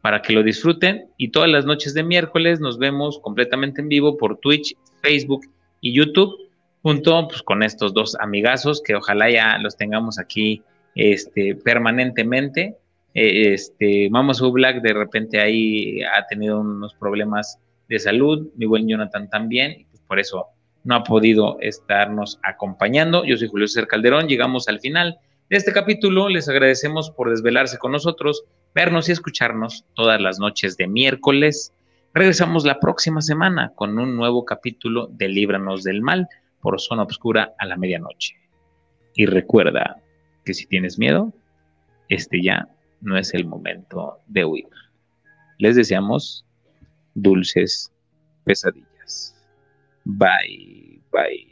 para 0.00 0.22
que 0.22 0.32
lo 0.32 0.42
disfruten. 0.42 1.06
Y 1.16 1.28
todas 1.28 1.50
las 1.50 1.64
noches 1.64 1.94
de 1.94 2.02
miércoles 2.02 2.60
nos 2.60 2.78
vemos 2.78 3.18
completamente 3.20 3.80
en 3.80 3.88
vivo 3.88 4.16
por 4.16 4.38
Twitch, 4.38 4.76
Facebook 5.02 5.42
y 5.80 5.92
YouTube, 5.92 6.34
junto 6.82 7.28
pues, 7.28 7.42
con 7.42 7.62
estos 7.62 7.92
dos 7.92 8.16
amigazos 8.20 8.82
que 8.82 8.94
ojalá 8.94 9.30
ya 9.30 9.58
los 9.58 9.76
tengamos 9.76 10.18
aquí 10.18 10.62
este, 10.94 11.54
permanentemente. 11.54 12.76
Eh, 13.14 13.52
este, 13.54 14.08
Mamos 14.10 14.40
Black 14.52 14.82
de 14.82 14.92
repente 14.92 15.40
ahí 15.40 16.02
ha 16.02 16.26
tenido 16.26 16.60
unos 16.60 16.94
problemas 16.94 17.58
de 17.88 17.98
salud, 17.98 18.48
mi 18.56 18.66
buen 18.66 18.86
Jonathan 18.86 19.28
también, 19.28 19.84
pues 19.90 20.00
por 20.06 20.20
eso 20.20 20.46
no 20.84 20.94
ha 20.94 21.04
podido 21.04 21.58
estarnos 21.60 22.38
acompañando. 22.42 23.24
Yo 23.24 23.36
soy 23.36 23.48
Julio 23.48 23.66
César 23.66 23.88
Calderón, 23.88 24.28
llegamos 24.28 24.68
al 24.68 24.80
final 24.80 25.18
de 25.50 25.56
este 25.56 25.72
capítulo, 25.72 26.28
les 26.28 26.48
agradecemos 26.48 27.10
por 27.10 27.30
desvelarse 27.30 27.78
con 27.78 27.92
nosotros 27.92 28.44
vernos 28.74 29.08
y 29.08 29.12
escucharnos 29.12 29.84
todas 29.94 30.20
las 30.20 30.38
noches 30.38 30.76
de 30.76 30.86
miércoles. 30.86 31.72
Regresamos 32.14 32.64
la 32.64 32.80
próxima 32.80 33.20
semana 33.20 33.72
con 33.74 33.98
un 33.98 34.16
nuevo 34.16 34.44
capítulo 34.44 35.08
de 35.08 35.28
Líbranos 35.28 35.82
del 35.84 36.02
Mal 36.02 36.28
por 36.60 36.80
Zona 36.80 37.02
Obscura 37.02 37.54
a 37.58 37.66
la 37.66 37.76
medianoche. 37.76 38.36
Y 39.14 39.26
recuerda 39.26 39.96
que 40.44 40.54
si 40.54 40.66
tienes 40.66 40.98
miedo, 40.98 41.32
este 42.08 42.42
ya 42.42 42.68
no 43.00 43.16
es 43.16 43.34
el 43.34 43.46
momento 43.46 44.18
de 44.26 44.44
huir. 44.44 44.68
Les 45.58 45.76
deseamos 45.76 46.44
dulces 47.14 47.92
pesadillas. 48.44 49.36
Bye, 50.04 51.00
bye. 51.12 51.49